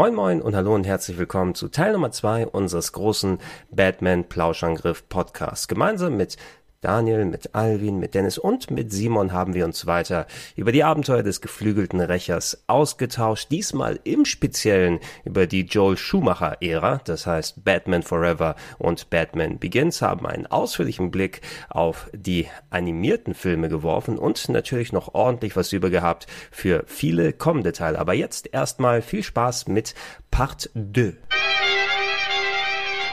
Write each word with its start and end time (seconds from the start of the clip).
Moin 0.00 0.14
Moin 0.14 0.40
und 0.40 0.56
hallo 0.56 0.74
und 0.74 0.86
herzlich 0.86 1.18
willkommen 1.18 1.54
zu 1.54 1.68
Teil 1.68 1.92
Nummer 1.92 2.10
zwei 2.10 2.46
unseres 2.46 2.92
großen 2.92 3.36
Batman 3.70 4.24
Plauschangriff 4.24 5.06
Podcasts. 5.10 5.68
Gemeinsam 5.68 6.16
mit 6.16 6.38
Daniel, 6.82 7.26
mit 7.26 7.54
Alvin, 7.54 7.98
mit 7.98 8.14
Dennis 8.14 8.38
und 8.38 8.70
mit 8.70 8.90
Simon 8.90 9.34
haben 9.34 9.52
wir 9.52 9.66
uns 9.66 9.84
weiter 9.84 10.26
über 10.56 10.72
die 10.72 10.82
Abenteuer 10.82 11.22
des 11.22 11.42
geflügelten 11.42 12.00
Rächers 12.00 12.64
ausgetauscht. 12.68 13.50
Diesmal 13.50 14.00
im 14.04 14.24
Speziellen 14.24 14.98
über 15.26 15.46
die 15.46 15.66
Joel 15.66 15.98
Schumacher-Ära, 15.98 17.02
das 17.04 17.26
heißt 17.26 17.66
Batman 17.66 18.02
Forever 18.02 18.56
und 18.78 19.10
Batman 19.10 19.58
Begins, 19.58 20.00
haben 20.00 20.26
einen 20.26 20.46
ausführlichen 20.46 21.10
Blick 21.10 21.42
auf 21.68 22.08
die 22.14 22.46
animierten 22.70 23.34
Filme 23.34 23.68
geworfen 23.68 24.16
und 24.16 24.48
natürlich 24.48 24.90
noch 24.90 25.12
ordentlich 25.12 25.56
was 25.56 25.74
über 25.74 25.90
gehabt 25.90 26.28
für 26.50 26.84
viele 26.86 27.34
kommende 27.34 27.72
Teile. 27.72 27.98
Aber 27.98 28.14
jetzt 28.14 28.54
erstmal 28.54 29.02
viel 29.02 29.22
Spaß 29.22 29.68
mit 29.68 29.94
Part 30.30 30.70
2. 30.74 31.12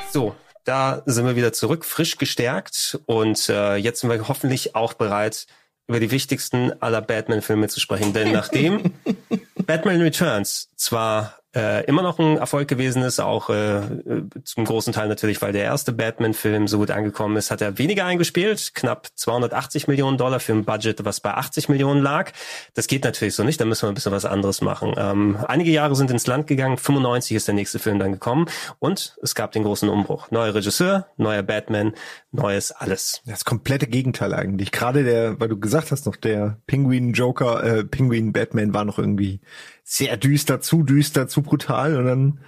So, 0.09 0.35
da 0.67 1.01
sind 1.05 1.25
wir 1.25 1.35
wieder 1.35 1.53
zurück, 1.53 1.85
frisch 1.85 2.17
gestärkt 2.17 2.99
und 3.05 3.47
äh, 3.47 3.75
jetzt 3.75 4.01
sind 4.01 4.09
wir 4.09 4.27
hoffentlich 4.27 4.75
auch 4.75 4.93
bereit, 4.93 5.47
über 5.87 6.01
die 6.01 6.11
wichtigsten 6.11 6.73
aller 6.81 7.01
Batman-Filme 7.01 7.69
zu 7.69 7.79
sprechen. 7.79 8.11
Denn 8.11 8.31
nachdem 8.33 8.93
Batman 9.65 10.01
Returns 10.01 10.69
zwar 10.75 11.39
äh, 11.58 11.83
immer 11.86 12.03
noch 12.03 12.19
ein 12.19 12.38
Erfolg 12.38 12.67
gewesen 12.67 13.02
ist, 13.02 13.19
auch 13.19 13.50
äh, 13.50 13.81
zum 14.44 14.66
großen 14.66 14.94
Teil 14.94 15.08
natürlich, 15.08 15.41
weil 15.41 15.53
der 15.53 15.64
erste 15.64 15.91
Batman-Film 15.91 16.67
so 16.67 16.77
gut 16.77 16.91
angekommen 16.91 17.36
ist, 17.36 17.49
hat 17.49 17.61
er 17.61 17.80
weniger 17.80 18.05
eingespielt, 18.05 18.75
knapp 18.75 19.08
280 19.16 19.88
Millionen 19.88 20.17
Dollar 20.17 20.39
für 20.39 20.53
ein 20.53 20.66
Budget, 20.66 21.03
was 21.03 21.19
bei 21.19 21.33
80 21.33 21.67
Millionen 21.67 22.03
lag. 22.03 22.31
Das 22.75 22.86
geht 22.86 23.03
natürlich 23.03 23.33
so 23.33 23.44
nicht, 23.44 23.59
da 23.59 23.66
müssen 23.66 23.83
wir 23.83 23.89
ein 23.89 23.95
bisschen 23.95 24.11
was 24.11 24.25
anderes 24.25 24.61
machen. 24.61 24.94
Ähm, 24.97 25.38
einige 25.47 25.72
Jahre 25.72 25.95
sind 25.95 26.11
ins 26.11 26.27
Land 26.27 26.45
gegangen, 26.45 26.77
95 26.77 27.36
ist 27.36 27.47
der 27.47 27.55
nächste 27.55 27.80
Film 27.80 27.97
dann 27.97 28.11
gekommen 28.11 28.45
und 28.77 29.17
es 29.23 29.33
gab 29.33 29.52
den 29.52 29.64
großen 29.64 29.89
Umbruch. 29.89 30.30
Neuer 30.30 30.53
Regisseur, 30.53 31.08
neuer 31.17 31.42
Batman, 31.42 31.94
neues 32.31 32.71
alles. 32.71 33.23
Das 33.25 33.45
komplette 33.45 33.88
Gegenteil 33.88 34.36
eigentlich. 34.36 34.71
Gerade 34.71 35.03
der, 35.03 35.39
weil 35.39 35.47
du 35.49 35.59
gesagt 35.59 35.92
hast 35.92 36.05
noch, 36.05 36.17
der 36.17 36.58
Penguin 36.67 37.14
Joker, 37.14 37.64
äh, 37.64 37.83
Penguin 37.83 38.31
Batman 38.31 38.75
war 38.75 38.86
noch 38.86 38.99
irgendwie 38.99 39.42
sehr 39.89 40.17
düster, 40.17 40.59
zu 40.59 40.83
düster, 40.83 41.27
zu 41.30 41.41
brutal 41.41 41.95
und 41.95 42.05
dann 42.05 42.39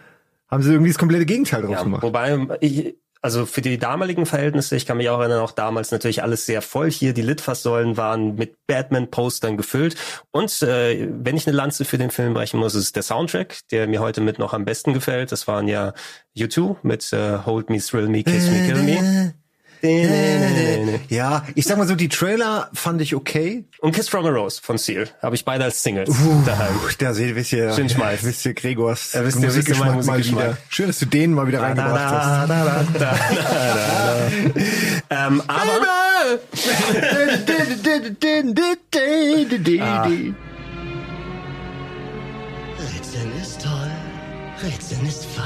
haben 0.50 0.62
sie 0.62 0.72
irgendwie 0.74 0.90
das 0.92 0.98
komplette 0.98 1.26
Gegenteil 1.26 1.62
draus 1.62 1.72
Ja, 1.72 1.84
gemacht. 1.84 2.04
wobei 2.04 2.38
ich, 2.60 2.96
also 3.22 3.46
für 3.46 3.62
die 3.62 3.78
damaligen 3.78 4.26
Verhältnisse, 4.26 4.76
ich 4.76 4.86
kann 4.86 4.98
mich 4.98 5.10
auch 5.10 5.20
erinnern, 5.20 5.40
auch 5.40 5.52
damals 5.52 5.92
natürlich 5.92 6.22
alles 6.22 6.46
sehr 6.46 6.62
voll 6.62 6.90
hier. 6.92 7.14
Die 7.14 7.22
Litfaßsäulen 7.22 7.96
waren 7.98 8.36
mit 8.36 8.56
Batman-Postern 8.68 9.58
gefüllt. 9.58 9.96
Und 10.32 10.62
äh, 10.64 11.08
wenn 11.12 11.38
ich 11.38 11.48
eine 11.48 11.56
Lanze 11.56 11.86
für 11.86 11.98
den 11.98 12.12
Film 12.12 12.34
brechen 12.34 12.60
muss, 12.60 12.76
ist 12.76 12.84
es 12.84 12.92
der 12.94 13.04
Soundtrack, 13.04 13.60
der 13.72 13.88
mir 13.88 14.00
heute 14.02 14.22
mit 14.22 14.40
noch 14.40 14.54
am 14.54 14.66
besten 14.66 14.94
gefällt. 14.94 15.32
Das 15.32 15.48
waren 15.48 15.68
ja 15.68 15.94
U2 16.38 16.78
mit 16.84 17.12
äh, 17.14 17.40
Hold 17.46 17.70
Me, 17.70 17.80
Thrill 17.80 18.08
Me, 18.10 18.24
Kiss 18.24 18.50
Me, 18.50 18.66
Kill 18.66 18.84
Me. 18.84 19.34
Ja, 19.82 21.46
ich 21.56 21.66
sag 21.66 21.78
mal 21.78 21.88
so, 21.88 21.96
die 21.96 22.10
Trailer 22.10 22.70
fand 22.74 23.02
ich 23.02 23.16
okay. 23.16 23.64
Und 23.80 23.94
Kiss 23.96 24.10
from 24.10 24.26
a 24.26 24.30
Rose 24.30 24.60
von 24.62 24.78
Seal. 24.78 25.08
Habe 25.22 25.36
ich 25.36 25.46
beide 25.46 25.64
als 25.64 25.82
Singles 25.82 26.10
daheim. 26.46 26.74
Puh, 26.76 26.90
da 26.98 27.14
seht 27.14 27.36
wisst 27.36 27.54
ihr, 27.54 27.74
Schön 27.74 27.90
Schmalz. 27.90 28.24
wisst 28.24 28.46
ihr 28.46 28.54
Gregors 28.54 29.14
Ja, 29.14 29.24
wisst 29.26 29.40
ihr- 29.42 29.54
wisst 29.56 29.68
ihr 29.70 29.76
meinen 29.78 29.96
Musikgeschmack 29.96 30.06
mal 30.06 30.18
Musikgeschmack. 30.18 30.44
wieder. 30.46 30.58
Schön, 30.70 30.88
dass 30.88 31.00
du 31.00 31.06
den 31.06 31.34
mal 31.34 31.48
wieder 31.48 31.62
reingebracht 31.62 32.00
hast. 32.00 32.50
Ähm, 35.12 35.42
aber 35.48 36.40
Rätseln 42.80 43.32
ist 43.42 43.62
toll, 43.62 43.92
Rätseln 44.64 45.06
ist 45.06 45.26
fun. 45.26 45.44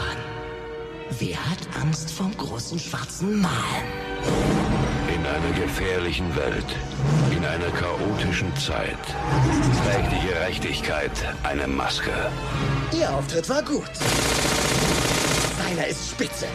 Wer 1.25 1.37
hat 1.49 1.59
Angst 1.81 2.11
vom 2.11 2.35
großen 2.35 2.77
schwarzen 2.77 3.39
Mann? 3.39 3.53
In 5.07 5.25
einer 5.25 5.57
gefährlichen 5.57 6.35
Welt, 6.35 6.65
in 7.31 7.45
einer 7.45 7.69
chaotischen 7.69 8.53
Zeit, 8.57 8.97
trägt 9.85 10.11
die 10.11 10.27
Gerechtigkeit 10.27 11.11
eine 11.43 11.65
Maske. 11.65 12.11
Ihr 12.91 13.09
Auftritt 13.09 13.47
war 13.47 13.63
gut. 13.63 13.89
Seiner 15.57 15.87
ist 15.87 16.09
spitze. 16.09 16.45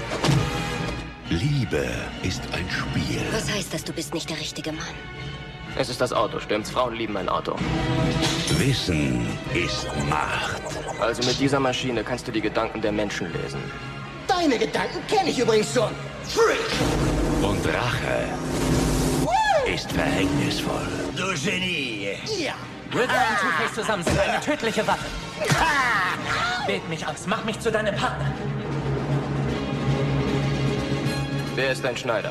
Liebe 1.30 1.88
ist 2.22 2.42
ein 2.52 2.68
Spiel. 2.68 3.22
Was 3.32 3.50
heißt 3.50 3.72
das, 3.72 3.84
du 3.84 3.94
bist 3.94 4.12
nicht 4.12 4.28
der 4.28 4.38
richtige 4.38 4.72
Mann? 4.72 4.84
Es 5.76 5.88
ist 5.88 6.02
das 6.02 6.12
Auto, 6.12 6.40
stimmt's? 6.40 6.68
Frauen 6.68 6.94
lieben 6.94 7.16
ein 7.16 7.30
Auto. 7.30 7.56
Wissen 8.58 9.26
ist 9.54 9.86
Macht. 10.10 10.60
Also 11.00 11.26
mit 11.26 11.40
dieser 11.40 11.58
Maschine 11.58 12.04
kannst 12.04 12.28
du 12.28 12.32
die 12.32 12.42
Gedanken 12.42 12.82
der 12.82 12.92
Menschen 12.92 13.32
lesen. 13.32 13.62
Deine 14.40 14.56
Gedanken 14.56 15.04
kenne 15.08 15.30
ich 15.30 15.38
übrigens 15.40 15.74
schon. 15.74 15.90
Freak! 16.28 16.60
Und 17.42 17.66
Rache 17.66 18.28
ist 19.66 19.90
verhängnisvoll. 19.90 20.86
Du 21.16 21.34
Genie! 21.34 22.10
Ja! 22.38 22.54
Riddler 22.92 23.26
und 23.30 23.38
Two-Face 23.40 23.74
zusammen 23.74 24.04
sind 24.04 24.16
eine 24.16 24.40
tödliche 24.40 24.86
Waffe. 24.86 25.06
Wählt 26.66 26.88
mich 26.88 27.04
aus, 27.04 27.26
mach 27.26 27.44
mich 27.44 27.58
zu 27.58 27.72
deinem 27.72 27.96
Partner. 27.96 28.32
Wer 31.56 31.72
ist 31.72 31.82
dein 31.82 31.96
Schneider? 31.96 32.30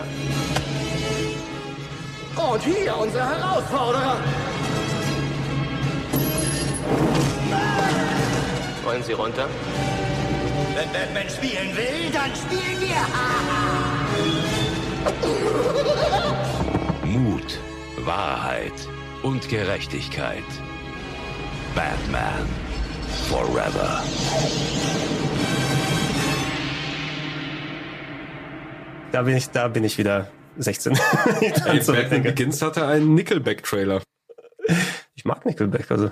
Und 2.38 2.64
hier 2.64 2.98
unser 2.98 3.30
Herausforderer. 3.30 4.18
Wollen 8.86 9.04
Sie 9.04 9.14
runter? 9.14 9.50
Wenn 10.78 10.92
Batman 10.94 11.28
spielen 11.28 11.76
will, 11.76 12.12
dann 12.14 12.32
spielen 12.36 12.80
wir. 12.80 13.02
Mut, 17.04 17.60
Wahrheit 18.06 18.74
und 19.24 19.50
Gerechtigkeit. 19.50 20.44
Batman 21.74 22.48
Forever. 23.28 24.04
da 29.12 29.24
bin 29.24 29.36
ich, 29.36 29.50
da 29.50 29.68
bin 29.70 29.84
ich 29.84 29.98
wieder 29.98 30.28
16. 30.58 30.94
Ich 31.42 31.54
dran 31.54 31.78
Ey, 31.78 31.82
Batman 31.82 31.82
zurückdenke. 31.82 32.30
Begins 32.30 32.62
hatte 32.62 32.86
einen 32.86 33.16
Nickelback-Trailer. 33.16 34.04
Ich 35.18 35.26
mag 35.26 35.46
Nickelback, 35.48 35.90
also 35.92 36.12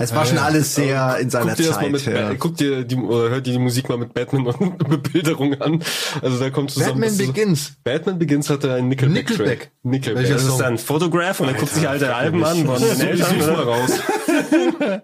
Es 0.00 0.12
war 0.14 0.26
schon 0.26 0.36
alles 0.38 0.74
sehr 0.74 1.16
in 1.20 1.30
seiner 1.30 1.46
Guck 1.54 1.56
dir 1.56 1.66
das 1.68 1.76
mal 1.76 1.82
Zeit. 1.82 1.92
mit, 1.92 2.06
ja. 2.06 2.34
Guck 2.34 2.56
dir 2.56 2.84
die, 2.84 2.96
oder 2.96 3.30
hör 3.30 3.40
dir 3.40 3.52
die 3.52 3.58
Musik 3.60 3.88
mal 3.88 3.96
mit 3.98 4.12
Batman 4.14 4.46
und 4.48 4.78
Bebilderung 4.88 5.60
an. 5.60 5.82
Also 6.20 6.38
da 6.40 6.50
kommt 6.50 6.72
zusammen. 6.72 7.00
Batman 7.00 7.08
ist- 7.10 7.18
Begins. 7.18 7.72
Batman 7.84 8.18
Begins 8.18 8.50
hatte 8.50 8.74
einen 8.74 8.88
Nickelback. 8.88 9.28
Nickelback? 9.30 9.70
Nickelback. 9.84 10.22
Welcher 10.24 10.34
das 10.34 10.44
ist 10.44 10.58
dann 10.58 10.76
Photograph 10.76 11.38
und 11.40 11.46
dann 11.46 11.56
guckt 11.56 11.72
sich 11.72 11.88
alte 11.88 12.14
Alben 12.14 12.42
an 12.44 12.66
von 12.66 12.80
den 12.82 13.00
Eltern. 13.00 13.40
Oder? 13.40 13.62
raus. 13.64 13.90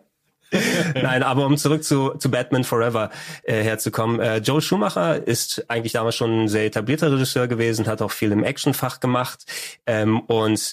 Nein, 0.94 1.22
aber 1.22 1.44
um 1.44 1.58
zurück 1.58 1.84
zu, 1.84 2.14
zu 2.18 2.30
Batman 2.30 2.64
Forever 2.64 3.10
äh, 3.42 3.62
herzukommen. 3.62 4.18
Äh, 4.18 4.38
Joel 4.38 4.62
Schumacher 4.62 5.26
ist 5.26 5.64
eigentlich 5.68 5.92
damals 5.92 6.16
schon 6.16 6.44
ein 6.44 6.48
sehr 6.48 6.64
etablierter 6.64 7.12
Regisseur 7.12 7.48
gewesen, 7.48 7.86
hat 7.86 8.00
auch 8.00 8.10
viel 8.10 8.32
im 8.32 8.42
Actionfach 8.44 8.98
gemacht. 9.00 9.44
Ähm, 9.86 10.20
und 10.20 10.72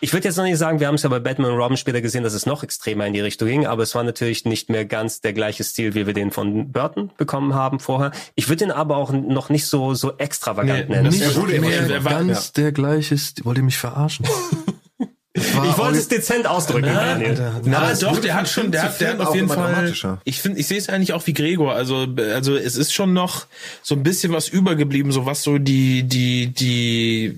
ich 0.00 0.12
würde 0.12 0.28
jetzt 0.28 0.36
noch 0.36 0.44
nicht 0.44 0.58
sagen, 0.58 0.80
wir 0.80 0.86
haben 0.86 0.94
es 0.94 1.02
ja 1.02 1.08
bei 1.08 1.18
Batman 1.20 1.50
und 1.52 1.58
Robin 1.58 1.76
später 1.76 2.00
gesehen, 2.00 2.22
dass 2.22 2.32
es 2.34 2.46
noch 2.46 2.62
extremer 2.62 3.06
in 3.06 3.12
die 3.12 3.20
Richtung 3.20 3.48
ging, 3.48 3.66
aber 3.66 3.82
es 3.82 3.94
war 3.94 4.02
natürlich 4.02 4.44
nicht 4.44 4.70
mehr 4.70 4.84
ganz 4.84 5.20
der 5.20 5.32
gleiche 5.32 5.62
Stil, 5.64 5.94
wie 5.94 6.06
wir 6.06 6.14
den 6.14 6.30
von 6.30 6.72
Burton 6.72 7.10
bekommen 7.18 7.54
haben 7.54 7.80
vorher. 7.80 8.12
Ich 8.34 8.48
würde 8.48 8.64
den 8.64 8.70
aber 8.70 8.96
auch 8.96 9.12
noch 9.12 9.48
nicht 9.50 9.66
so 9.66 9.94
so 9.94 10.16
extravagant 10.18 10.88
nennen. 10.88 11.08
nicht 11.08 11.20
Das- 11.24 11.36
mehr 11.36 11.90
er 11.90 12.04
war- 12.04 12.12
ganz 12.24 12.52
der 12.52 12.72
gleiche 12.72 13.16
Stil. 13.18 13.44
Wollt 13.44 13.58
ihr 13.58 13.64
mich 13.64 13.78
verarschen? 13.78 14.26
ich 15.32 15.78
wollte 15.78 15.98
es 15.98 16.08
dezent 16.08 16.46
ausdrücken, 16.46 16.86
Daniel. 16.92 17.52
Na, 17.64 17.94
doch, 17.94 18.18
der 18.20 18.34
hat 18.34 18.48
schon, 18.48 18.72
der 18.72 18.82
hat, 18.84 19.00
der 19.00 19.12
hat 19.12 19.20
auf 19.20 19.34
jeden 19.34 19.48
Fall. 19.48 19.72
dramatischer. 19.72 20.20
Ich 20.24 20.40
finde, 20.42 20.58
ich 20.58 20.66
sehe 20.66 20.78
es 20.78 20.88
eigentlich 20.88 21.12
auch 21.12 21.26
wie 21.26 21.32
Gregor. 21.34 21.72
Also, 21.74 22.06
also 22.34 22.56
es 22.56 22.76
ist 22.76 22.92
schon 22.92 23.12
noch 23.12 23.46
so 23.82 23.94
ein 23.94 24.02
bisschen 24.02 24.32
was 24.32 24.48
übergeblieben, 24.48 25.12
so 25.12 25.26
was 25.26 25.42
so 25.42 25.58
die, 25.58 26.02
die, 26.02 26.48
die, 26.48 27.34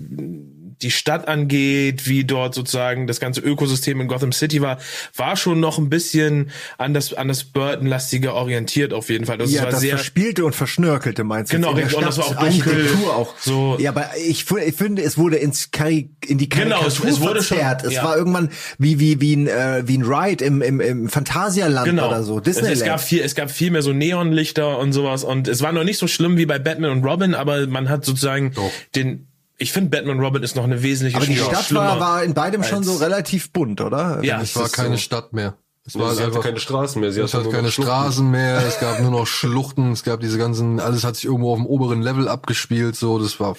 die 0.83 0.91
Stadt 0.91 1.29
angeht, 1.29 2.07
wie 2.07 2.25
dort 2.25 2.55
sozusagen 2.55 3.07
das 3.07 3.21
ganze 3.21 3.41
Ökosystem 3.41 4.01
in 4.01 4.09
Gotham 4.09 4.33
City 4.33 4.61
war, 4.61 4.79
war 5.17 5.37
schon 5.37 5.61
noch 5.61 5.79
ein 5.79 5.89
bisschen 5.89 6.51
an 6.79 6.95
das, 6.95 7.15
an 7.15 7.29
das 7.29 7.45
Burton-lastige 7.45 8.35
orientiert 8.35 8.93
auf 8.93 9.09
jeden 9.11 9.27
Fall. 9.27 9.39
Das 9.39 9.53
ja, 9.53 9.63
war 9.63 9.71
das 9.71 9.81
sehr, 9.81 9.97
Verspielte 9.97 10.45
und 10.45 10.55
Verschnörkelte 10.55 11.25
meinst 11.25 11.53
du? 11.53 11.57
Genau, 11.57 11.73
richtig. 11.73 11.97
Und 11.97 12.05
das 12.07 12.19
war 12.19 12.25
auch 12.27 12.35
dunkel. 12.37 12.73
Architektur 12.73 13.17
auch. 13.17 13.35
So. 13.39 13.77
Ja, 13.79 13.91
aber 13.91 14.11
ich, 14.17 14.51
ich 14.51 14.75
finde, 14.75 15.03
es 15.03 15.17
wurde 15.19 15.37
ins 15.37 15.71
Kari 15.71 16.11
in 16.27 16.39
die 16.39 16.49
Genau, 16.49 16.81
Karikatur 16.81 17.07
es- 17.09 17.15
es 17.15 17.21
wurde 17.21 17.43
schon- 17.43 17.57
verzerrt. 17.59 17.85
Es 17.85 17.95
ja. 17.95 18.05
war 18.05 18.17
irgendwann 18.17 18.51
wie 18.79 18.99
wie 19.01 19.21
wie 19.21 19.37
ein 19.37 19.47
äh, 19.47 19.83
wie 19.87 19.99
ein 19.99 20.03
Ride 20.03 20.45
im 20.45 20.63
im, 20.63 20.81
im 20.81 21.09
Phantasialand 21.09 21.87
genau. 21.87 22.09
oder 22.09 22.23
so. 22.23 22.39
Es, 22.39 22.45
Disneyland. 22.45 22.77
es 22.77 22.85
gab 22.85 23.01
viel, 23.01 23.21
es 23.23 23.35
gab 23.35 23.51
viel 23.51 23.71
mehr 23.71 23.83
so 23.83 23.93
Neonlichter 23.93 24.79
und 24.79 24.93
sowas 24.93 25.25
und 25.25 25.49
es 25.49 25.61
war 25.63 25.73
noch 25.73 25.85
nicht 25.85 25.99
so 25.99 26.07
schlimm 26.07 26.37
wie 26.37 26.47
bei 26.47 26.59
Batman 26.59 26.91
und 26.91 27.05
Robin, 27.05 27.35
aber 27.35 27.67
man 27.67 27.89
hat 27.89 28.05
sozusagen 28.05 28.53
den, 28.95 29.29
ich 29.63 29.73
finde 29.73 29.91
Batman 29.91 30.21
Robin 30.21 30.43
ist 30.43 30.57
noch 30.57 30.65
eine 30.65 30.83
wesentliche 30.83 31.17
aber 31.17 31.27
die 31.27 31.37
Stadt 31.37 31.73
war, 31.75 32.01
war 32.01 32.23
in 32.25 32.35
beidem 32.35 32.63
schon 32.65 32.83
so 32.83 32.97
relativ 32.97 33.53
bunt, 33.53 33.81
oder? 33.81 34.23
Ja, 34.23 34.41
Es 34.41 34.57
war 34.57 34.69
keine 34.69 34.97
so. 34.97 35.03
Stadt 35.03 35.33
mehr. 35.33 35.55
Es 35.85 35.99
war 35.99 36.11
sie 36.15 36.19
hatte 36.19 36.27
einfach 36.27 36.43
keine 36.43 36.61
Straßen 36.61 37.01
mehr. 37.01 37.13
Sie 37.13 37.21
es 37.21 37.33
hatte 37.33 37.39
hat 37.39 37.45
nur 37.45 37.53
keine 37.55 37.73
Schluchten. 37.73 37.91
Straßen 37.91 38.31
mehr, 38.31 38.65
es 38.67 38.79
gab 38.79 39.01
nur 39.01 39.11
noch 39.11 39.27
Schluchten, 39.29 39.93
es 39.93 40.05
gab 40.05 40.21
diese 40.21 40.39
ganzen, 40.39 40.79
alles 40.79 41.03
hat 41.05 41.17
sich 41.17 41.25
irgendwo 41.25 41.53
auf 41.53 41.59
dem 41.59 41.67
oberen 41.67 42.03
Level 42.03 42.29
abgespielt, 42.29 42.95
so, 42.95 43.19
das 43.19 43.41
war, 43.41 43.57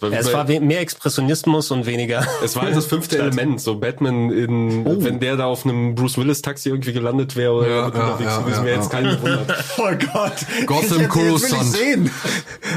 es 0.00 0.32
war 0.32 0.44
mehr 0.46 0.80
Expressionismus 0.80 1.70
und 1.70 1.86
weniger. 1.86 2.26
Es 2.44 2.54
war 2.56 2.64
halt 2.64 2.76
das 2.76 2.86
fünfte 2.86 3.16
Stadt. 3.16 3.28
Element, 3.34 3.60
so 3.60 3.78
Batman 3.78 4.30
in, 4.30 4.84
wenn 5.04 5.18
der 5.20 5.36
da 5.36 5.46
auf 5.46 5.64
einem 5.64 5.94
Bruce 5.94 6.18
Willis 6.18 6.40
Taxi 6.42 6.68
irgendwie 6.68 6.92
gelandet 6.92 7.34
wäre 7.36 7.52
oder 7.52 7.68
Ja, 7.68 7.86
mit 7.86 7.94
ja, 7.94 8.00
unterwegs 8.06 8.30
ja, 8.30 8.38
gewesen, 8.40 8.58
ja, 8.58 8.64
wäre 8.64 8.76
ja. 8.76 8.80
jetzt 8.82 8.90
kein 8.90 9.04
Wunder. 9.22 9.46
Oh 9.78 9.82
Gott. 10.12 10.32
Gotham 10.66 10.82
Jetzt- 10.82 10.90
jetzt 10.90 10.98
will 10.98 11.02
ich 11.02 11.08
Coruscant. 11.08 11.72
sehen. 11.72 12.10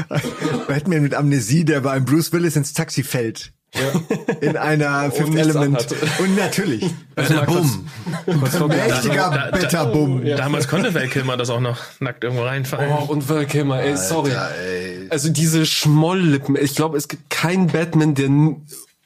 Batman 0.68 1.02
mit 1.02 1.14
Amnesie, 1.14 1.64
der 1.64 1.80
bei 1.80 1.92
einem 1.92 2.04
Bruce 2.04 2.32
Willis 2.32 2.56
ins 2.56 2.72
Taxi 2.72 3.02
fällt. 3.02 3.52
In 4.40 4.56
einer 4.56 5.10
Fifth 5.10 5.34
Element. 5.34 5.86
Und 6.18 6.36
natürlich. 6.36 6.84
Bumm. 7.46 7.88
Mächtiger 8.68 9.30
Da- 9.30 9.50
da- 9.50 9.56
Betterbum. 9.56 10.24
Damals 10.24 10.68
konnte 10.68 10.94
Val 10.94 11.08
Kilmer 11.08 11.36
das 11.36 11.50
auch 11.50 11.60
noch 11.60 11.78
nackt 12.00 12.22
irgendwo 12.24 12.44
reinfallen. 12.44 12.90
Oh, 12.92 13.10
und 13.10 13.28
Val 13.28 13.46
Kilmer, 13.46 13.80
ey, 13.80 13.96
sorry. 13.96 14.32
Also 15.10 15.30
diese 15.30 15.64
Schmolllippen, 15.66 16.56
ich 16.60 16.74
glaube, 16.74 16.96
es 16.98 17.08
gibt 17.08 17.30
keinen 17.30 17.68
Batman, 17.68 18.14
der 18.14 18.30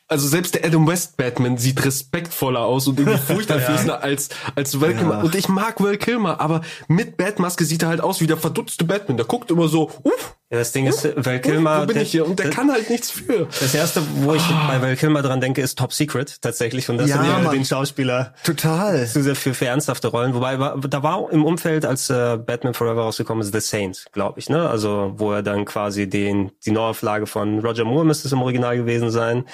also 0.09 0.29
selbst 0.29 0.55
der 0.55 0.65
Adam 0.65 0.87
West 0.87 1.17
Batman 1.17 1.59
sieht 1.59 1.85
respektvoller 1.85 2.61
aus 2.61 2.87
und 2.87 2.99
irgendwie 3.01 3.19
furchterflößender 3.27 4.03
als 4.05 4.29
als 4.55 4.81
Val 4.81 4.95
Kilmer. 4.95 5.25
Und 5.25 5.35
ich 5.35 5.49
mag 5.49 5.81
Val 5.83 5.97
Kilmer, 5.97 6.41
aber 6.41 6.61
mit 6.89 7.17
Batmaske 7.17 7.65
sieht 7.65 7.83
er 7.83 7.89
halt 7.89 8.01
aus 8.01 8.21
wie 8.21 8.27
der 8.29 8.37
verdutzte 8.37 8.85
Batman. 8.85 9.17
Der 9.17 9.27
guckt 9.27 9.51
immer 9.51 9.67
so, 9.69 9.91
uff, 10.05 10.37
Ja, 10.49 10.59
das 10.59 10.71
Ding 10.71 10.87
ist, 10.87 11.09
Val 11.17 11.41
Kilmer, 11.41 11.83
wo 11.83 11.87
bin 11.87 11.97
ich 12.01 12.13
hier? 12.13 12.25
Und 12.25 12.39
der 12.39 12.47
der- 12.47 12.55
kann 12.55 12.71
halt 12.71 12.89
nichts 12.89 13.11
für. 13.11 13.49
Das 13.59 13.75
erste, 13.75 14.01
wo 14.23 14.33
ich 14.35 14.43
bei 14.69 14.81
Val 14.81 14.95
Kilmer 14.95 15.23
dran 15.23 15.41
denke, 15.41 15.61
ist 15.61 15.77
Top 15.77 15.93
Secret 15.93 16.41
tatsächlich 16.41 16.89
und 16.89 16.99
das 16.99 17.11
Ja, 17.11 17.17
sind 17.17 17.27
ja 17.27 17.39
Mann. 17.41 17.53
den 17.53 17.65
Schauspieler 17.65 18.33
Total. 18.45 19.07
zu 19.09 19.25
sehr 19.25 19.35
für, 19.35 19.55
für 19.55 19.67
ernsthafte 19.67 20.07
Rollen. 20.07 20.35
Wobei 20.35 20.57
da 20.57 21.03
war 21.03 21.33
im 21.33 21.45
Umfeld, 21.45 21.85
als 21.85 22.11
äh, 22.11 22.37
Batman 22.39 22.75
Forever 22.75 23.03
rausgekommen 23.03 23.43
ist, 23.43 23.53
The 23.53 23.61
Saint, 23.61 24.05
glaube 24.13 24.39
ich, 24.39 24.49
ne? 24.49 24.69
Also 24.69 25.15
wo 25.17 25.33
er 25.33 25.43
dann 25.43 25.65
quasi 25.65 26.09
den 26.09 26.53
die 26.65 26.71
Neuauflage 26.71 27.27
von 27.27 27.59
Roger 27.59 27.85
Moore 27.85 28.05
müsste 28.05 28.29
es 28.29 28.33
im 28.33 28.41
Original 28.41 28.77
gewesen 28.77 29.11
sein. 29.11 29.47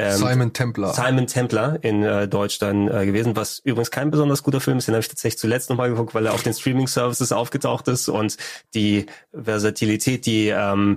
Ähm, 0.00 0.16
Simon 0.16 0.52
Templar. 0.52 0.94
Simon 0.94 1.26
Templar 1.26 1.82
in 1.82 2.04
äh, 2.04 2.28
Deutsch 2.28 2.60
dann 2.60 2.86
äh, 2.86 3.04
gewesen, 3.04 3.34
was 3.34 3.58
übrigens 3.58 3.90
kein 3.90 4.12
besonders 4.12 4.44
guter 4.44 4.60
Film 4.60 4.78
ist. 4.78 4.86
Den 4.86 4.94
habe 4.94 5.00
ich 5.02 5.08
tatsächlich 5.08 5.40
zuletzt 5.40 5.70
nochmal 5.70 5.88
geguckt, 5.90 6.14
weil 6.14 6.24
er 6.24 6.34
auf 6.34 6.44
den 6.44 6.54
Streaming-Services 6.54 7.32
aufgetaucht 7.32 7.88
ist 7.88 8.08
und 8.08 8.36
die 8.74 9.06
Versatilität, 9.32 10.24
die 10.28 10.48
ähm, 10.48 10.96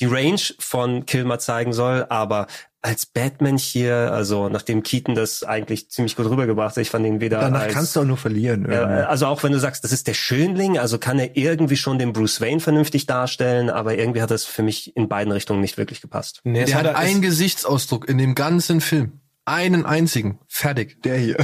die 0.00 0.06
Range 0.06 0.40
von 0.58 1.06
Kilmer 1.06 1.38
zeigen 1.38 1.72
soll. 1.72 2.04
Aber 2.10 2.46
als 2.82 3.06
Batman 3.06 3.56
hier, 3.56 4.12
also 4.12 4.48
nachdem 4.48 4.82
Keaton 4.82 5.14
das 5.14 5.42
eigentlich 5.42 5.90
ziemlich 5.90 6.14
gut 6.16 6.26
rübergebracht 6.26 6.76
hat, 6.76 6.82
ich 6.82 6.90
fand 6.90 7.04
ihn 7.06 7.20
weder 7.20 7.40
Danach 7.40 7.62
als 7.62 7.74
kannst 7.74 7.96
du 7.96 8.00
auch 8.00 8.04
nur 8.04 8.16
verlieren. 8.18 8.66
äh, 8.66 8.74
irgendwie. 8.76 9.02
also 9.06 9.26
auch 9.26 9.42
wenn 9.42 9.50
du 9.52 9.58
sagst, 9.58 9.82
das 9.82 9.90
ist 9.92 10.06
der 10.06 10.14
Schönling, 10.14 10.78
also 10.78 10.98
kann 10.98 11.18
er 11.18 11.36
irgendwie 11.36 11.76
schon 11.76 11.98
den 11.98 12.12
Bruce 12.12 12.40
Wayne 12.40 12.60
vernünftig 12.60 13.06
darstellen, 13.06 13.70
aber 13.70 13.96
irgendwie 13.98 14.22
hat 14.22 14.30
das 14.30 14.44
für 14.44 14.62
mich 14.62 14.94
in 14.96 15.08
beiden 15.08 15.32
Richtungen 15.32 15.60
nicht 15.62 15.78
wirklich 15.78 16.00
gepasst. 16.00 16.40
Nee, 16.44 16.60
es 16.62 16.70
Der 16.70 16.78
hat 16.78 16.86
er- 16.86 16.96
einen 16.98 17.22
Gesichtsausdruck 17.22 18.08
in 18.08 18.18
dem 18.18 18.34
ganzen 18.36 18.80
Film. 18.80 19.20
Einen 19.46 19.86
einzigen. 19.86 20.38
Fertig. 20.48 21.02
Der 21.02 21.16
hier. 21.18 21.36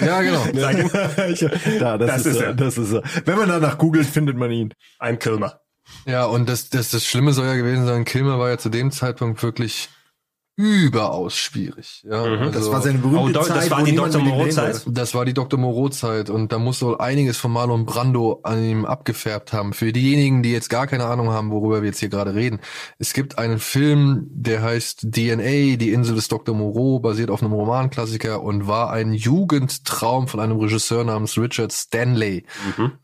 Ja, 0.00 0.20
genau. 0.22 0.44
da, 1.78 1.98
das, 1.98 2.06
Das 2.08 2.26
ist, 2.26 2.26
ist 2.26 2.36
er. 2.40 2.46
er. 2.48 2.54
Das 2.54 2.76
ist 2.78 2.92
er. 2.92 3.02
Wenn 3.24 3.36
man 3.38 3.48
danach 3.48 3.78
googelt, 3.78 4.06
findet 4.06 4.36
man 4.36 4.50
ihn. 4.50 4.74
Ein 4.98 5.18
Kilmer. 5.18 5.60
Ja, 6.06 6.24
und 6.26 6.48
das, 6.48 6.70
das, 6.70 6.90
das 6.90 7.04
Schlimme 7.04 7.32
soll 7.32 7.46
ja 7.46 7.56
gewesen 7.56 7.84
sein, 7.84 8.04
Kilmer 8.04 8.38
war 8.38 8.48
ja 8.48 8.58
zu 8.58 8.68
dem 8.68 8.92
Zeitpunkt 8.92 9.42
wirklich 9.42 9.88
überaus 10.56 11.36
schwierig. 11.36 12.02
Ja, 12.08 12.22
also, 12.22 12.50
Das 12.50 12.70
war 12.72 12.80
seine 12.80 12.98
berühmte 12.98 13.20
Oh, 13.20 13.28
Do- 13.28 13.38
das 13.40 13.48
Zeit, 13.48 13.70
war 13.70 13.80
wo 13.82 13.84
die 13.84 13.94
Dr. 13.94 14.22
Moreau-Zeit? 14.22 14.82
das 14.86 15.14
war 15.14 15.24
die 15.26 15.34
Dr. 15.34 15.60
Moreau-Zeit 15.60 16.30
und 16.30 16.50
da 16.50 16.58
muss 16.58 16.80
wohl 16.82 16.96
einiges 16.98 17.36
von 17.36 17.52
Marlon 17.52 17.84
Brando 17.84 18.40
an 18.42 18.62
ihm 18.64 18.84
abgefärbt 18.86 19.52
haben. 19.52 19.74
Für 19.74 19.92
diejenigen, 19.92 20.42
die 20.42 20.52
jetzt 20.52 20.70
gar 20.70 20.86
keine 20.86 21.04
Ahnung 21.04 21.28
haben, 21.30 21.50
worüber 21.50 21.82
wir 21.82 21.88
jetzt 21.88 22.00
hier 22.00 22.08
gerade 22.08 22.34
reden. 22.34 22.60
Es 22.98 23.12
gibt 23.12 23.38
einen 23.38 23.58
Film, 23.58 24.28
der 24.30 24.62
heißt 24.62 25.08
DNA, 25.12 25.76
die 25.76 25.92
Insel 25.92 26.14
des 26.16 26.28
Dr. 26.28 26.54
Moreau, 26.54 27.00
basiert 27.00 27.30
auf 27.30 27.42
einem 27.42 27.52
Romanklassiker 27.52 28.42
und 28.42 28.66
war 28.66 28.90
ein 28.90 29.12
Jugendtraum 29.12 30.26
von 30.26 30.40
einem 30.40 30.56
Regisseur 30.58 31.04
namens 31.04 31.36
Richard 31.36 31.72
Stanley. 31.72 32.44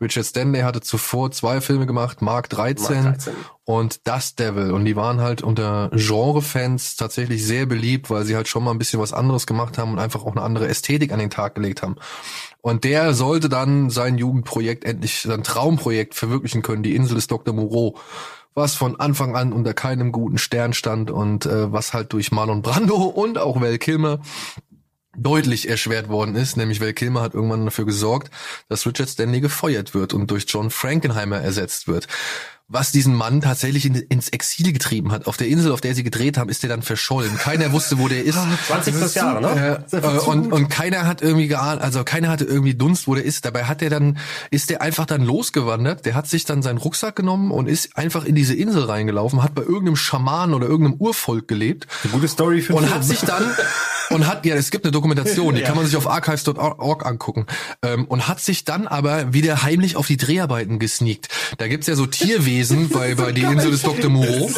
Richard 0.01 0.25
Stanley 0.25 0.61
hatte 0.61 0.81
zuvor 0.81 1.31
zwei 1.31 1.61
Filme 1.61 1.85
gemacht, 1.85 2.21
Mark 2.23 2.49
13, 2.49 3.03
Mark 3.03 3.15
13. 3.19 3.33
und 3.65 4.07
Das 4.07 4.35
Devil. 4.35 4.71
Und 4.71 4.85
die 4.85 4.95
waren 4.95 5.21
halt 5.21 5.41
unter 5.41 5.89
Genre-Fans 5.93 6.95
tatsächlich 6.97 7.45
sehr 7.45 7.65
beliebt, 7.65 8.09
weil 8.09 8.25
sie 8.25 8.35
halt 8.35 8.47
schon 8.47 8.63
mal 8.63 8.71
ein 8.71 8.77
bisschen 8.77 8.99
was 8.99 9.13
anderes 9.13 9.47
gemacht 9.47 9.77
haben 9.77 9.93
und 9.93 9.99
einfach 9.99 10.25
auch 10.25 10.31
eine 10.31 10.41
andere 10.41 10.67
Ästhetik 10.67 11.13
an 11.13 11.19
den 11.19 11.29
Tag 11.29 11.55
gelegt 11.55 11.81
haben. 11.81 11.95
Und 12.61 12.83
der 12.83 13.13
sollte 13.13 13.49
dann 13.49 13.89
sein 13.89 14.17
Jugendprojekt 14.17 14.83
endlich, 14.83 15.21
sein 15.21 15.43
Traumprojekt 15.43 16.15
verwirklichen 16.15 16.61
können, 16.61 16.83
die 16.83 16.95
Insel 16.95 17.15
des 17.15 17.27
Dr. 17.27 17.53
Moreau. 17.53 17.97
Was 18.55 18.75
von 18.75 18.99
Anfang 18.99 19.35
an 19.35 19.51
unter 19.51 19.73
keinem 19.73 20.11
guten 20.11 20.37
Stern 20.37 20.73
stand 20.73 21.09
und 21.09 21.45
äh, 21.45 21.71
was 21.71 21.93
halt 21.93 22.13
durch 22.13 22.31
Marlon 22.31 22.61
Brando 22.61 22.95
und 22.95 23.37
auch 23.37 23.59
Val 23.59 23.79
Kilmer 23.79 24.19
deutlich 25.15 25.69
erschwert 25.69 26.09
worden 26.09 26.35
ist, 26.35 26.57
nämlich 26.57 26.81
Val 26.81 26.93
Kilmer 26.93 27.21
hat 27.21 27.33
irgendwann 27.33 27.65
dafür 27.65 27.85
gesorgt, 27.85 28.31
dass 28.69 28.85
Richard 28.85 29.09
Stanley 29.09 29.41
gefeuert 29.41 29.93
wird 29.93 30.13
und 30.13 30.29
durch 30.31 30.45
John 30.47 30.69
Frankenheimer 30.69 31.39
ersetzt 31.39 31.87
wird. 31.87 32.07
Was 32.69 32.93
diesen 32.93 33.13
Mann 33.13 33.41
tatsächlich 33.41 33.85
in, 33.85 33.95
ins 33.95 34.29
Exil 34.29 34.71
getrieben 34.71 35.11
hat. 35.11 35.27
Auf 35.27 35.35
der 35.35 35.47
Insel, 35.47 35.73
auf 35.73 35.81
der 35.81 35.93
sie 35.95 36.03
gedreht 36.03 36.37
haben, 36.37 36.49
ist 36.49 36.63
der 36.63 36.69
dann 36.69 36.81
verschollen. 36.81 37.37
Keiner 37.37 37.73
wusste, 37.73 37.99
wo 37.99 38.07
der 38.07 38.23
ist. 38.23 38.39
20. 38.67 39.15
Jahre, 39.15 39.41
ne? 39.41 39.85
Äh, 39.91 39.97
äh, 39.97 40.19
und, 40.19 40.51
und 40.51 40.69
keiner 40.69 41.05
hat 41.05 41.21
irgendwie 41.21 41.47
geahnt, 41.47 41.81
also 41.81 42.05
keiner 42.05 42.29
hatte 42.29 42.45
irgendwie 42.45 42.73
Dunst, 42.73 43.05
wo 43.05 43.15
der 43.15 43.25
ist. 43.25 43.43
Dabei 43.43 43.65
hat 43.65 43.81
er 43.81 43.89
dann, 43.89 44.17
ist 44.49 44.69
der 44.69 44.81
einfach 44.81 45.05
dann 45.05 45.23
losgewandert. 45.23 46.05
Der 46.05 46.15
hat 46.15 46.27
sich 46.27 46.45
dann 46.45 46.61
seinen 46.61 46.77
Rucksack 46.77 47.17
genommen 47.17 47.51
und 47.51 47.67
ist 47.67 47.97
einfach 47.97 48.23
in 48.23 48.33
diese 48.33 48.55
Insel 48.55 48.85
reingelaufen, 48.85 49.43
hat 49.43 49.53
bei 49.53 49.63
irgendeinem 49.63 49.97
Schaman 49.97 50.53
oder 50.53 50.65
irgendeinem 50.65 50.99
Urvolk 50.99 51.49
gelebt 51.49 51.87
Eine 52.03 52.13
gute 52.13 52.29
Story 52.29 52.61
für 52.61 52.75
und 52.75 52.89
hat 52.89 53.03
sich 53.03 53.19
dann 53.19 53.43
und 54.09 54.25
hat 54.25 54.45
ja 54.45 54.55
es 54.55 54.71
gibt 54.71 54.85
eine 54.85 54.93
Dokumentation, 54.93 55.55
die 55.55 55.63
kann 55.63 55.75
man 55.75 55.85
sich 55.85 55.97
auf 55.97 56.09
archives.org 56.09 57.05
angucken 57.05 57.45
ähm, 57.81 58.05
und 58.05 58.29
hat 58.29 58.39
sich 58.39 58.63
dann 58.63 58.87
aber 58.87 59.33
wieder 59.33 59.63
heimlich 59.63 59.97
auf 59.97 60.07
die 60.07 60.17
Dreharbeiten 60.17 60.79
gesneakt. 60.79 61.27
Da 61.57 61.67
gibt's 61.67 61.87
ja 61.87 61.95
so 61.95 62.05
Tierwesen 62.05 62.52
bei 62.93 63.15
bei 63.15 63.31
die 63.31 63.41
Insel 63.41 63.71
des 63.71 63.81
Dr. 63.81 64.09
Moreau. 64.09 64.49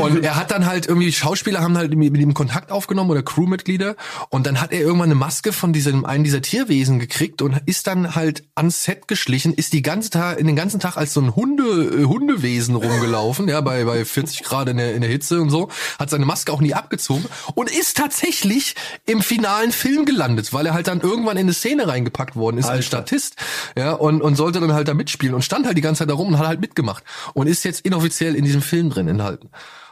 Und 0.00 0.24
er 0.24 0.36
hat 0.36 0.50
dann 0.50 0.66
halt 0.66 0.86
irgendwie 0.86 1.12
Schauspieler 1.12 1.60
haben 1.60 1.76
halt 1.76 1.94
mit 1.94 2.16
ihm 2.16 2.34
Kontakt 2.34 2.72
aufgenommen 2.72 3.10
oder 3.10 3.22
Crewmitglieder. 3.22 3.96
Und 4.30 4.46
dann 4.46 4.60
hat 4.60 4.72
er 4.72 4.80
irgendwann 4.80 5.10
eine 5.10 5.14
Maske 5.14 5.52
von 5.52 5.72
diesem 5.72 6.04
einen 6.04 6.24
dieser 6.24 6.42
Tierwesen 6.42 6.98
gekriegt 6.98 7.42
und 7.42 7.60
ist 7.66 7.86
dann 7.86 8.14
halt 8.14 8.44
ans 8.54 8.84
Set 8.84 9.08
geschlichen, 9.08 9.52
ist 9.52 9.72
die 9.72 9.82
ganze 9.82 10.10
Tag 10.10 10.38
in 10.38 10.46
den 10.46 10.56
ganzen 10.56 10.80
Tag 10.80 10.96
als 10.96 11.12
so 11.12 11.20
ein 11.20 11.36
Hunde 11.36 11.62
äh, 11.64 12.04
Hundewesen 12.04 12.74
rumgelaufen, 12.74 13.48
ja, 13.48 13.60
bei 13.60 13.84
bei 13.84 14.04
40 14.04 14.42
Grad 14.42 14.68
in 14.68 14.76
der 14.76 14.94
in 14.94 15.02
der 15.02 15.10
Hitze 15.10 15.40
und 15.40 15.50
so, 15.50 15.68
hat 15.98 16.10
seine 16.10 16.26
Maske 16.26 16.52
auch 16.52 16.60
nie 16.60 16.74
abgezogen 16.74 17.24
und 17.54 17.70
ist 17.70 17.96
tatsächlich 17.96 18.74
im 19.06 19.22
finalen 19.22 19.72
Film 19.72 20.04
gelandet, 20.04 20.52
weil 20.52 20.66
er 20.66 20.74
halt 20.74 20.88
dann 20.88 21.00
irgendwann 21.00 21.36
in 21.36 21.44
eine 21.44 21.52
Szene 21.52 21.88
reingepackt 21.88 22.36
worden 22.36 22.58
ist 22.58 22.66
als 22.66 22.86
Statist, 22.86 23.36
ja, 23.76 23.92
und 23.92 24.22
und 24.22 24.36
sollte 24.36 24.60
dann 24.60 24.72
halt 24.72 24.88
da 24.88 24.94
mitspielen 24.94 25.34
und 25.34 25.42
stand 25.42 25.66
halt 25.66 25.76
die 25.76 25.82
ganze 25.82 26.00
Zeit 26.00 26.10
da 26.10 26.14
rum 26.14 26.28
und 26.28 26.38
hat 26.38 26.46
halt 26.46 26.60
mitgemacht 26.60 27.04
und 27.34 27.46
ist 27.46 27.64
jetzt 27.64 27.80
inoffiziell 27.80 28.34
in 28.34 28.44
diesem 28.44 28.62
Film 28.62 28.90
drin 28.90 29.08
enthalten. 29.08 29.50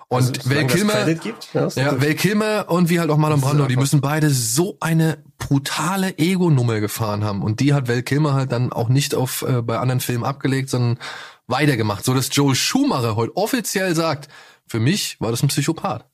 Und 0.08 0.48
Val 0.48 0.54
solange 0.54 0.66
das 0.66 0.76
Kilmer, 0.76 1.14
gibt, 1.14 1.48
ja, 1.52 1.68
ja. 1.68 2.00
Val 2.00 2.14
Kilmer 2.14 2.66
und 2.68 2.90
wie 2.90 3.00
halt 3.00 3.10
auch 3.10 3.16
Marlon 3.16 3.40
Brando, 3.40 3.66
die 3.66 3.76
müssen 3.76 4.00
beide 4.00 4.30
so 4.30 4.76
eine 4.78 5.18
brutale 5.38 6.16
Ego-Nummer 6.16 6.78
gefahren 6.78 7.24
haben. 7.24 7.42
Und 7.42 7.58
die 7.58 7.74
hat 7.74 7.88
Val 7.88 8.02
Kilmer 8.02 8.34
halt 8.34 8.52
dann 8.52 8.72
auch 8.72 8.88
nicht 8.88 9.16
auf 9.16 9.42
äh, 9.42 9.62
bei 9.62 9.78
anderen 9.78 10.00
Filmen 10.00 10.24
abgelegt, 10.24 10.70
sondern 10.70 10.98
weitergemacht. 11.48 12.04
So 12.04 12.14
dass 12.14 12.28
Joel 12.30 12.54
Schumacher 12.54 13.16
heute 13.16 13.36
offiziell 13.36 13.96
sagt, 13.96 14.28
für 14.68 14.78
mich 14.78 15.20
war 15.20 15.32
das 15.32 15.42
ein 15.42 15.48
Psychopath. 15.48 16.04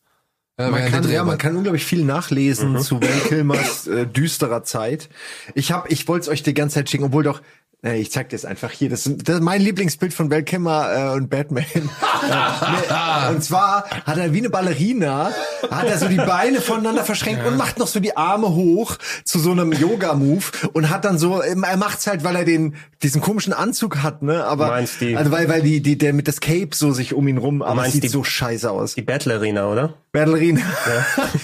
Ja, 0.59 0.71
Man 0.71 0.90
kann, 0.90 1.11
ja, 1.11 1.25
man 1.25 1.38
kann 1.38 1.57
unglaublich 1.57 1.85
viel 1.85 2.04
nachlesen 2.04 2.78
zu 2.78 3.00
Val 3.00 3.21
Kilmers 3.28 3.87
äh, 3.87 4.07
düsterer 4.07 4.62
Zeit. 4.64 5.09
Ich 5.54 5.73
hab, 5.73 5.90
ich 5.90 6.09
wollte 6.09 6.25
es 6.25 6.28
euch 6.28 6.42
die 6.42 6.54
ganze 6.54 6.76
Zeit 6.76 6.90
schicken, 6.90 7.04
obwohl 7.04 7.25
doch 7.25 7.42
ich 7.84 8.12
zeig 8.12 8.28
dir 8.28 8.36
das 8.36 8.44
einfach 8.44 8.70
hier. 8.70 8.88
Das, 8.90 9.06
ist- 9.06 9.28
das 9.28 9.36
ist 9.36 9.40
mein 9.42 9.60
Lieblingsbild 9.60 10.14
von 10.14 10.30
Val 10.30 10.44
Kilmer 10.44 11.14
äh, 11.14 11.16
und 11.16 11.28
Batman. 11.30 11.64
äh, 11.64 13.30
und 13.34 13.42
zwar 13.42 13.84
hat 14.06 14.16
er 14.18 14.32
wie 14.32 14.38
eine 14.38 14.50
Ballerina, 14.50 15.32
hat 15.68 15.86
er 15.88 15.98
so 15.98 16.06
die 16.06 16.14
Beine 16.16 16.60
voneinander 16.60 17.02
verschränkt 17.04 17.44
und 17.44 17.56
macht 17.56 17.80
noch 17.80 17.88
so 17.88 17.98
die 17.98 18.16
Arme 18.16 18.50
hoch 18.54 18.98
zu 19.24 19.40
so 19.40 19.50
einem 19.50 19.72
Yoga-Move 19.72 20.44
und 20.74 20.90
hat 20.90 21.04
dann 21.04 21.18
so, 21.18 21.40
er 21.40 21.76
macht's 21.76 22.06
halt, 22.06 22.22
weil 22.22 22.36
er 22.36 22.44
den 22.44 22.76
diesen 23.02 23.20
komischen 23.20 23.52
Anzug 23.52 23.98
hat, 24.04 24.22
ne? 24.22 24.44
Aber 24.44 24.68
meinst 24.68 25.00
die- 25.00 25.16
also 25.16 25.32
weil 25.32 25.48
weil 25.48 25.62
die 25.62 25.80
die 25.82 25.98
der 25.98 26.12
mit 26.12 26.28
das 26.28 26.38
Cape 26.40 26.68
so 26.72 26.92
sich 26.92 27.14
um 27.14 27.26
ihn 27.26 27.38
rum, 27.38 27.62
aber 27.62 27.84
es 27.84 27.94
sieht 27.94 28.04
die- 28.04 28.08
so 28.08 28.22
scheiße 28.22 28.70
aus. 28.70 28.94
Die 28.94 29.02
Battle 29.02 29.34
Arena, 29.34 29.66
oder? 29.66 29.94
Ballerina. 30.12 30.60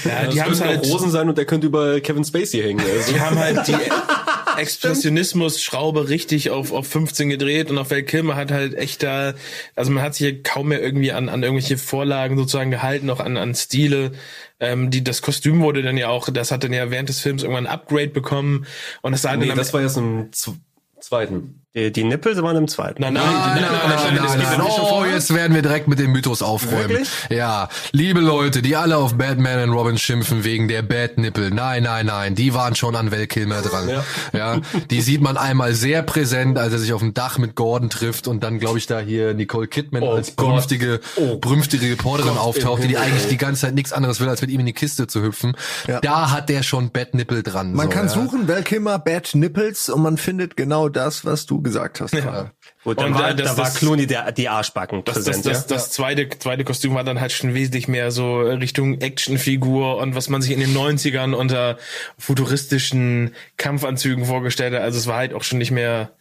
Ja, 0.05 0.23
Das 0.27 0.35
die 0.35 0.41
haben 0.43 0.51
könnten 0.53 0.65
halt, 0.67 0.87
Rosen 0.87 1.11
sein 1.11 1.29
und 1.29 1.37
der 1.37 1.47
könnte 1.47 1.67
über 1.67 1.99
Kevin 2.01 2.23
Spacey 2.25 2.61
hängen. 2.63 2.81
Also. 2.81 3.13
die 3.13 3.21
haben 3.21 3.37
halt 3.39 3.67
die 3.67 3.75
Expressionismus-Schraube 4.59 6.09
richtig 6.09 6.28
auf, 6.51 6.73
auf 6.73 6.87
15 6.87 7.29
gedreht 7.29 7.71
und 7.71 7.79
auf 7.79 7.91
Val 7.91 8.03
Kilmer 8.03 8.37
hat 8.37 8.51
halt 8.51 8.75
echt 8.75 9.03
da, 9.03 9.35
also 9.75 9.91
man 9.91 10.03
hat 10.03 10.15
sich 10.15 10.43
kaum 10.43 10.69
mehr 10.69 10.83
irgendwie 10.83 11.13
an, 11.13 11.29
an 11.29 11.43
irgendwelche 11.43 11.79
Vorlagen 11.79 12.37
sozusagen 12.37 12.71
gehalten, 12.71 13.11
auch 13.11 13.21
an, 13.21 13.37
an 13.37 13.55
Stile. 13.55 14.13
Ähm, 14.61 14.91
die, 14.91 15.05
das 15.05 15.23
Kostüm 15.23 15.61
wurde 15.61 15.83
dann 15.83 15.97
ja 15.97 16.09
auch, 16.09 16.29
das 16.31 16.51
hat 16.51 16.65
dann 16.65 16.73
ja 16.73 16.91
während 16.91 17.09
des 17.09 17.21
Films 17.21 17.43
irgendwann 17.43 17.67
ein 17.67 17.73
Upgrade 17.73 18.09
bekommen 18.09 18.67
und 19.03 19.13
das 19.13 19.23
sah 19.23 19.37
Nee, 19.37 19.49
dann 19.49 19.57
das 19.57 19.73
war 19.73 19.81
erst 19.81 19.97
im 19.97 20.33
Z 20.33 20.55
zweiten. 21.01 21.58
Die, 21.77 21.93
die 21.93 22.03
Nippel 22.03 22.35
waren 22.43 22.57
im 22.57 22.67
zweiten. 22.67 23.03
Nein, 23.03 23.13
nein, 23.13 23.23
Nein, 23.25 23.35
die 23.57 23.61
nein, 23.61 23.73
Nippel- 23.73 23.89
nein, 24.25 24.39
nein, 24.39 24.59
nein, 24.59 24.61
Oh, 24.67 24.87
vorher. 24.89 25.15
jetzt 25.15 25.35
werden 25.35 25.55
wir 25.55 25.61
direkt 25.61 25.87
mit 25.87 25.99
dem 25.99 26.13
Mythos 26.13 26.41
aufräumen. 26.41 26.89
Wirklich? 26.89 27.11
Ja, 27.29 27.69
liebe 27.93 28.21
Leute, 28.21 28.63
die 28.63 28.75
alle 28.75 28.97
auf 28.97 29.15
Batman 29.19 29.63
und 29.69 29.77
Robin 29.77 29.99
schimpfen 29.99 30.45
wegen 30.45 30.67
der 30.69 30.81
Batnippel. 30.81 31.51
Nein, 31.51 31.83
nein, 31.83 32.07
nein, 32.07 32.35
die 32.35 32.55
waren 32.55 32.75
schon 32.75 32.97
an 32.97 33.13
Val 33.13 33.27
Kilmer 33.27 33.61
dran. 33.61 33.87
Ja. 33.89 34.05
Ja. 34.33 34.61
die 34.91 35.03
sieht 35.03 35.21
man 35.21 35.37
einmal 35.37 35.75
sehr 35.75 36.03
präsent, 36.03 36.59
als 36.59 36.73
er 36.73 36.79
sich 36.79 36.95
auf 36.95 37.01
dem 37.01 37.13
Dach 37.13 37.37
mit 37.37 37.55
Gordon 37.55 37.91
trifft 37.91 38.29
und 38.29 38.43
dann, 38.43 38.59
glaube 38.59 38.79
ich, 38.79 38.87
da 38.87 38.99
hier 39.01 39.35
Nicole 39.35 39.69
Kidman 39.69 40.03
Oh 40.03 40.13
als 40.13 40.31
brünftige, 40.31 41.01
Oh 41.17 41.37
brünftige 41.37 41.91
Reporterin 41.93 42.33
Gott 42.33 42.41
auftaucht, 42.41 42.83
die, 42.83 42.97
eigentlich 42.97 43.29
die 43.29 43.37
ganze 43.37 43.61
Zeit 43.67 43.75
nichts 43.75 43.93
anderes 43.93 44.21
will, 44.21 44.29
als 44.31 44.41
mit 44.41 44.51
ihm 44.51 44.61
in 44.61 44.67
die 44.67 44.73
Kiste 44.73 45.07
zu 45.07 45.23
hüpfen. 45.23 45.55
Ja. 45.87 46.01
Da 46.01 46.31
hat 46.31 46.49
der 46.49 46.63
schon 46.63 46.91
Batnippel 46.93 47.43
dran. 47.43 47.75
Man 47.75 47.89
so, 47.89 47.93
kann 47.93 48.07
ja. 48.07 48.13
suchen, 48.15 48.49
Val 48.49 48.63
Kilmer, 48.63 48.99
Bad 48.99 49.35
Nipples 49.35 49.91
und 49.91 50.01
man 50.03 50.17
findet 50.17 50.57
genau 50.57 50.89
das, 50.89 51.27
was 51.27 51.45
du 51.45 51.58
gesagt 51.63 52.01
hast. 52.01 52.15
Ja. 52.15 52.53
Gut, 52.85 53.01
da 53.01 53.07
Und, 53.07 53.15
war, 53.15 53.35
das- 53.35 53.51
da 53.53 53.57
war 53.59 53.65
das- 53.67 53.75
Clooney 53.77 54.07
der, 54.07 54.33
die 54.33 54.49
Arschbacken 54.49 55.05
Das, 55.05 55.17
das, 55.17 55.25
präsent, 55.25 55.47
das, 55.47 55.61
ja? 55.71 55.77
das 55.77 55.91
zweite, 55.91 56.29
zweite 56.39 56.65
Kostüm 56.65 56.95
war 56.95 57.05
dann 57.05 57.21
halt 57.21 57.33
schon 57.33 57.55
wesentlich 57.55 57.89
mehr 57.89 58.11
so 58.11 58.41
Richtung 58.41 59.01
Actionfigur 59.01 59.97
und 59.99 60.15
was 60.15 60.29
man 60.29 60.43
sich 60.43 60.53
in 60.53 60.61
den 60.61 60.75
90ern 60.75 61.35
unter 61.35 61.79
futuristischen 62.19 63.35
Kampfanzügen 63.57 64.25
vorgestellt 64.27 64.75
hat. 64.75 64.83
Also 64.83 64.99
es 64.99 65.07
war 65.07 65.17
halt 65.17 65.35
auch 65.35 65.43
schon 65.43 65.59
nicht 65.59 65.71
mehr, 65.71 66.13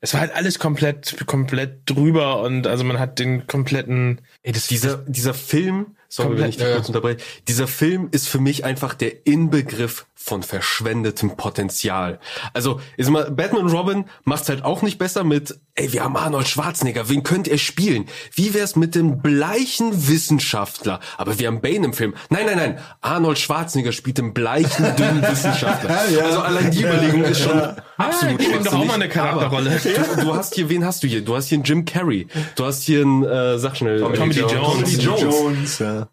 es 0.00 0.14
war 0.14 0.20
halt 0.20 0.34
alles 0.34 0.58
komplett, 0.58 1.26
komplett 1.26 1.82
drüber 1.84 2.40
und 2.42 2.66
also 2.66 2.84
man 2.84 2.98
hat 2.98 3.18
den 3.18 3.46
kompletten, 3.46 4.20
Ey, 4.42 4.52
das, 4.52 4.66
dieser, 4.68 4.96
dieser 4.98 5.34
Film, 5.34 5.96
sorry, 6.10 6.28
Komplett, 6.28 6.42
wenn 6.42 6.50
ich 6.50 6.56
dich 6.56 6.66
ja. 6.66 6.74
kurz 6.74 6.88
unterbreche, 6.88 7.18
dieser 7.48 7.68
Film 7.68 8.08
ist 8.10 8.28
für 8.28 8.40
mich 8.40 8.64
einfach 8.64 8.94
der 8.94 9.26
Inbegriff 9.26 10.06
von 10.14 10.42
verschwendetem 10.42 11.36
Potenzial. 11.36 12.18
Also, 12.52 12.80
ist 12.98 13.08
mal, 13.08 13.30
Batman 13.30 13.70
Robin 13.70 14.04
macht's 14.24 14.48
halt 14.50 14.64
auch 14.64 14.82
nicht 14.82 14.98
besser 14.98 15.24
mit, 15.24 15.58
ey, 15.76 15.92
wir 15.94 16.04
haben 16.04 16.16
Arnold 16.16 16.46
Schwarzenegger, 16.46 17.08
wen 17.08 17.22
könnt 17.22 17.48
ihr 17.48 17.56
spielen? 17.56 18.06
Wie 18.34 18.52
wär's 18.52 18.76
mit 18.76 18.94
dem 18.94 19.22
bleichen 19.22 20.08
Wissenschaftler? 20.08 21.00
Aber 21.16 21.38
wir 21.38 21.46
haben 21.46 21.62
Bane 21.62 21.86
im 21.86 21.92
Film. 21.94 22.14
Nein, 22.28 22.44
nein, 22.44 22.58
nein, 22.58 22.78
Arnold 23.00 23.38
Schwarzenegger 23.38 23.92
spielt 23.92 24.18
den 24.18 24.34
bleichen, 24.34 24.94
dünnen 24.96 25.22
Wissenschaftler. 25.28 26.00
Also 26.00 26.40
allein 26.40 26.70
die 26.70 26.82
Überlegung 26.82 27.24
ist 27.24 27.40
schon 27.40 27.76
absolut 28.08 28.40
ich 28.40 28.52
bin 28.52 28.64
doch 28.64 28.72
auch 28.74 28.84
mal 28.84 28.94
eine 28.94 29.08
Charakterrolle. 29.08 29.80
Du, 30.16 30.22
du 30.24 30.34
hast 30.34 30.54
hier, 30.54 30.68
wen 30.68 30.84
hast 30.84 31.02
du 31.02 31.06
hier? 31.06 31.22
Du 31.24 31.34
hast 31.36 31.46
hier 31.48 31.56
einen 31.56 31.64
Jim 31.64 31.84
Carrey. 31.84 32.26
Du 32.56 32.64
hast 32.64 32.82
hier 32.82 33.02
einen, 33.02 33.24
äh, 33.24 33.58
sag 33.58 33.76
schnell. 33.76 34.00
Tommy 34.00 34.32
Lee 34.32 34.40
Jones. 34.40 34.52
Tommy 34.54 34.84
Lee 34.84 35.02
Jones. 35.02 35.22
Jones, 35.22 35.78
ja. 35.78 36.08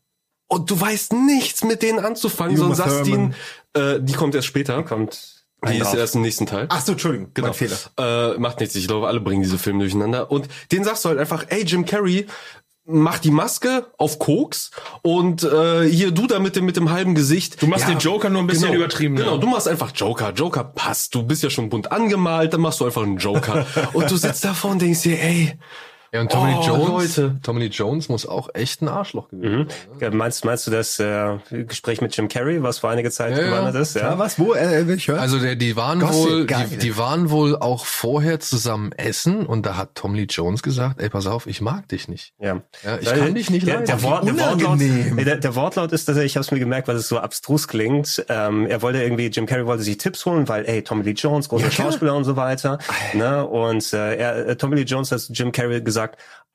Und 0.49 0.69
du 0.69 0.79
weißt 0.79 1.13
nichts 1.13 1.63
mit 1.63 1.81
denen 1.81 1.99
anzufangen, 1.99 2.57
Uma 2.57 2.75
sondern 2.75 2.89
sagst 2.89 3.09
Thurman. 3.09 3.35
ihnen, 3.75 3.95
äh, 3.97 3.99
die 4.01 4.13
kommt 4.13 4.33
erst 4.35 4.47
später. 4.47 4.81
Kommt 4.83 5.43
Die 5.63 5.69
ein 5.69 5.81
ist 5.81 5.87
drauf. 5.87 5.95
erst 5.97 6.15
im 6.15 6.21
nächsten 6.21 6.45
Teil. 6.45 6.67
Ach 6.69 6.81
so, 6.81 6.93
Entschuldigung, 6.93 7.31
Genau. 7.33 7.47
mein 7.47 7.53
Fehler. 7.55 7.77
Äh, 7.97 8.37
macht 8.39 8.59
nichts. 8.61 8.75
Ich 8.75 8.87
glaube, 8.87 9.07
alle 9.07 9.19
bringen 9.19 9.41
diese 9.43 9.57
Filme 9.57 9.79
durcheinander. 9.79 10.31
Und 10.31 10.47
den 10.71 10.83
sagst 10.85 11.03
du 11.03 11.09
halt 11.09 11.19
einfach, 11.19 11.45
ey, 11.49 11.63
Jim 11.63 11.85
Carrey, 11.85 12.27
mach 12.87 13.19
die 13.19 13.31
Maske 13.31 13.87
auf 13.97 14.17
Koks 14.17 14.71
und 15.01 15.43
äh, 15.43 15.83
hier 15.83 16.11
du 16.11 16.25
da 16.25 16.39
mit 16.39 16.55
dem 16.55 16.65
mit 16.65 16.77
dem 16.77 16.89
halben 16.89 17.15
Gesicht. 17.15 17.61
Du 17.61 17.67
machst 17.67 17.87
den 17.87 17.99
Joker 17.99 18.29
nur 18.29 18.41
ein 18.41 18.47
bisschen 18.47 18.71
genau, 18.71 18.83
übertrieben, 18.83 19.15
Genau, 19.17 19.33
ja. 19.33 19.37
du 19.37 19.47
machst 19.47 19.67
einfach 19.67 19.91
Joker. 19.93 20.31
Joker 20.33 20.63
passt. 20.63 21.13
Du 21.13 21.23
bist 21.23 21.43
ja 21.43 21.49
schon 21.49 21.69
bunt 21.69 21.91
angemalt, 21.91 22.53
dann 22.53 22.61
machst 22.61 22.79
du 22.79 22.85
einfach 22.85 23.03
einen 23.03 23.17
Joker. 23.17 23.65
und 23.93 24.09
du 24.09 24.15
sitzt 24.15 24.43
davor 24.45 24.71
und 24.71 24.81
denkst 24.81 25.01
dir, 25.01 25.21
ey, 25.21 25.57
Ja, 26.13 26.21
und 26.21 26.31
Tommy 26.31 26.53
Oh, 26.55 26.59
Lee 26.61 26.67
Jones, 26.67 27.17
Leute. 27.17 27.35
Tommy 27.43 27.65
Jones 27.65 28.09
muss 28.09 28.25
auch 28.25 28.49
echt 28.53 28.81
ein 28.81 28.87
Arschloch 28.87 29.29
gewesen 29.29 29.67
sein. 29.69 29.99
Ja, 29.99 30.11
Meinst, 30.11 30.45
meinst 30.45 30.65
du 30.67 30.71
das 30.71 30.99
äh, 30.99 31.37
Gespräch 31.51 32.01
mit 32.01 32.15
Jim 32.15 32.27
Carrey, 32.29 32.63
was 32.63 32.79
vor 32.79 32.89
einiger 32.89 33.11
Zeit 33.11 33.31
Ja, 33.35 33.43
ja. 33.43 33.49
gewandert 33.49 33.75
ist? 33.75 33.95
Ja. 33.95 34.11
Ja, 34.11 34.19
was? 34.19 34.39
Wo? 34.39 34.53
Äh, 34.53 34.87
will 34.87 34.95
ich 34.95 35.07
hören? 35.07 35.19
Also 35.19 35.39
der, 35.39 35.55
die 35.55 35.75
waren 35.75 35.99
Gossip, 35.99 36.15
wohl, 36.29 36.45
die, 36.47 36.77
die 36.77 36.97
waren 36.97 37.29
wohl 37.29 37.55
auch 37.57 37.85
vorher 37.85 38.39
zusammen 38.39 38.91
essen 38.93 39.45
und 39.45 39.65
da 39.65 39.75
hat 39.75 39.95
Tom 39.95 40.13
Lee 40.15 40.27
Jones 40.29 40.63
gesagt, 40.63 41.01
ey, 41.01 41.09
pass 41.09 41.27
auf, 41.27 41.45
ich 41.45 41.59
mag 41.61 41.87
dich 41.89 42.07
nicht. 42.07 42.33
Ja. 42.39 42.61
Ja, 42.83 42.97
ich 43.01 43.09
kann 43.13 43.35
dich 43.35 43.49
nicht 43.49 43.67
der, 43.67 43.81
leiden. 43.81 43.87
der, 43.87 44.03
Wort, 44.03 44.25
der, 44.25 44.37
Wortlaut, 44.39 44.79
der, 44.79 45.37
der 45.37 45.55
Wortlaut 45.55 45.91
ist, 45.91 46.07
dass 46.07 46.15
er, 46.17 46.23
ich 46.23 46.35
habe 46.37 46.43
es 46.45 46.51
mir 46.51 46.59
gemerkt, 46.59 46.87
weil 46.87 46.95
es 46.95 47.07
so 47.09 47.19
abstrus 47.19 47.67
klingt. 47.67 48.23
Ähm, 48.29 48.65
er 48.67 48.81
wollte 48.81 49.01
irgendwie, 49.03 49.27
Jim 49.27 49.45
Carrey 49.45 49.65
wollte 49.65 49.83
sich 49.83 49.97
Tipps 49.97 50.25
holen, 50.25 50.47
weil, 50.47 50.65
ey, 50.65 50.83
Tommy 50.83 51.03
Lee 51.03 51.11
Jones, 51.11 51.49
großer. 51.49 51.69
Schauspieler 51.71 52.15
und 52.15 52.23
so 52.23 52.35
weiter. 52.37 52.79
Ne? 53.13 53.45
Und 53.45 53.91
äh, 53.93 54.15
er, 54.15 54.47
äh, 54.47 54.55
Tommy 54.55 54.77
Lee 54.77 54.83
Jones 54.83 55.11
hat 55.11 55.21
Jim 55.33 55.51
Carrey 55.51 55.81
gesagt, 55.81 55.96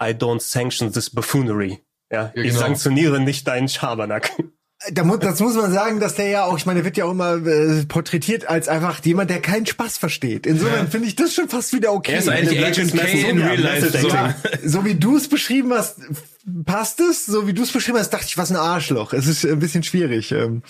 I 0.01 0.13
don't 0.13 0.41
sanction 0.41 0.93
this 0.93 1.11
buffoonery. 1.11 1.81
Ja, 2.11 2.13
Ja, 2.13 2.31
ich 2.35 2.51
genau. 2.51 2.61
sanktioniere 2.61 3.21
nicht 3.21 3.47
deinen 3.49 3.69
Schabernack. 3.69 4.31
da 4.91 5.05
muss, 5.05 5.21
das 5.21 5.41
muss 5.41 5.55
man 5.55 5.73
sagen, 5.73 6.01
dass 6.01 6.17
der 6.17 6.29
ja 6.29 6.45
auch, 6.45 6.57
ich 6.59 6.67
meine, 6.67 6.81
der 6.81 6.85
wird 6.85 6.97
ja 6.97 7.05
auch 7.05 7.13
immer 7.13 7.35
äh, 7.47 7.85
porträtiert 7.87 8.49
als 8.49 8.69
einfach 8.69 9.05
jemand, 9.05 9.31
der 9.31 9.41
keinen 9.41 9.67
Spaß 9.67 9.99
versteht. 9.99 10.47
Insofern 10.47 10.89
finde 10.89 11.09
ich 11.09 11.17
das 11.17 11.35
schon 11.35 11.49
fast 11.49 11.73
wieder 11.73 11.93
okay. 11.93 12.13
er 12.13 12.19
ist 12.19 12.29
eigentlich 12.29 12.65
Agent 12.65 12.95
K 12.95 13.07
in 13.07 13.39
ja, 13.39 13.47
Real 13.47 13.61
Life. 13.61 13.99
So. 13.99 14.09
Acting. 14.09 14.61
so 14.69 14.85
wie 14.85 14.95
du 14.95 15.17
es 15.17 15.29
beschrieben 15.29 15.73
hast, 15.73 16.01
passt 16.65 17.01
es. 17.01 17.27
So 17.27 17.47
wie 17.47 17.55
du 17.55 17.63
es 17.63 17.73
beschrieben 17.73 17.99
hast, 17.99 18.11
dachte 18.11 18.27
ich, 18.29 18.37
was 18.37 18.51
ein 18.51 18.57
Arschloch. 18.57 19.13
Es 19.13 19.27
ist 19.27 19.47
ein 19.47 19.59
bisschen 19.59 19.83
schwierig. 19.83 20.33
Ähm, 20.33 20.63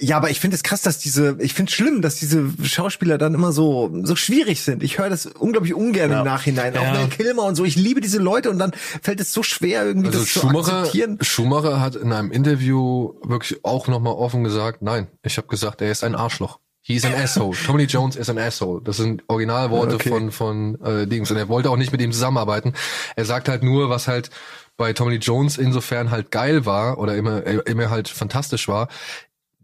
Ja, 0.00 0.16
aber 0.16 0.30
ich 0.30 0.38
finde 0.38 0.54
es 0.54 0.62
krass, 0.62 0.82
dass 0.82 0.98
diese, 0.98 1.36
ich 1.40 1.54
finde 1.54 1.70
es 1.70 1.74
schlimm, 1.74 2.02
dass 2.02 2.16
diese 2.16 2.44
Schauspieler 2.62 3.18
dann 3.18 3.34
immer 3.34 3.50
so 3.52 3.90
so 4.04 4.14
schwierig 4.14 4.62
sind. 4.62 4.82
Ich 4.82 4.98
höre 4.98 5.10
das 5.10 5.26
unglaublich 5.26 5.74
ungern 5.74 6.10
Ja. 6.10 6.18
im 6.20 6.24
Nachhinein. 6.24 6.76
Auch. 6.76 6.82
Val 6.82 7.08
Kilmer 7.08 7.42
und 7.44 7.56
so. 7.56 7.64
Ich 7.64 7.74
liebe 7.74 8.00
diese 8.00 8.18
Leute 8.18 8.48
und 8.50 8.58
dann 8.58 8.72
fällt 9.02 9.20
es 9.20 9.32
so 9.32 9.42
schwer, 9.42 9.84
irgendwie 9.84 10.06
Also 10.08 10.20
das 10.20 10.28
zu 10.32 10.40
Schumacher, 10.40 10.78
akzeptieren. 10.78 11.18
Schumacher 11.20 11.80
hat 11.80 11.96
in 11.96 12.12
einem 12.12 12.30
Interview 12.30 13.14
wirklich 13.24 13.64
auch 13.64 13.88
nochmal 13.88 14.12
offen 14.14 14.44
gesagt, 14.44 14.82
nein, 14.82 15.08
ich 15.24 15.36
habe 15.36 15.48
gesagt, 15.48 15.80
er 15.82 15.90
ist 15.90 16.04
ein 16.04 16.14
Arschloch. 16.14 16.60
He's 16.80 17.04
an 17.04 17.12
asshole. 17.14 17.56
Tommy 17.66 17.84
Jones 17.84 18.16
is 18.16 18.30
an 18.30 18.38
asshole. 18.38 18.80
Das 18.82 18.96
sind 18.98 19.22
Originalworte 19.26 19.96
Okay. 19.96 20.08
von 20.10 20.30
von 20.32 20.80
äh, 20.82 21.06
Dings. 21.06 21.30
Und 21.30 21.36
er 21.36 21.48
wollte 21.48 21.70
auch 21.70 21.76
nicht 21.76 21.92
mit 21.92 22.00
ihm 22.00 22.12
zusammenarbeiten. 22.12 22.72
Er 23.16 23.24
sagt 23.24 23.48
halt 23.48 23.62
nur, 23.62 23.90
was 23.90 24.06
halt 24.08 24.30
bei 24.78 24.92
Tommy 24.92 25.16
Jones 25.16 25.58
insofern 25.58 26.10
halt 26.12 26.30
geil 26.30 26.64
war 26.64 26.98
oder 26.98 27.16
immer 27.16 27.44
immer 27.66 27.90
halt 27.90 28.08
fantastisch 28.08 28.68
war. 28.68 28.88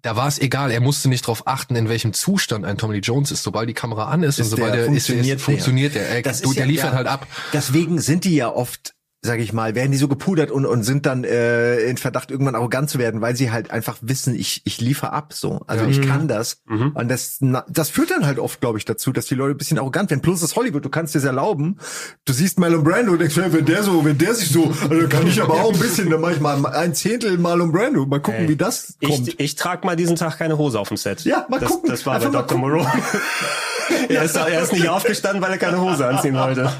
Da 0.04 0.16
war 0.16 0.28
es 0.28 0.38
egal, 0.38 0.70
er 0.70 0.80
musste 0.82 1.08
nicht 1.08 1.24
darauf 1.24 1.46
achten, 1.46 1.76
in 1.76 1.88
welchem 1.88 2.12
Zustand 2.12 2.66
ein 2.66 2.76
Tommy 2.76 2.98
Jones 2.98 3.30
ist. 3.30 3.42
Sobald 3.42 3.70
die 3.70 3.74
Kamera 3.74 4.04
an 4.10 4.22
ist, 4.22 4.38
und 4.38 4.44
Ist 4.44 4.50
sobald 4.50 4.74
der, 4.74 4.80
er 4.82 4.86
ist, 4.92 5.06
funktioniert 5.06 5.38
ist, 5.38 5.44
funktioniert 5.44 5.94
der. 5.94 6.08
er. 6.10 6.16
Er, 6.16 6.22
Das 6.22 6.42
du, 6.42 6.50
ist 6.50 6.56
der 6.58 6.66
ja- 6.66 6.70
liefert 6.70 6.90
ja. 6.90 6.96
halt 6.98 7.06
ab. 7.06 7.26
Deswegen 7.54 7.98
sind 7.98 8.24
die 8.24 8.36
ja 8.36 8.50
oft, 8.52 8.94
sag 9.24 9.40
ich 9.40 9.54
mal, 9.54 9.74
werden 9.74 9.90
die 9.90 9.96
so 9.96 10.06
gepudert 10.06 10.50
und, 10.50 10.66
und 10.66 10.82
sind 10.82 11.06
dann 11.06 11.24
äh, 11.24 11.78
in 11.80 11.96
Verdacht, 11.96 12.30
irgendwann 12.30 12.54
arrogant 12.54 12.90
zu 12.90 12.98
werden, 12.98 13.22
weil 13.22 13.34
sie 13.34 13.50
halt 13.50 13.70
einfach 13.70 13.96
wissen, 14.02 14.34
ich, 14.34 14.60
ich 14.64 14.82
liefer 14.82 15.14
ab 15.14 15.32
so. 15.32 15.62
Also 15.66 15.86
ich 15.86 16.02
kann 16.02 16.28
das. 16.28 16.60
Und 16.68 17.08
das, 17.08 17.38
na, 17.40 17.64
das 17.70 17.88
führt 17.88 18.10
dann 18.10 18.26
halt 18.26 18.38
oft, 18.38 18.60
glaube 18.60 18.76
ich, 18.76 18.84
dazu, 18.84 19.12
dass 19.12 19.24
die 19.24 19.34
Leute 19.34 19.54
ein 19.54 19.56
bisschen 19.56 19.78
arrogant 19.78 20.10
werden. 20.10 20.20
Plus 20.20 20.40
das 20.40 20.56
Hollywood, 20.56 20.84
du 20.84 20.90
kannst 20.90 21.14
dir 21.14 21.20
das 21.20 21.26
erlauben. 21.26 21.78
Du 22.26 22.34
siehst 22.34 22.58
Marlon 22.58 22.84
Brando 22.84 23.12
und 23.12 23.20
denkst, 23.20 23.36
wenn 23.36 23.64
der 23.64 23.82
so, 23.82 24.04
wenn 24.04 24.18
der 24.18 24.34
sich 24.34 24.50
so, 24.50 24.70
also 24.90 25.08
kann 25.08 25.26
ich 25.26 25.40
aber 25.40 25.54
auch 25.54 25.72
ein 25.72 25.80
bisschen, 25.80 26.10
dann 26.10 26.20
mach 26.20 26.32
ich 26.32 26.40
mal 26.40 26.62
ein 26.66 26.94
Zehntel 26.94 27.38
Marlon 27.38 27.72
Brando. 27.72 28.04
Mal 28.04 28.20
gucken, 28.20 28.46
wie 28.48 28.56
das 28.56 28.98
kommt. 29.02 29.28
Ich, 29.28 29.40
ich 29.40 29.54
trage 29.54 29.86
mal 29.86 29.96
diesen 29.96 30.16
Tag 30.16 30.36
keine 30.36 30.58
Hose 30.58 30.78
auf 30.78 30.88
dem 30.88 30.98
Set. 30.98 31.24
Ja, 31.24 31.46
mal 31.48 31.60
das, 31.60 31.70
gucken. 31.70 31.88
Das 31.88 32.04
war 32.04 32.18
bei 32.18 32.26
Einfach 32.26 32.32
mal 32.32 32.42
Dr. 32.42 32.58
Moreau. 32.58 32.86
er, 34.08 34.22
ist, 34.22 34.36
er 34.36 34.62
ist 34.62 34.72
nicht 34.72 34.88
aufgestanden, 34.88 35.42
weil 35.42 35.52
er 35.52 35.58
keine 35.58 35.80
Hose 35.80 36.06
anziehen 36.06 36.34
wollte. 36.34 36.72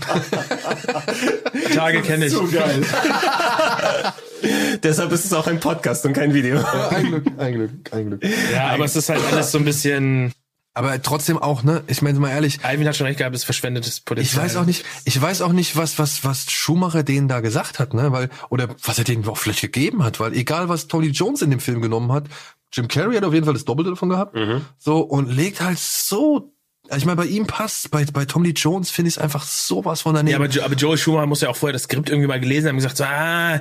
Tage 1.75 2.03
kenne 2.03 2.27
ich. 2.27 2.33
so 2.33 2.47
geil. 2.47 2.83
Deshalb 4.83 5.13
ist 5.13 5.25
es 5.25 5.33
auch 5.33 5.47
ein 5.47 5.61
Podcast 5.61 6.05
und 6.05 6.13
kein 6.13 6.35
Video. 6.35 6.63
Ein 6.91 7.07
Glück, 7.07 7.27
ein 7.39 7.55
Glück, 7.55 7.71
ein 7.93 8.07
Glück. 8.09 8.25
Ja, 8.53 8.69
aber 8.69 8.85
es 8.85 8.97
ist 8.97 9.09
halt 9.09 9.21
alles 9.31 9.53
so 9.53 9.59
ein 9.59 9.65
bisschen. 9.65 10.33
Aber 10.77 11.01
trotzdem 11.01 11.39
auch, 11.39 11.63
ne? 11.63 11.85
Ich 11.87 12.03
meine 12.03 12.19
mal 12.19 12.31
ehrlich, 12.31 12.59
Alvin 12.65 12.87
hat 12.89 12.97
schon 12.97 13.07
recht 13.07 13.19
gehabt, 13.19 13.35
es 13.35 13.43
ist 13.43 13.45
verschwendetes 13.45 13.99
ich 13.99 14.05
Potenzial. 14.05 14.45
weiß 14.45 14.57
auch 14.57 14.67
nicht, 14.67 14.85
ich 15.05 15.21
weiß 15.21 15.41
auch 15.43 15.53
nicht, 15.53 15.77
was 15.77 15.99
was 16.01 16.25
was 16.25 16.51
Schumacher 16.51 17.05
denen 17.05 17.29
da 17.29 17.41
gesagt 17.41 17.79
hat, 17.79 17.95
ne? 17.95 18.11
Weil 18.11 18.29
oder 18.51 18.69
was 18.83 18.99
er 18.99 19.05
denen 19.05 19.27
auch 19.29 19.39
vielleicht 19.39 19.61
gegeben 19.61 20.03
hat, 20.03 20.19
weil 20.19 20.35
egal 20.35 20.69
was 20.69 20.89
Tony 20.89 21.09
Jones 21.09 21.43
in 21.43 21.51
dem 21.51 21.61
Film 21.61 21.81
genommen 21.81 22.11
hat, 22.11 22.25
Jim 22.73 22.89
Carrey 22.89 23.15
hat 23.15 23.25
auf 23.25 23.33
jeden 23.33 23.45
Fall 23.45 23.55
das 23.55 23.65
Doppelte 23.65 23.91
davon 23.91 24.09
gehabt. 24.09 24.37
So 24.77 24.99
und 24.99 25.31
legt 25.31 25.61
halt 25.61 25.79
so 25.79 26.54
Also 26.89 26.99
ich 26.99 27.07
meine, 27.07 27.17
bei 27.17 27.25
ihm 27.27 27.47
passt, 27.47 27.91
bei, 27.91 28.05
bei 28.13 28.27
Tom 28.27 28.45
Lee 28.45 28.51
Jones 28.55 28.91
finde 28.91 29.09
ich 29.09 29.17
es 29.17 29.19
einfach 29.19 29.45
sowas 29.45 30.03
von 30.03 30.15
daneben. 30.15 30.33
Ja, 30.33 30.37
aber, 30.37 30.49
Jo- 30.49 30.63
aber 30.63 30.75
Joel 30.75 30.99
Schumacher 30.99 31.27
muss 31.27 31.41
ja 31.41 31.49
auch 31.49 31.57
vorher 31.57 31.73
das 31.73 31.85
Skript 31.85 32.11
irgendwie 32.11 32.29
mal 32.29 32.39
gelesen 32.41 32.69
haben 32.69 32.75
und 32.77 32.83
gesagt, 32.83 32.99
so, 32.99 33.05
ah, 33.05 33.55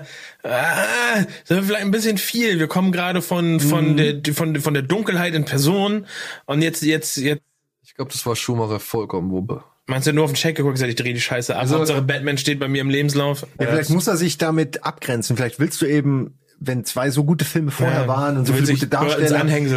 ah, 0.44 1.26
das 1.48 1.58
ist 1.60 1.66
vielleicht 1.66 1.84
ein 1.86 1.92
bisschen 1.92 2.18
viel. 2.18 2.60
Wir 2.60 2.68
kommen 2.68 2.92
gerade 2.92 3.22
von, 3.22 3.60
von, 3.62 3.96
der, 3.98 4.22
von, 4.34 4.60
von 4.60 4.74
der 4.74 4.84
Dunkelheit 4.84 5.34
in 5.36 5.46
Person 5.46 6.06
und 6.46 6.62
jetzt, 6.62 6.82
jetzt, 6.84 7.16
jetzt, 7.18 7.42
ich 7.86 7.96
glaube, 7.96 8.12
das 8.12 8.26
war 8.26 8.36
Schumacher 8.36 8.80
vollkommen 8.82 9.32
Wumpe. 9.32 9.64
meinst 9.86 10.06
du 10.08 10.12
nur 10.14 10.26
auf 10.26 10.32
den 10.32 10.36
Check 10.36 10.58
geguckt, 10.58 10.76
gesagt, 10.76 10.90
ich 10.90 10.96
drehe 10.98 11.14
die 11.14 11.22
Scheiße 11.22 11.56
ab. 11.56 11.62
Also- 11.62 11.78
Hauptsache 11.78 12.02
Batman 12.02 12.38
steht 12.38 12.60
bei 12.60 12.68
mir 12.68 12.82
im 12.82 12.90
Lebenslauf. 12.90 13.48
Ja, 13.60 13.68
vielleicht 13.68 13.90
muss 13.90 14.08
er 14.08 14.18
sich 14.18 14.38
damit 14.38 14.84
abgrenzen. 14.84 15.38
Vielleicht 15.38 15.60
willst 15.60 15.82
du 15.82 15.86
eben, 15.86 16.38
wenn 16.60 16.86
zwei 16.86 17.10
so 17.10 17.24
gute 17.24 17.46
Filme 17.46 17.72
vorher 17.72 18.02
Ja, 18.02 18.08
waren 18.08 18.38
und 18.38 18.46
so 18.46 18.54
viele 18.54 18.74
gute 18.74 18.88
Darsteller, 18.88 19.28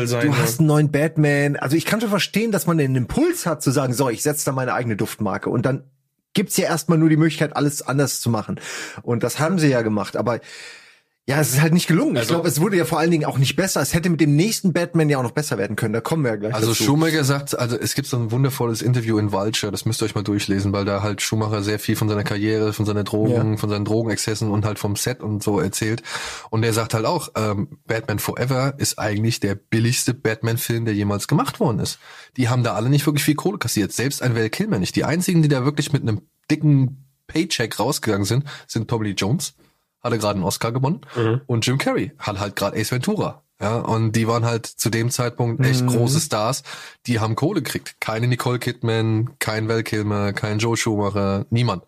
sein, 0.06 0.26
du 0.26 0.36
hast 0.36 0.60
einen 0.60 0.68
neuen 0.68 0.90
Batman. 0.90 1.56
Also 1.56 1.76
ich 1.76 1.84
kann 1.84 2.00
schon 2.00 2.10
verstehen, 2.10 2.52
dass 2.52 2.66
man 2.66 2.78
den 2.78 2.94
Impuls 2.94 3.46
hat 3.46 3.62
zu 3.62 3.70
sagen, 3.70 3.92
so, 3.92 4.08
ich 4.08 4.22
setze 4.22 4.44
da 4.44 4.52
meine 4.52 4.74
eigene 4.74 4.96
Duftmarke 4.96 5.50
und 5.50 5.66
dann 5.66 5.84
gibt's 6.34 6.56
ja 6.56 6.66
erstmal 6.66 6.98
nur 6.98 7.08
die 7.08 7.16
Möglichkeit, 7.16 7.56
alles 7.56 7.82
anders 7.82 8.20
zu 8.20 8.30
machen. 8.30 8.60
Und 9.02 9.22
das 9.22 9.38
haben 9.38 9.58
sie 9.58 9.68
ja 9.68 9.82
gemacht, 9.82 10.16
aber 10.16 10.40
ja, 11.28 11.40
es 11.40 11.50
ist 11.54 11.60
halt 11.60 11.72
nicht 11.74 11.88
gelungen. 11.88 12.14
ich 12.14 12.20
Also- 12.20 12.34
glaube, 12.34 12.48
es 12.48 12.60
wurde 12.60 12.76
ja 12.76 12.84
vor 12.84 13.00
allen 13.00 13.10
Dingen 13.10 13.24
auch 13.24 13.36
nicht 13.38 13.56
besser. 13.56 13.80
Es 13.80 13.94
hätte 13.94 14.08
mit 14.10 14.20
dem 14.20 14.36
nächsten 14.36 14.72
Batman 14.72 15.08
ja 15.08 15.18
auch 15.18 15.24
noch 15.24 15.32
besser 15.32 15.58
werden 15.58 15.74
können. 15.74 15.92
Da 15.92 16.00
kommen 16.00 16.22
wir 16.22 16.30
ja 16.30 16.36
gleich 16.36 16.54
Also 16.54 16.68
dazu. 16.68 16.84
Schumacher 16.84 17.24
sagt, 17.24 17.58
also 17.58 17.76
es 17.76 17.94
gibt 17.96 18.06
so 18.06 18.16
ein 18.16 18.30
wundervolles 18.30 18.80
Interview 18.80 19.18
in 19.18 19.32
Vulture, 19.32 19.72
das 19.72 19.84
müsst 19.86 20.00
ihr 20.02 20.04
euch 20.06 20.14
mal 20.14 20.22
durchlesen, 20.22 20.72
weil 20.72 20.84
da 20.84 21.02
halt 21.02 21.20
Schumacher 21.22 21.64
sehr 21.64 21.80
viel 21.80 21.96
von 21.96 22.08
seiner 22.08 22.22
Karriere, 22.22 22.72
von 22.72 22.86
seiner 22.86 23.02
Drogen, 23.02 23.52
Ja. 23.52 23.56
von 23.56 23.68
seinen 23.68 23.84
Drogenexzessen 23.84 24.48
und 24.50 24.64
halt 24.64 24.78
vom 24.78 24.94
Set 24.94 25.20
und 25.20 25.42
so 25.42 25.58
erzählt. 25.58 26.04
Und 26.50 26.62
er 26.62 26.72
sagt 26.72 26.94
halt 26.94 27.04
auch, 27.06 27.30
ähm, 27.36 27.78
Batman 27.88 28.20
Forever 28.20 28.74
ist 28.78 29.00
eigentlich 29.00 29.40
der 29.40 29.56
billigste 29.56 30.14
Batman-Film, 30.14 30.84
der 30.84 30.94
jemals 30.94 31.26
gemacht 31.26 31.58
worden 31.58 31.80
ist. 31.80 31.98
Die 32.36 32.48
haben 32.48 32.62
da 32.62 32.74
alle 32.74 32.88
nicht 32.88 33.04
wirklich 33.04 33.24
viel 33.24 33.34
Kohle 33.34 33.58
kassiert, 33.58 33.92
selbst 33.92 34.22
ein 34.22 34.36
Val 34.36 34.48
Kilmer 34.48 34.78
nicht. 34.78 34.94
Die 34.94 35.02
einzigen, 35.04 35.42
die 35.42 35.48
da 35.48 35.64
wirklich 35.64 35.92
mit 35.92 36.02
einem 36.02 36.20
dicken 36.50 37.02
Paycheck 37.26 37.80
rausgegangen 37.80 38.24
sind, 38.24 38.44
sind 38.68 38.86
Tommy 38.88 39.10
Jones, 39.10 39.54
hatte 40.06 40.18
gerade 40.18 40.36
einen 40.36 40.44
Oscar 40.44 40.72
gewonnen, 40.72 41.00
und 41.46 41.66
Jim 41.66 41.78
Carrey 41.78 42.12
hat 42.18 42.40
halt 42.40 42.56
gerade 42.56 42.78
Ace 42.80 42.92
Ventura. 42.92 43.42
Ja, 43.60 43.76
und 43.78 44.12
die 44.12 44.28
waren 44.28 44.44
halt 44.44 44.66
zu 44.66 44.90
dem 44.90 45.10
Zeitpunkt 45.10 45.64
echt 45.64 45.82
Mhm. 45.82 45.88
große 45.88 46.20
Stars. 46.20 46.62
Die 47.06 47.20
haben 47.20 47.36
Kohle 47.36 47.62
gekriegt. 47.62 47.96
Keine 48.00 48.26
Nicole 48.26 48.58
Kidman, 48.58 49.30
kein 49.38 49.66
Val 49.68 49.82
Kilmer, 49.82 50.34
kein 50.34 50.58
Joe 50.58 50.76
Schumacher, 50.76 51.46
niemand. 51.48 51.84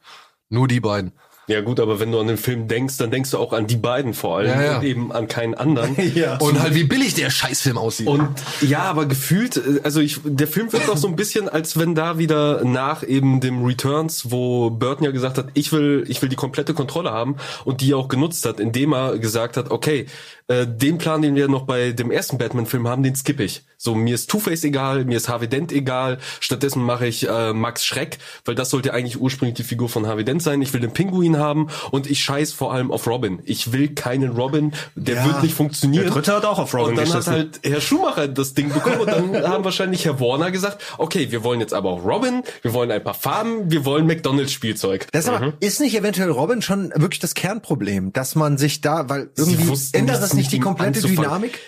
Nur 0.48 0.66
die 0.66 0.80
beiden. 0.80 1.12
Ja 1.49 1.62
gut, 1.62 1.81
aber 1.81 1.99
wenn 1.99 2.12
du 2.12 2.21
an 2.21 2.26
den 2.26 2.37
Film 2.37 2.69
denkst, 2.69 2.99
dann 2.99 3.11
denkst 3.11 3.31
du 3.31 3.38
auch 3.38 3.52
an 3.52 3.67
die 3.67 3.76
beiden 3.76 4.12
vor 4.14 4.37
allem 4.38 4.49
Ja, 4.50 4.62
ja. 4.62 4.76
und 4.76 4.85
eben 4.85 5.12
an 5.12 5.26
keinen 5.28 5.55
anderen. 5.55 5.97
Ja. 6.14 6.37
Und 6.38 6.61
halt 6.61 6.75
wie 6.75 6.85
billig 6.85 7.14
der 7.14 7.31
Scheißfilm 7.31 7.78
aussieht. 7.78 8.07
Und 8.07 8.28
ja, 8.61 8.81
aber 8.81 9.07
gefühlt, 9.07 9.57
äh, 9.57 9.81
also 9.85 10.00
ich, 10.00 10.21
der 10.25 10.49
Film 10.49 10.73
wirkt 10.73 10.88
auch 10.90 10.97
so 10.97 11.07
ein 11.07 11.17
bisschen, 11.17 11.49
als 11.49 11.78
wenn 11.78 11.95
da 11.95 12.19
wieder 12.19 12.64
nach 12.64 13.02
eben 13.07 13.40
dem 13.40 13.64
Returns, 13.64 14.31
wo 14.31 14.71
Burton 14.71 15.05
ja 15.05 15.11
gesagt 15.11 15.38
hat, 15.38 15.49
ich 15.55 15.73
will, 15.73 16.05
ich 16.09 16.21
will 16.23 16.28
die 16.28 16.37
komplette 16.37 16.75
Kontrolle 16.75 17.11
haben 17.11 17.37
und 17.64 17.81
die 17.81 17.95
auch 17.95 18.09
genutzt 18.09 18.45
hat, 18.47 18.59
indem 18.61 18.93
er 18.93 19.19
gesagt 19.19 19.57
hat, 19.57 19.71
okay, 19.71 20.07
äh, 20.49 20.67
den 20.67 20.99
Plan, 20.99 21.23
den 21.23 21.35
wir 21.35 21.49
noch 21.49 21.64
bei 21.64 21.93
dem 21.93 22.11
ersten 22.11 22.38
Batman-Film 22.38 22.88
haben, 22.88 23.02
den 23.02 23.14
skippe 23.14 23.45
ich. 23.45 23.62
So, 23.76 23.95
mir 23.95 24.14
ist 24.14 24.31
Two-Face 24.31 24.64
egal, 24.64 25.05
mir 25.05 25.19
ist 25.19 25.28
Harvey 25.28 25.47
Dent 25.47 25.71
egal, 25.73 26.19
stattdessen 26.40 26.83
mache 26.83 27.07
ich 27.07 27.28
äh, 27.28 27.52
Max 27.52 27.85
Schreck, 27.85 28.19
weil 28.45 28.55
das 28.55 28.71
sollte 28.71 28.93
eigentlich 28.95 29.21
ursprünglich 29.21 29.57
die 29.57 29.62
Figur 29.62 29.88
von 29.88 30.07
Harvey 30.07 30.25
Dent 30.25 30.43
sein. 30.43 30.62
Ich 30.62 30.73
will 30.73 30.81
den 30.81 30.93
Pinguin 30.93 31.38
haben 31.38 31.68
und 31.90 32.09
ich 32.11 32.21
scheiß 32.21 32.52
vor 32.52 32.73
allem 32.73 32.90
auf 32.90 33.07
Robin. 33.07 33.40
Ich 33.45 33.73
will 33.73 33.88
keinen 33.95 34.30
Robin, 34.33 34.73
der 34.95 35.16
Ja. 35.16 35.25
wird 35.26 35.42
nicht 35.42 35.54
funktionieren. 35.54 36.04
Der 36.04 36.12
dritte 36.12 36.35
hat 36.37 36.45
auch 36.45 36.59
auf 36.59 36.75
Robin 36.75 36.90
Und 36.90 36.97
dann 36.99 37.07
hat 37.09 37.12
geschissen. 37.25 37.33
halt 37.33 37.61
Herr 37.64 37.80
Schumacher 37.80 38.28
das 38.28 38.54
Ding 38.54 38.73
bekommen 38.73 39.00
und 39.00 39.07
dann 39.11 39.42
haben 39.49 39.64
wahrscheinlich 39.64 40.04
Herr 40.04 40.21
Warner 40.21 40.50
gesagt, 40.50 40.83
okay, 40.99 41.30
wir 41.30 41.42
wollen 41.45 41.61
jetzt 41.61 41.75
aber 41.75 41.90
auch 41.90 42.04
Robin, 42.04 42.42
wir 42.62 42.73
wollen 42.73 42.90
ein 42.90 43.02
paar 43.02 43.14
Farben, 43.14 43.71
wir 43.71 43.85
wollen 43.85 44.07
McDonalds 44.07 44.52
Spielzeug. 44.52 45.07
Das 45.12 45.30
ist 45.61 45.80
nicht 45.80 45.95
eventuell 45.97 46.30
Robin 46.30 46.62
schon 46.62 46.90
wirklich 46.95 47.21
das 47.21 47.35
Kernproblem, 47.35 48.12
dass 48.12 48.35
man 48.35 48.59
sich 48.59 48.80
da, 48.80 49.09
weil 49.09 49.30
irgendwie 49.37 49.73
ändert 49.92 50.23
das 50.23 50.35
nicht 50.35 50.52
die 50.52 50.61
komplette. 50.61 51.00
Dynamik? 51.00 51.59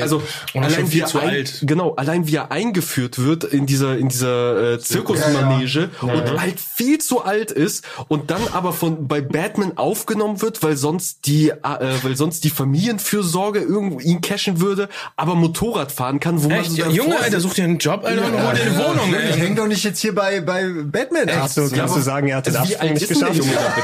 Also 0.00 0.16
und 0.18 0.24
schon 0.52 0.64
allein 0.64 0.92
wie 0.92 1.00
er 1.00 1.06
zu 1.06 1.18
ein, 1.18 1.28
alt. 1.28 1.62
Genau, 1.62 1.94
allein 1.94 2.26
wie 2.26 2.36
er 2.36 2.50
eingeführt 2.52 3.18
wird 3.18 3.44
in 3.44 3.66
dieser 3.66 3.96
in 3.98 4.08
dieser 4.08 4.74
äh, 4.74 4.78
Zirkusmanege 4.78 5.90
und 6.02 6.40
halt 6.40 6.60
viel 6.60 6.98
zu 6.98 7.22
alt 7.24 7.50
ist 7.50 7.84
und 8.08 8.30
dann 8.30 8.42
aber 8.52 8.72
von 8.72 9.06
bei 9.08 9.19
Batman 9.22 9.76
aufgenommen 9.76 10.40
wird, 10.42 10.62
weil 10.62 10.76
sonst 10.76 11.26
die 11.26 11.50
äh, 11.50 11.54
weil 12.02 12.16
sonst 12.16 12.44
die 12.44 12.50
Familienfürsorge 12.50 13.60
irgendwo 13.60 14.00
ihn 14.00 14.20
cashen 14.20 14.60
würde, 14.60 14.88
aber 15.16 15.34
Motorrad 15.34 15.92
fahren 15.92 16.20
kann, 16.20 16.42
wo 16.42 16.48
man 16.48 16.58
Echt? 16.60 16.70
so 16.72 16.76
Ja, 16.76 16.88
Junge. 16.88 17.18
Alter, 17.20 17.40
such 17.40 17.54
dir 17.54 17.64
einen 17.64 17.78
Job, 17.78 18.04
Alter, 18.04 18.24
und 18.26 18.32
hol 18.32 18.54
dir 18.54 18.62
eine 18.62 18.76
Wohnung, 18.78 19.10
Ich 19.10 19.36
ey. 19.36 19.40
häng 19.40 19.56
doch 19.56 19.66
nicht 19.66 19.84
jetzt 19.84 20.00
hier 20.00 20.14
bei, 20.14 20.40
bei 20.40 20.68
Batman 20.84 21.28
ab. 21.28 21.34
Kannst 21.40 21.56
du, 21.56 21.70
kannst 21.70 21.96
du 21.96 22.00
sagen, 22.00 22.28
er 22.28 22.38
hat 22.38 22.46
den 22.46 22.56
Also 22.56 22.74
Absprung 22.74 22.92
nicht 22.94 23.08
geschafft? 23.08 23.34
Junge 23.36 23.52
da 23.54 23.74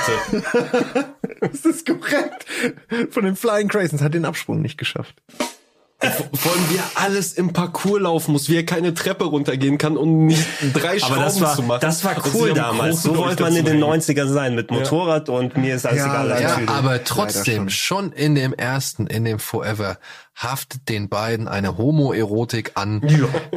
bitte? 0.43 1.07
Das 1.41 1.65
ist 1.67 1.87
korrekt. 1.87 2.47
Von 3.11 3.25
den 3.25 3.37
Flying 3.37 3.69
Craisins 3.69 4.01
hat 4.03 4.15
den 4.15 4.25
Absprung 4.25 4.63
nicht 4.63 4.79
geschafft. 4.79 5.15
Vor 5.99 6.53
allem, 6.53 6.71
wie 6.71 6.77
er 6.77 7.03
alles 7.03 7.33
im 7.33 7.55
Parcours 7.55 8.03
laufen 8.03 8.33
muss, 8.33 8.51
wie 8.51 8.57
er 8.57 8.67
keine 8.67 8.93
Treppe 8.93 9.25
runtergehen 9.25 9.79
kann, 9.79 9.97
um 9.97 10.27
nicht 10.27 10.47
drei 10.75 10.91
Aber 10.91 10.99
Schrauben 11.01 11.23
das 11.23 11.41
war, 11.41 11.55
zu 11.57 11.63
machen. 11.63 11.81
das 11.81 12.05
war 12.05 12.17
Und 12.17 12.35
cool 12.35 12.53
damals. 12.53 13.03
So 13.03 13.17
wollte 13.17 13.43
man 13.45 13.57
in 13.57 13.65
den 13.65 13.81
durchzuhängen. 13.81 14.29
90ern 14.29 14.33
sein, 14.33 14.55
mit 14.55 14.71
Motorrad 14.71 15.31
und 15.31 15.57
mir 15.57 15.75
ist 15.75 15.87
alles 15.87 16.01
Ja, 16.01 16.07
egal. 16.25 16.33
Attitüde. 16.33 16.73
Aber 16.73 17.03
trotzdem, 17.05 17.71
schon 17.71 18.13
in 18.13 18.35
dem 18.35 18.53
ersten, 18.53 19.07
in 19.07 19.25
dem 19.25 19.39
Forever, 19.39 19.99
haftet 20.37 20.89
den 20.91 21.09
beiden 21.09 21.49
eine 21.49 21.79
Homoerotik 21.79 22.73
an. 22.75 23.01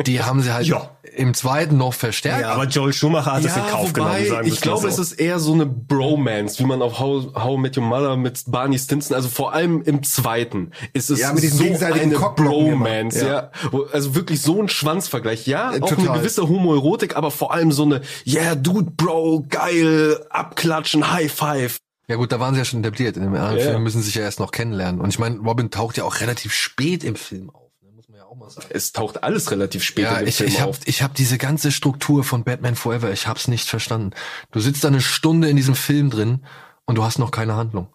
Die 0.06 0.24
haben 0.24 0.42
sie 0.42 0.54
halt 0.54 0.66
Ja. 0.66 0.92
im 1.16 1.34
zweiten 1.34 1.76
noch 1.78 1.94
verstärkt. 1.94 2.46
aber 2.46 2.66
Joel 2.68 2.94
Schumacher 2.94 3.34
hat 3.34 3.44
es 3.44 3.56
in 3.56 3.64
Kauf 3.68 3.90
wobei, 3.96 4.24
genommen, 4.24 4.46
ich 4.48 4.62
glaube, 4.62 4.84
mal 4.84 4.88
es 4.90 4.96
so. 4.96 5.02
ist 5.02 5.12
eher 5.14 5.40
so 5.40 5.54
eine 5.54 5.66
Bromance, 5.66 6.58
wie 6.60 6.66
man 6.66 6.82
auf 6.82 7.00
How, 7.00 7.34
How 7.36 7.58
Met 7.58 7.78
Your 7.78 7.84
Mother 7.84 8.16
mit 8.16 8.42
Barney 8.48 8.80
Stinson, 8.80 9.14
also 9.16 9.28
vor 9.28 9.54
allem 9.54 9.82
im 9.82 10.04
zweiten, 10.04 10.72
ist 10.94 11.10
es 11.10 11.20
Ja, 11.20 11.34
mit 11.34 11.44
so 11.44 11.64
eine. 11.86 12.18
Bromance, 12.18 13.20
ja. 13.26 13.28
Ja. 13.28 13.52
Also 13.92 14.16
wirklich 14.16 14.42
so 14.42 14.62
ein 14.62 14.70
Schwanzvergleich, 14.70 15.48
ja, 15.48 15.74
Äh, 15.74 15.82
auch 15.82 15.90
total. 15.90 16.10
eine 16.10 16.20
gewisse 16.20 16.48
Homoerotik, 16.48 17.18
aber 17.18 17.30
vor 17.32 17.54
allem 17.54 17.72
so 17.74 17.84
eine, 17.84 18.02
yeah, 18.26 18.56
dude, 18.56 18.92
bro, 18.92 19.46
geil, 19.50 20.18
abklatschen, 20.30 21.12
High 21.12 21.32
Five. 21.32 21.78
Ja 22.10 22.16
gut, 22.16 22.32
da 22.32 22.40
waren 22.40 22.54
sie 22.56 22.60
ja 22.60 22.66
schon 22.66 22.80
etabliert. 22.82 23.16
In 23.18 23.24
dem 23.24 23.34
anderen 23.36 23.58
Ja. 23.58 23.64
Film 23.72 23.84
müssen 23.84 24.00
sie 24.02 24.08
sich 24.08 24.16
ja 24.16 24.24
erst 24.24 24.40
noch 24.40 24.52
kennenlernen. 24.52 25.00
Und 25.00 25.10
ich 25.10 25.20
meine, 25.20 25.38
Robin 25.40 25.70
taucht 25.72 25.96
ja 25.96 26.04
auch 26.04 26.20
relativ 26.20 26.52
spät 26.54 27.04
im 27.04 27.16
Film 27.16 27.50
auf. 27.52 27.70
Ne? 27.82 27.92
Muss 27.96 28.10
man 28.10 28.18
ja 28.18 28.26
auch 28.26 28.36
mal 28.36 28.50
sagen. 28.50 28.68
Es 28.72 28.92
taucht 28.92 29.24
alles 29.24 29.52
relativ 29.52 29.84
spät 29.84 30.06
Ja, 30.06 30.18
dem 30.18 30.28
ich, 30.28 30.38
Film 30.38 30.50
ich 30.50 30.60
habe 30.60 30.72
auf. 30.72 30.80
ich 30.86 31.04
hab 31.04 31.14
diese 31.14 31.38
ganze 31.38 31.72
Struktur 31.72 32.24
von 32.24 32.44
Batman 32.44 32.76
Forever, 32.76 33.12
ich 33.12 33.28
hab's 33.28 33.48
nicht 33.48 33.70
verstanden. 33.70 34.12
Du 34.52 34.60
sitzt 34.60 34.84
da 34.84 34.88
eine 34.90 35.02
Stunde 35.02 35.50
in 35.50 35.56
diesem 35.56 35.76
Film 35.76 36.10
drin 36.10 36.44
und 36.86 36.96
du 36.98 37.04
hast 37.04 37.20
noch 37.20 37.30
keine 37.32 37.56
Handlung. 37.56 37.88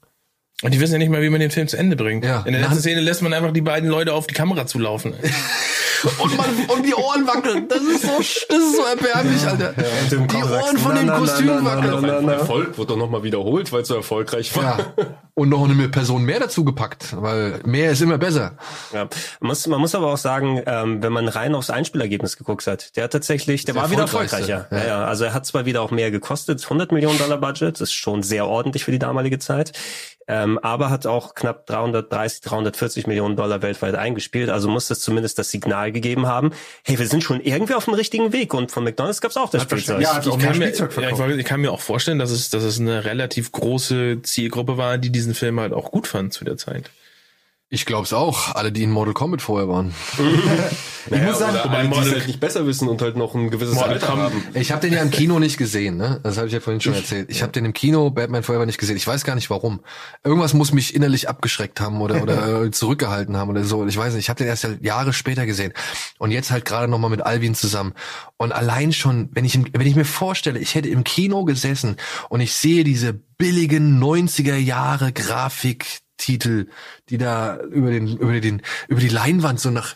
Und 0.62 0.72
die 0.72 0.79
wissen 0.79 0.92
ja 0.92 0.98
nicht 0.98 1.11
mal, 1.11 1.20
wie 1.20 1.29
man 1.31 1.40
den 1.40 1.50
Film 1.50 1.66
zu 1.66 1.77
Ende 1.77 1.96
bringt. 1.96 2.24
Ja. 2.24 2.42
In 2.42 2.53
der 2.53 2.62
letzten. 2.62 2.79
Szene 2.79 3.00
lässt 3.00 3.20
man 3.20 3.33
einfach 3.35 3.53
die 3.53 3.61
beiden 3.61 3.88
Leute 3.90 4.12
auf 4.14 4.29
die 4.29 4.35
Kamera 4.35 4.66
zulaufen. 4.66 5.12
Und, 6.05 6.37
man, 6.37 6.47
und 6.69 6.87
die 6.87 6.95
Ohren 6.95 7.27
wackeln. 7.27 7.69
Das 7.69 7.81
ist 7.81 8.03
so, 8.03 8.19
das 8.19 8.59
ist 8.59 8.77
so 8.77 8.83
erbärmlich, 8.83 9.47
Alter. 9.47 9.75
die 10.11 10.37
Ohren 10.37 10.79
von 10.79 10.95
dem 10.95 11.09
Kostüm 11.09 11.64
wackeln. 11.64 12.29
Erfolg 12.29 12.79
wird 12.79 12.90
doch 12.90 12.97
nochmal 12.97 13.23
wiederholt, 13.23 13.73
weil 13.73 13.83
es 13.83 13.88
so 13.88 13.95
erfolgreich 13.95 14.55
war. 14.57 14.79
Ja. 14.79 15.07
Und 15.35 15.49
noch 15.49 15.69
eine 15.69 15.88
Person 15.88 16.25
mehr 16.25 16.38
dazu 16.38 16.64
gepackt, 16.64 17.17
weil 17.21 17.61
mehr 17.64 17.90
ist 17.90 18.03
immer 18.03 18.19
besser. 18.19 18.53
Ja. 18.93 19.09
Man, 19.40 19.49
muss, 19.49 19.67
man 19.67 19.81
muss 19.81 19.95
aber 19.95 20.12
auch 20.12 20.19
sagen, 20.19 20.62
ähm, 20.67 21.03
wenn 21.03 21.12
man 21.12 21.27
rein 21.27 21.55
aufs 21.55 21.71
Einspielergebnis 21.71 22.37
geguckt 22.37 22.67
hat, 22.67 22.97
der 22.97 23.05
hat 23.05 23.12
tatsächlich, 23.12 23.64
der 23.64 23.75
Der 23.75 23.83
war 23.83 23.90
wieder 23.90 24.03
erfolgreicher. 24.03 24.69
Ja. 24.71 24.79
Ja. 24.79 24.85
Ja, 24.87 25.05
also 25.05 25.25
er 25.25 25.35
hat 25.35 25.47
zwar 25.47 25.64
wieder 25.64 25.83
auch 25.83 25.90
mehr 25.90 26.11
gekostet, 26.11 26.62
100 26.62 26.93
Millionen 26.93 27.19
Dollar 27.19 27.38
Budget, 27.38 27.75
das 27.75 27.88
ist 27.88 27.93
schon 27.95 28.23
sehr 28.23 28.47
ordentlich 28.47 28.85
für 28.85 28.93
die 28.93 28.99
damalige 28.99 29.38
Zeit, 29.38 29.73
ähm, 30.27 30.59
aber 30.59 30.88
hat 30.90 31.07
auch 31.07 31.35
knapp 31.35 31.67
330, 31.67 32.40
340 32.43 33.07
Millionen 33.07 33.37
Dollar 33.37 33.61
weltweit 33.61 33.95
eingespielt. 33.95 34.49
Also 34.49 34.69
muss 34.69 34.88
das 34.88 35.01
zumindest 35.01 35.38
das 35.38 35.51
Signal 35.51 35.93
gegeben 35.94 36.26
haben, 36.26 36.50
hey, 36.85 36.98
wir 36.98 37.07
sind 37.07 37.24
schon 37.24 37.40
irgendwie 37.40 37.72
auf 37.72 37.87
dem 37.87 37.94
richtigen 37.94 38.35
Weg. 38.35 38.52
Und 38.52 38.70
von 38.70 38.85
McDonald's 38.85 39.22
gab's 39.22 39.38
auch 39.38 39.48
das 39.48 39.62
Spielzeug. 39.62 40.02
Ja, 40.02 40.16
hat 40.16 40.28
auch 40.28 40.33
Ich 40.33 40.42
mehr 40.42 40.50
kann, 40.50 40.59
mir, 40.59 40.66
Spielzeug 40.66 40.80
ja, 40.80 40.87
ich, 40.88 40.94
verkauft. 41.04 41.22
wollte- 41.22 41.40
ich 41.40 41.46
kann 41.46 41.61
mir 41.62 41.72
auch 41.72 41.80
vorstellen, 41.80 42.18
dass 42.18 42.30
es, 42.30 42.50
dass 42.50 42.62
es 42.62 42.78
eine 42.78 43.07
relativ 43.07 43.50
große 43.52 44.20
Zielgruppe 44.22 44.76
war, 44.76 44.98
die 44.98 45.09
diesen 45.11 45.35
Film 45.35 45.59
halt 45.59 45.72
auch 45.72 45.90
gut 45.90 46.07
fand 46.07 46.35
zu 46.35 46.44
der 46.44 46.59
Zeit. 46.59 46.90
Ich 47.75 47.87
glaub's 47.87 48.13
auch. 48.13 48.55
Alle, 48.55 48.71
die 48.71 48.85
in 48.85 48.93
Mortal 48.93 49.15
Kombat 49.15 49.43
vorher 49.43 49.69
waren. 49.69 49.93
Ich 51.11 51.21
muss 51.21 51.39
sagen, 51.39 51.53
oder 51.53 51.65
wobei 51.65 51.81
alle, 51.81 51.89
die 51.91 51.99
es 51.99 52.13
halt 52.13 52.27
nicht 52.27 52.41
besser 52.41 52.67
wissen 52.67 52.89
und 52.89 53.03
halt 53.03 53.15
noch 53.15 53.35
ein 53.35 53.51
gewisses 53.51 53.75
Mortal 53.75 53.93
Alter 53.93 54.09
haben. 54.17 54.43
Ich 54.55 54.73
habe 54.73 54.81
den 54.81 54.95
ja 54.95 55.03
im 55.03 55.11
Kino 55.11 55.39
nicht 55.39 55.59
gesehen, 55.59 55.99
ne? 55.99 56.19
Das 56.23 56.39
habe 56.39 56.47
ich 56.47 56.55
ja 56.55 56.61
vorhin 56.61 56.81
schon 56.81 56.95
erzählt. 56.95 57.29
Ich 57.31 57.43
habe 57.43 57.53
den 57.53 57.67
im 57.67 57.75
Kino 57.75 58.09
Batman 58.09 58.43
Forever 58.43 58.65
nicht 58.65 58.79
gesehen. 58.79 58.97
Ich 58.97 59.07
weiß 59.07 59.25
gar 59.25 59.35
nicht 59.35 59.51
warum. 59.51 59.81
Irgendwas 60.25 60.55
muss 60.55 60.73
mich 60.73 60.95
innerlich 60.95 61.29
abgeschreckt 61.29 61.79
haben 61.79 62.01
oder 62.01 62.23
oder 62.23 62.63
äh, 62.65 62.71
zurückgehalten 62.71 63.37
haben 63.37 63.51
oder 63.51 63.65
so. 63.65 63.87
Ich 63.87 63.99
weiß 63.99 64.15
nicht. 64.15 64.25
Ich 64.25 64.29
habe 64.31 64.39
den 64.39 64.47
erst 64.47 64.65
ja 64.65 64.71
Jahre 64.81 65.13
später 65.13 65.45
gesehen 65.45 65.75
und 66.19 66.31
jetzt 66.31 66.51
halt 66.51 66.65
gerade 66.65 66.89
noch 66.89 66.99
mal 66.99 67.11
mit 67.11 67.21
Alvin 67.21 67.55
zusammen. 67.55 67.93
Und 68.39 68.53
allein 68.53 68.95
schon, 68.95 69.29
wenn 69.33 69.45
ich 69.45 69.59
wenn 69.75 69.87
ich 69.87 69.97
mir 69.97 70.07
vorstelle, 70.07 70.59
ich 70.59 70.75
hätte 70.75 70.89
im 70.89 71.05
Kino 71.05 71.45
gesessen 71.45 71.97
und 72.31 72.41
ich 72.41 72.55
sehe 72.55 72.83
diese 72.83 73.13
billigen 73.13 74.03
90er 74.03 74.57
Jahre 74.57 75.13
Grafiktitel, 76.16 76.66
die 77.09 77.18
da 77.18 77.59
über 77.59 77.90
den 77.90 78.16
über 78.16 78.40
den 78.40 78.62
über 78.88 79.00
die 79.00 79.09
Leinwand 79.09 79.61
so 79.61 79.70
nach 79.70 79.94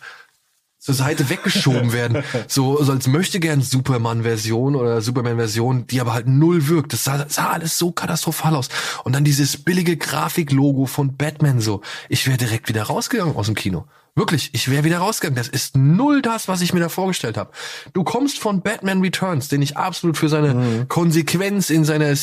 zur 0.79 0.95
Seite 0.95 1.29
weggeschoben 1.29 1.93
werden. 1.93 2.23
So, 2.49 2.83
so 2.83 2.93
als 2.93 3.09
möchte 3.09 3.41
gern 3.41 3.61
Superman-Version 3.61 4.77
oder 4.77 5.03
Superman-Version, 5.03 5.87
die 5.89 6.01
aber 6.01 6.15
halt 6.15 6.29
null 6.29 6.69
wirkt. 6.69 6.93
Das 6.93 7.05
sah, 7.05 7.27
sah 7.29 7.51
alles 7.51 7.77
so 7.77 7.91
katastrophal 7.91 8.55
aus. 8.55 8.69
Und 9.05 9.15
dann 9.15 9.25
dieses 9.25 9.57
billige 9.57 9.97
Grafiklogo 9.97 10.87
von 10.87 11.17
Batman 11.17 11.61
so. 11.61 11.83
Ich 12.09 12.27
wäre 12.27 12.39
direkt 12.39 12.69
wieder 12.69 12.85
rausgegangen 12.85 13.35
aus 13.37 13.47
dem 13.47 13.55
Kino. 13.55 13.87
Wirklich, 14.15 14.51
ich 14.53 14.71
wäre 14.71 14.85
wieder 14.85 14.99
rausgegangen. 14.99 15.37
Das 15.37 15.49
ist 15.49 15.77
null 15.77 16.23
das, 16.23 16.49
was 16.49 16.61
ich 16.61 16.73
mir 16.73 16.81
da 16.81 16.89
vorgestellt 16.89 17.37
habe. 17.37 17.51
Du 17.93 18.05
kommst 18.05 18.39
von 18.39 18.63
Batman 18.63 19.01
Returns, 19.03 19.49
den 19.49 19.63
ich 19.63 19.77
absolut 19.77 20.17
für 20.17 20.29
seine 20.29 20.55
Mhm. 20.55 20.89
Konsequenz 20.89 21.71
in 21.71 21.85
seiner 21.85 22.15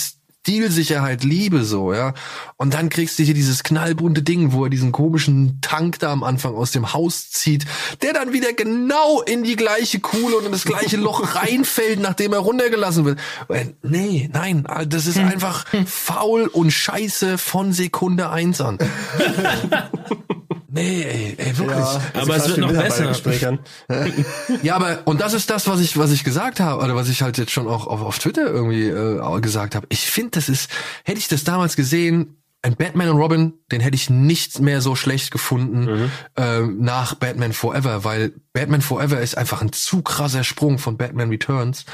Stilsicherheit 0.45 1.23
liebe, 1.23 1.63
so, 1.63 1.91
ja. 1.91 2.13
Und 2.57 2.75
dann 2.75 2.89
kriegst 2.89 3.17
du 3.17 3.23
hier 3.23 3.33
dieses 3.33 3.63
knallbunte 3.63 4.21
Ding, 4.21 4.51
wo 4.51 4.65
er 4.65 4.69
diesen 4.69 4.91
komischen 4.91 5.57
Tank 5.61 5.97
da 5.97 6.11
am 6.11 6.23
Anfang 6.23 6.53
aus 6.53 6.69
dem 6.69 6.93
Haus 6.93 7.31
zieht, 7.31 7.65
der 8.03 8.13
dann 8.13 8.31
wieder 8.31 8.53
genau 8.53 9.23
in 9.23 9.43
die 9.43 9.55
gleiche 9.55 9.99
Kuhle 9.99 10.37
und 10.37 10.45
in 10.45 10.51
das 10.51 10.63
gleiche 10.63 10.97
Loch 10.97 11.35
reinfällt, 11.35 11.99
nachdem 11.99 12.33
er 12.33 12.39
runtergelassen 12.39 13.05
wird. 13.05 13.19
Äh, 13.49 13.65
Nee, 13.81 14.29
nein, 14.31 14.67
das 14.87 15.07
ist 15.07 15.17
einfach 15.17 15.65
faul 15.85 16.45
und 16.45 16.69
scheiße 16.69 17.39
von 17.39 17.73
Sekunde 17.73 18.29
eins 18.29 18.61
an. 18.61 18.77
Nee, 20.75 21.03
ey, 21.03 21.35
ey 21.37 21.57
wirklich. 21.57 21.77
Ja, 21.77 22.01
Aber 22.15 22.35
es 22.35 22.49
wird 22.49 22.57
noch 22.57 22.73
besser. 22.73 23.59
Ja, 24.61 24.75
aber 24.75 24.99
und 25.05 25.21
das 25.21 25.33
ist 25.33 25.49
das, 25.49 25.67
was 25.67 25.79
ich 25.79 25.97
was 25.97 26.11
ich 26.11 26.25
gesagt 26.25 26.59
habe 26.59 26.83
oder 26.83 26.95
was 26.95 27.07
ich 27.07 27.21
halt 27.21 27.37
jetzt 27.37 27.51
schon 27.51 27.67
auch 27.67 27.87
auf, 27.87 28.01
auf 28.01 28.19
Twitter 28.19 28.45
irgendwie 28.47 28.87
äh, 28.87 29.39
gesagt 29.39 29.73
habe. 29.73 29.87
Ich 29.89 30.11
finde, 30.11 30.31
das 30.31 30.49
ist 30.49 30.69
hätte 31.05 31.19
ich 31.19 31.29
das 31.29 31.45
damals 31.45 31.77
gesehen, 31.77 32.41
ein 32.61 32.75
Batman 32.75 33.09
und 33.09 33.17
Robin, 33.17 33.53
den 33.71 33.79
hätte 33.79 33.95
ich 33.95 34.09
nicht 34.09 34.59
mehr 34.59 34.81
so 34.81 34.95
schlecht 34.95 35.31
gefunden 35.31 36.11
ähm, 36.35 36.81
nach 36.81 37.15
Batman 37.15 37.53
Forever, 37.53 38.03
weil 38.03 38.33
Batman 38.51 38.81
Forever 38.81 39.21
ist 39.21 39.37
einfach 39.37 39.61
ein 39.61 39.71
zu 39.71 40.01
krasser 40.01 40.43
Sprung 40.43 40.77
von 40.77 40.97
Batman 40.97 41.29
Returns 41.29 41.85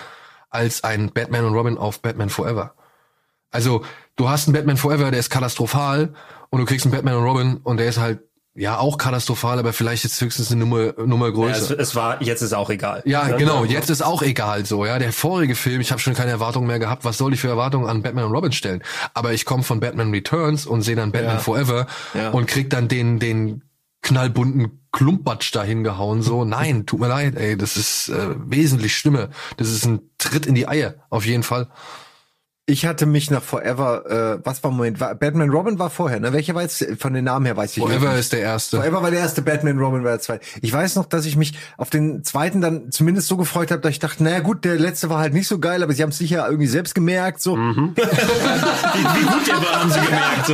als 0.49 0.83
ein 0.83 1.11
Batman 1.11 1.45
und 1.45 1.53
Robin 1.53 1.77
auf 1.77 2.01
Batman 2.01 2.29
Forever. 2.29 2.73
Also, 3.51 3.83
du 4.15 4.29
hast 4.29 4.47
einen 4.47 4.55
Batman 4.55 4.77
Forever, 4.77 5.11
der 5.11 5.19
ist 5.19 5.29
katastrophal 5.29 6.13
und 6.49 6.59
du 6.59 6.65
kriegst 6.65 6.85
einen 6.85 6.93
Batman 6.93 7.15
und 7.15 7.25
Robin 7.25 7.57
und 7.57 7.77
der 7.77 7.87
ist 7.87 7.99
halt 7.99 8.21
ja 8.53 8.77
auch 8.79 8.97
katastrophal, 8.97 9.59
aber 9.59 9.71
vielleicht 9.73 10.03
jetzt 10.03 10.19
höchstens 10.19 10.51
eine 10.51 10.59
Nummer 10.59 10.93
Nummer 11.05 11.27
Ja, 11.27 11.31
größer. 11.31 11.61
es, 11.61 11.89
es 11.89 11.95
war, 11.95 12.21
jetzt 12.21 12.41
ist 12.41 12.53
auch 12.53 12.69
egal. 12.69 13.01
Ja, 13.05 13.23
Ne? 13.27 13.37
genau. 13.37 13.63
Jetzt 13.63 13.89
ist 13.89 14.01
auch 14.01 14.21
egal 14.21 14.65
so. 14.65 14.85
Ja, 14.85 14.99
der 14.99 15.13
vorige 15.13 15.55
Film, 15.55 15.79
ich 15.81 15.91
habe 15.91 16.01
schon 16.01 16.13
keine 16.13 16.31
Erwartungen 16.31 16.67
mehr 16.67 16.79
gehabt. 16.79 17.05
Was 17.05 17.17
soll 17.17 17.33
ich 17.33 17.39
für 17.39 17.47
Erwartungen 17.47 17.87
an 17.87 18.01
Batman 18.01 18.25
und 18.25 18.31
Robin 18.33 18.51
stellen? 18.51 18.83
Aber 19.13 19.31
ich 19.33 19.45
komme 19.45 19.63
von 19.63 19.79
Batman 19.79 20.11
Returns 20.11 20.65
und 20.65 20.81
sehe 20.81 20.95
dann 20.95 21.11
Batman 21.11 21.35
Ja. 21.35 21.39
Forever 21.39 21.87
Ja. 22.13 22.29
und 22.31 22.47
krieg 22.47 22.69
dann 22.69 22.87
den 22.87 23.19
den 23.19 23.63
knallbunten 24.03 24.79
Klumpatsch 24.91 25.55
da 25.55 25.63
hingehauen. 25.63 26.21
So, 26.21 26.43
nein, 26.43 26.85
tut 26.85 26.99
mir 26.99 27.07
leid, 27.07 27.35
ey, 27.37 27.55
das 27.55 27.77
ist 27.77 28.09
äh, 28.09 28.29
wesentlich 28.47 28.97
schlimmer. 28.97 29.29
Das 29.57 29.69
ist 29.69 29.85
ein 29.85 30.01
Tritt 30.17 30.45
in 30.47 30.55
die 30.55 30.67
Eier, 30.67 30.95
auf 31.09 31.25
jeden 31.25 31.43
Fall. 31.43 31.67
Ich 32.71 32.85
hatte 32.85 33.05
mich 33.05 33.29
nach 33.29 33.41
Forever, 33.43 34.37
äh, 34.39 34.39
was 34.45 34.63
war 34.63 34.71
Moment, 34.71 35.01
war, 35.01 35.13
Batman 35.13 35.49
Robin 35.49 35.77
war 35.77 35.89
vorher, 35.89 36.21
ne? 36.21 36.31
Welcher 36.31 36.55
war 36.55 36.61
jetzt, 36.61 36.85
von 36.99 37.13
den 37.13 37.25
Namen 37.25 37.45
her 37.45 37.57
weiß 37.57 37.75
ich 37.75 37.83
Forever 37.83 38.11
nicht. 38.11 38.19
ist 38.19 38.31
der 38.31 38.39
erste. 38.39 38.77
Forever 38.77 39.03
war 39.03 39.11
der 39.11 39.19
erste, 39.19 39.41
Batman 39.41 39.77
Robin 39.77 40.05
war 40.05 40.11
der 40.11 40.19
zweite. 40.21 40.45
Ich 40.61 40.71
weiß 40.71 40.95
noch, 40.95 41.05
dass 41.05 41.25
ich 41.25 41.35
mich 41.35 41.53
auf 41.77 41.89
den 41.89 42.23
zweiten 42.23 42.61
dann 42.61 42.89
zumindest 42.89 43.27
so 43.27 43.35
gefreut 43.35 43.71
habe, 43.71 43.81
dass 43.81 43.91
ich 43.91 43.99
dachte, 43.99 44.23
naja 44.23 44.39
gut, 44.39 44.63
der 44.63 44.75
letzte 44.79 45.09
war 45.09 45.19
halt 45.19 45.33
nicht 45.33 45.49
so 45.49 45.59
geil, 45.59 45.83
aber 45.83 45.91
sie 45.93 46.01
haben 46.01 46.11
es 46.11 46.17
sicher 46.17 46.45
irgendwie 46.47 46.67
selbst 46.67 46.95
gemerkt, 46.95 47.41
so. 47.41 47.57
Wie, 47.57 47.61
wie 47.61 49.25
gut 49.25 49.47
der 49.47 49.55
war, 49.57 49.81
haben 49.81 49.91
sie 49.91 49.99
gemerkt. 49.99 50.45
So. 50.47 50.53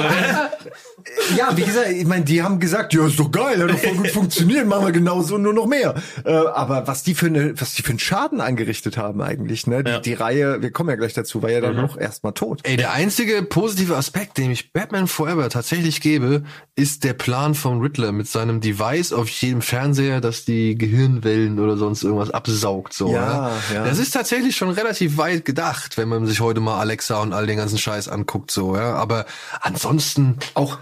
Ja, 1.38 1.56
wie 1.56 1.63
gesagt, 1.63 1.89
ich 1.89 2.06
meine, 2.06 2.25
die 2.25 2.41
haben 2.41 2.60
gesagt, 2.60 2.93
ja, 2.93 3.06
ist 3.06 3.19
doch 3.19 3.32
geil, 3.32 3.62
hat 3.62 3.69
doch 3.69 3.77
voll 3.77 3.95
gut 3.95 4.08
funktioniert, 4.10 4.67
machen 4.67 4.86
wir 4.86 4.91
genauso, 4.91 5.38
nur 5.38 5.53
noch 5.53 5.65
mehr. 5.67 5.95
Äh, 6.25 6.32
aber 6.32 6.88
was 6.88 7.03
die 7.03 7.15
für 7.15 7.27
eine, 7.27 7.60
was 7.60 7.73
die 7.73 7.84
für 7.84 7.91
einen 7.91 7.99
Schaden 7.99 8.41
angerichtet 8.41 8.97
haben 8.97 9.21
eigentlich, 9.21 9.67
ne? 9.67 9.84
Die, 9.84 9.91
Ja. 9.91 9.99
die 9.99 10.13
Reihe, 10.13 10.62
wir 10.62 10.71
kommen 10.71 10.89
ja 10.89 10.95
gleich 10.95 11.13
dazu, 11.13 11.41
war 11.41 11.49
ja 11.51 11.62
dann 11.62 11.75
noch 11.75 11.97
erstmal 12.08 12.34
tot. 12.34 12.62
Ey, 12.63 12.78
der 12.78 12.91
einzige 12.91 13.43
positive 13.43 13.96
Aspekt, 13.96 14.38
den 14.38 14.52
ich 14.52 14.74
Batman 14.74 15.08
Forever 15.08 15.50
tatsächlich 15.50 16.02
gebe, 16.02 16.43
ist 16.76 17.04
der 17.04 17.13
Plan 17.13 17.56
vom 17.56 17.80
Riddler 17.80 18.12
mit 18.12 18.28
seinem 18.28 18.62
Device 18.62 19.13
auf 19.13 19.30
jedem 19.30 19.62
Fernseher, 19.62 20.22
das 20.22 20.46
die 20.46 20.78
Gehirnwellen 20.78 21.60
oder 21.60 21.78
sonst 21.78 22.04
irgendwas 22.04 22.32
absaugt. 22.32 22.93
So, 22.93 23.12
Ja, 23.12 23.52
ja. 23.74 23.84
Das 23.84 24.00
ist 24.00 24.12
tatsächlich 24.12 24.56
schon 24.56 24.70
relativ 24.70 25.17
weit 25.17 25.46
gedacht, 25.46 25.98
wenn 25.98 26.08
man 26.08 26.26
sich 26.26 26.41
heute 26.41 26.60
mal 26.60 26.80
Alexa 26.80 27.22
und 27.22 27.34
all 27.34 27.48
den 27.48 27.58
ganzen 27.58 27.78
Scheiß 27.78 28.08
anguckt. 28.08 28.52
So, 28.52 28.76
ja. 28.76 28.96
Aber 28.96 29.26
ansonsten 29.62 30.38
Auch 30.54 30.80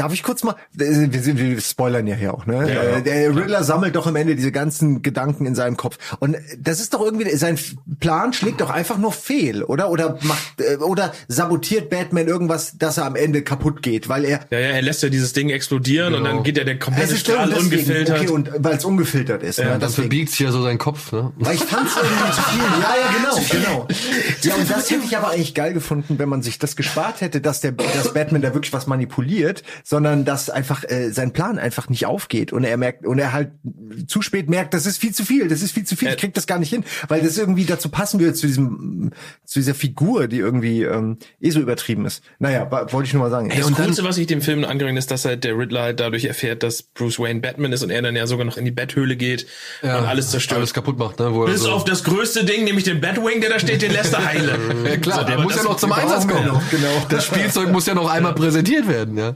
Darf 0.00 0.14
ich 0.14 0.22
kurz 0.22 0.42
mal, 0.44 0.54
äh, 0.78 1.08
wir, 1.10 1.20
sind, 1.20 1.38
wir 1.38 1.60
spoilern 1.60 2.06
ja 2.06 2.14
hier 2.14 2.32
auch, 2.32 2.46
ne? 2.46 2.70
Äh, 2.70 3.02
Der 3.02 3.36
Riddler 3.36 3.62
sammelt 3.62 3.96
doch 3.96 4.06
am 4.06 4.16
Ende 4.16 4.34
diese 4.34 4.50
ganzen 4.50 5.02
Gedanken 5.02 5.44
in 5.44 5.54
seinem 5.54 5.76
Kopf. 5.76 5.98
Und 6.20 6.38
das 6.58 6.80
ist 6.80 6.94
doch 6.94 7.02
irgendwie, 7.02 7.28
sein 7.36 7.58
Plan 8.00 8.32
schlägt 8.32 8.62
doch 8.62 8.70
einfach 8.70 8.96
nur 8.96 9.12
fehl, 9.12 9.62
oder? 9.62 9.90
Oder 9.90 10.16
macht, 10.22 10.58
äh, 10.58 10.76
oder 10.76 11.12
sabotiert 11.28 11.90
Batman 11.90 12.28
irgendwas, 12.28 12.78
dass 12.78 12.96
er 12.96 13.04
am 13.04 13.14
Ende 13.14 13.42
kaputt 13.42 13.82
geht, 13.82 14.08
weil 14.08 14.24
er, 14.24 14.40
Ja, 14.50 14.58
ja, 14.58 14.68
er 14.68 14.80
lässt 14.80 15.02
ja 15.02 15.10
dieses 15.10 15.34
Ding 15.34 15.50
explodieren 15.50 16.14
und 16.14 16.24
dann 16.24 16.44
geht 16.44 16.56
ja 16.56 16.64
der 16.64 16.78
komplette 16.78 17.12
es 17.12 17.18
ist 17.20 17.26
ja 17.28 17.34
Strahl 17.34 17.50
deswegen, 17.50 17.64
ungefiltert. 17.66 18.20
okay, 18.20 18.28
und 18.30 18.50
weil 18.56 18.76
es 18.78 18.84
ungefiltert 18.86 19.42
ist, 19.42 19.58
ne? 19.58 19.66
dann 19.66 19.80
Deswegen. 19.80 20.02
verbiegt's 20.04 20.38
ja 20.38 20.50
so 20.50 20.62
seinen 20.62 20.78
Kopf. 20.78 21.12
Ne? 21.12 21.30
Weil 21.36 21.56
ich 21.56 21.64
fand's 21.64 21.92
irgendwie 21.96 22.32
zu 22.32 22.42
viel. 22.42 22.60
Ja, 22.80 22.94
ja, 22.96 23.12
genau, 23.18 23.36
genau. 23.50 23.88
Ja, 24.44 24.54
und 24.54 24.70
das 24.70 24.90
hätte 24.90 25.02
ich 25.04 25.14
aber 25.16 25.28
eigentlich 25.32 25.54
geil 25.54 25.74
gefunden, 25.74 26.18
wenn 26.18 26.30
man 26.30 26.40
sich 26.40 26.58
das 26.58 26.74
gespart 26.74 27.20
hätte, 27.20 27.42
dass 27.42 27.60
der, 27.60 27.72
dass 27.72 28.14
Batman 28.14 28.40
da 28.40 28.54
wirklich 28.54 28.72
was 28.72 28.86
manipuliert, 28.86 29.62
sondern 29.90 30.24
dass 30.24 30.50
einfach 30.50 30.84
äh, 30.84 31.10
sein 31.10 31.32
Plan 31.32 31.58
einfach 31.58 31.88
nicht 31.88 32.06
aufgeht 32.06 32.52
und 32.52 32.62
er 32.62 32.76
merkt 32.76 33.04
und 33.04 33.18
er 33.18 33.32
halt 33.32 33.50
zu 34.06 34.22
spät 34.22 34.48
merkt, 34.48 34.72
das 34.72 34.86
ist 34.86 34.98
viel 34.98 35.12
zu 35.12 35.24
viel, 35.24 35.48
das 35.48 35.62
ist 35.62 35.72
viel 35.72 35.82
zu 35.82 35.96
viel, 35.96 36.10
ich 36.10 36.16
krieg 36.16 36.32
das 36.32 36.46
gar 36.46 36.60
nicht 36.60 36.70
hin, 36.70 36.84
weil 37.08 37.22
das 37.22 37.36
irgendwie 37.36 37.64
dazu 37.64 37.88
passen 37.88 38.20
würde 38.20 38.34
zu 38.34 38.46
diesem, 38.46 39.10
zu 39.44 39.58
dieser 39.58 39.74
Figur, 39.74 40.28
die 40.28 40.38
irgendwie 40.38 40.84
ähm, 40.84 41.18
eh 41.40 41.50
so 41.50 41.58
übertrieben 41.58 42.06
ist. 42.06 42.22
Naja, 42.38 42.70
wollte 42.70 43.08
ich 43.08 43.14
nur 43.14 43.24
mal 43.24 43.30
sagen. 43.30 43.48
Das 43.48 43.72
Coolste, 43.72 44.04
was 44.04 44.16
ich 44.16 44.28
dem 44.28 44.42
Film 44.42 44.64
angeregt 44.64 44.96
ist, 44.96 45.10
dass 45.10 45.24
halt 45.24 45.42
der 45.42 45.58
Riddler 45.58 45.82
halt 45.82 45.98
dadurch 45.98 46.24
erfährt, 46.24 46.62
dass 46.62 46.84
Bruce 46.84 47.18
Wayne 47.18 47.40
Batman 47.40 47.72
ist 47.72 47.82
und 47.82 47.90
er 47.90 48.00
dann 48.00 48.14
ja 48.14 48.28
sogar 48.28 48.46
noch 48.46 48.58
in 48.58 48.64
die 48.64 48.70
Betthöhle 48.70 49.16
geht 49.16 49.48
und 49.82 49.90
alles 49.90 50.30
zerstört. 50.30 50.58
Alles 50.58 50.72
kaputt 50.72 50.98
macht, 50.98 51.18
ne? 51.18 51.34
Wo 51.34 51.46
Bis 51.46 51.62
so 51.62 51.72
auf 51.72 51.82
das 51.82 52.04
größte 52.04 52.44
Ding, 52.44 52.62
nämlich 52.62 52.84
den 52.84 53.00
Batwing, 53.00 53.40
der 53.40 53.50
da 53.50 53.58
steht, 53.58 53.82
den 53.82 53.90
lässt 53.90 54.14
er 54.14 54.24
heile. 54.24 54.56
Ja 54.84 54.96
klar, 54.98 55.18
So, 55.22 55.24
der 55.24 55.40
muss 55.40 55.56
ja 55.56 55.64
noch 55.64 55.78
zum 55.78 55.90
Einsatz 55.90 56.28
kommen. 56.28 56.46
noch, 56.46 56.70
genau. 56.70 57.06
Das 57.08 57.24
Spielzeug 57.24 57.72
muss 57.72 57.86
ja 57.86 57.94
noch 57.94 58.08
einmal 58.08 58.36
präsentiert 58.36 58.86
werden, 58.86 59.18
ja. 59.18 59.34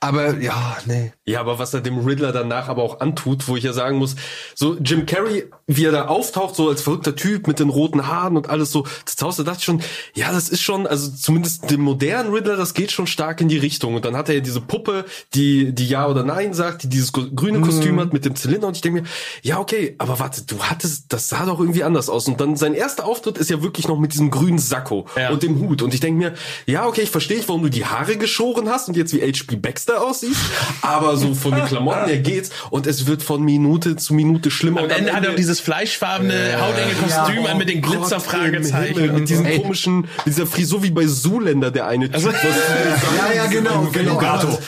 Aber 0.00 0.38
ja, 0.38 0.76
nee. 0.86 1.12
Ja, 1.24 1.40
aber 1.40 1.58
was 1.58 1.74
er 1.74 1.80
dem 1.80 1.98
Riddler 2.04 2.32
danach 2.32 2.68
aber 2.68 2.82
auch 2.82 3.00
antut, 3.00 3.48
wo 3.48 3.56
ich 3.56 3.64
ja 3.64 3.72
sagen 3.72 3.98
muss, 3.98 4.16
so 4.54 4.76
Jim 4.78 5.06
Carrey, 5.06 5.44
wie 5.66 5.84
er 5.84 5.92
da 5.92 6.06
auftaucht, 6.06 6.54
so 6.54 6.68
als 6.68 6.82
verrückter 6.82 7.16
Typ 7.16 7.46
mit 7.46 7.58
den 7.58 7.68
roten 7.68 8.06
Haaren 8.06 8.36
und 8.36 8.48
alles 8.48 8.70
so, 8.70 8.86
das 9.04 9.16
Haus, 9.20 9.36
da 9.36 9.42
dachte 9.42 9.58
ich 9.58 9.64
schon, 9.64 9.82
ja, 10.14 10.32
das 10.32 10.48
ist 10.48 10.62
schon, 10.62 10.86
also 10.86 11.10
zumindest 11.10 11.70
dem 11.70 11.80
modernen 11.80 12.32
Riddler, 12.32 12.56
das 12.56 12.74
geht 12.74 12.92
schon 12.92 13.06
stark 13.06 13.40
in 13.40 13.48
die 13.48 13.58
Richtung. 13.58 13.94
Und 13.94 14.04
dann 14.04 14.16
hat 14.16 14.28
er 14.28 14.36
ja 14.36 14.40
diese 14.40 14.60
Puppe, 14.60 15.04
die, 15.34 15.72
die 15.74 15.88
Ja 15.88 16.06
oder 16.08 16.22
Nein 16.22 16.54
sagt, 16.54 16.84
die 16.84 16.88
dieses 16.88 17.12
grüne 17.12 17.60
Kostüm 17.60 17.98
hat 18.00 18.12
mit 18.12 18.24
dem 18.24 18.36
Zylinder 18.36 18.68
und 18.68 18.76
ich 18.76 18.82
denke 18.82 19.02
mir, 19.02 19.08
ja, 19.42 19.58
okay, 19.58 19.94
aber 19.98 20.18
warte, 20.18 20.42
du 20.42 20.58
hattest, 20.62 21.12
das 21.12 21.28
sah 21.28 21.44
doch 21.46 21.58
irgendwie 21.60 21.84
anders 21.84 22.08
aus. 22.08 22.28
Und 22.28 22.40
dann 22.40 22.56
sein 22.56 22.74
erster 22.74 23.04
Auftritt 23.04 23.38
ist 23.38 23.50
ja 23.50 23.62
wirklich 23.62 23.88
noch 23.88 23.98
mit 23.98 24.12
diesem 24.12 24.30
grünen 24.30 24.58
Sakko 24.58 25.06
Ja. 25.16 25.30
und 25.30 25.42
dem 25.42 25.58
Hut. 25.60 25.82
Und 25.82 25.94
ich 25.94 26.00
denke 26.00 26.18
mir, 26.18 26.34
ja, 26.66 26.86
okay, 26.86 27.02
ich 27.02 27.10
verstehe, 27.10 27.42
warum 27.46 27.62
du 27.62 27.68
die 27.68 27.84
Haare 27.84 28.16
geschoren 28.16 28.68
hast 28.68 28.88
und 28.88 28.96
jetzt 28.96 29.12
wie 29.12 29.20
H.P. 29.20 29.56
Baxter 29.76 30.02
aussiehst, 30.02 30.40
aber 30.80 31.18
so 31.18 31.34
von 31.34 31.54
den 31.54 31.66
Klamotten 31.66 32.06
her 32.06 32.16
geht's 32.16 32.48
und 32.70 32.86
es 32.86 33.06
wird 33.06 33.22
von 33.22 33.42
Minute 33.42 33.96
zu 33.96 34.14
Minute 34.14 34.50
schlimmer. 34.50 34.78
Am 34.78 34.84
und 34.84 34.90
Ende 34.90 35.12
hat 35.12 35.22
er 35.22 35.32
auch 35.32 35.36
dieses 35.36 35.60
fleischfarbene, 35.60 36.58
hautenge 36.58 36.94
Kostüm 36.94 37.44
an 37.44 37.58
mit 37.58 37.68
den 37.68 37.76
im 37.76 37.82
Glitzerfragezeichen. 37.82 39.14
Mit 39.14 39.28
diesen 39.28 39.44
so. 39.44 39.60
komischen, 39.60 40.00
mit 40.00 40.26
dieser 40.28 40.46
Frisur 40.46 40.82
wie 40.82 40.90
bei 40.90 41.04
Zuländer, 41.04 41.70
der 41.70 41.88
eine 41.88 42.10
Typ. 42.10 42.22
ja, 42.32 43.34
ja, 43.34 43.46
genau, 43.48 43.86
genau. 43.92 44.16
Gato. 44.16 44.58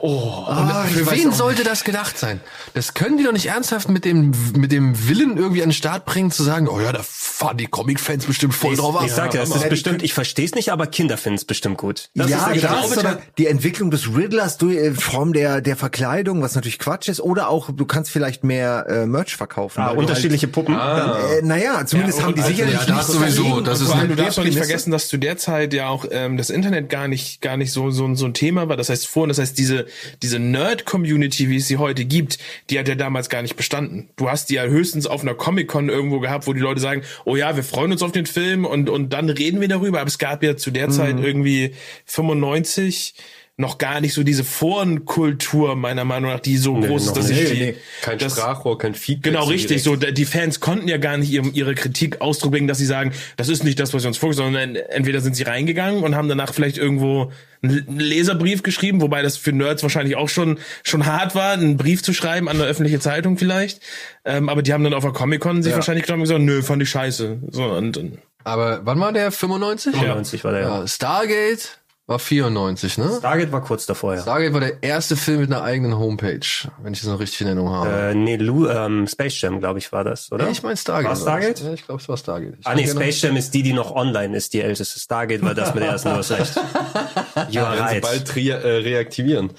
Und 0.00 0.10
Ah, 0.48 0.84
ich 0.88 0.94
für 0.96 1.10
wen 1.10 1.32
sollte 1.32 1.62
das 1.64 1.84
gedacht 1.84 2.16
sein? 2.18 2.40
Das 2.74 2.94
können 2.94 3.18
die 3.18 3.24
doch 3.24 3.32
nicht 3.32 3.46
ernsthaft 3.46 3.88
mit 3.88 4.04
dem, 4.04 4.32
mit 4.56 4.72
dem 4.72 5.08
Willen 5.08 5.36
irgendwie 5.36 5.62
an 5.62 5.68
den 5.68 5.74
Start 5.74 6.04
bringen, 6.06 6.30
zu 6.30 6.42
sagen, 6.42 6.68
oh 6.68 6.80
ja, 6.80 6.92
da 6.92 7.00
fahren 7.02 7.56
die 7.56 7.66
Comic-Fans 7.66 8.24
bestimmt 8.26 8.54
voll 8.54 8.76
drauf 8.76 8.96
ab. 8.96 9.02
Ich 9.06 9.12
sag 9.12 9.34
ja, 9.34 9.42
es 9.42 9.54
ist 9.54 9.68
bestimmt, 9.68 10.02
ich 10.02 10.14
verstehe 10.14 10.44
es 10.46 10.54
nicht, 10.54 10.70
aber 10.72 10.86
Kinder 10.86 11.16
finden 11.16 11.36
es 11.36 11.44
bestimmt 11.44 11.78
gut. 11.78 12.08
Das 12.14 12.30
ja, 12.30 12.46
ist 12.50 12.62
das 12.64 12.90
genau- 12.90 13.00
oder 13.00 13.22
die 13.38 13.46
Entwicklung 13.46 13.90
des 13.90 14.14
Riddlers 14.14 14.56
durch 14.58 14.76
in 14.76 14.94
Form 14.96 15.32
der 15.32 15.60
der 15.60 15.76
Verkleidung, 15.76 16.42
was 16.42 16.54
natürlich 16.54 16.78
Quatsch 16.78 17.08
ist, 17.08 17.20
oder 17.20 17.48
auch 17.48 17.70
du 17.70 17.84
kannst 17.84 18.10
vielleicht 18.10 18.44
mehr 18.44 18.86
äh, 18.88 19.06
Merch 19.06 19.36
verkaufen. 19.36 19.80
ah, 19.80 19.90
unterschiedliche 19.90 20.48
Puppen. 20.48 20.74
Dann, 20.76 21.10
äh, 21.10 21.42
naja, 21.42 21.84
zumindest 21.86 22.18
Ja, 22.18 22.24
haben 22.24 22.34
die 22.34 22.40
und- 22.40 22.46
sicherlich 22.46 22.74
ja, 22.74 22.84
das 22.86 23.08
nicht 23.08 23.18
sowieso, 23.18 23.42
verlegen. 23.44 23.64
das 23.64 23.80
ist 23.80 23.92
Du 23.92 24.14
darfst 24.16 24.38
doch 24.38 24.44
nicht 24.44 24.56
vergessen, 24.58 24.90
dass 24.90 25.08
zu 25.08 25.18
der 25.18 25.36
Zeit 25.36 25.72
ja 25.74 25.88
auch 25.88 26.04
ähm, 26.10 26.36
das 26.36 26.50
Internet 26.50 26.88
gar 26.88 27.08
nicht 27.08 27.40
gar 27.42 27.56
nicht 27.56 27.72
so 27.72 27.90
so, 27.90 28.14
so 28.14 28.24
ein 28.26 28.34
Thema 28.34 28.68
war. 28.68 28.76
Das 28.76 28.88
heißt 28.88 29.06
vorhin, 29.06 29.28
das 29.28 29.38
heißt 29.38 29.58
diese 29.58 29.86
diese 30.22 30.38
Nerd-Community, 30.38 31.48
wie 31.48 31.56
es 31.56 31.68
sie 31.68 31.76
heute 31.76 32.04
gibt, 32.04 32.38
die 32.68 32.78
hat 32.78 32.88
ja 32.88 32.94
damals 32.94 33.28
gar 33.28 33.42
nicht 33.42 33.56
bestanden. 33.56 34.08
Du 34.16 34.30
hast 34.30 34.50
die 34.50 34.54
ja 34.54 34.64
höchstens 34.64 35.06
auf 35.06 35.22
einer 35.22 35.34
Comic-Con 35.34 35.88
irgendwo 35.88 36.20
gehabt, 36.20 36.46
wo 36.46 36.52
die 36.52 36.60
Leute 36.60 36.80
sagen, 36.80 37.02
oh 37.24 37.36
ja, 37.36 37.56
wir 37.56 37.64
freuen 37.64 37.92
uns 37.92 38.02
auf 38.02 38.12
den 38.12 38.26
Film 38.26 38.64
und 38.64 38.88
und 38.88 39.12
dann 39.12 39.28
reden 39.28 39.60
wir 39.60 39.68
darüber. 39.68 40.00
Aber 40.00 40.08
es 40.08 40.18
gab 40.18 40.42
ja 40.42 40.56
zu 40.56 40.70
der 40.70 40.90
Zeit 40.90 41.18
irgendwie 41.20 41.74
95 42.06 43.14
noch 43.60 43.78
gar 43.78 44.00
nicht 44.00 44.14
so 44.14 44.22
diese 44.22 44.42
Forenkultur 44.44 45.76
meiner 45.76 46.04
Meinung 46.04 46.30
nach, 46.30 46.40
die 46.40 46.56
so 46.56 46.76
Nee, 46.78 46.86
groß 46.86 47.06
ist, 47.06 47.16
dass 47.16 47.28
nicht. 47.28 47.40
ich 47.42 47.50
die, 47.50 47.58
Nee, 47.60 47.74
Kein 48.02 48.18
das- 48.18 48.32
Sprachrohr, 48.32 48.78
kein 48.78 48.94
Feedback. 48.94 49.32
Genau, 49.32 49.44
so 49.44 49.50
richtig. 49.50 49.82
direkt. 49.82 50.02
So, 50.02 50.10
die 50.12 50.24
Fans 50.24 50.60
konnten 50.60 50.88
ja 50.88 50.96
gar 50.96 51.16
nicht 51.16 51.30
ihre, 51.30 51.48
ihre 51.48 51.74
Kritik 51.74 52.20
Ausdruck 52.20 52.52
bringen, 52.52 52.66
dass 52.68 52.78
sie 52.78 52.86
sagen, 52.86 53.12
das 53.36 53.48
ist 53.48 53.62
nicht 53.64 53.78
das, 53.78 53.92
was 53.94 54.02
wir 54.02 54.08
uns 54.08 54.18
vorgestellt 54.18 54.46
haben, 54.46 54.54
sondern 54.54 54.76
entweder 54.90 55.20
sind 55.20 55.36
sie 55.36 55.42
reingegangen 55.44 56.02
und 56.02 56.14
haben 56.16 56.28
danach 56.28 56.52
vielleicht 56.54 56.78
irgendwo 56.78 57.30
einen 57.62 57.98
Leserbrief 57.98 58.62
geschrieben, 58.62 59.00
wobei 59.02 59.20
das 59.22 59.36
für 59.36 59.52
Nerds 59.52 59.82
wahrscheinlich 59.82 60.16
auch 60.16 60.28
schon, 60.30 60.58
schon 60.82 61.04
hart 61.06 61.34
war, 61.34 61.52
einen 61.52 61.76
Brief 61.76 62.02
zu 62.02 62.14
schreiben 62.14 62.48
an 62.48 62.56
eine 62.56 62.64
öffentliche 62.64 63.00
Zeitung 63.00 63.36
vielleicht. 63.36 63.80
Ähm, 64.24 64.48
aber 64.48 64.62
die 64.62 64.72
haben 64.72 64.82
dann 64.84 64.94
auf 64.94 65.04
der 65.04 65.12
Comic-Con 65.12 65.62
sich 65.62 65.70
Ja. 65.72 65.76
wahrscheinlich 65.76 66.06
genommen 66.06 66.22
und 66.22 66.28
gesagt, 66.28 66.42
nö, 66.42 66.62
fand 66.62 66.82
ich 66.82 66.88
scheiße. 66.90 67.38
So, 67.50 67.64
und, 67.64 67.96
und 67.98 68.18
Aber 68.44 68.80
wann 68.84 68.98
war 69.00 69.12
der? 69.12 69.30
95? 69.30 69.92
95 69.94 70.44
war 70.44 70.52
der. 70.52 70.60
Ja, 70.62 70.86
Stargate 70.88 71.78
war 72.10 72.18
94, 72.18 72.98
ne? 72.98 73.08
Stargate 73.18 73.52
war 73.52 73.62
kurz 73.62 73.86
davor, 73.86 74.16
ja. 74.16 74.22
Stargate 74.22 74.52
war 74.52 74.60
der 74.60 74.82
erste 74.82 75.16
Film 75.16 75.40
mit 75.40 75.52
einer 75.52 75.62
eigenen 75.62 75.96
Homepage, 75.96 76.40
wenn 76.82 76.92
ich 76.92 77.00
das 77.00 77.08
noch 77.08 77.20
richtig 77.20 77.40
in 77.42 77.46
Erinnerung 77.46 77.70
habe. 77.70 77.90
Äh, 77.90 78.14
nee, 78.14 78.36
Lu, 78.36 78.68
ähm, 78.68 79.06
Space 79.06 79.40
Jam, 79.40 79.60
glaube 79.60 79.78
ich, 79.78 79.92
war 79.92 80.02
das, 80.02 80.30
oder? 80.32 80.44
Nee, 80.46 80.50
ich 80.50 80.62
meine 80.62 80.76
Stargate. 80.76 81.08
War 81.10 81.16
Stargate? 81.16 81.60
Ja, 81.60 81.72
ich 81.72 81.84
glaube, 81.86 82.00
es 82.02 82.08
war 82.08 82.16
Stargate. 82.16 82.54
Ich 82.58 82.66
Ah 82.66 82.74
nee, 82.74 82.82
gerne- 82.84 83.00
Space 83.00 83.22
Jam 83.22 83.36
ist 83.36 83.54
die, 83.54 83.62
die 83.62 83.72
noch 83.72 83.94
online 83.94 84.36
ist, 84.36 84.52
die 84.52 84.60
älteste. 84.60 84.98
Stargate 84.98 85.40
war 85.42 85.54
das 85.54 85.72
mit 85.72 85.82
der 85.84 85.90
ersten, 85.92 86.08
du 86.10 86.16
hast 86.16 86.30
recht. 86.32 86.52
Ja, 87.50 87.72
wenn 87.72 87.78
right. 87.78 88.02
bald 88.02 88.36
re 88.36 88.40
äh, 88.50 88.76
reaktivieren, 88.82 89.52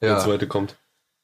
wenn 0.00 0.08
Ja. 0.10 0.18
es 0.18 0.26
heute 0.26 0.46
kommt. 0.46 0.76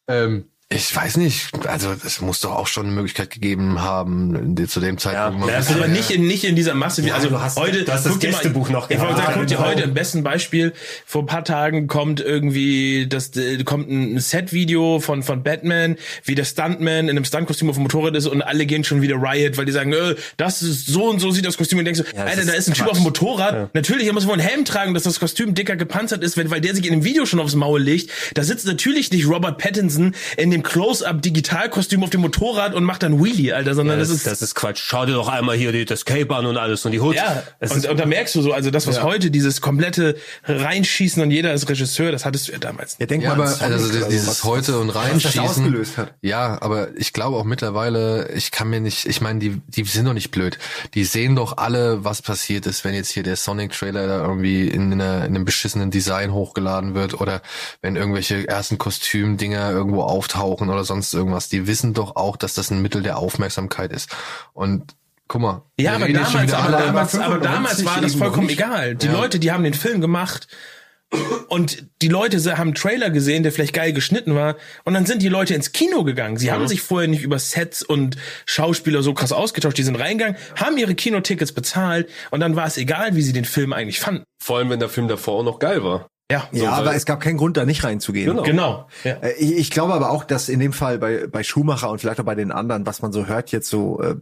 Ähm, 0.08 0.46
ich 0.74 0.94
weiß 0.94 1.16
nicht, 1.18 1.48
also 1.66 1.92
es 2.04 2.20
muss 2.20 2.40
doch 2.40 2.52
auch 2.52 2.66
schon 2.66 2.86
eine 2.86 2.94
Möglichkeit 2.94 3.30
gegeben 3.30 3.80
haben, 3.82 4.54
die 4.54 4.66
zu 4.66 4.80
dem 4.80 4.98
Zeitpunkt 4.98 5.46
Ja, 5.48 5.56
Das 5.58 5.70
ist 5.70 5.76
aber 5.76 5.88
nicht 5.88 6.10
in, 6.10 6.26
nicht 6.26 6.44
in 6.44 6.56
dieser 6.56 6.74
Masse. 6.74 7.02
Wie, 7.04 7.08
Ja, 7.08 7.14
also 7.16 7.28
du 7.28 7.40
hast- 7.40 7.58
heute, 7.58 7.84
du 7.84 7.92
hast 7.92 8.06
das 8.06 8.18
dir 8.18 8.30
mal- 8.30 8.38
Gästebuch 8.38 8.68
noch 8.70 8.90
Ich 8.90 8.98
wollte 8.98 9.14
gehabt. 9.14 9.26
sagen, 9.28 9.38
guck 9.40 9.46
dir 9.48 9.58
heute 9.58 9.82
im 9.82 9.94
besten 9.94 10.22
Beispiel. 10.22 10.72
Vor 11.06 11.22
ein 11.22 11.26
paar 11.26 11.44
Tagen 11.44 11.86
kommt 11.86 12.20
irgendwie, 12.20 13.06
das 13.08 13.36
äh, 13.36 13.62
kommt 13.64 13.90
ein 13.90 14.18
Set-Video 14.18 15.00
von 15.00 15.22
von 15.22 15.42
Batman, 15.42 15.96
wie 16.24 16.34
der 16.34 16.44
Stuntman 16.44 17.04
in 17.04 17.10
einem 17.10 17.24
Stuntkostüm 17.24 17.68
auf 17.68 17.76
dem 17.76 17.82
Motorrad 17.82 18.14
ist 18.16 18.26
und 18.26 18.42
alle 18.42 18.66
gehen 18.66 18.84
schon 18.84 19.02
wieder 19.02 19.16
Riot, 19.16 19.56
weil 19.56 19.66
die 19.66 19.72
sagen, 19.72 19.92
äh, 19.92 20.14
das 20.36 20.62
ist 20.62 20.86
so 20.86 21.04
und 21.10 21.20
so 21.20 21.30
sieht 21.30 21.44
das 21.46 21.56
Kostüm 21.58 21.78
und 21.78 21.84
denkst 21.84 22.00
du, 22.00 22.16
Ja, 22.16 22.24
Alter, 22.24 22.44
da 22.44 22.52
ist 22.52 22.68
ein 22.68 22.74
Typ 22.74 22.86
auf 22.86 22.96
dem 22.98 23.02
Motorrad. 23.04 23.74
Natürlich, 23.74 24.06
er 24.06 24.12
muss 24.12 24.26
wohl 24.26 24.32
einen 24.34 24.42
Helm 24.42 24.64
tragen, 24.64 24.94
dass 24.94 25.02
das 25.04 25.20
Kostüm 25.20 25.54
dicker 25.54 25.76
gepanzert 25.76 26.22
ist, 26.24 26.36
wenn, 26.36 26.50
weil 26.50 26.60
der 26.60 26.74
sich 26.74 26.86
in 26.86 26.92
dem 26.92 27.04
Video 27.04 27.26
schon 27.26 27.40
aufs 27.40 27.54
Maul 27.54 27.80
legt. 27.82 28.10
Da 28.34 28.42
sitzt 28.42 28.66
natürlich 28.66 29.10
nicht 29.12 29.26
Robert 29.28 29.58
Pattinson 29.58 30.14
in 30.36 30.50
dem 30.50 30.61
Close-Up-Digitalkostüm 30.62 32.02
auf 32.02 32.10
dem 32.10 32.20
Motorrad 32.22 32.74
und 32.74 32.84
macht 32.84 33.02
dann 33.02 33.22
Wheelie, 33.22 33.52
Alter, 33.54 33.74
sondern 33.74 33.98
Ja, 33.98 34.00
das, 34.04 34.10
ist 34.10 34.26
das 34.26 34.42
ist 34.42 34.54
Quatsch. 34.54 34.82
Schau 34.84 35.06
dir 35.06 35.14
doch 35.14 35.28
einmal 35.28 35.56
hier 35.56 35.72
die, 35.72 35.84
das 35.84 36.04
Cape 36.04 36.34
an 36.34 36.46
und 36.46 36.56
alles 36.56 36.84
und 36.84 36.92
die 36.92 37.00
Hood. 37.00 37.14
ja, 37.16 37.42
und, 37.60 37.86
und 37.88 38.00
da 38.00 38.06
merkst 38.06 38.34
du 38.34 38.42
so, 38.42 38.52
also 38.52 38.70
das, 38.70 38.86
was 38.86 38.96
Ja. 38.96 39.02
heute 39.02 39.30
dieses 39.30 39.60
komplette 39.60 40.16
Reinschießen 40.44 41.22
und 41.22 41.30
jeder 41.30 41.52
ist 41.52 41.68
Regisseur, 41.68 42.12
das 42.12 42.24
hattest 42.24 42.48
du 42.48 42.52
ja 42.52 42.58
damals. 42.58 42.96
Ja, 42.98 43.06
denk 43.06 43.22
Ja, 43.22 43.30
mal 43.30 43.42
aber 43.42 43.46
Sonic 43.48 43.72
also 43.74 43.88
dieses 44.08 44.24
sowas, 44.24 44.44
heute 44.44 44.78
und 44.78 44.88
was 44.88 44.94
das 44.94 45.04
reinschießen. 45.04 45.40
ausgelöst 45.40 45.98
hat. 45.98 46.14
Ja, 46.20 46.58
aber 46.60 46.88
ich 46.96 47.12
glaube 47.12 47.36
auch 47.36 47.44
mittlerweile, 47.44 48.30
ich 48.32 48.50
kann 48.50 48.68
mir 48.70 48.80
nicht, 48.80 49.06
ich 49.06 49.20
meine, 49.20 49.38
die, 49.38 49.60
die 49.68 49.84
sind 49.84 50.04
doch 50.06 50.12
nicht 50.14 50.30
blöd. 50.30 50.58
Die 50.94 51.04
sehen 51.04 51.36
doch 51.36 51.56
alle, 51.58 52.04
was 52.04 52.22
passiert 52.22 52.66
ist, 52.66 52.84
wenn 52.84 52.94
jetzt 52.94 53.10
hier 53.10 53.22
der 53.22 53.36
Sonic-Trailer 53.36 54.06
da 54.06 54.20
irgendwie 54.22 54.68
in, 54.68 54.92
einer, 54.92 55.18
in 55.24 55.34
einem 55.34 55.44
beschissenen 55.44 55.90
Design 55.90 56.32
hochgeladen 56.32 56.94
wird 56.94 57.20
oder 57.20 57.42
wenn 57.80 57.96
irgendwelche 57.96 58.46
ersten 58.48 58.78
Kostümdinger 58.78 59.70
irgendwo 59.70 60.02
auftauchen 60.02 60.51
oder 60.60 60.84
sonst 60.84 61.12
irgendwas. 61.14 61.48
Die 61.48 61.66
wissen 61.66 61.94
doch 61.94 62.16
auch, 62.16 62.36
dass 62.36 62.54
das 62.54 62.70
ein 62.70 62.82
Mittel 62.82 63.02
der 63.02 63.18
Aufmerksamkeit 63.18 63.92
ist. 63.92 64.10
Und 64.52 64.94
guck 65.28 65.40
mal. 65.40 65.62
Ja, 65.78 65.94
aber 65.94 66.08
damals, 66.08 66.42
wieder 66.42 66.58
aber 66.58 66.76
damals, 66.78 67.14
aber 67.18 67.38
damals 67.38 67.84
war 67.84 68.00
das 68.00 68.14
vollkommen 68.14 68.46
nicht. 68.48 68.58
egal. 68.58 68.94
Die 68.96 69.06
Ja. 69.06 69.12
Leute, 69.12 69.38
die 69.38 69.50
haben 69.52 69.64
den 69.64 69.74
Film 69.74 70.00
gemacht 70.00 70.48
und 71.48 71.86
die 72.00 72.08
Leute 72.08 72.38
haben 72.56 72.68
einen 72.68 72.74
Trailer 72.74 73.10
gesehen, 73.10 73.42
der 73.42 73.52
vielleicht 73.52 73.74
geil 73.74 73.92
geschnitten 73.92 74.34
war 74.34 74.56
und 74.84 74.94
dann 74.94 75.04
sind 75.04 75.20
die 75.20 75.28
Leute 75.28 75.52
ins 75.54 75.72
Kino 75.72 76.04
gegangen. 76.04 76.38
Sie 76.38 76.50
haben 76.50 76.66
sich 76.68 76.80
vorher 76.80 77.06
nicht 77.08 77.22
über 77.22 77.38
Sets 77.38 77.82
und 77.82 78.16
Schauspieler 78.46 79.02
so 79.02 79.12
krass 79.12 79.30
ausgetauscht. 79.32 79.76
Die 79.76 79.82
sind 79.82 79.96
reingegangen, 79.96 80.36
haben 80.56 80.78
ihre 80.78 80.94
Kinotickets 80.94 81.52
bezahlt 81.52 82.08
und 82.30 82.40
dann 82.40 82.56
war 82.56 82.66
es 82.66 82.78
egal, 82.78 83.14
wie 83.14 83.22
sie 83.22 83.34
den 83.34 83.44
Film 83.44 83.74
eigentlich 83.74 84.00
fanden. 84.00 84.24
Vor 84.42 84.56
allem, 84.58 84.70
wenn 84.70 84.80
der 84.80 84.88
Film 84.88 85.06
davor 85.08 85.40
auch 85.40 85.44
noch 85.44 85.58
geil 85.58 85.84
war. 85.84 86.08
Ja, 86.32 86.48
Ja, 86.52 86.70
aber 86.72 86.94
es 86.94 87.04
gab 87.04 87.20
keinen 87.20 87.36
Grund, 87.36 87.56
da 87.56 87.64
nicht 87.64 87.84
reinzugehen. 87.84 88.30
Genau. 88.30 88.42
genau. 88.42 88.88
Ja. 89.04 89.12
Äh, 89.16 89.32
Ich, 89.38 89.52
ich 89.52 89.70
glaube 89.70 89.92
aber 89.92 90.10
auch, 90.10 90.24
dass 90.24 90.48
in 90.48 90.60
dem 90.60 90.72
Fall 90.72 90.98
bei, 90.98 91.26
bei 91.26 91.42
Schumacher 91.42 91.90
und 91.90 92.00
vielleicht 92.00 92.20
auch 92.20 92.24
bei 92.24 92.34
den 92.34 92.50
anderen, 92.52 92.86
was 92.86 93.02
man 93.02 93.12
so 93.12 93.26
hört 93.26 93.52
jetzt 93.52 93.68
so, 93.68 94.00
äh, 94.00 94.16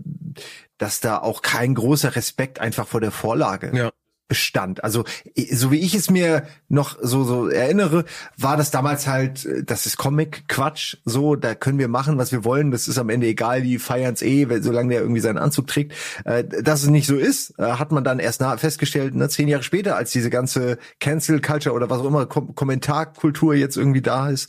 dass 0.79 1.01
da 1.01 1.19
auch 1.19 1.43
kein 1.43 1.75
großer 1.75 2.17
Respekt 2.17 2.61
einfach 2.61 2.87
vor 2.87 3.01
der 3.01 3.11
Vorlage 3.13 3.71
Ja. 3.75 3.91
Bestand. 4.31 4.83
Also 4.85 5.05
so 5.51 5.71
wie 5.73 5.81
ich 5.81 5.95
es 5.95 6.09
mir 6.09 6.45
noch 6.69 6.97
so 7.03 7.25
so 7.25 7.49
erinnere, 7.49 8.05
war 8.39 8.57
das 8.57 8.71
damals 8.71 9.07
halt, 9.07 9.45
äh, 9.45 9.63
das 9.65 9.85
ist 9.85 9.99
Comic 9.99 10.49
Quatsch, 10.49 10.97
so 11.05 11.37
da 11.37 11.55
können 11.55 11.79
wir 11.79 11.89
machen, 11.89 12.17
was 12.17 12.33
wir 12.33 12.45
wollen, 12.45 12.71
das 12.71 12.89
ist 12.89 12.97
am 12.97 13.11
Ende 13.11 13.27
egal, 13.27 13.61
die 13.61 13.79
feiern's 13.79 14.23
eh, 14.23 14.47
solange 14.61 14.91
der 14.91 15.01
irgendwie 15.03 15.21
seinen 15.21 15.37
Anzug 15.37 15.67
trägt. 15.67 15.93
Äh, 16.25 16.45
dass 16.45 16.85
es 16.85 16.89
nicht 16.89 17.09
so 17.09 17.17
ist, 17.17 17.59
äh, 17.59 17.65
hat 17.73 17.93
man 17.93 18.05
dann 18.05 18.21
erst 18.21 18.43
festgestellt, 18.57 19.15
ne, 19.15 19.29
zehn 19.29 19.49
Jahre 19.49 19.65
später, 19.65 19.97
als 19.97 20.13
diese 20.13 20.31
ganze 20.31 20.79
Cancel 21.01 21.41
Culture 21.41 21.75
oder 21.75 21.91
was 21.91 21.99
auch 21.99 22.07
immer 22.07 22.25
Kom 22.27 22.55
Kommentarkultur 22.55 23.55
jetzt 23.55 23.77
irgendwie 23.77 24.01
da 24.01 24.31
ist. 24.31 24.49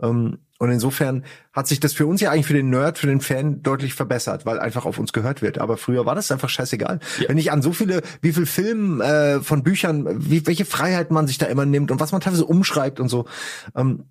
Ähm, 0.00 0.38
und 0.62 0.70
insofern 0.70 1.24
hat 1.52 1.66
sich 1.66 1.80
das 1.80 1.92
für 1.92 2.06
uns 2.06 2.20
ja 2.20 2.30
eigentlich 2.30 2.46
für 2.46 2.52
den 2.52 2.70
Nerd, 2.70 2.96
für 2.96 3.08
den 3.08 3.20
Fan 3.20 3.64
deutlich 3.64 3.94
verbessert, 3.94 4.46
weil 4.46 4.60
einfach 4.60 4.86
auf 4.86 4.96
uns 5.00 5.12
gehört 5.12 5.42
wird. 5.42 5.58
Aber 5.58 5.76
früher 5.76 6.06
war 6.06 6.14
das 6.14 6.30
einfach 6.30 6.48
scheißegal. 6.48 7.00
Wenn 7.26 7.36
ich 7.36 7.50
an 7.50 7.62
so 7.62 7.72
viele, 7.72 8.00
wie 8.20 8.32
viel 8.32 8.46
Filmen 8.46 9.00
äh, 9.00 9.40
von 9.40 9.64
Büchern, 9.64 10.06
wie, 10.30 10.46
welche 10.46 10.64
Freiheit 10.64 11.10
man 11.10 11.26
sich 11.26 11.38
da 11.38 11.46
immer 11.46 11.66
nimmt 11.66 11.90
und 11.90 11.98
was 11.98 12.12
man 12.12 12.20
teilweise 12.20 12.44
umschreibt 12.44 13.00
und 13.00 13.08
so. 13.08 13.24
Ähm, 13.74 14.04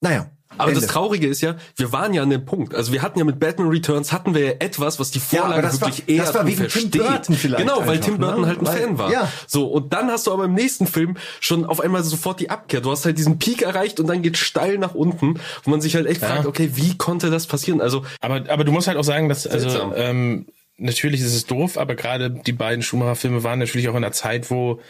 naja. 0.00 0.30
Aber 0.58 0.68
Ende. 0.70 0.80
das 0.80 0.90
Traurige 0.90 1.26
ist 1.26 1.40
ja, 1.40 1.56
wir 1.76 1.92
waren 1.92 2.14
ja 2.14 2.22
an 2.22 2.30
dem 2.30 2.44
Punkt. 2.44 2.74
Also 2.74 2.92
wir 2.92 3.02
hatten 3.02 3.18
ja 3.18 3.24
mit 3.24 3.40
Batman 3.40 3.68
Returns 3.68 4.12
hatten 4.12 4.34
wir 4.34 4.40
ja 4.44 4.50
etwas, 4.58 4.98
was 5.00 5.10
die 5.10 5.18
Ja, 5.30 5.42
Vorlage 5.42 5.62
das 5.62 5.80
war- 5.80 5.88
wirklich 5.88 6.08
eher 6.08 6.24
das 6.24 6.34
war 6.34 6.46
wegen 6.46 6.56
Tim 6.58 6.70
versteht. 6.70 6.92
Burton 7.02 7.34
vielleicht 7.36 7.62
Genau, 7.62 7.80
weil 7.80 7.90
einfach, 7.90 8.04
Tim 8.04 8.18
Burton 8.18 8.40
ne? 8.42 8.46
halt 8.46 8.60
ein 8.60 8.66
Weil- 8.66 8.78
Fan 8.80 8.98
war. 8.98 9.12
ja. 9.12 9.32
So 9.46 9.66
und 9.66 9.92
dann 9.92 10.10
hast 10.10 10.26
du 10.26 10.32
aber 10.32 10.44
im 10.44 10.54
nächsten 10.54 10.86
Film 10.86 11.16
schon 11.40 11.64
auf 11.64 11.80
einmal 11.80 12.02
sofort 12.04 12.40
die 12.40 12.50
Abkehr. 12.50 12.80
Du 12.80 12.90
hast 12.90 13.04
halt 13.04 13.18
diesen 13.18 13.38
Peak 13.38 13.62
erreicht 13.62 13.98
und 14.00 14.06
dann 14.06 14.22
geht 14.22 14.36
steil 14.36 14.78
nach 14.78 14.94
unten, 14.94 15.40
wo 15.64 15.70
man 15.70 15.80
sich 15.80 15.94
halt 15.94 16.06
echt 16.06 16.22
Ja. 16.22 16.28
fragt, 16.28 16.46
okay, 16.46 16.70
wie 16.74 16.96
konnte 16.98 17.30
das 17.30 17.46
passieren? 17.46 17.80
Also 17.80 18.04
Aber, 18.20 18.44
aber 18.48 18.64
du 18.64 18.72
musst 18.72 18.88
halt 18.88 18.96
auch 18.98 19.04
sagen, 19.04 19.28
dass, 19.28 19.46
also, 19.46 19.92
ähm, 19.96 20.46
natürlich 20.78 21.20
ist 21.20 21.34
es 21.34 21.46
doof, 21.46 21.78
aber 21.78 21.94
gerade 21.94 22.30
die 22.30 22.52
beiden 22.52 22.82
Schumacher-Filme 22.82 23.42
waren 23.44 23.58
natürlich 23.58 23.88
auch 23.88 23.94
in 23.94 24.04
einer 24.04 24.12
Zeit, 24.12 24.50
wo 24.50 24.80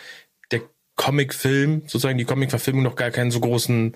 der 0.51 0.61
Comic-Film, 0.97 1.83
sozusagen 1.87 2.19
die 2.19 2.25
Comic-Verfilmung 2.25 2.83
noch 2.83 2.97
gar 2.97 3.11
keinen 3.11 3.31
so 3.31 3.41
großen, 3.41 3.95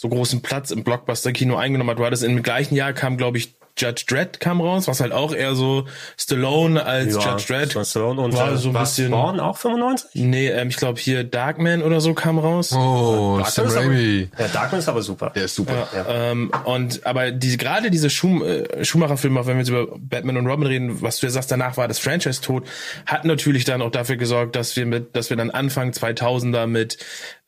so 0.00 0.08
großen 0.08 0.42
Platz 0.42 0.70
im 0.70 0.84
Blockbuster-Kino 0.84 1.56
eingenommen 1.56 1.90
hat. 1.90 1.98
Du 1.98 2.04
hattest 2.04 2.22
im 2.22 2.40
gleichen 2.44 2.76
Jahr 2.76 2.92
kam, 2.92 3.16
glaube 3.16 3.36
ich, 3.38 3.54
Judge 3.76 4.04
Dredd 4.08 4.40
kam 4.40 4.60
raus, 4.60 4.88
was 4.88 4.98
halt 5.00 5.12
auch 5.12 5.32
eher 5.32 5.54
so 5.54 5.84
Stallone 6.16 6.84
als 6.84 7.14
ja, 7.14 7.20
Judge 7.30 7.44
Dredd. 7.46 7.76
war 7.76 7.84
Stallone 7.84 8.20
und 8.20 8.36
war 8.36 8.52
äh, 8.52 8.56
so 8.56 8.70
ein 8.70 8.74
war 8.74 8.82
bisschen. 8.82 9.08
Spawn 9.08 9.38
auch 9.38 9.56
95? 9.56 10.10
Nee, 10.14 10.48
ähm, 10.48 10.68
ich 10.68 10.76
glaube 10.76 10.98
hier 10.98 11.22
Darkman 11.22 11.82
oder 11.82 12.00
so 12.00 12.12
kam 12.12 12.38
raus. 12.40 12.72
Oh, 12.72 13.38
Darkman 13.38 13.44
Sam 13.52 13.66
ist 13.66 13.76
aber- 13.76 13.84
Raimi. 13.86 14.28
Ja, 14.36 14.48
Darkman 14.48 14.78
ist 14.80 14.88
aber 14.88 15.02
super. 15.02 15.30
Der 15.34 15.44
ist 15.44 15.54
super. 15.54 15.86
Ja, 15.94 16.06
Ähm, 16.08 16.50
und 16.64 17.06
aber 17.06 17.30
diese 17.30 17.56
gerade 17.56 17.90
diese 17.92 18.10
Schum, 18.10 18.42
äh, 18.42 18.84
Schumacher-Filme, 18.84 19.38
auch 19.38 19.46
wenn 19.46 19.54
wir 19.54 19.60
jetzt 19.60 19.68
über 19.70 19.86
Batman 19.96 20.38
und 20.38 20.46
Robin 20.48 20.66
reden, 20.66 21.00
was 21.02 21.20
du 21.20 21.26
ja 21.26 21.30
sagst, 21.30 21.52
danach 21.52 21.76
war 21.76 21.86
das 21.86 22.00
Franchise 22.00 22.40
tot, 22.40 22.64
hat 23.06 23.24
natürlich 23.24 23.64
dann 23.64 23.80
auch 23.80 23.92
dafür 23.92 24.16
gesorgt, 24.16 24.56
dass 24.56 24.74
wir 24.74 24.86
mit, 24.86 25.14
dass 25.14 25.30
wir 25.30 25.36
dann 25.36 25.50
Anfang 25.50 25.90
2000er 25.92 26.66
mit 26.66 26.98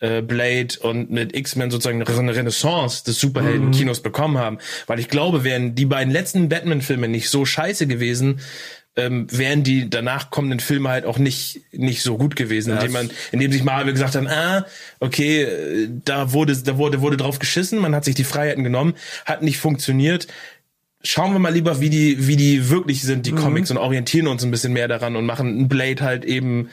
äh, 0.00 0.22
Blade 0.22 0.74
und 0.80 1.10
mit 1.10 1.36
X-Men 1.36 1.70
sozusagen 1.70 2.02
eine 2.02 2.34
Renaissance 2.36 3.04
des 3.04 3.20
Superhelden-Kinos 3.20 4.00
bekommen 4.00 4.38
haben, 4.38 4.58
weil 4.86 4.98
ich 4.98 5.08
glaube, 5.08 5.44
wären 5.44 5.74
die 5.74 5.86
beiden 5.86 6.12
letzten 6.12 6.48
Batman-Filme 6.48 7.06
nicht 7.06 7.28
so 7.28 7.44
scheiße 7.44 7.86
gewesen, 7.86 8.40
ähm, 8.96 9.26
wären 9.30 9.62
die 9.62 9.88
danach 9.88 10.30
kommenden 10.30 10.58
Filme 10.58 10.88
halt 10.88 11.04
auch 11.04 11.18
nicht 11.18 11.60
nicht 11.72 12.02
so 12.02 12.18
gut 12.18 12.34
gewesen, 12.34 12.72
indem 12.72 12.92
man, 12.92 13.10
indem 13.30 13.52
sich 13.52 13.62
Marvel 13.62 13.92
gesagt 13.92 14.16
hat, 14.16 14.26
ah, 14.26 14.66
okay, 14.98 15.42
äh, 15.42 15.88
da 16.04 16.32
wurde 16.32 16.56
da 16.56 16.76
wurde 16.76 17.00
wurde 17.00 17.16
drauf 17.16 17.38
geschissen, 17.38 17.78
man 17.78 17.94
hat 17.94 18.04
sich 18.04 18.14
die 18.14 18.24
Freiheiten 18.24 18.64
genommen, 18.64 18.94
hat 19.26 19.42
nicht 19.42 19.58
funktioniert. 19.58 20.26
Schauen 21.02 21.32
wir 21.32 21.38
mal 21.38 21.52
lieber, 21.52 21.80
wie 21.80 21.88
die 21.88 22.26
wie 22.26 22.36
die 22.36 22.68
wirklich 22.68 23.02
sind, 23.02 23.26
die 23.26 23.32
Comics 23.32 23.70
und 23.70 23.78
orientieren 23.78 24.26
uns 24.26 24.44
ein 24.44 24.50
bisschen 24.50 24.72
mehr 24.72 24.88
daran 24.88 25.16
und 25.16 25.24
machen 25.24 25.60
ein 25.60 25.68
Blade 25.68 26.02
halt 26.02 26.24
eben 26.24 26.68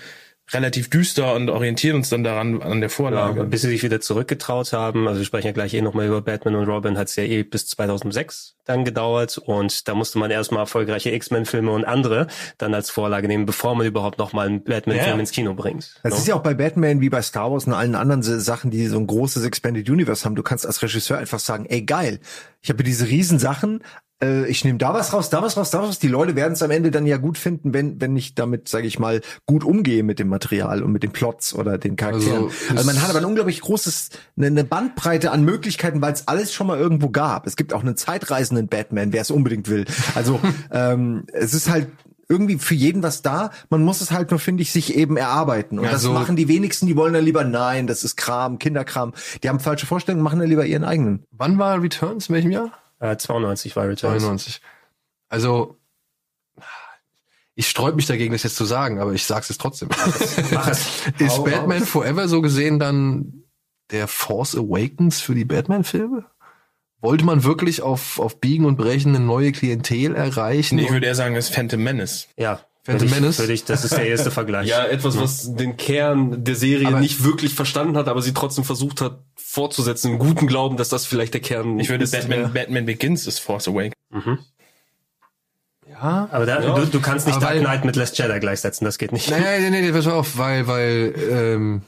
relativ 0.51 0.89
düster 0.89 1.33
und 1.35 1.49
orientieren 1.49 1.97
uns 1.97 2.09
dann 2.09 2.23
daran 2.23 2.61
an 2.61 2.79
der 2.79 2.89
Ja, 2.89 2.95
Vorlage. 2.95 3.43
bis 3.43 3.61
sie 3.63 3.69
sich 3.69 3.83
wieder 3.83 3.99
zurückgetraut 4.01 4.71
haben, 4.73 5.07
also 5.07 5.19
wir 5.19 5.25
sprechen 5.25 5.47
ja 5.47 5.53
gleich 5.53 5.73
eh 5.73 5.81
nochmal 5.81 6.07
über 6.07 6.21
Batman 6.21 6.55
und 6.55 6.67
Robin, 6.67 6.97
hat 6.97 7.07
es 7.09 7.15
ja 7.17 7.23
eh 7.23 7.43
bis 7.43 7.67
2006 7.67 8.55
dann 8.65 8.83
gedauert 8.85 9.37
und 9.37 9.87
da 9.87 9.95
musste 9.95 10.19
man 10.19 10.29
erstmal 10.31 10.61
erfolgreiche 10.61 11.11
X-Men-Filme 11.11 11.71
und 11.71 11.85
andere 11.85 12.27
dann 12.57 12.73
als 12.73 12.89
Vorlage 12.89 13.27
nehmen, 13.27 13.45
bevor 13.45 13.75
man 13.75 13.85
überhaupt 13.87 14.17
nochmal 14.17 14.47
einen 14.47 14.63
Batman-Film 14.63 15.15
Ja. 15.15 15.19
ins 15.19 15.31
Kino 15.31 15.53
bringt. 15.53 15.99
Das 16.03 16.13
No? 16.13 16.17
ist 16.19 16.27
ja 16.27 16.35
auch 16.35 16.43
bei 16.43 16.53
Batman 16.53 16.99
wie 17.01 17.09
bei 17.09 17.21
Star 17.21 17.51
Wars 17.51 17.65
und 17.65 17.73
allen 17.73 17.95
anderen 17.95 18.23
Sachen, 18.23 18.71
die 18.71 18.87
so 18.87 18.97
ein 18.97 19.07
großes 19.07 19.43
Expanded 19.45 19.89
Universe 19.89 20.25
haben. 20.25 20.35
Du 20.35 20.43
kannst 20.43 20.65
als 20.65 20.81
Regisseur 20.81 21.17
einfach 21.17 21.39
sagen, 21.39 21.65
ey 21.65 21.81
geil, 21.83 22.19
ich 22.61 22.69
habe 22.69 22.83
diese 22.83 23.07
riesen 23.07 23.39
Sachen, 23.39 23.81
äh, 24.21 24.45
ich 24.47 24.63
nehme 24.65 24.77
da 24.77 24.93
was 24.93 25.13
raus, 25.13 25.29
da 25.29 25.41
was 25.41 25.57
raus, 25.57 25.71
da 25.71 25.79
was 25.79 25.87
raus. 25.87 25.99
Die 25.99 26.07
Leute 26.07 26.35
werden 26.35 26.53
es 26.53 26.61
am 26.61 26.71
Ende 26.71 26.91
dann 26.91 27.05
ja 27.05 27.17
gut 27.17 27.37
finden, 27.37 27.73
wenn 27.73 27.99
wenn 28.01 28.15
ich 28.15 28.35
damit, 28.35 28.67
sage 28.67 28.87
ich 28.87 28.99
mal, 28.99 29.21
gut 29.45 29.63
umgehe 29.63 30.03
mit 30.03 30.19
dem 30.19 30.27
Material 30.29 30.83
und 30.83 30.91
mit 30.91 31.03
den 31.03 31.11
Plots 31.11 31.53
oder 31.53 31.77
den 31.77 31.95
Charakteren. 31.95 32.45
Also, 32.45 32.55
Also, 32.71 32.85
man 32.85 33.01
hat 33.01 33.09
aber 33.09 33.19
ein 33.19 33.25
unglaublich 33.25 33.61
großes 33.61 34.09
eine, 34.37 34.47
eine 34.47 34.63
Bandbreite 34.63 35.31
an 35.31 35.43
Möglichkeiten, 35.43 36.01
weil 36.01 36.13
es 36.13 36.27
alles 36.27 36.53
schon 36.53 36.67
mal 36.67 36.77
irgendwo 36.79 37.09
gab. 37.09 37.47
Es 37.47 37.55
gibt 37.55 37.73
auch 37.73 37.81
einen 37.81 37.97
zeitreisenden 37.97 38.67
Batman, 38.67 39.13
wer 39.13 39.21
es 39.21 39.31
unbedingt 39.31 39.69
will. 39.69 39.85
Also 40.15 40.39
ähm, 40.71 41.25
es 41.33 41.53
ist 41.53 41.69
halt 41.69 41.87
irgendwie 42.29 42.57
für 42.57 42.75
jeden 42.75 43.03
was 43.03 43.21
da. 43.21 43.51
Man 43.69 43.83
muss 43.83 44.01
es 44.01 44.11
halt 44.11 44.31
nur, 44.31 44.39
finde 44.41 44.61
ich, 44.61 44.73
sich 44.73 44.95
eben 44.95 45.15
erarbeiten. 45.15 45.79
Und 45.79 45.85
Ja, 45.85 45.91
das 45.91 46.01
so- 46.01 46.11
machen 46.11 46.35
die 46.35 46.49
wenigsten, 46.49 46.85
die 46.85 46.95
wollen 46.97 47.13
dann 47.13 47.23
lieber, 47.23 47.45
nein, 47.45 47.87
das 47.87 48.03
ist 48.03 48.17
Kram, 48.17 48.59
Kinderkram. 48.59 49.13
Die 49.43 49.47
haben 49.49 49.61
falsche 49.61 49.85
Vorstellungen, 49.85 50.23
machen 50.23 50.39
dann 50.39 50.49
lieber 50.49 50.65
ihren 50.65 50.83
eigenen. 50.83 51.23
Wann 51.31 51.57
war 51.57 51.81
Returns? 51.81 52.27
In 52.27 52.35
welchem 52.35 52.51
Jahr? 52.51 52.71
Äh, 52.99 53.17
92 53.17 53.75
war 53.75 53.87
Returns. 53.87 54.23
92. 54.23 54.61
Also, 55.29 55.77
ich 57.55 57.67
sträub 57.67 57.95
mich 57.95 58.05
dagegen, 58.05 58.33
das 58.33 58.43
jetzt 58.43 58.55
zu 58.55 58.65
sagen, 58.65 58.99
aber 58.99 59.13
ich 59.13 59.25
sag's 59.25 59.49
es 59.49 59.57
trotzdem. 59.57 59.89
Ist 61.19 61.43
Batman 61.43 61.79
raus. 61.79 61.89
Forever 61.89 62.27
so 62.27 62.41
gesehen 62.41 62.79
dann 62.79 63.43
der 63.91 64.07
Force 64.07 64.55
Awakens 64.55 65.21
für 65.21 65.35
die 65.35 65.45
Batman-Filme? 65.45 66.25
Wollte 66.99 67.25
man 67.25 67.43
wirklich 67.43 67.81
auf, 67.81 68.19
auf 68.19 68.39
Biegen 68.39 68.65
und 68.65 68.75
Brechen 68.75 69.15
eine 69.15 69.23
neue 69.23 69.51
Klientel 69.51 70.15
erreichen? 70.15 70.75
Nee, 70.75 70.85
ich 70.85 70.91
würde 70.91 71.05
eher 71.05 71.15
sagen, 71.15 71.35
das 71.35 71.49
ist 71.49 71.55
Phantom 71.55 71.81
Menace. 71.81 72.27
Ja. 72.37 72.61
Phantom 72.87 73.07
ich, 73.07 73.13
Menace? 73.15 73.39
Ich, 73.49 73.65
das 73.65 73.83
ist 73.83 73.95
der 73.97 74.07
erste 74.07 74.31
Vergleich. 74.31 74.67
Ja, 74.69 74.85
etwas, 74.85 75.19
was 75.19 75.53
den 75.55 75.75
Kern 75.77 76.43
der 76.43 76.55
Serie 76.55 76.87
Aber- 76.87 76.99
nicht 77.01 77.23
wirklich 77.23 77.53
verstanden 77.53 77.97
hat, 77.97 78.07
aber 78.07 78.21
sie 78.21 78.33
trotzdem 78.33 78.63
versucht 78.63 79.01
hat 79.01 79.19
fortzusetzen, 79.35 80.13
im 80.13 80.19
guten 80.19 80.47
Glauben, 80.47 80.77
dass 80.77 80.89
das 80.89 81.05
vielleicht 81.05 81.33
der 81.33 81.41
Kern 81.41 81.79
Ich 81.79 81.89
würde 81.89 82.05
ist. 82.05 82.11
Batman, 82.11 82.53
Batman 82.53 82.85
Begins 82.85 83.27
ist 83.27 83.39
Force 83.39 83.67
Awakens. 83.67 83.93
ja. 85.89 86.27
Aber 86.31 86.45
da, 86.45 86.61
du, 86.61 86.85
du 86.85 86.99
kannst 87.01 87.27
nicht 87.27 87.35
Aber 87.35 87.45
Dark 87.47 87.59
Knight 87.59 87.85
mit 87.85 87.95
Last 87.95 88.17
Jedi 88.17 88.39
gleichsetzen, 88.39 88.85
das 88.85 88.97
geht 88.97 89.11
nicht. 89.11 89.29
Nein, 89.29 89.41
nein, 89.43 89.71
nein, 89.71 89.83
nee, 89.83 89.91
pass 89.91 90.07
auf, 90.07 90.37
weil, 90.37 90.67
weil 90.67 91.13
ähm, 91.29 91.81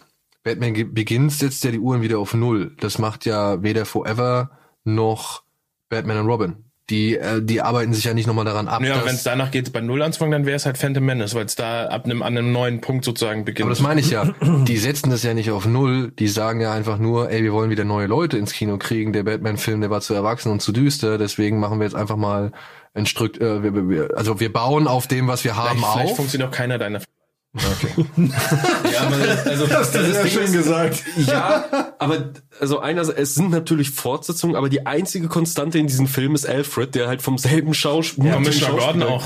Batman 0.44 0.94
Begins 0.94 1.40
setzt 1.40 1.64
ja 1.64 1.72
die 1.72 1.80
Uhren 1.80 2.02
wieder 2.02 2.20
auf 2.20 2.34
Null. 2.34 2.76
Das 2.80 2.98
macht 2.98 3.26
ja 3.26 3.62
weder 3.64 3.86
Forever 3.86 4.52
noch 4.84 5.44
Batman 5.90 6.18
und 6.20 6.28
Robin. 6.28 6.66
Die, 6.90 7.18
äh, 7.18 7.42
die 7.42 7.62
arbeiten 7.62 7.94
sich 7.94 8.04
ja 8.04 8.14
nicht 8.14 8.28
nochmal 8.28 8.46
daran 8.46 8.68
ab. 8.68 8.82
Ja, 8.82 9.06
wenn 9.06 9.16
es 9.16 9.24
danach 9.24 9.52
geht, 9.52 9.72
bei 9.72 9.82
Null 9.82 10.02
anzufangen, 10.02 10.32
dann 10.32 10.46
wäre 10.46 10.56
es 10.56 10.66
halt 10.66 10.78
Phantom 10.78 11.06
Menace, 11.06 11.36
weil 11.36 11.46
es 11.46 11.56
da 11.56 11.86
ab 11.88 12.06
einem, 12.06 12.22
an 12.24 12.38
einem 12.38 12.52
neuen 12.52 12.82
Punkt 12.82 13.06
sozusagen 13.06 13.46
beginnt. 13.46 13.66
Aber 13.66 13.70
das 13.70 13.82
meine 13.82 14.02
ich 14.02 14.10
ja. 14.10 14.34
Die 14.42 14.78
setzen 14.78 15.10
das 15.10 15.24
ja 15.24 15.34
nicht 15.34 15.52
auf 15.52 15.66
Null. 15.66 16.12
Die 16.18 16.28
sagen 16.28 16.62
ja 16.62 16.74
einfach 16.74 16.98
nur, 16.98 17.30
ey, 17.30 17.44
wir 17.44 17.54
wollen 17.54 17.70
wieder 17.70 17.84
neue 17.84 18.08
Leute 18.08 18.38
ins 18.38 18.54
Kino 18.54 18.78
kriegen. 18.78 19.14
Der 19.14 19.24
Batman-Film, 19.24 19.82
der 19.82 19.90
war 19.90 20.02
zu 20.02 20.14
erwachsen 20.14 20.52
und 20.52 20.62
zu 20.62 20.72
düster. 20.72 21.18
Deswegen 21.18 21.60
machen 21.60 21.80
wir 21.80 21.86
jetzt 21.86 21.96
einfach 21.96 22.18
mal 22.18 22.52
ein 22.94 23.06
Stück, 23.06 23.40
äh, 23.40 23.64
wir, 23.64 23.90
wir, 23.90 24.10
also 24.18 24.40
wir 24.40 24.52
bauen 24.52 24.88
auf 24.88 25.08
dem, 25.08 25.28
was 25.28 25.44
wir 25.44 25.56
haben, 25.56 25.78
vielleicht, 25.78 25.94
vielleicht 25.94 26.12
auf. 26.12 26.16
funktioniert 26.18 26.50
auch 26.50 26.56
keiner 26.56 26.78
deiner. 26.78 27.02
Ja, 28.94 29.02
aber, 29.08 29.16
also, 29.50 29.66
das, 29.66 29.92
sehr 29.92 30.04
Ding 30.24 30.32
schön 30.32 30.44
ist, 30.44 30.54
gesagt. 30.54 31.04
Ja, 31.26 31.94
aber 31.98 32.30
also 32.60 32.80
einerseits, 32.80 33.18
es 33.20 33.36
sind 33.36 33.50
natürlich 33.50 33.90
Fortsetzungen, 33.92 34.56
aber 34.56 34.70
die 34.70 34.86
einzige 34.86 35.28
Konstante 35.28 35.80
in 35.80 35.88
diesem 35.88 36.08
Film 36.08 36.36
ist 36.36 36.48
Alfred, 36.48 36.94
der 36.96 37.08
halt 37.08 37.22
vom 37.22 37.38
selben 37.38 37.74
Schauspieler. 37.74 38.34
Commissioner 38.34 38.78
Gordon 38.78 39.04
auch. 39.04 39.24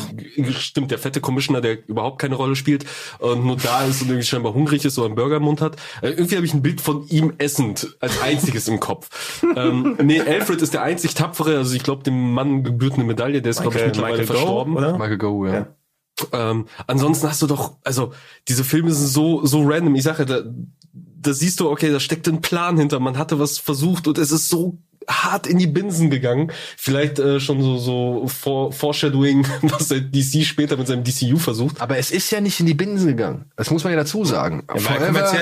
Stimmt, 0.57 0.91
der 0.91 0.99
fette 0.99 1.19
Commissioner, 1.21 1.59
der 1.61 1.85
überhaupt 1.87 2.19
keine 2.19 2.35
Rolle 2.35 2.55
spielt 2.55 2.85
und 3.19 3.45
nur 3.45 3.57
da 3.57 3.83
ist 3.85 4.01
und 4.01 4.07
irgendwie 4.09 4.25
scheinbar 4.25 4.53
hungrig 4.53 4.85
ist, 4.85 4.95
so 4.95 5.03
einen 5.05 5.15
Burger 5.15 5.37
im 5.37 5.43
Mund 5.43 5.59
hat. 5.61 5.75
Äh, 6.01 6.09
irgendwie 6.11 6.35
habe 6.37 6.45
ich 6.45 6.53
ein 6.53 6.61
Bild 6.61 6.79
von 6.81 7.05
ihm 7.09 7.33
essend 7.39 7.95
als 7.99 8.21
einziges 8.21 8.67
im 8.67 8.79
Kopf. 8.79 9.09
Ähm, 9.55 9.97
nee, 10.01 10.19
Alfred 10.19 10.61
ist 10.63 10.73
der 10.73 10.81
einzig 10.81 11.13
tapfere, 11.13 11.57
also 11.57 11.75
ich 11.75 11.83
glaube, 11.83 12.01
dem 12.03 12.33
Mann 12.33 12.63
gebührt 12.63 12.93
eine 12.93 13.03
Medaille, 13.03 13.41
der 13.41 13.51
ist, 13.51 13.61
glaube 13.61 13.77
ich, 13.77 13.83
Michael- 13.83 13.87
mittlerweile 13.89 14.17
Michael 14.21 14.27
verstorben. 14.37 14.75
oder? 14.77 14.97
Michael 14.97 15.17
Go, 15.17 15.45
ja. 15.45 15.53
Ja. 15.53 15.67
Ähm, 16.31 16.67
ansonsten 16.87 17.27
hast 17.27 17.41
du 17.41 17.47
doch, 17.47 17.77
also 17.83 18.13
diese 18.47 18.63
Filme 18.63 18.91
sind 18.91 19.07
so 19.07 19.45
so 19.45 19.63
random. 19.63 19.95
Ich 19.95 20.03
sage, 20.03 20.25
da, 20.25 20.43
da 20.93 21.33
siehst 21.33 21.59
du, 21.59 21.69
okay, 21.69 21.91
da 21.91 21.99
steckt 21.99 22.27
ein 22.27 22.41
Plan 22.41 22.77
hinter. 22.77 22.99
Man 22.99 23.17
hatte 23.17 23.39
was 23.39 23.57
versucht 23.57 24.07
und 24.07 24.17
es 24.17 24.31
ist 24.31 24.49
so 24.49 24.77
hart 25.07 25.47
in 25.47 25.57
die 25.57 25.67
Binsen 25.67 26.09
gegangen. 26.09 26.51
Vielleicht 26.77 27.19
äh, 27.19 27.39
schon 27.39 27.61
so 27.61 27.77
so 27.77 28.27
for, 28.27 28.71
Foreshadowing, 28.71 29.45
was 29.61 29.89
der 29.89 30.01
DC 30.01 30.43
später 30.45 30.77
mit 30.77 30.87
seinem 30.87 31.03
DCU 31.03 31.37
versucht. 31.37 31.81
Aber 31.81 31.97
es 31.97 32.11
ist 32.11 32.31
ja 32.31 32.41
nicht 32.41 32.59
in 32.59 32.65
die 32.65 32.73
Binsen 32.73 33.07
gegangen. 33.07 33.45
Das 33.55 33.69
muss 33.71 33.83
man 33.83 33.93
ja 33.93 33.99
dazu 33.99 34.25
sagen. 34.25 34.63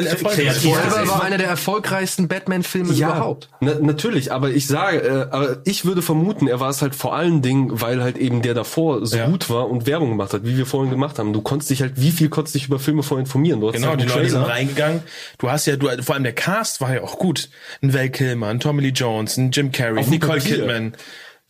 erfolgreich. 0.08 0.56
Forever 0.58 0.90
gesehen. 0.90 1.10
war 1.10 1.24
einer 1.24 1.38
der 1.38 1.48
erfolgreichsten 1.48 2.28
Batman-Filme 2.28 2.94
überhaupt. 2.94 3.50
Na, 3.60 3.76
natürlich, 3.80 4.32
aber 4.32 4.50
ich 4.50 4.68
sage, 4.68 4.98
äh, 4.98 5.28
aber 5.32 5.58
ich 5.66 5.86
würde 5.86 6.02
vermuten, 6.02 6.48
er 6.48 6.60
war 6.60 6.70
es 6.70 6.82
halt 6.82 6.96
vor 6.96 7.16
allen 7.16 7.42
Dingen, 7.42 7.82
weil 7.82 8.02
halt 8.02 8.18
eben 8.18 8.42
der 8.42 8.54
davor 8.54 9.06
so 9.06 9.18
Ja. 9.18 9.28
gut 9.28 9.50
war 9.50 9.70
und 9.70 9.86
Werbung 9.86 10.10
gemacht 10.10 10.34
hat, 10.34 10.44
wie 10.44 10.58
wir 10.58 10.66
vorhin 10.66 10.90
gemacht 10.92 11.20
haben. 11.20 11.34
Du 11.34 11.42
konntest 11.42 11.70
dich 11.70 11.82
halt, 11.82 11.94
wie 11.96 12.12
viel 12.12 12.30
konntest 12.30 12.56
dich 12.56 12.68
über 12.68 12.80
Filme 12.80 13.04
vorher 13.04 13.22
informieren? 13.22 13.62
Genau, 13.62 13.90
halt 13.90 14.02
die 14.02 14.06
Leute 14.06 14.30
sind 14.30 14.42
reingegangen. 14.44 15.04
Du 15.38 15.50
hast 15.50 15.66
ja, 15.66 15.76
du, 15.76 15.88
vor 16.02 16.16
allem 16.16 16.24
der 16.24 16.34
Cast 16.34 16.82
war 16.82 16.94
ja 16.94 17.02
auch 17.02 17.18
gut. 17.18 17.50
Ein 17.82 17.94
Val 17.94 18.10
Kilmer, 18.10 18.48
ein 18.48 18.60
Tommy 18.60 18.82
Lee 18.82 18.90
Jones, 18.90 19.38
ein 19.38 19.51
Jim 19.52 19.70
Carrey, 19.72 20.10
Nicole 20.10 20.40
Papier. 20.40 20.58
Kidman. 20.58 20.96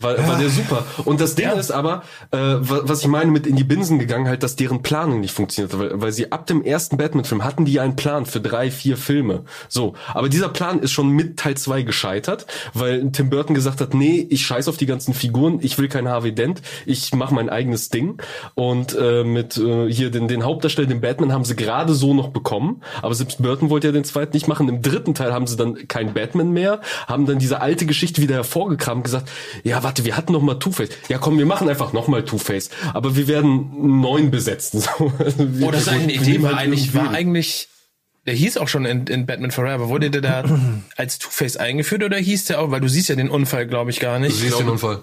War, 0.01 0.17
war 0.27 0.37
der 0.37 0.49
super. 0.49 0.85
Und 1.05 1.21
das 1.21 1.35
Ding 1.35 1.45
Ja. 1.45 1.51
ist 1.53 1.71
aber, 1.71 2.03
äh, 2.31 2.37
wa- 2.37 2.81
was 2.83 3.01
ich 3.01 3.07
meine 3.07 3.31
mit 3.31 3.47
in 3.47 3.55
die 3.55 3.63
Binsen 3.63 3.99
gegangen, 3.99 4.27
halt, 4.27 4.43
dass 4.43 4.55
deren 4.55 4.81
Planung 4.81 5.19
nicht 5.21 5.33
funktioniert, 5.33 5.77
weil, 5.77 6.01
weil 6.01 6.11
sie 6.11 6.31
ab 6.31 6.45
dem 6.47 6.63
ersten 6.63 6.97
Batman-Film 6.97 7.43
hatten 7.43 7.65
die 7.65 7.79
einen 7.79 7.95
Plan 7.95 8.25
für 8.25 8.39
drei, 8.41 8.71
vier 8.71 8.97
Filme. 8.97 9.43
So, 9.69 9.93
aber 10.13 10.29
dieser 10.29 10.49
Plan 10.49 10.79
ist 10.79 10.91
schon 10.91 11.09
mit 11.09 11.37
Teil 11.37 11.55
zwei 11.57 11.81
gescheitert, 11.83 12.45
weil 12.73 13.11
Tim 13.11 13.29
Burton 13.29 13.55
gesagt 13.55 13.81
hat, 13.81 13.93
nee, 13.93 14.25
ich 14.29 14.45
scheiß 14.45 14.67
auf 14.67 14.77
die 14.77 14.85
ganzen 14.85 15.13
Figuren, 15.13 15.59
ich 15.61 15.77
will 15.77 15.87
kein 15.87 16.07
Harvey 16.07 16.33
Dent, 16.33 16.61
ich 16.85 17.13
mache 17.13 17.33
mein 17.33 17.49
eigenes 17.49 17.89
Ding. 17.89 18.21
Und 18.55 18.95
äh, 18.99 19.23
mit 19.23 19.57
äh, 19.57 19.91
hier 19.91 20.11
den, 20.11 20.27
den 20.27 20.43
Hauptdarsteller, 20.43 20.87
den 20.87 21.01
Batman, 21.01 21.31
haben 21.33 21.45
sie 21.45 21.55
gerade 21.55 21.93
so 21.93 22.13
noch 22.13 22.29
bekommen, 22.29 22.81
aber 23.01 23.13
selbst 23.15 23.41
Burton 23.41 23.69
wollte 23.69 23.87
ja 23.87 23.93
den 23.93 24.03
zweiten 24.03 24.33
nicht 24.33 24.47
machen. 24.47 24.67
Im 24.69 24.81
dritten 24.81 25.13
Teil 25.13 25.33
haben 25.33 25.47
sie 25.47 25.57
dann 25.57 25.87
kein 25.87 26.13
Batman 26.13 26.51
mehr, 26.51 26.81
haben 27.07 27.25
dann 27.25 27.39
diese 27.39 27.61
alte 27.61 27.85
Geschichte 27.85 28.21
wieder 28.21 28.35
hervorgekramt 28.35 28.97
und 28.97 29.03
gesagt, 29.03 29.29
ja, 29.63 29.83
warte, 29.91 30.05
wir 30.05 30.15
hatten 30.17 30.31
noch 30.33 30.41
mal 30.41 30.55
Two-Face. 30.55 30.89
Ja, 31.09 31.17
komm, 31.17 31.37
wir 31.37 31.45
machen 31.45 31.67
einfach 31.69 31.91
noch 31.93 32.07
mal 32.07 32.23
Two-Face. 32.23 32.69
Aber 32.93 33.15
wir 33.15 33.27
werden 33.27 33.71
einen 33.77 34.01
neuen 34.01 34.31
besetzen. 34.31 34.81
So, 34.97 35.11
also 35.19 35.37
wir- 35.59 35.67
Oh, 35.67 35.71
das 35.71 35.81
ist 35.83 35.89
eine 35.89 36.11
Idee, 36.13 36.31
nehmen 36.31 36.43
war 36.45 36.55
halt 36.55 36.59
eigentlich, 36.67 36.93
war 36.95 37.11
eigentlich, 37.11 37.67
der 38.25 38.33
hieß 38.33 38.57
auch 38.57 38.67
schon 38.67 38.85
in, 38.85 39.05
in 39.07 39.25
Batman 39.25 39.51
Forever. 39.51 39.89
Wurde 39.89 40.09
der 40.09 40.21
da 40.21 40.43
als 40.95 41.19
Two-Face 41.19 41.57
eingeführt 41.57 42.03
oder 42.03 42.17
hieß 42.17 42.45
der 42.45 42.61
auch, 42.61 42.71
weil 42.71 42.79
du 42.81 42.87
siehst 42.87 43.09
ja 43.09 43.15
den 43.15 43.29
Unfall, 43.29 43.67
glaube 43.67 43.91
ich, 43.91 43.99
gar 43.99 44.17
Du 44.17 44.25
nicht. 44.25 44.37
siehst 44.37 44.59
den 44.59 44.69
Unfall. 44.69 44.99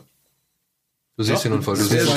Du 1.16 1.24
siehst 1.24 1.44
den 1.44 1.52
Unfall. 1.52 1.74
Du 1.74 1.82
Ja, 1.82 1.86
siehst 1.88 2.06
so 2.06 2.12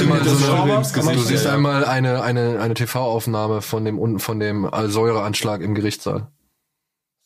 eine, 1.01 1.15
du 1.15 1.21
siehst 1.23 1.45
ja. 1.45 1.53
einmal 1.53 1.85
eine, 1.85 2.21
eine, 2.21 2.59
eine 2.61 2.73
TV-Aufnahme 2.75 3.61
von 3.61 3.83
dem, 3.83 4.19
von 4.19 4.39
dem 4.39 4.69
Säureanschlag 4.87 5.61
im 5.61 5.73
Gerichtssaal. 5.75 6.27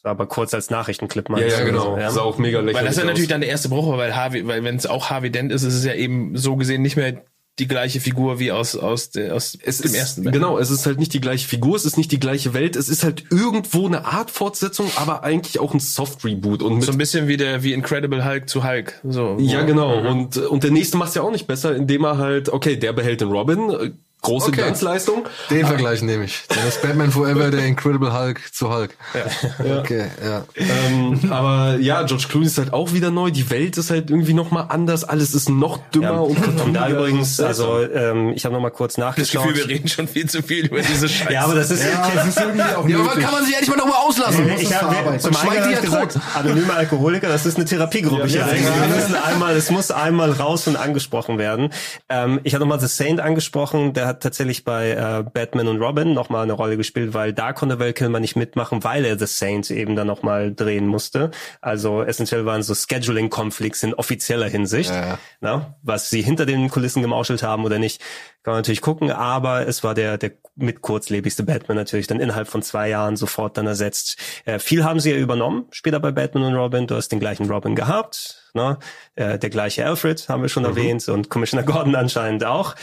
Aber 0.06 0.28
kurz 0.28 0.54
als 0.54 0.70
Nachrichtenclip 0.70 1.30
Ja, 1.30 1.36
meinst 1.36 1.58
ja, 1.58 1.60
du? 1.60 1.72
genau. 1.72 1.98
Ja. 1.98 2.12
Sah 2.12 2.22
auch 2.22 2.38
mega 2.38 2.60
lächerlich 2.60 2.76
Weil 2.78 2.86
das 2.86 2.94
ist 2.96 3.00
ja 3.00 3.06
natürlich 3.06 3.30
dann 3.30 3.42
der 3.42 3.50
erste 3.50 3.70
Bruch, 3.70 3.98
weil 3.98 4.16
Harvey, 4.16 4.48
weil 4.48 4.64
wenn 4.64 4.76
es 4.76 4.86
auch 4.86 5.10
Harvey 5.10 5.32
Dent 5.32 5.52
ist, 5.52 5.64
ist 5.64 5.74
es 5.74 5.84
ja 5.84 5.94
eben 5.94 6.38
so 6.38 6.56
gesehen 6.56 6.82
nicht 6.82 6.96
mehr 6.96 7.24
die 7.58 7.68
gleiche 7.70 8.02
Figur 8.02 8.38
wie 8.38 8.52
aus, 8.52 8.76
aus, 8.76 9.12
aus 9.16 9.58
es 9.64 9.78
dem 9.78 9.86
ist, 9.86 9.96
ersten 9.96 10.24
Batman. 10.26 10.42
Genau, 10.42 10.58
es 10.60 10.70
ist 10.70 10.86
halt 10.86 11.00
nicht 11.00 11.14
die 11.14 11.22
gleiche 11.22 11.48
Figur, 11.48 11.78
es 11.78 11.86
ist 11.86 11.98
nicht 11.98 12.12
die 12.12 12.20
gleiche 12.20 12.54
Welt, 12.54 12.76
es 12.76 12.90
ist 12.90 13.04
halt 13.04 13.24
irgendwo 13.32 13.86
eine 13.88 14.06
Art 14.06 14.30
Fortsetzung, 14.30 14.92
aber 14.98 15.24
eigentlich 15.24 15.60
auch 15.60 15.74
ein 15.74 15.80
Soft-Reboot. 15.80 16.62
Und 16.62 16.76
mit 16.76 16.84
So 16.84 16.92
ein 16.92 16.98
bisschen 16.98 17.30
wie 17.30 17.38
der, 17.38 17.64
wie 17.64 17.72
Incredible 17.72 18.26
Hulk 18.26 18.50
zu 18.50 18.66
Hulk. 18.66 19.00
So. 19.08 19.38
Ja, 19.40 19.64
genau. 19.64 20.00
Und, 20.06 20.36
und 20.36 20.64
der 20.64 20.72
nächste 20.72 20.98
macht's 20.98 21.16
ja 21.16 21.22
auch 21.22 21.32
nicht 21.32 21.48
besser, 21.48 21.74
indem 21.76 22.04
er 22.04 22.18
halt, 22.18 22.50
okay, 22.50 22.76
der 22.76 22.92
behält 22.92 23.22
den 23.22 23.30
Robin, 23.30 23.70
äh, 23.70 23.92
große 24.26 24.48
Okay. 24.50 24.62
Glanzleistung. 24.62 25.26
Den 25.50 25.66
Vergleich 25.66 26.02
nehme 26.02 26.26
ich. 26.26 26.44
Dann 26.50 26.68
ist 26.68 26.82
Batman 26.82 27.12
Forever 27.12 27.50
der 27.52 27.66
Incredible 27.66 28.14
Hulk 28.14 28.42
zu 28.54 28.70
Hulk. 28.74 28.96
Ja. 29.14 29.76
Okay, 29.86 30.06
ja. 30.24 30.44
Ähm, 30.56 31.32
aber 31.32 31.78
ja, 31.80 32.04
George 32.04 32.26
Clooney 32.30 32.48
ist 32.48 32.58
halt 32.58 32.74
auch 32.74 32.94
wieder 32.94 33.12
neu, 33.12 33.30
die 33.32 33.50
Welt 33.50 33.78
ist 33.78 33.90
halt 33.92 34.10
irgendwie 34.10 34.34
noch 34.34 34.52
mal 34.52 34.62
anders, 34.64 35.04
alles 35.04 35.34
ist 35.36 35.50
noch 35.50 35.78
dümmer 35.94 36.06
Ja. 36.14 36.20
und 36.20 36.62
Und 36.62 36.74
da 36.74 36.90
übrigens, 36.90 37.38
Das 37.38 37.60
also 37.60 37.82
ähm, 37.84 38.34
ich 38.36 38.46
habe 38.46 38.54
noch 38.56 38.62
mal 38.62 38.70
kurz 38.72 38.96
Das 38.96 39.06
nachgeschaut. 39.06 39.44
Gefühl, 39.48 39.58
wir 39.58 39.68
reden 39.76 39.88
schon 39.88 40.08
viel 40.08 40.28
zu 40.30 40.42
viel 40.42 40.66
über 40.68 40.82
diese 40.82 41.08
Scheiße. 41.10 41.34
ja, 41.34 41.44
aber 41.44 41.56
das 41.56 41.72
ist, 41.72 41.84
das 42.16 42.28
ist 42.28 42.40
irgendwie 42.40 42.62
auch 42.64 42.88
Ja, 42.88 42.98
aber 43.00 43.20
kann 43.20 43.32
man 43.32 43.44
sich 43.46 43.54
endlich 43.54 43.70
mal 43.70 43.78
darüber 43.78 44.00
auslassen? 44.00 44.50
ich 44.60 44.74
habe 44.82 45.18
zum 45.20 45.32
die 45.32 45.72
ja 45.74 45.80
gesagt, 45.80 46.14
tot. 46.14 46.22
anonyme 46.36 46.74
Alkoholiker, 46.74 47.28
das 47.28 47.46
ist 47.46 47.58
eine 47.58 47.66
Therapiegruppe. 47.66 48.28
Ja, 48.28 48.48
hier. 48.48 48.58
ja, 48.64 48.76
wir 48.76 48.88
ja. 48.90 48.96
müssen 48.96 49.16
einmal, 49.16 49.56
es 49.56 49.70
muss 49.72 49.92
einmal 49.92 50.32
raus 50.32 50.68
und 50.68 50.76
angesprochen 50.78 51.38
werden. 51.38 51.70
Ähm, 52.10 52.40
ich 52.44 52.54
hatte 52.54 52.62
noch 52.66 52.70
mal 52.70 52.80
The 52.80 52.88
Saint 52.88 53.20
angesprochen, 53.20 53.94
der 53.94 54.08
hat 54.08 54.15
tatsächlich 54.20 54.64
bei 54.64 54.92
äh, 54.92 55.24
Batman 55.24 55.68
und 55.68 55.82
Robin 55.82 56.14
noch 56.14 56.30
mal 56.30 56.44
eine 56.44 56.54
Rolle 56.54 56.78
gespielt, 56.78 57.14
weil 57.14 57.34
da 57.34 57.54
konnte 57.54 57.80
Val 57.80 57.94
Kilmer 57.94 58.20
nicht 58.20 58.36
mitmachen, 58.36 58.84
weil 58.84 59.06
er 59.06 59.18
The 59.18 59.26
Saint 59.26 59.70
eben 59.72 59.96
dann 59.96 60.08
noch 60.08 60.24
mal 60.24 60.54
drehen 60.54 60.88
musste. 60.88 61.32
Also 61.62 62.04
essentiell 62.04 62.46
waren 62.46 62.64
so 62.64 62.74
Scheduling-Konflikts 62.74 63.84
in 63.84 63.94
offizieller 63.94 64.48
Hinsicht, 64.48 64.92
Ja, 64.92 65.08
ja. 65.08 65.20
Na, 65.42 65.76
was 65.82 66.10
sie 66.10 66.22
hinter 66.22 66.46
den 66.46 66.70
Kulissen 66.70 67.02
gemauschelt 67.02 67.44
haben 67.44 67.66
oder 67.66 67.80
nicht. 67.80 68.02
Kann 68.44 68.52
man 68.52 68.60
natürlich 68.60 68.82
gucken, 68.82 69.12
aber 69.12 69.68
es 69.68 69.84
war 69.84 69.96
der, 69.96 70.20
der 70.20 70.34
mit 70.56 70.82
kurzlebigste 70.82 71.42
Batman 71.42 71.78
natürlich 71.78 72.06
dann 72.06 72.20
innerhalb 72.20 72.48
von 72.48 72.62
zwei 72.62 72.90
Jahren 72.90 73.18
sofort 73.18 73.58
dann 73.58 73.66
ersetzt. 73.66 74.20
Äh, 74.46 74.60
viel 74.60 74.84
haben 74.84 75.00
sie 75.00 75.12
ja 75.12 75.18
übernommen, 75.18 75.66
später 75.72 76.00
bei 76.00 76.12
Batman 76.12 76.44
und 76.44 76.54
Robin. 76.54 76.86
Du 76.86 76.96
hast 76.96 77.10
den 77.10 77.20
gleichen 77.20 77.50
Robin 77.50 77.76
gehabt, 77.76 78.52
ne? 78.54 78.78
Äh, 79.16 79.40
der 79.40 79.50
gleiche 79.50 79.86
Alfred 79.86 80.30
haben 80.30 80.44
wir 80.44 80.50
schon 80.50 80.62
mhm. 80.62 80.70
erwähnt 80.70 81.10
und 81.10 81.30
Commissioner 81.30 81.64
Gordon 81.64 81.96
anscheinend 81.96 82.46
auch. 82.46 82.76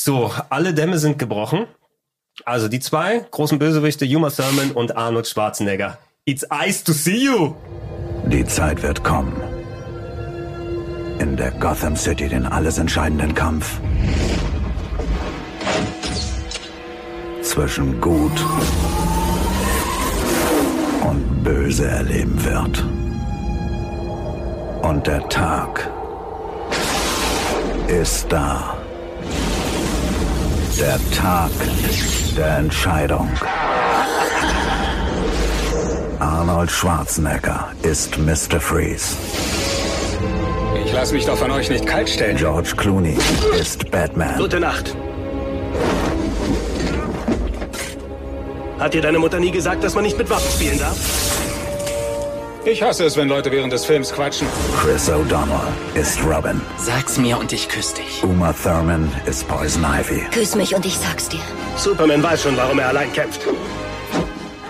So, 0.00 0.30
alle 0.48 0.74
Dämme 0.74 0.96
sind 0.98 1.18
gebrochen. 1.18 1.66
Also 2.44 2.68
die 2.68 2.78
zwei 2.78 3.18
großen 3.18 3.58
Bösewichte, 3.58 4.04
Uma 4.04 4.30
Thurman 4.30 4.70
und 4.70 4.96
Arnold 4.96 5.26
Schwarzenegger. 5.26 5.98
It's 6.24 6.46
ice 6.52 6.84
to 6.84 6.92
see 6.92 7.24
you! 7.24 7.56
Die 8.26 8.44
Zeit 8.44 8.80
wird 8.84 9.02
kommen. 9.02 9.34
In 11.18 11.36
der 11.36 11.50
Gotham 11.50 11.96
City 11.96 12.28
den 12.28 12.46
alles 12.46 12.78
entscheidenden 12.78 13.34
Kampf 13.34 13.80
zwischen 17.42 18.00
Gut 18.00 18.40
und 21.10 21.42
Böse 21.42 21.88
erleben 21.88 22.44
wird. 22.44 22.84
Und 24.80 25.08
der 25.08 25.28
Tag 25.28 25.90
ist 27.88 28.26
da. 28.30 28.77
Der 30.78 30.98
Tag 31.10 31.50
der 32.36 32.58
Entscheidung. 32.58 33.28
Arnold 36.20 36.70
Schwarzenegger 36.70 37.72
ist 37.82 38.16
Mr. 38.18 38.60
Freeze. 38.60 39.16
Ich 40.84 40.92
lasse 40.92 41.14
mich 41.14 41.26
doch 41.26 41.36
von 41.36 41.50
euch 41.50 41.68
nicht 41.68 41.84
kaltstellen. 41.84 42.36
George 42.36 42.74
Clooney 42.76 43.16
ist 43.58 43.90
Batman. 43.90 44.36
Gute 44.38 44.60
Nacht. 44.60 44.94
Hat 48.78 48.94
dir 48.94 49.02
deine 49.02 49.18
Mutter 49.18 49.40
nie 49.40 49.50
gesagt, 49.50 49.82
dass 49.82 49.96
man 49.96 50.04
nicht 50.04 50.16
mit 50.16 50.30
Waffen 50.30 50.50
spielen 50.52 50.78
darf? 50.78 50.96
Ich 52.64 52.82
hasse 52.82 53.04
es, 53.04 53.16
wenn 53.16 53.28
Leute 53.28 53.50
während 53.52 53.72
des 53.72 53.84
Films 53.84 54.12
quatschen. 54.12 54.46
Chris 54.80 55.08
O'Donnell 55.08 55.60
ist 55.94 56.18
Robin. 56.24 56.60
Sag's 56.76 57.16
mir 57.16 57.38
und 57.38 57.52
ich 57.52 57.68
küsse 57.68 57.94
dich. 57.96 58.22
Uma 58.22 58.52
Thurman 58.52 59.10
ist 59.26 59.46
Poison 59.48 59.84
Ivy. 59.84 60.26
Küss 60.32 60.54
mich 60.54 60.74
und 60.74 60.84
ich 60.84 60.98
sag's 60.98 61.28
dir. 61.28 61.40
Superman 61.76 62.22
weiß 62.22 62.42
schon, 62.42 62.56
warum 62.56 62.78
er 62.78 62.88
allein 62.88 63.12
kämpft. 63.12 63.40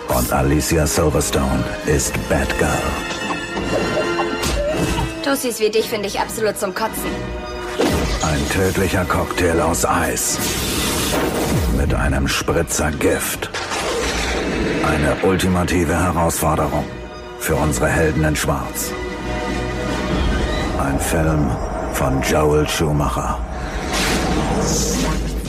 Und 0.09 0.33
Alicia 0.33 0.87
Silverstone 0.87 1.65
ist 1.87 2.13
Batgirl. 2.29 2.69
Tussis 5.25 5.59
wie 5.59 5.71
dich 5.71 5.89
finde 5.89 6.09
ich 6.09 6.21
absolut 6.21 6.59
zum 6.59 6.75
Kotzen. 6.75 7.11
Ein 8.23 8.49
tödlicher 8.51 9.05
Cocktail 9.07 9.61
aus 9.61 9.85
Eis. 9.85 10.39
Mit 11.77 11.95
einem 11.95 12.29
Spritzer 12.29 12.91
Gift. 12.93 13.51
Eine 14.87 15.17
ultimative 15.29 15.99
Herausforderung 15.99 16.85
für 17.49 17.57
unsere 17.57 17.89
Helden 17.89 18.25
in 18.25 18.37
Schwarz. 18.37 18.93
Ein 20.79 21.01
Film 21.01 21.51
von 21.95 22.21
Joel 22.21 22.69
Schumacher. 22.69 23.41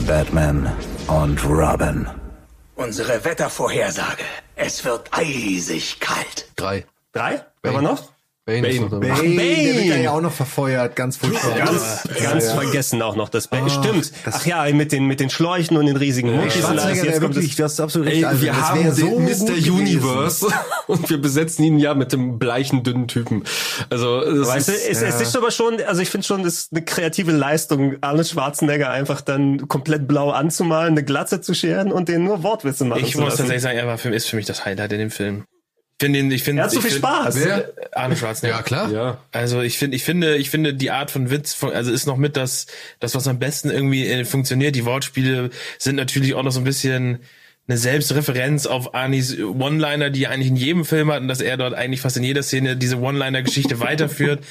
Batman 0.06 0.72
und 1.08 1.44
Robin. 1.44 2.08
Unsere 2.74 3.22
Wettervorhersage. 3.22 4.24
Es 4.56 4.82
wird 4.82 5.10
eisig 5.12 6.00
kalt. 6.00 6.50
Drei. 6.56 6.86
Drei? 7.12 7.44
Wer 7.62 7.74
war 7.74 7.82
noch? 7.82 8.08
Bane. 8.50 8.62
Bane. 8.62 8.88
Bane. 8.88 9.14
Bane. 9.14 9.36
Der 9.36 9.74
wird 9.74 10.02
ja 10.02 10.10
auch 10.10 10.20
noch 10.20 10.32
verfeuert, 10.32 10.96
ganz 10.96 11.16
furchtbar. 11.16 11.56
Ganz, 11.56 12.02
ganz 12.22 12.44
ja, 12.44 12.54
ja. 12.54 12.60
vergessen 12.60 13.02
auch 13.02 13.16
noch 13.16 13.28
das 13.28 13.48
Bane. 13.48 13.66
Oh, 13.66 13.68
Stimmt. 13.68 14.12
Ach 14.24 14.44
ja, 14.46 14.70
mit 14.72 14.92
den, 14.92 15.06
mit 15.06 15.20
den 15.20 15.30
Schläuchen 15.30 15.76
und 15.76 15.86
den 15.86 15.96
riesigen 15.96 16.34
Muckis. 16.34 16.54
Schwarzenegger, 16.54 17.02
der 17.02 17.20
wirklich, 17.20 17.56
das 17.56 17.74
ist 17.74 17.80
absolut 17.80 18.08
richtig. 18.08 18.26
Ey, 18.26 18.40
wir 18.40 18.52
das 18.52 18.60
haben 18.62 18.92
so 18.92 19.06
den 19.06 19.24
Mr. 19.24 19.72
Universe 19.72 20.46
und 20.86 21.08
wir 21.08 21.18
besetzen 21.18 21.64
ihn 21.64 21.78
ja 21.78 21.94
mit 21.94 22.12
dem 22.12 22.38
bleichen, 22.38 22.82
dünnen 22.82 23.08
Typen. 23.08 23.44
Also, 23.88 24.20
das 24.20 24.48
weißt 24.48 24.68
ist, 24.68 24.86
du, 24.86 24.90
es, 24.90 25.00
ja. 25.02 25.08
es 25.08 25.20
ist 25.20 25.36
aber 25.36 25.50
schon, 25.50 25.80
also 25.86 26.02
ich 26.02 26.10
finde 26.10 26.26
schon, 26.26 26.42
das 26.42 26.54
ist 26.54 26.72
eine 26.72 26.84
kreative 26.84 27.32
Leistung, 27.32 27.96
Arnold 28.00 28.28
Schwarzenegger 28.28 28.90
einfach 28.90 29.20
dann 29.20 29.68
komplett 29.68 30.08
blau 30.08 30.30
anzumalen, 30.30 30.92
eine 30.94 31.04
Glatze 31.04 31.40
zu 31.40 31.54
scheren 31.54 31.92
und 31.92 32.08
den 32.08 32.24
nur 32.24 32.42
Wortwitze 32.42 32.84
machen 32.84 33.04
Ich 33.04 33.16
muss 33.16 33.36
tatsächlich 33.36 33.62
sagen, 33.62 33.78
er 33.78 33.86
war 33.86 33.98
für, 33.98 34.10
ist 34.10 34.28
für 34.28 34.36
mich 34.36 34.46
das 34.46 34.64
Highlight 34.64 34.92
in 34.92 34.98
dem 34.98 35.10
Film 35.10 35.44
finde 36.00 36.18
ihn, 36.18 36.30
ich 36.30 36.42
finde, 36.42 36.62
er 36.62 36.64
hat 36.64 36.72
so 36.72 36.80
viel 36.80 36.90
find, 36.90 37.04
Spaß. 37.04 37.36
Wer? 37.36 37.72
Arne 37.92 38.16
Schwarzenegger. 38.16 38.56
Ja 38.56 38.62
klar. 38.62 38.90
Ja. 38.90 39.18
Also 39.30 39.60
ich 39.60 39.78
finde, 39.78 39.96
ich 39.96 40.02
finde, 40.02 40.36
ich 40.36 40.50
finde 40.50 40.74
die 40.74 40.90
Art 40.90 41.10
von 41.10 41.30
Witz, 41.30 41.54
von, 41.54 41.72
also 41.72 41.92
ist 41.92 42.06
noch 42.06 42.16
mit 42.16 42.36
das, 42.36 42.66
das 42.98 43.14
was 43.14 43.28
am 43.28 43.38
besten 43.38 43.70
irgendwie 43.70 44.06
äh, 44.06 44.24
funktioniert. 44.24 44.74
Die 44.74 44.84
Wortspiele 44.84 45.50
sind 45.78 45.96
natürlich 45.96 46.34
auch 46.34 46.42
noch 46.42 46.52
so 46.52 46.60
ein 46.60 46.64
bisschen 46.64 47.20
eine 47.68 47.78
Selbstreferenz 47.78 48.66
auf 48.66 48.94
Arnis 48.94 49.38
One-Liner, 49.38 50.10
die 50.10 50.24
er 50.24 50.30
eigentlich 50.30 50.48
in 50.48 50.56
jedem 50.56 50.84
Film 50.84 51.12
hat 51.12 51.20
und 51.20 51.28
dass 51.28 51.40
er 51.40 51.56
dort 51.56 51.74
eigentlich 51.74 52.00
fast 52.00 52.16
in 52.16 52.24
jeder 52.24 52.42
Szene 52.42 52.76
diese 52.76 52.98
One-Liner-Geschichte 52.98 53.78
weiterführt, 53.80 54.44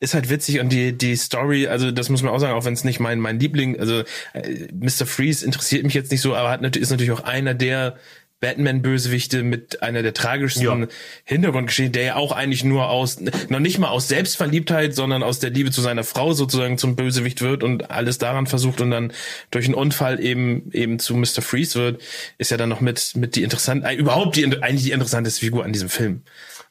ist 0.00 0.14
halt 0.14 0.28
witzig 0.28 0.58
und 0.58 0.70
die 0.70 0.92
die 0.92 1.14
Story, 1.14 1.68
also 1.68 1.92
das 1.92 2.08
muss 2.08 2.22
man 2.22 2.32
auch 2.32 2.40
sagen, 2.40 2.54
auch 2.54 2.64
wenn 2.64 2.74
es 2.74 2.82
nicht 2.82 2.98
mein 2.98 3.20
mein 3.20 3.38
Liebling, 3.38 3.78
also 3.78 4.00
äh, 4.32 4.66
Mr. 4.72 5.06
Freeze 5.06 5.44
interessiert 5.44 5.84
mich 5.84 5.94
jetzt 5.94 6.10
nicht 6.10 6.20
so, 6.20 6.34
aber 6.34 6.50
hat 6.50 6.62
natürlich 6.62 6.82
ist 6.82 6.90
natürlich 6.90 7.12
auch 7.12 7.22
einer 7.22 7.54
der 7.54 7.96
Batman-Bösewichte 8.44 9.42
mit 9.42 9.82
einer 9.82 10.02
der 10.02 10.12
tragischsten 10.12 10.82
ja. 10.82 10.86
Hintergrundgeschichten, 11.24 11.92
der 11.92 12.02
ja 12.02 12.16
auch 12.16 12.30
eigentlich 12.30 12.62
nur 12.62 12.90
aus, 12.90 13.18
noch 13.48 13.58
nicht 13.58 13.78
mal 13.78 13.88
aus 13.88 14.08
Selbstverliebtheit, 14.08 14.94
sondern 14.94 15.22
aus 15.22 15.38
der 15.38 15.48
Liebe 15.48 15.70
zu 15.70 15.80
seiner 15.80 16.04
Frau 16.04 16.34
sozusagen 16.34 16.76
zum 16.76 16.94
Bösewicht 16.94 17.40
wird 17.40 17.62
und 17.62 17.90
alles 17.90 18.18
daran 18.18 18.46
versucht 18.46 18.82
und 18.82 18.90
dann 18.90 19.14
durch 19.50 19.64
einen 19.64 19.74
Unfall 19.74 20.20
eben, 20.20 20.70
eben 20.72 20.98
zu 20.98 21.14
Mr. 21.14 21.40
Freeze 21.40 21.78
wird, 21.78 22.02
ist 22.36 22.50
ja 22.50 22.58
dann 22.58 22.68
noch 22.68 22.82
mit, 22.82 23.16
mit 23.16 23.34
die 23.34 23.44
interessante, 23.44 23.88
äh, 23.88 23.94
überhaupt 23.94 24.36
die, 24.36 24.44
eigentlich 24.44 24.84
die 24.84 24.92
interessanteste 24.92 25.40
Figur 25.40 25.64
an 25.64 25.72
diesem 25.72 25.88
Film. 25.88 26.20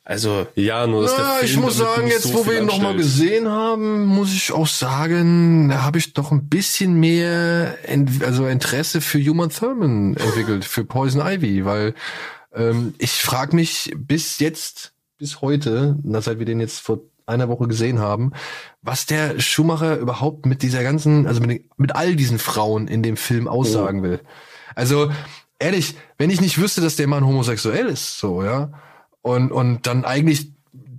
Also 0.05 0.47
ja, 0.55 0.85
nur 0.85 1.03
dass 1.03 1.17
ja, 1.17 1.39
ich 1.43 1.55
muss 1.55 1.77
sagen, 1.77 2.07
jetzt 2.07 2.23
so 2.23 2.33
wo 2.33 2.45
wir 2.45 2.59
ihn 2.59 2.65
nochmal 2.65 2.97
gesehen 2.97 3.47
haben, 3.47 4.05
muss 4.05 4.33
ich 4.33 4.51
auch 4.51 4.67
sagen, 4.67 5.69
da 5.69 5.83
habe 5.83 5.97
ich 5.97 6.13
doch 6.13 6.31
ein 6.31 6.49
bisschen 6.49 6.99
mehr 6.99 7.77
also 8.25 8.45
Interesse 8.47 8.99
für 8.99 9.23
Human 9.23 9.49
Thurman 9.49 10.17
entwickelt, 10.17 10.65
für 10.65 10.83
Poison 10.83 11.21
Ivy, 11.25 11.63
weil 11.63 11.93
ähm, 12.53 12.93
ich 12.97 13.13
frage 13.13 13.55
mich 13.55 13.93
bis 13.95 14.39
jetzt, 14.39 14.91
bis 15.17 15.39
heute, 15.39 15.97
seit 16.03 16.37
wir 16.37 16.45
den 16.45 16.59
jetzt 16.59 16.81
vor 16.81 16.99
einer 17.25 17.47
Woche 17.47 17.69
gesehen 17.69 17.99
haben, 17.99 18.33
was 18.81 19.05
der 19.05 19.39
Schumacher 19.39 19.97
überhaupt 19.97 20.45
mit 20.45 20.63
dieser 20.63 20.83
ganzen, 20.83 21.27
also 21.27 21.39
mit, 21.39 21.63
mit 21.77 21.95
all 21.95 22.17
diesen 22.17 22.39
Frauen 22.39 22.89
in 22.89 23.03
dem 23.03 23.15
Film 23.15 23.47
aussagen 23.47 24.01
oh. 24.01 24.03
will. 24.03 24.19
Also 24.75 25.09
ehrlich, 25.59 25.95
wenn 26.17 26.29
ich 26.29 26.41
nicht 26.41 26.59
wüsste, 26.59 26.81
dass 26.81 26.97
der 26.97 27.07
Mann 27.07 27.25
homosexuell 27.25 27.85
ist, 27.85 28.19
so 28.19 28.43
ja 28.43 28.73
und, 29.23 29.51
und 29.51 29.87
dann 29.87 30.05
eigentlich 30.05 30.53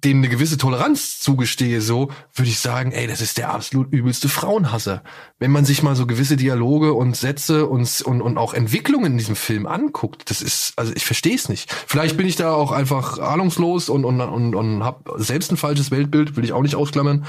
dem 0.04 0.18
eine 0.18 0.28
gewisse 0.28 0.58
Toleranz 0.58 1.18
zugestehe, 1.20 1.80
so 1.80 2.10
würde 2.34 2.50
ich 2.50 2.58
sagen, 2.58 2.92
ey, 2.92 3.06
das 3.06 3.20
ist 3.20 3.38
der 3.38 3.54
absolut 3.54 3.90
übelste 3.90 4.28
Frauenhasser. 4.28 5.02
Wenn 5.38 5.50
man 5.50 5.64
sich 5.64 5.82
mal 5.82 5.96
so 5.96 6.06
gewisse 6.06 6.36
Dialoge 6.36 6.92
und 6.92 7.16
Sätze 7.16 7.66
und, 7.66 8.02
und, 8.02 8.20
und 8.20 8.36
auch 8.36 8.52
Entwicklungen 8.52 9.12
in 9.12 9.18
diesem 9.18 9.36
Film 9.36 9.66
anguckt, 9.66 10.28
das 10.30 10.42
ist, 10.42 10.74
also 10.76 10.92
ich 10.94 11.06
verstehe 11.06 11.34
es 11.34 11.48
nicht. 11.48 11.72
Vielleicht 11.86 12.16
bin 12.16 12.26
ich 12.26 12.36
da 12.36 12.52
auch 12.52 12.70
einfach 12.70 13.18
ahnungslos 13.18 13.88
und, 13.88 14.04
und, 14.04 14.20
und, 14.20 14.54
und 14.54 14.84
habe 14.84 15.22
selbst 15.22 15.50
ein 15.50 15.56
falsches 15.56 15.90
Weltbild, 15.90 16.36
will 16.36 16.44
ich 16.44 16.52
auch 16.52 16.62
nicht 16.62 16.76
ausklammern. 16.76 17.24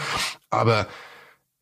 Aber 0.50 0.88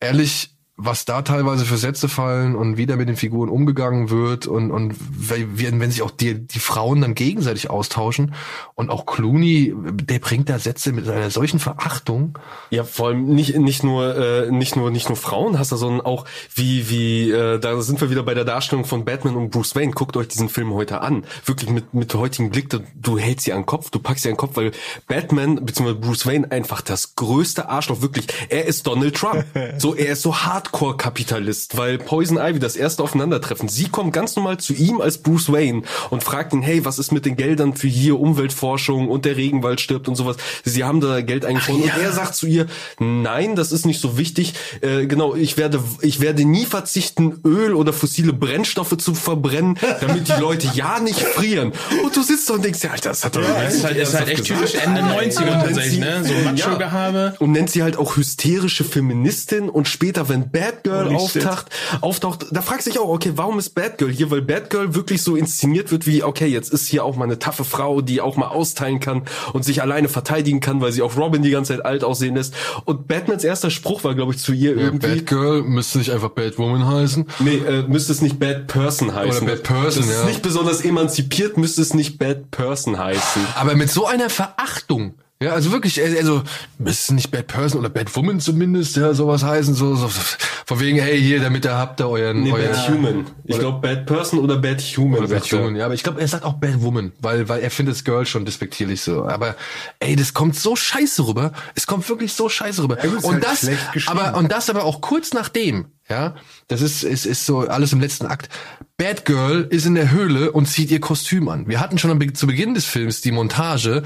ehrlich, 0.00 0.53
was 0.76 1.04
da 1.04 1.22
teilweise 1.22 1.64
für 1.64 1.76
Sätze 1.76 2.08
fallen 2.08 2.56
und 2.56 2.76
wie 2.76 2.86
da 2.86 2.96
mit 2.96 3.08
den 3.08 3.16
Figuren 3.16 3.48
umgegangen 3.48 4.10
wird 4.10 4.48
und, 4.48 4.72
und 4.72 4.96
wenn, 4.98 5.78
wenn 5.78 5.90
sich 5.92 6.02
auch 6.02 6.10
die, 6.10 6.46
die 6.46 6.58
Frauen 6.58 7.00
dann 7.00 7.14
gegenseitig 7.14 7.70
austauschen 7.70 8.34
und 8.74 8.90
auch 8.90 9.06
Clooney, 9.06 9.72
der 9.76 10.18
bringt 10.18 10.48
da 10.48 10.58
Sätze 10.58 10.92
mit 10.92 11.08
einer 11.08 11.30
solchen 11.30 11.60
Verachtung. 11.60 12.36
Ja, 12.70 12.82
vor 12.82 13.08
allem 13.08 13.26
nicht, 13.26 13.56
nicht 13.56 13.84
nur, 13.84 14.16
äh, 14.16 14.50
nicht 14.50 14.74
nur, 14.74 14.90
nicht 14.90 15.08
nur 15.08 15.16
Frauen 15.16 15.60
hast 15.60 15.70
du, 15.70 15.76
sondern 15.76 16.00
auch 16.00 16.24
wie, 16.56 16.90
wie, 16.90 17.30
äh, 17.30 17.60
da 17.60 17.80
sind 17.80 18.00
wir 18.00 18.10
wieder 18.10 18.24
bei 18.24 18.34
der 18.34 18.44
Darstellung 18.44 18.84
von 18.84 19.04
Batman 19.04 19.36
und 19.36 19.50
Bruce 19.50 19.76
Wayne. 19.76 19.92
Guckt 19.92 20.16
euch 20.16 20.26
diesen 20.26 20.48
Film 20.48 20.74
heute 20.74 21.02
an. 21.02 21.24
Wirklich 21.44 21.70
mit, 21.70 21.94
mit 21.94 22.12
heutigem 22.14 22.50
Blick, 22.50 22.68
du, 22.70 22.80
du 22.96 23.16
hältst 23.16 23.44
sie 23.44 23.52
an 23.52 23.60
den 23.60 23.66
Kopf, 23.66 23.90
du 23.90 24.00
packst 24.00 24.24
sie 24.24 24.28
an 24.28 24.34
den 24.34 24.38
Kopf, 24.38 24.56
weil 24.56 24.72
Batman, 25.06 25.64
beziehungsweise 25.64 26.00
Bruce 26.00 26.26
Wayne 26.26 26.50
einfach 26.50 26.80
das 26.80 27.14
größte 27.14 27.68
Arschloch, 27.68 28.02
wirklich, 28.02 28.26
er 28.48 28.64
ist 28.64 28.88
Donald 28.88 29.14
Trump. 29.14 29.44
so, 29.78 29.94
er 29.94 30.14
ist 30.14 30.22
so 30.22 30.34
hart 30.36 30.63
Hardcore-Kapitalist, 30.64 31.76
weil 31.76 31.98
Poison 31.98 32.38
Ivy 32.38 32.58
das 32.58 32.76
erste 32.76 33.02
Aufeinandertreffen, 33.02 33.68
sie 33.68 33.88
kommt 33.88 34.12
ganz 34.12 34.36
normal 34.36 34.58
zu 34.58 34.72
ihm 34.72 35.00
als 35.00 35.18
Bruce 35.18 35.52
Wayne 35.52 35.82
und 36.10 36.22
fragt 36.22 36.52
ihn, 36.52 36.62
hey, 36.62 36.84
was 36.84 36.98
ist 36.98 37.12
mit 37.12 37.26
den 37.26 37.36
Geldern 37.36 37.74
für 37.74 37.88
hier 37.88 38.18
Umweltforschung 38.18 39.08
und 39.08 39.24
der 39.24 39.36
Regenwald 39.36 39.80
stirbt 39.80 40.08
und 40.08 40.14
sowas. 40.14 40.36
Sie 40.64 40.84
haben 40.84 41.00
da 41.00 41.20
Geld 41.20 41.44
eingefroren 41.44 41.84
ja. 41.84 41.94
und 41.94 42.02
er 42.02 42.12
sagt 42.12 42.34
zu 42.34 42.46
ihr, 42.46 42.66
nein, 42.98 43.56
das 43.56 43.72
ist 43.72 43.86
nicht 43.86 44.00
so 44.00 44.18
wichtig. 44.18 44.54
Äh, 44.80 45.06
genau, 45.06 45.34
ich 45.34 45.56
werde, 45.56 45.82
ich 46.00 46.20
werde 46.20 46.44
nie 46.44 46.66
verzichten, 46.66 47.40
Öl 47.44 47.74
oder 47.74 47.92
fossile 47.92 48.32
Brennstoffe 48.32 48.96
zu 48.96 49.14
verbrennen, 49.14 49.78
damit 50.00 50.28
die 50.28 50.40
Leute 50.40 50.68
ja 50.74 51.00
nicht 51.00 51.20
frieren. 51.20 51.72
Und 52.02 52.16
du 52.16 52.22
sitzt 52.22 52.48
da 52.50 52.54
und 52.54 52.64
denkst, 52.64 52.82
ja, 52.82 52.90
Alter, 52.90 53.10
das 53.10 53.24
hat 53.24 53.36
doch 53.36 53.42
ja, 53.42 53.62
ist 53.62 53.84
halt, 53.84 53.96
ist 53.96 54.14
halt 54.14 54.28
echt 54.28 54.44
typisch 54.44 54.74
Ende 54.74 55.02
90er 55.02 55.62
tatsächlich, 55.64 56.00
ne? 56.00 56.24
So 56.24 56.34
Macho-Gehabe. 56.44 57.34
Und 57.38 57.52
nennt 57.52 57.70
sie 57.70 57.82
halt 57.82 57.96
auch 57.96 58.16
hysterische 58.16 58.84
Feministin 58.84 59.68
und 59.68 59.88
später, 59.88 60.28
wenn 60.28 60.50
Batgirl 60.54 61.06
Holy 61.06 61.28
shit. 61.28 61.44
auftaucht, 61.44 61.66
auftaucht, 62.00 62.46
da 62.52 62.62
fragst 62.62 62.86
du 62.86 62.90
dich 62.90 63.00
auch, 63.00 63.08
okay, 63.08 63.32
warum 63.34 63.58
ist 63.58 63.70
Batgirl 63.70 64.12
hier? 64.12 64.30
Weil 64.30 64.40
Batgirl 64.40 64.94
wirklich 64.94 65.20
so 65.20 65.34
inszeniert 65.34 65.90
wird 65.90 66.06
wie, 66.06 66.22
okay, 66.22 66.46
jetzt 66.46 66.72
ist 66.72 66.86
hier 66.86 67.04
auch 67.04 67.16
mal 67.16 67.24
eine 67.24 67.40
taffe 67.40 67.64
Frau, 67.64 68.00
die 68.00 68.20
auch 68.20 68.36
mal 68.36 68.46
austeilen 68.46 69.00
kann 69.00 69.22
und 69.52 69.64
sich 69.64 69.82
alleine 69.82 70.08
verteidigen 70.08 70.60
kann, 70.60 70.80
weil 70.80 70.92
sie 70.92 71.02
auch 71.02 71.16
Robin 71.16 71.42
die 71.42 71.50
ganze 71.50 71.74
Zeit 71.74 71.84
alt 71.84 72.04
aussehen 72.04 72.36
lässt. 72.36 72.54
Und 72.84 73.08
Batmans 73.08 73.42
erster 73.42 73.70
Spruch 73.70 74.04
war, 74.04 74.14
glaube 74.14 74.32
ich, 74.32 74.38
zu 74.38 74.52
ihr 74.52 74.76
Ja, 74.76 74.82
irgendwie. 74.82 75.16
Batgirl 75.16 75.62
müsste 75.64 75.98
nicht 75.98 76.12
einfach 76.12 76.30
Batwoman 76.30 76.86
heißen. 76.86 77.26
Nee, 77.40 77.56
äh, 77.56 77.82
müsste 77.88 78.12
es 78.12 78.22
nicht 78.22 78.38
Bad 78.38 78.68
Person 78.68 79.12
heißen. 79.12 79.46
Bad 79.46 79.64
Person, 79.64 79.84
das 79.84 79.96
ist 79.96 80.20
ja. 80.20 80.24
nicht 80.26 80.42
besonders 80.42 80.82
emanzipiert, 80.82 81.56
müsste 81.56 81.82
es 81.82 81.94
nicht 81.94 82.18
Bad 82.18 82.52
Person 82.52 82.96
heißen. 82.96 83.42
Aber 83.56 83.74
mit 83.74 83.90
so 83.90 84.06
einer 84.06 84.30
Verachtung. 84.30 85.14
Ja, 85.42 85.52
also 85.52 85.72
wirklich, 85.72 86.00
äh, 86.00 86.16
also 86.18 86.42
müsste 86.78 87.14
nicht 87.14 87.30
Bad 87.30 87.48
Person 87.48 87.80
oder 87.80 87.90
Bad 87.90 88.14
Woman 88.16 88.40
zumindest, 88.40 88.96
ja, 88.96 89.12
sowas 89.14 89.42
heißen, 89.42 89.74
so, 89.74 89.94
so 89.94 90.08
von 90.08 90.80
wegen, 90.80 90.98
hey, 90.98 91.20
hier, 91.20 91.40
damit 91.40 91.64
ihr 91.66 91.76
habt 91.76 92.00
da 92.00 92.06
euren, 92.06 92.42
Nee, 92.42 92.52
euren 92.52 92.70
Bad 92.70 92.88
Human. 92.88 93.26
Ich 93.44 93.58
glaube 93.58 93.80
Bad 93.80 94.06
Person 94.06 94.38
oder 94.38 94.56
Bad 94.58 94.80
Human. 94.80 95.18
Oder 95.18 95.28
Bad. 95.28 95.52
Human, 95.52 95.76
ja, 95.76 95.84
aber 95.84 95.94
ich 95.94 96.02
glaube, 96.02 96.20
er 96.20 96.28
sagt 96.28 96.44
auch 96.44 96.54
Bad 96.54 96.82
Woman, 96.82 97.12
weil, 97.20 97.48
weil 97.48 97.60
er 97.60 97.70
findet 97.70 97.96
das 97.96 98.04
Girl 98.04 98.24
schon 98.24 98.44
despektierlich 98.44 99.02
so. 99.02 99.24
Aber 99.24 99.56
ey, 99.98 100.16
das 100.16 100.32
kommt 100.32 100.56
so 100.56 100.76
scheiße 100.76 101.26
rüber. 101.26 101.52
Es 101.74 101.86
kommt 101.86 102.08
wirklich 102.08 102.32
so 102.32 102.48
scheiße 102.48 102.82
rüber. 102.82 103.02
ist 103.02 103.24
und 103.24 103.34
halt 103.34 103.44
das, 103.44 103.68
aber 104.06 104.38
und 104.38 104.50
das 104.50 104.70
aber 104.70 104.84
auch 104.84 105.00
kurz 105.00 105.34
nachdem, 105.34 105.86
ja, 106.08 106.34
das 106.68 106.82
ist 106.82 107.02
ist 107.02 107.24
ist 107.26 107.46
so 107.46 107.60
alles 107.60 107.92
im 107.92 108.00
letzten 108.00 108.26
Akt. 108.26 108.48
Bad 108.96 109.24
Girl 109.24 109.66
ist 109.70 109.86
in 109.86 109.94
der 109.96 110.12
Höhle 110.12 110.52
und 110.52 110.66
zieht 110.66 110.90
ihr 110.90 111.00
Kostüm 111.00 111.48
an. 111.48 111.66
Wir 111.66 111.80
hatten 111.80 111.98
schon 111.98 112.16
Be- 112.18 112.32
zu 112.32 112.46
Beginn 112.46 112.74
des 112.74 112.84
Films 112.84 113.22
die 113.22 113.32
Montage. 113.32 114.02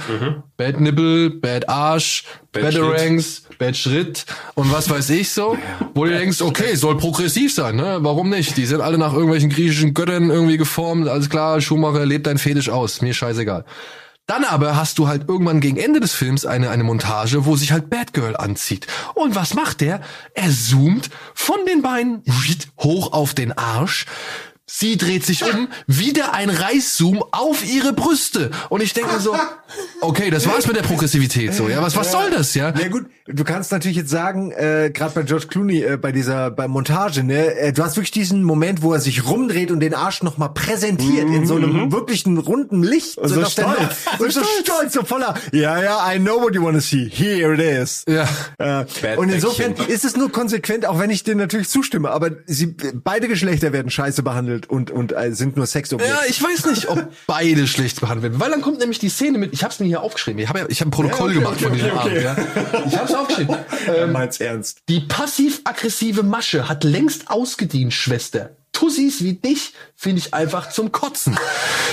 Bad 0.56 0.80
Nipple, 0.80 1.28
Bad 1.30 1.68
Arsch, 1.68 2.24
Bad 2.52 2.62
Badarangs, 2.72 3.42
Bad 3.58 3.76
Schritt 3.76 4.24
und 4.54 4.72
was 4.72 4.88
weiß 4.88 5.10
ich 5.10 5.30
so. 5.30 5.58
Wo 5.94 6.04
du 6.06 6.10
denkst, 6.12 6.40
okay, 6.40 6.74
soll 6.76 6.96
progressiv 6.96 7.52
sein, 7.52 7.76
ne? 7.76 7.98
Warum 8.00 8.30
nicht? 8.30 8.56
Die 8.56 8.64
sind 8.64 8.80
alle 8.80 8.96
nach 8.96 9.12
irgendwelchen 9.12 9.50
griechischen 9.50 9.92
Göttern 9.92 10.30
irgendwie 10.30 10.56
geformt. 10.56 11.06
Alles 11.08 11.28
klar, 11.28 11.60
Schumacher 11.60 12.06
lebt 12.06 12.26
dein 12.26 12.38
Fetisch 12.38 12.70
aus. 12.70 13.02
Mir 13.02 13.12
scheißegal. 13.12 13.64
Dann 14.28 14.44
aber 14.44 14.76
hast 14.76 14.98
du 14.98 15.08
halt 15.08 15.26
irgendwann 15.26 15.60
gegen 15.60 15.78
Ende 15.78 16.00
des 16.00 16.12
Films 16.12 16.44
eine, 16.44 16.68
eine 16.68 16.84
Montage, 16.84 17.46
wo 17.46 17.56
sich 17.56 17.72
halt 17.72 17.88
Batgirl 17.88 18.36
anzieht. 18.36 18.86
Und 19.14 19.34
was 19.34 19.54
macht 19.54 19.80
der? 19.80 20.02
Er 20.34 20.50
zoomt 20.50 21.08
von 21.34 21.56
den 21.66 21.80
Beinen 21.80 22.22
hoch 22.78 23.14
auf 23.14 23.32
den 23.32 23.56
Arsch. 23.56 24.04
Sie 24.70 24.98
dreht 24.98 25.24
sich 25.24 25.42
um, 25.42 25.68
wieder 25.86 26.34
ein 26.34 26.50
Reißzoom 26.50 27.24
auf 27.32 27.64
ihre 27.66 27.94
Brüste. 27.94 28.50
Und 28.68 28.82
ich 28.82 28.92
denke 28.92 29.18
so, 29.18 29.34
okay, 30.02 30.28
das 30.28 30.46
war's 30.46 30.66
mit 30.66 30.76
der 30.76 30.82
Progressivität 30.82 31.54
so, 31.54 31.70
ja. 31.70 31.80
Was, 31.80 31.96
was 31.96 32.12
soll 32.12 32.30
das, 32.30 32.54
ja? 32.54 32.74
Ja 32.78 32.88
gut, 32.88 33.06
du 33.26 33.44
kannst 33.44 33.72
natürlich 33.72 33.96
jetzt 33.96 34.10
sagen, 34.10 34.52
äh, 34.52 34.90
gerade 34.92 35.14
bei 35.14 35.22
George 35.22 35.46
Clooney, 35.46 35.82
äh, 35.82 35.96
bei 35.96 36.12
dieser 36.12 36.50
bei 36.50 36.68
Montage, 36.68 37.24
ne, 37.24 37.54
äh, 37.54 37.72
du 37.72 37.82
hast 37.82 37.96
wirklich 37.96 38.10
diesen 38.10 38.42
Moment, 38.42 38.82
wo 38.82 38.92
er 38.92 39.00
sich 39.00 39.26
rumdreht 39.26 39.70
und 39.70 39.80
den 39.80 39.94
Arsch 39.94 40.22
nochmal 40.22 40.52
präsentiert 40.52 41.30
in 41.30 41.46
so 41.46 41.56
einem 41.56 41.90
wirklichen 41.90 42.36
runden 42.36 42.82
Licht. 42.82 43.16
Und 43.16 43.30
so 43.30 43.40
dass 43.40 43.54
der- 43.54 43.72
stolz. 43.72 44.20
Und 44.20 44.32
so 44.34 44.42
stolz, 44.62 44.92
so 44.92 45.02
voller, 45.02 45.32
ja, 45.50 45.82
ja, 45.82 46.12
I 46.12 46.18
know 46.18 46.42
what 46.42 46.54
you 46.54 46.62
wanna 46.62 46.82
see. 46.82 47.08
Here 47.10 47.54
it 47.54 47.60
is. 47.60 48.04
Ja. 48.06 48.24
Äh, 48.58 48.84
Bad 49.00 49.16
und 49.16 49.30
insofern 49.30 49.74
ist 49.88 50.04
es 50.04 50.14
nur 50.14 50.30
konsequent, 50.30 50.84
auch 50.84 50.98
wenn 50.98 51.08
ich 51.08 51.24
dir 51.24 51.34
natürlich 51.34 51.70
zustimme, 51.70 52.10
aber 52.10 52.32
sie, 52.44 52.76
beide 53.02 53.28
Geschlechter 53.28 53.72
werden 53.72 53.90
scheiße 53.90 54.22
behandelt 54.22 54.57
und, 54.66 54.90
und 54.90 55.12
äh, 55.12 55.32
sind 55.32 55.56
nur 55.56 55.66
Sexobjekte. 55.66 56.14
Ja, 56.14 56.20
ich 56.28 56.42
weiß 56.42 56.66
nicht, 56.66 56.88
ob 56.88 57.08
beide 57.26 57.66
schlecht 57.66 58.00
behandelt 58.00 58.32
werden, 58.32 58.40
weil 58.40 58.50
dann 58.50 58.62
kommt 58.62 58.78
nämlich 58.78 58.98
die 58.98 59.08
Szene 59.08 59.38
mit. 59.38 59.52
Ich 59.52 59.62
habe 59.62 59.72
es 59.72 59.80
mir 59.80 59.86
hier 59.86 60.02
aufgeschrieben. 60.02 60.40
Ich 60.40 60.48
habe 60.48 60.60
ja, 60.60 60.66
ich 60.68 60.80
habe 60.80 60.88
ein 60.88 60.90
Protokoll 60.90 61.32
Ja, 61.34 61.38
okay, 61.38 61.44
gemacht 61.44 61.60
von 61.60 61.72
okay, 61.72 61.80
diesem 61.80 61.98
okay, 61.98 62.26
Abend. 62.26 62.72
Ja. 62.72 62.84
Ich 62.86 62.96
habe 62.96 63.08
es 63.08 63.14
aufgeschrieben. 63.14 63.56
Ähm, 63.88 64.12
Meins 64.12 64.38
ernst. 64.38 64.80
die 64.88 65.00
passiv-aggressive 65.00 66.22
Masche 66.22 66.68
hat 66.68 66.84
längst 66.84 67.30
ausgedient, 67.30 67.94
Schwester. 67.94 68.57
Tussis 68.78 69.22
wie 69.24 69.32
dich 69.34 69.72
finde 69.96 70.20
ich 70.20 70.32
einfach 70.32 70.70
zum 70.70 70.92
Kotzen. 70.92 71.36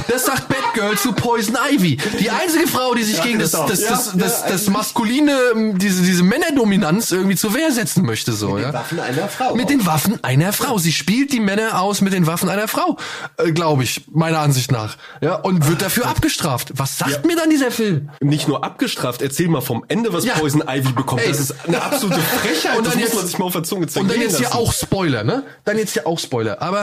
Das 0.08 0.26
sagt 0.26 0.48
Batgirl 0.48 0.96
zu 0.98 1.14
Poison 1.14 1.58
Ivy. 1.72 1.98
Die 2.20 2.30
einzige 2.30 2.68
Frau, 2.68 2.94
die 2.94 3.02
sich 3.04 3.20
gegen 3.24 3.40
das, 3.40 3.52
das 3.52 3.60
auch. 3.62 3.68
das, 3.68 3.82
Ja, 3.82 3.90
das, 3.90 4.14
das, 4.16 4.42
ja, 4.42 4.50
das 4.50 4.68
maskuline, 4.68 5.36
ähm, 5.56 5.80
diese, 5.80 6.04
diese 6.04 6.22
Männerdominanz 6.22 7.12
irgendwie 7.12 7.36
zur 7.36 7.56
Wehr 7.56 7.72
setzen 7.72 8.06
möchte, 8.06 8.34
so, 8.34 8.60
ja. 8.60 8.72
Waffen 8.72 9.00
einer 9.00 9.28
Frau. 9.28 9.56
Mit 9.56 9.72
den 9.72 9.84
Waffen 9.88 10.24
einer 10.24 10.54
Frau. 10.54 10.78
Sie 10.78 10.92
spielt 10.92 11.32
die 11.34 11.40
Männer 11.40 11.82
aus 11.82 12.02
mit 12.02 12.14
den 12.14 12.28
Waffen 12.28 12.48
einer 12.50 12.68
Frau, 12.68 12.98
äh, 13.38 13.52
glaube 13.52 13.84
ich, 13.84 14.04
meiner 14.12 14.40
Ansicht 14.40 14.72
nach. 14.72 14.98
Ja, 15.22 15.36
und 15.38 15.68
wird 15.68 15.82
dafür 15.82 16.06
abgestraft. 16.06 16.74
Was 16.76 17.00
sagt 17.00 17.26
mir 17.26 17.36
dann 17.36 17.50
dieser 17.50 17.72
Film? 17.72 18.12
Nicht 18.22 18.48
nur 18.48 18.64
abgestraft, 18.64 19.24
erzähl 19.24 19.48
mal 19.48 19.62
vom 19.62 19.84
Ende, 19.88 20.14
was 20.14 20.26
Ja. 20.26 20.36
Poison 20.36 20.62
Ivy 20.68 20.92
bekommt. 20.92 21.22
Ey. 21.24 21.30
Das 21.30 21.40
ist 21.40 21.56
eine 21.68 21.82
absolute 21.82 22.20
Frechheit. 22.44 22.78
Und 22.78 22.86
das 22.86 22.94
dann 22.94 23.02
muss 23.02 23.10
jetzt- 23.10 23.18
man 23.18 23.26
sich 23.26 23.38
mal 23.40 23.46
auf 23.46 23.54
der 23.54 23.64
Zunge 23.64 23.88
Und 23.96 24.12
dann 24.12 24.22
jetzt 24.22 24.38
hier 24.38 24.46
lassen. 24.50 24.58
auch 24.60 24.72
Spoiler, 24.74 25.24
ne? 25.24 25.44
Dann 25.64 25.80
jetzt 25.80 25.94
hier 25.94 26.06
auch 26.06 26.20
Spoiler. 26.20 26.62
Aber 26.62 26.75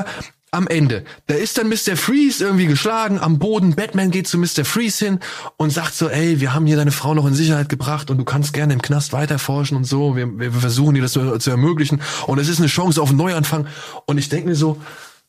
am 0.54 0.66
Ende, 0.68 1.04
da 1.28 1.34
ist 1.34 1.56
dann 1.56 1.68
Mr. 1.68 1.96
Freeze 1.96 2.44
irgendwie 2.44 2.66
geschlagen 2.66 3.18
am 3.18 3.38
Boden. 3.38 3.74
Batman 3.74 4.10
geht 4.10 4.28
zu 4.28 4.36
Mr. 4.36 4.66
Freeze 4.66 5.02
hin 5.06 5.20
und 5.56 5.70
sagt 5.70 5.94
so, 5.94 6.10
ey, 6.10 6.40
wir 6.40 6.52
haben 6.52 6.66
hier 6.66 6.76
deine 6.76 6.92
Frau 6.92 7.14
noch 7.14 7.26
in 7.26 7.32
Sicherheit 7.32 7.70
gebracht 7.70 8.10
und 8.10 8.18
du 8.18 8.24
kannst 8.24 8.52
gerne 8.52 8.74
im 8.74 8.82
Knast 8.82 9.14
weiterforschen 9.14 9.78
und 9.78 9.84
so. 9.84 10.14
Wir, 10.14 10.38
wir 10.38 10.52
versuchen 10.52 10.94
dir 10.94 11.00
das 11.00 11.12
zu, 11.12 11.38
zu 11.38 11.50
ermöglichen. 11.50 12.02
Und 12.26 12.38
es 12.38 12.48
ist 12.48 12.58
eine 12.58 12.68
Chance 12.68 13.00
auf 13.00 13.08
einen 13.08 13.18
Neuanfang. 13.18 13.66
Und 14.04 14.18
ich 14.18 14.28
denke 14.28 14.50
mir 14.50 14.54
so, 14.54 14.76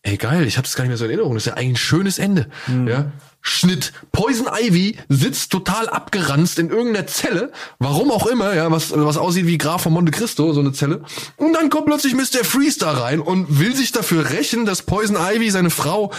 ey 0.03 0.17
geil, 0.17 0.45
ich 0.45 0.57
habe 0.57 0.67
das 0.67 0.75
gar 0.75 0.83
nicht 0.83 0.89
mehr 0.89 0.97
so 0.97 1.05
in 1.05 1.11
Erinnerung. 1.11 1.33
Das 1.33 1.43
ist 1.43 1.47
ja 1.47 1.53
eigentlich 1.53 1.73
ein 1.73 1.77
schönes 1.77 2.19
Ende. 2.19 2.47
Ja. 2.85 3.11
Schnitt. 3.41 3.91
Poison 4.13 4.47
Ivy 4.47 4.97
sitzt 5.09 5.51
total 5.51 5.89
abgeranzt 5.89 6.59
in 6.59 6.69
irgendeiner 6.69 7.07
Zelle, 7.07 7.51
warum 7.77 8.09
auch 8.09 8.25
immer, 8.25 8.53
ja, 8.53 8.71
was, 8.71 8.93
was 8.95 9.17
aussieht 9.17 9.47
wie 9.47 9.57
Graf 9.57 9.83
von 9.83 9.91
Monte 9.91 10.13
Cristo, 10.13 10.53
so 10.53 10.61
eine 10.61 10.71
Zelle. 10.71 11.01
Und 11.35 11.51
dann 11.53 11.69
kommt 11.69 11.87
plötzlich 11.87 12.15
Mr. 12.15 12.45
Freeze 12.45 12.79
da 12.79 12.91
rein 12.91 13.19
und 13.19 13.59
will 13.59 13.75
sich 13.75 13.91
dafür 13.91 14.29
rächen, 14.29 14.65
dass 14.65 14.83
Poison 14.83 15.17
Ivy 15.17 15.51
seine 15.51 15.71
Frau 15.71 16.13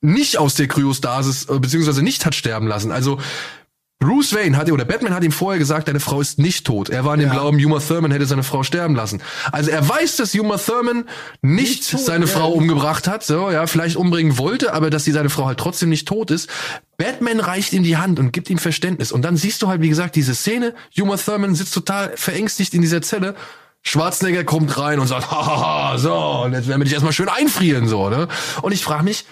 nicht 0.00 0.38
aus 0.38 0.54
der 0.54 0.68
Kryostasis, 0.68 1.48
äh, 1.48 1.58
beziehungsweise 1.58 2.02
nicht 2.02 2.24
hat 2.24 2.36
sterben 2.36 2.68
lassen. 2.68 2.92
Also, 2.92 3.18
Bruce 4.04 4.34
Wayne 4.34 4.56
hat 4.56 4.70
oder 4.70 4.84
Batman 4.84 5.14
hat 5.14 5.24
ihm 5.24 5.32
vorher 5.32 5.58
gesagt, 5.58 5.88
deine 5.88 6.00
Frau 6.00 6.20
ist 6.20 6.38
nicht 6.38 6.66
tot. 6.66 6.90
Er 6.90 7.04
war 7.04 7.14
in 7.14 7.20
dem 7.20 7.30
Glauben, 7.30 7.56
Uma 7.64 7.78
Thurman 7.78 8.10
hätte 8.10 8.26
seine 8.26 8.42
Frau 8.42 8.62
sterben 8.62 8.94
lassen. 8.94 9.22
Also 9.50 9.70
er 9.70 9.88
weiß, 9.88 10.16
dass 10.16 10.34
Uma 10.34 10.58
Thurman 10.58 11.04
nicht, 11.40 11.84
seine 11.84 12.26
Frau 12.26 12.50
umgebracht 12.52 13.08
hat, 13.08 13.24
so 13.24 13.50
ja, 13.50 13.66
vielleicht 13.66 13.96
umbringen 13.96 14.36
wollte, 14.36 14.74
aber 14.74 14.90
dass 14.90 15.04
sie 15.04 15.12
seine 15.12 15.30
Frau 15.30 15.46
halt 15.46 15.58
trotzdem 15.58 15.88
nicht 15.88 16.06
tot 16.06 16.30
ist. 16.30 16.50
Batman 16.98 17.40
reicht 17.40 17.72
ihm 17.72 17.82
die 17.82 17.96
Hand 17.96 18.18
und 18.18 18.32
gibt 18.32 18.50
ihm 18.50 18.58
Verständnis. 18.58 19.10
Und 19.10 19.22
dann 19.22 19.36
siehst 19.36 19.62
du 19.62 19.68
halt, 19.68 19.80
wie 19.80 19.88
gesagt, 19.88 20.16
diese 20.16 20.34
Szene. 20.34 20.74
Uma 20.98 21.16
Thurman 21.16 21.54
sitzt 21.54 21.72
total 21.72 22.12
verängstigt 22.16 22.74
in 22.74 22.82
dieser 22.82 23.00
Zelle. 23.00 23.34
Schwarzenegger 23.82 24.44
kommt 24.44 24.78
rein 24.78 24.98
und 24.98 25.06
sagt, 25.06 25.30
hahaha, 25.30 25.98
so, 25.98 26.42
und 26.44 26.52
jetzt 26.52 26.68
werden 26.68 26.80
wir 26.80 26.84
dich 26.84 26.94
erstmal 26.94 27.12
schön 27.12 27.28
einfrieren, 27.28 27.88
so, 27.88 28.08
ne? 28.08 28.28
Und 28.62 28.72
ich 28.72 28.82
frage 28.82 29.04
mich, 29.04 29.24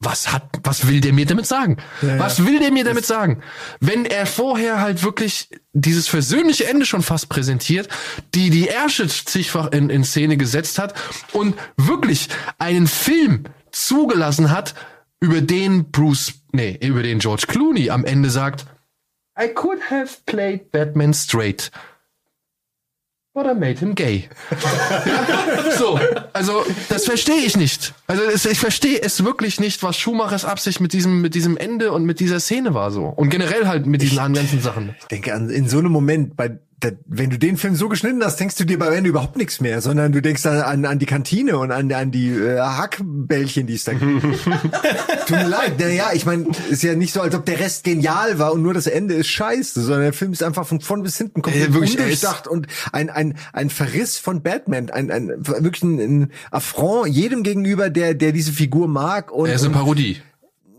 was 0.00 0.32
hat, 0.32 0.48
was 0.62 0.86
will 0.86 1.00
der 1.00 1.12
mir 1.12 1.26
damit 1.26 1.46
sagen? 1.46 1.78
Was 2.02 2.46
will 2.46 2.60
der 2.60 2.70
mir 2.70 2.84
damit 2.84 3.04
sagen? 3.04 3.42
Wenn 3.80 4.04
er 4.04 4.26
vorher 4.26 4.80
halt 4.80 5.02
wirklich 5.02 5.48
dieses 5.72 6.06
versöhnliche 6.06 6.68
Ende 6.68 6.86
schon 6.86 7.02
fast 7.02 7.28
präsentiert, 7.28 7.88
die 8.34 8.50
die 8.50 8.68
Ärsche 8.68 9.08
zigfach 9.08 9.72
in, 9.72 9.90
in 9.90 10.04
Szene 10.04 10.36
gesetzt 10.36 10.78
hat 10.78 10.94
und 11.32 11.56
wirklich 11.76 12.28
einen 12.58 12.86
Film 12.86 13.44
zugelassen 13.72 14.50
hat, 14.50 14.74
über 15.20 15.40
den 15.40 15.90
Bruce, 15.90 16.34
nee, 16.52 16.78
über 16.80 17.02
den 17.02 17.18
George 17.18 17.46
Clooney 17.48 17.90
am 17.90 18.04
Ende 18.04 18.30
sagt, 18.30 18.66
I 19.40 19.48
could 19.48 19.80
have 19.90 20.18
played 20.26 20.70
Batman 20.70 21.12
straight. 21.12 21.70
But 23.34 23.46
I 23.46 23.54
made 23.54 23.78
him 23.78 23.94
gay. 23.94 24.28
so, 25.78 26.00
also 26.32 26.64
das 26.88 27.04
verstehe 27.04 27.44
ich 27.44 27.56
nicht. 27.56 27.94
Also 28.06 28.22
es, 28.24 28.46
ich 28.46 28.58
verstehe 28.58 29.00
es 29.00 29.22
wirklich 29.22 29.60
nicht, 29.60 29.82
was 29.82 29.96
Schumachers 29.96 30.44
Absicht 30.44 30.80
mit 30.80 30.92
diesem 30.92 31.20
mit 31.20 31.34
diesem 31.34 31.56
Ende 31.56 31.92
und 31.92 32.04
mit 32.04 32.20
dieser 32.20 32.40
Szene 32.40 32.74
war 32.74 32.90
so 32.90 33.04
und 33.04 33.28
generell 33.28 33.68
halt 33.68 33.86
mit 33.86 34.02
diesen 34.02 34.16
ganzen 34.16 34.60
Sachen. 34.60 34.96
Ich 34.98 35.06
denke 35.06 35.34
an 35.34 35.50
in 35.50 35.68
so 35.68 35.78
einem 35.78 35.92
Moment, 35.92 36.36
bei 36.36 36.58
da, 36.80 36.90
wenn 37.06 37.30
du 37.30 37.38
den 37.38 37.56
Film 37.56 37.74
so 37.74 37.88
geschnitten 37.88 38.22
hast, 38.22 38.38
denkst 38.38 38.54
du 38.54 38.64
dir 38.64 38.78
bei 38.78 38.94
Ende 38.94 39.10
überhaupt 39.10 39.36
nichts 39.36 39.60
mehr, 39.60 39.80
sondern 39.80 40.12
du 40.12 40.22
denkst 40.22 40.46
an, 40.46 40.60
an, 40.60 40.84
an 40.84 40.98
die 41.00 41.06
Kantine 41.06 41.58
und 41.58 41.72
an, 41.72 41.90
an 41.92 42.12
die 42.12 42.28
äh, 42.28 42.60
Hackbällchen, 42.60 43.66
die 43.66 43.74
es 43.74 43.84
da 43.84 43.94
gibt. 43.94 44.22
Tut 45.26 45.30
mir 45.30 45.48
leid. 45.48 45.78
Naja, 45.80 46.10
ich 46.14 46.24
meine, 46.24 46.46
ist 46.70 46.84
ja 46.84 46.94
nicht 46.94 47.12
so, 47.12 47.20
als 47.20 47.34
ob 47.34 47.44
der 47.46 47.58
Rest 47.58 47.82
genial 47.82 48.38
war 48.38 48.52
und 48.52 48.62
nur 48.62 48.74
das 48.74 48.86
Ende 48.86 49.14
ist 49.14 49.28
scheiße, 49.28 49.80
sondern 49.82 50.02
der 50.02 50.12
Film 50.12 50.32
ist 50.32 50.42
einfach 50.42 50.66
von 50.66 50.80
vorn 50.80 51.02
bis 51.02 51.18
hinten 51.18 51.42
komplett 51.42 51.74
Äh, 51.74 51.78
undurchdacht 51.78 52.46
und 52.46 52.68
ein, 52.92 53.10
ein, 53.10 53.36
ein 53.52 53.70
Verriss 53.70 54.18
von 54.18 54.42
Batman, 54.42 54.90
ein, 54.90 55.10
ein 55.10 55.28
wirklich 55.46 55.82
ein, 55.82 55.98
ein 55.98 56.32
Affront 56.52 57.08
jedem 57.08 57.42
gegenüber, 57.42 57.90
der, 57.90 58.14
der 58.14 58.30
diese 58.30 58.52
Figur 58.52 58.86
mag. 58.86 59.32
Und, 59.32 59.48
Er 59.48 59.56
ist 59.56 59.64
eine 59.64 59.74
Parodie. 59.74 60.18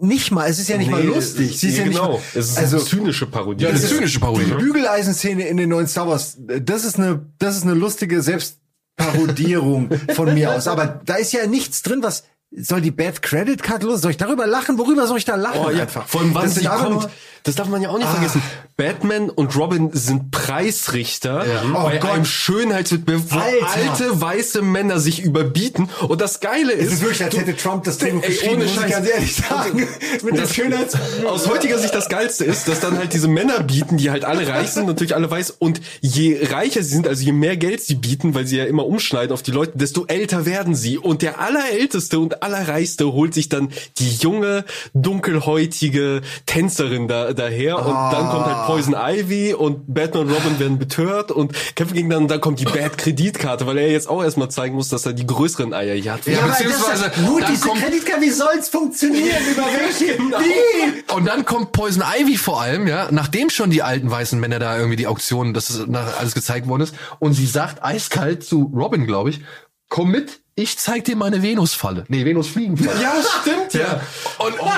Nicht 0.02 0.32
mal, 0.32 0.50
es 0.50 0.60
ist 0.60 0.70
ja 0.70 0.78
nicht 0.78 0.89
mal 0.91 1.02
Nee, 1.04 1.08
lustig. 1.14 1.52
es- 1.56 1.62
Sie 1.62 1.70
ist 1.70 1.78
ja, 1.78 1.84
genau. 1.84 2.14
mal, 2.14 2.20
Es 2.34 2.50
ist 2.52 2.58
also, 2.58 2.78
eine 2.78 2.86
zynische 2.86 3.26
Parodie. 3.26 3.64
Ja, 3.64 3.70
eine 3.70 3.80
zynische 3.80 4.20
Parodie. 4.20 4.45
die 4.45 4.52
Bügeleisenszene 4.54 5.47
in 5.47 5.58
den 5.58 5.70
neuen 5.70 5.88
Star 5.88 6.08
Wars, 6.08 6.38
das 6.39 6.86
ist 6.86 6.97
eine, 6.97 7.26
das 7.38 7.58
ist 7.58 7.64
eine 7.64 7.74
lustige 7.74 8.22
Selbstparodierung 8.22 9.89
von 10.14 10.34
mir 10.34 10.54
aus. 10.54 10.68
Aber 10.68 11.02
da 11.06 11.16
ist 11.16 11.32
ja 11.34 11.45
nichts 11.47 11.82
drin, 11.82 12.00
was 12.04 12.24
soll 12.52 12.82
die 12.82 12.91
Bad 12.91 13.22
Credit 13.22 13.62
Card 13.62 13.84
los? 13.84 14.02
Soll 14.02 14.12
ich 14.12 14.18
darüber 14.18 14.47
lachen? 14.47 14.78
Worüber 14.78 15.06
soll 15.08 15.18
ich 15.18 15.26
da 15.26 15.36
lachen? 15.36 15.62
Oh 15.64 15.70
ja, 15.70 15.84
einfach? 15.84 16.08
vor 16.08 16.22
allem 16.22 16.34
wann 16.34 16.45
Das 16.45 16.56
sie 16.56 16.66
kommt, 16.66 17.08
das 17.43 17.56
darf 17.56 17.68
man 17.70 17.82
ja 17.82 17.89
auch 17.89 17.97
nicht 17.97 18.10
vergessen. 18.10 18.41
Batman 18.76 19.30
und 19.30 19.56
Robin 19.56 19.91
sind 19.93 20.32
Preisrichter 20.32 21.45
Oh 21.74 21.84
bei 21.84 21.97
Gott. 21.97 22.12
einem 22.12 22.26
Schönheitswettbewerb, 22.26 23.32
wo 23.32 23.66
alte 23.66 24.22
weiße 24.22 24.62
Männer 24.62 25.00
sich 25.00 25.22
überbieten. 25.24 25.89
Und 26.08 26.22
das 26.22 26.39
Geile 26.39 26.72
ist, 26.74 26.88
Es 26.88 26.93
ist 26.95 27.02
wirklich, 27.02 27.24
als 27.24 27.38
hätte 27.38 27.56
Trump 27.56 27.84
das 27.86 27.97
Drehbuch 27.97 28.22
geschrieben, 28.22 28.56
ohne 28.56 28.64
muss 28.66 28.74
ich 28.74 28.80
Scheiß. 28.80 28.91
ganz 28.91 29.10
ehrlich 29.10 29.36
sagen. 29.50 29.88
Mit 30.24 30.38
Das- 30.38 30.54
Schönheits... 30.56 30.97
Aus 31.28 31.47
heutiger 31.47 31.78
Sicht 31.78 31.93
das 31.93 32.10
Geilste 32.10 32.45
ist, 32.45 32.68
dass 32.68 32.80
dann 32.80 32.97
halt 32.97 33.14
diese 33.14 33.28
Männer 33.28 33.62
bieten, 33.64 33.97
die 33.97 34.10
halt 34.12 34.26
alle 34.26 34.47
reich 34.47 34.70
sind, 34.72 34.88
natürlich 34.88 35.16
alle 35.16 35.30
weiß. 35.30 35.52
Und 35.60 35.82
je 36.02 36.39
reicher 36.52 36.84
sie 36.84 36.89
sind, 36.89 37.08
also 37.08 37.24
je 37.24 37.32
mehr 37.32 37.58
Geld 37.58 37.82
sie 37.82 37.95
bieten, 37.95 38.34
weil 38.36 38.47
sie 38.47 38.58
ja 38.58 38.66
immer 38.66 38.86
umschneiden 38.86 39.32
auf 39.34 39.43
die 39.43 39.52
Leute, 39.52 39.74
desto 39.78 40.06
älter 40.08 40.45
werden 40.45 40.76
sie. 40.76 40.97
Und 40.97 41.22
der 41.22 41.39
allerälteste 41.39 42.20
und 42.20 42.38
allerreichste 42.41 43.11
holt 43.13 43.33
sich 43.33 43.49
dann 43.49 43.69
die 43.97 44.15
junge, 44.15 44.65
dunkelhäutige 44.93 46.21
Tänzerin 46.45 47.07
da, 47.07 47.33
daher. 47.33 47.79
Und 47.79 47.93
dann 47.93 48.29
kommt 48.29 48.45
halt 48.45 48.67
Poison 48.67 48.95
Ivy 48.97 49.53
und 49.53 49.93
Batman 49.93 50.27
und 50.27 50.33
Robin 50.33 50.59
werden 50.59 50.79
betört 50.79 51.31
und 51.31 51.53
kämpfen 51.75 51.95
gegen 51.95 52.09
dann, 52.09 52.27
dann 52.27 52.41
kommt 52.41 52.59
die 52.59 52.65
Bad 52.65 52.97
Kreditkarte, 52.97 53.65
weil 53.67 53.77
er 53.77 53.91
jetzt 53.91 54.09
auch 54.09 54.23
erstmal 54.23 54.49
zeigen 54.49 54.75
muss, 54.75 54.89
dass 54.89 55.05
er 55.05 55.13
die 55.13 55.25
größeren 55.25 55.73
Eier 55.73 55.95
hier 55.95 56.13
hat. 56.13 56.25
Ja, 56.25 56.45
beziehungsweise 56.45 57.11
Gut, 57.25 57.43
diese 57.49 57.67
kommt, 57.67 57.81
Kreditkarte, 57.81 58.21
wie 58.21 58.29
soll's 58.29 58.69
funktionieren? 58.69 59.37
Über 59.51 59.63
welche? 59.79 60.15
Genau. 60.15 60.39
Wie? 60.39 61.13
und 61.13 61.25
dann 61.25 61.45
kommt 61.45 61.71
Poison 61.71 62.03
Ivy 62.19 62.37
vor 62.37 62.61
allem, 62.61 62.87
ja, 62.87 63.09
nachdem 63.11 63.49
schon 63.49 63.69
die 63.69 63.83
alten 63.83 64.09
weißen 64.09 64.39
Männer 64.39 64.59
da 64.59 64.77
irgendwie 64.77 64.95
die 64.95 65.07
Auktionen, 65.07 65.53
das 65.53 65.69
ist 65.69 65.87
nach 65.87 66.19
alles 66.19 66.33
gezeigt 66.33 66.67
worden 66.67 66.83
ist, 66.83 66.95
und 67.19 67.33
sie 67.33 67.45
sagt 67.45 67.83
eiskalt 67.83 68.43
zu 68.43 68.71
Robin, 68.75 69.05
glaube 69.05 69.31
ich, 69.31 69.41
komm 69.89 70.11
mit, 70.11 70.39
ich 70.55 70.77
zeig 70.77 71.05
dir 71.05 71.15
meine 71.15 71.41
Venusfalle. 71.41 72.05
Nee, 72.07 72.25
Venusfliegenfalle. 72.25 73.01
Ja, 73.01 73.13
stimmt, 73.41 73.73
ja. 73.73 74.01
Und, 74.37 74.59
und, 74.59 74.71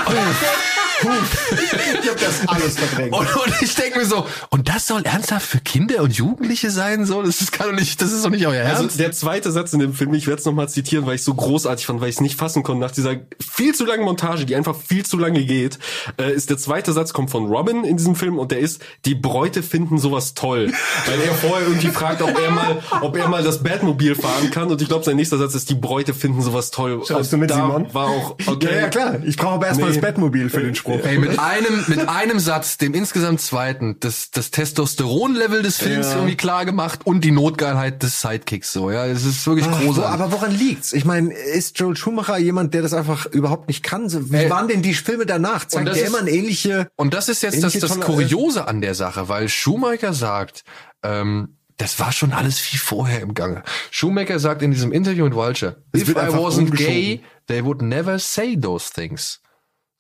Ich 2.04 2.10
hab 2.10 2.18
das 2.20 2.48
alles 2.48 2.78
verdrängt. 2.78 3.14
und, 3.14 3.36
und 3.36 3.62
ich 3.62 3.76
denke 3.76 4.00
mir 4.00 4.06
so, 4.06 4.26
und 4.50 4.68
das 4.70 4.88
soll 4.88 5.02
ernsthaft 5.04 5.46
für 5.48 5.60
Kinder 5.60 6.02
und 6.04 6.14
Jugendliche 6.14 6.72
sein? 6.72 7.06
So, 7.06 7.22
das 7.22 7.42
ist, 7.42 7.52
kann 7.52 7.70
doch 7.70 7.76
nicht, 7.76 8.02
das 8.02 8.12
ist 8.12 8.24
doch 8.26 8.30
nicht 8.30 8.46
euer 8.48 8.62
Ernst. 8.64 8.82
Also 8.84 8.98
der 8.98 9.12
zweite 9.12 9.52
Satz 9.52 9.74
in 9.74 9.80
dem 9.80 9.94
Film, 9.94 10.14
ich 10.14 10.28
werde 10.28 10.40
es 10.40 10.46
nochmal 10.46 10.70
zitieren, 10.70 11.06
weil 11.06 11.16
ich 11.16 11.24
so 11.24 11.34
großartig 11.34 11.86
fand, 11.86 12.02
weil 12.02 12.10
ich 12.10 12.16
es 12.16 12.22
nicht 12.22 12.38
fassen 12.38 12.64
konnte, 12.64 12.82
nach 12.82 12.92
dieser 12.92 13.16
viel 13.40 13.74
zu 13.76 13.86
langen 13.86 14.04
Montage, 14.04 14.46
die 14.46 14.56
einfach 14.56 14.76
viel 14.76 15.06
zu 15.06 15.18
lange 15.18 15.44
geht, 15.44 15.80
äh, 16.20 16.32
ist 16.32 16.50
der 16.50 16.58
zweite 16.58 16.92
Satz, 16.94 17.14
kommt 17.14 17.32
von 17.32 17.46
Robin 17.48 17.84
in 17.84 17.98
diesem 17.98 18.16
Film 18.16 18.38
und 18.38 18.52
der 18.52 18.60
ist, 18.60 18.82
die 19.06 19.16
Bräute 19.16 19.64
finden 19.64 19.98
sowas 19.98 20.34
toll. 20.34 20.72
Weil 21.06 21.22
er 21.22 21.34
vorher 21.34 21.68
irgendwie 21.68 21.90
fragt, 21.90 22.22
ob 22.22 22.38
er 22.40 22.52
mal, 22.52 22.82
ob 23.02 23.16
er 23.18 23.28
mal 23.28 23.44
das 23.44 23.64
Batmobil 23.64 24.16
fahren 24.16 24.52
kann 24.52 24.70
und 24.70 24.82
ich 24.82 24.88
glaube, 24.88 25.04
sein 25.06 25.16
nächster 25.16 25.38
Satz 25.38 25.56
ist, 25.56 25.70
die 25.70 25.76
Bräute 25.76 26.14
finden 26.14 26.42
sowas 26.42 26.72
toll. 26.72 27.02
Schaust 27.08 27.32
du 27.34 27.38
mit, 27.38 27.50
da 27.50 27.56
Simon? 27.56 27.94
War 27.94 28.08
auch, 28.08 28.36
okay. 28.46 28.68
Ja, 28.74 28.82
ja, 28.82 28.88
klar. 28.90 29.16
Ich 29.26 29.38
brauche 29.38 29.56
aber 29.56 29.68
erstmal 29.68 29.90
Nee. 29.90 29.96
das 29.96 30.02
Batmobil 30.02 30.50
für 30.50 30.62
den 30.62 30.76
Spruch. 30.76 30.91
Ey, 31.00 31.18
mit 31.18 31.40
einem, 31.40 31.84
mit 31.88 32.08
einem 32.10 32.40
Satz, 32.40 32.78
dem 32.78 32.94
insgesamt 32.94 33.42
zweiten, 33.42 33.98
das, 34.00 34.32
das 34.32 34.52
Testosteronlevel 34.52 35.62
des 35.62 35.78
Films 35.78 36.08
Ja. 36.08 36.16
irgendwie 36.16 36.36
klar 36.36 36.66
gemacht 36.66 37.02
und 37.06 37.22
die 37.24 37.32
Notgeilheit 37.32 38.04
des 38.04 38.22
Sidekicks 38.22 38.74
so, 38.74 38.92
ja. 38.92 39.06
Es 39.06 39.26
ist 39.26 39.46
wirklich 39.48 39.68
Ach, 39.70 39.80
großartig. 39.82 40.12
aber 40.22 40.32
woran 40.32 40.52
liegt's? 40.52 40.94
Ich 40.94 41.06
meine, 41.06 41.34
ist 41.34 41.80
Joel 41.80 41.96
Schumacher 41.96 42.38
jemand, 42.38 42.74
der 42.74 42.82
das 42.82 42.94
einfach 42.94 43.26
überhaupt 43.28 43.68
nicht 43.68 43.84
kann? 43.84 44.10
So, 44.10 44.32
Wie 44.32 44.36
Ey. 44.38 44.50
waren 44.50 44.68
denn 44.68 44.82
die 44.82 44.94
Filme 44.94 45.26
danach? 45.26 45.66
Zeigt 45.66 45.88
das 45.88 45.96
der 45.96 46.04
ist- 46.04 46.10
immer 46.10 46.20
eine 46.20 46.32
ähnliche... 46.32 46.88
Und 46.96 47.14
das 47.14 47.30
ist 47.30 47.42
jetzt 47.44 47.64
das, 47.64 47.74
das 47.74 48.00
Kuriose 48.00 48.68
an 48.68 48.82
der 48.82 48.96
Sache, 48.96 49.30
weil 49.30 49.50
Schumacher 49.50 50.14
sagt, 50.14 50.64
ähm, 51.04 51.58
das 51.78 52.00
war 52.00 52.12
schon 52.12 52.32
alles 52.32 52.60
viel 52.60 52.80
vorher 52.80 53.22
im 53.22 53.34
Gange. 53.34 53.64
Schumacher 53.90 54.38
sagt 54.40 54.62
in 54.62 54.72
diesem 54.72 54.92
Interview 54.92 55.24
mit 55.24 55.34
Es 55.34 56.02
if 56.02 56.10
I 56.10 56.14
wasn't 56.30 56.72
gay, 56.76 57.22
they 57.48 57.64
would 57.64 57.82
never 57.82 58.20
say 58.20 58.56
those 58.60 58.94
things. 58.94 59.42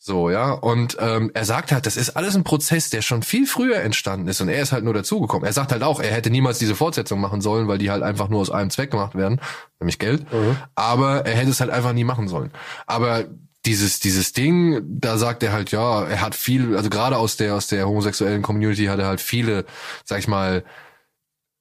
So, 0.03 0.31
ja. 0.31 0.51
Und 0.51 0.97
ähm, 0.99 1.29
er 1.35 1.45
sagt 1.45 1.71
halt, 1.71 1.85
das 1.85 1.95
ist 1.95 2.17
alles 2.17 2.35
ein 2.35 2.43
Prozess, 2.43 2.89
der 2.89 3.03
schon 3.03 3.21
viel 3.21 3.45
früher 3.45 3.81
entstanden 3.81 4.27
ist 4.27 4.41
und 4.41 4.49
er 4.49 4.59
ist 4.59 4.71
halt 4.71 4.83
nur 4.83 4.95
dazugekommen. 4.95 5.45
Er 5.45 5.53
sagt 5.53 5.71
halt 5.71 5.83
auch, 5.83 5.99
er 5.99 6.11
hätte 6.11 6.31
niemals 6.31 6.57
diese 6.57 6.73
Fortsetzung 6.73 7.21
machen 7.21 7.39
sollen, 7.39 7.67
weil 7.67 7.77
die 7.77 7.91
halt 7.91 8.01
einfach 8.01 8.27
nur 8.27 8.41
aus 8.41 8.49
einem 8.49 8.71
Zweck 8.71 8.89
gemacht 8.89 9.13
werden, 9.13 9.39
nämlich 9.79 9.99
Geld. 9.99 10.25
Aber 10.73 11.27
er 11.27 11.35
hätte 11.35 11.51
es 11.51 11.59
halt 11.61 11.69
einfach 11.69 11.93
nie 11.93 12.03
machen 12.03 12.27
sollen. 12.27 12.49
Aber 12.87 13.25
dieses 13.67 13.99
dieses 13.99 14.33
Ding, 14.33 14.81
da 14.87 15.19
sagt 15.19 15.43
er 15.43 15.51
halt 15.51 15.69
ja, 15.71 16.03
er 16.03 16.19
hat 16.21 16.33
viel, 16.33 16.75
also 16.75 16.89
gerade 16.89 17.17
aus 17.17 17.37
der 17.37 17.53
aus 17.53 17.67
der 17.67 17.87
homosexuellen 17.87 18.41
Community 18.41 18.85
hat 18.85 18.97
er 18.97 19.05
halt 19.05 19.21
viele, 19.21 19.65
sag 20.03 20.17
ich 20.17 20.27
mal, 20.27 20.63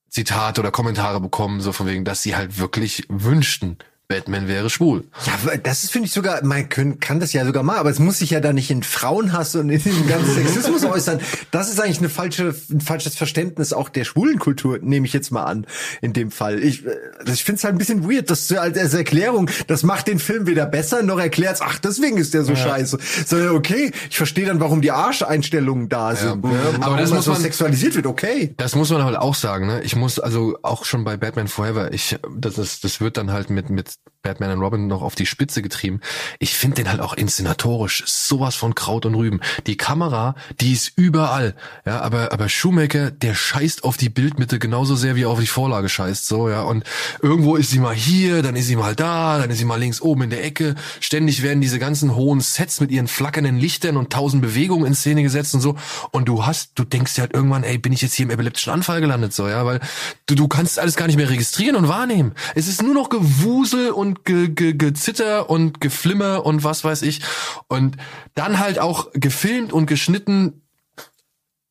Zitate 0.08 0.62
oder 0.62 0.70
Kommentare 0.70 1.20
bekommen, 1.20 1.60
so 1.60 1.72
von 1.72 1.86
wegen, 1.86 2.06
dass 2.06 2.22
sie 2.22 2.36
halt 2.36 2.58
wirklich 2.58 3.04
wünschten, 3.10 3.76
Batman 4.10 4.48
wäre 4.48 4.68
schwul. 4.70 5.04
Ja, 5.24 5.34
aber 5.42 5.56
das 5.56 5.84
ist, 5.84 5.92
finde 5.92 6.06
ich 6.06 6.12
sogar, 6.12 6.44
man 6.44 6.68
können, 6.68 6.98
kann 6.98 7.20
das 7.20 7.32
ja 7.32 7.44
sogar 7.44 7.62
mal, 7.62 7.76
aber 7.78 7.90
es 7.90 8.00
muss 8.00 8.18
sich 8.18 8.30
ja 8.30 8.40
da 8.40 8.52
nicht 8.52 8.70
in 8.70 8.82
Frauenhass 8.82 9.54
und 9.54 9.70
in 9.70 9.80
diesem 9.80 10.08
ganzen 10.08 10.34
Sexismus 10.34 10.84
äußern. 10.84 11.20
Das 11.52 11.70
ist 11.70 11.80
eigentlich 11.80 11.98
eine 12.00 12.08
falsche, 12.08 12.54
ein 12.70 12.80
falsches 12.80 13.14
Verständnis 13.14 13.72
auch 13.72 13.88
der 13.88 14.04
schwulen 14.04 14.40
Kultur, 14.40 14.78
nehme 14.82 15.06
ich 15.06 15.12
jetzt 15.12 15.30
mal 15.30 15.44
an, 15.44 15.66
in 16.02 16.12
dem 16.12 16.32
Fall. 16.32 16.58
Ich, 16.58 16.84
äh, 16.84 16.96
ich 17.32 17.44
finde 17.44 17.58
es 17.58 17.64
halt 17.64 17.76
ein 17.76 17.78
bisschen 17.78 18.02
weird, 18.10 18.28
das 18.30 18.50
als, 18.52 18.76
als 18.76 18.94
Erklärung, 18.94 19.48
das 19.68 19.84
macht 19.84 20.08
den 20.08 20.18
Film 20.18 20.46
weder 20.46 20.66
besser, 20.66 21.02
noch 21.02 21.18
erklärt 21.20 21.60
ach, 21.60 21.78
deswegen 21.78 22.16
ist 22.16 22.34
der 22.34 22.42
so 22.44 22.56
scheiße. 22.56 22.98
Sondern 23.26 23.54
okay, 23.54 23.92
ich 24.08 24.16
verstehe 24.16 24.46
dann, 24.46 24.58
warum 24.60 24.80
die 24.80 24.90
Arscheinstellungen 24.90 25.88
da 25.88 26.16
sind. 26.16 26.42
Ne? 26.44 26.50
Aber 26.76 26.80
Warum 26.80 26.96
das 26.98 27.10
muss 27.10 27.26
man- 27.26 27.40
sexualisiert 27.40 27.94
wird, 27.94 28.06
okay. 28.06 28.54
Das 28.56 28.74
muss 28.74 28.90
man 28.90 29.04
halt 29.04 29.16
auch 29.16 29.34
sagen, 29.34 29.66
ne? 29.66 29.82
Ich 29.82 29.94
muss 29.94 30.18
also 30.18 30.58
auch 30.62 30.84
schon 30.84 31.04
bei 31.04 31.16
Batman 31.16 31.48
Forever, 31.48 31.92
ich 31.92 32.18
das 32.36 32.58
ist, 32.58 32.82
das 32.84 33.00
wird 33.00 33.16
dann 33.16 33.30
halt 33.30 33.50
mit 33.50 33.70
mit 33.70 33.94
Batman 34.22 34.52
und 34.52 34.60
Robin 34.60 34.86
noch 34.86 35.00
auf 35.00 35.14
die 35.14 35.24
Spitze 35.24 35.62
getrieben. 35.62 36.00
Ich 36.40 36.54
finde 36.54 36.76
den 36.76 36.90
halt 36.90 37.00
auch 37.00 37.14
inszenatorisch 37.14 38.04
sowas 38.06 38.54
von 38.54 38.74
Kraut 38.74 39.06
und 39.06 39.14
Rüben. 39.14 39.40
Die 39.66 39.78
Kamera, 39.78 40.34
die 40.60 40.72
ist 40.72 40.92
überall, 40.96 41.54
ja, 41.86 42.02
aber 42.02 42.30
aber 42.30 42.50
Schumacher, 42.50 43.10
der 43.10 43.34
scheißt 43.34 43.82
auf 43.82 43.96
die 43.96 44.10
Bildmitte 44.10 44.58
genauso 44.58 44.94
sehr 44.94 45.16
wie 45.16 45.24
auf 45.24 45.40
die 45.40 45.46
Vorlage 45.46 45.88
scheißt, 45.88 46.26
so, 46.26 46.50
ja, 46.50 46.60
und 46.62 46.84
irgendwo 47.22 47.56
ist 47.56 47.70
sie 47.70 47.78
mal 47.78 47.94
hier, 47.94 48.42
dann 48.42 48.56
ist 48.56 48.66
sie 48.66 48.76
mal 48.76 48.94
da, 48.94 49.38
dann 49.38 49.48
ist 49.48 49.56
sie 49.56 49.64
mal 49.64 49.80
links 49.80 50.02
oben 50.02 50.22
in 50.24 50.30
der 50.30 50.44
Ecke. 50.44 50.74
Ständig 51.00 51.42
werden 51.42 51.62
diese 51.62 51.78
ganzen 51.78 52.14
hohen 52.14 52.40
Sets 52.40 52.80
mit 52.80 52.90
ihren 52.90 53.08
flackernden 53.08 53.56
Lichtern 53.56 53.96
und 53.96 54.12
tausend 54.12 54.42
Bewegungen 54.42 54.84
in 54.84 54.94
Szene 54.94 55.22
gesetzt 55.22 55.54
und 55.54 55.62
so 55.62 55.76
und 56.10 56.28
du 56.28 56.44
hast, 56.44 56.72
du 56.74 56.84
denkst 56.84 57.14
dir 57.14 57.22
halt 57.22 57.32
irgendwann, 57.32 57.64
ey, 57.64 57.78
bin 57.78 57.94
ich 57.94 58.02
jetzt 58.02 58.14
hier 58.14 58.24
im 58.24 58.30
epileptischen 58.30 58.70
Anfall 58.70 59.00
gelandet, 59.00 59.32
so, 59.32 59.48
ja, 59.48 59.64
weil 59.64 59.80
du, 60.26 60.34
du 60.34 60.46
kannst 60.46 60.78
alles 60.78 60.96
gar 60.96 61.06
nicht 61.06 61.16
mehr 61.16 61.30
registrieren 61.30 61.76
und 61.76 61.88
wahrnehmen. 61.88 62.32
Es 62.54 62.68
ist 62.68 62.82
nur 62.82 62.92
noch 62.92 63.08
Gewusel 63.08 63.89
und 63.90 64.24
ge, 64.24 64.48
ge, 64.48 64.72
Gezitter 64.72 65.50
und 65.50 65.80
Geflimmer 65.80 66.44
und 66.44 66.64
was 66.64 66.84
weiß 66.84 67.02
ich. 67.02 67.20
Und 67.68 67.96
dann 68.34 68.58
halt 68.58 68.78
auch 68.78 69.10
gefilmt 69.12 69.72
und 69.72 69.86
geschnitten. 69.86 70.62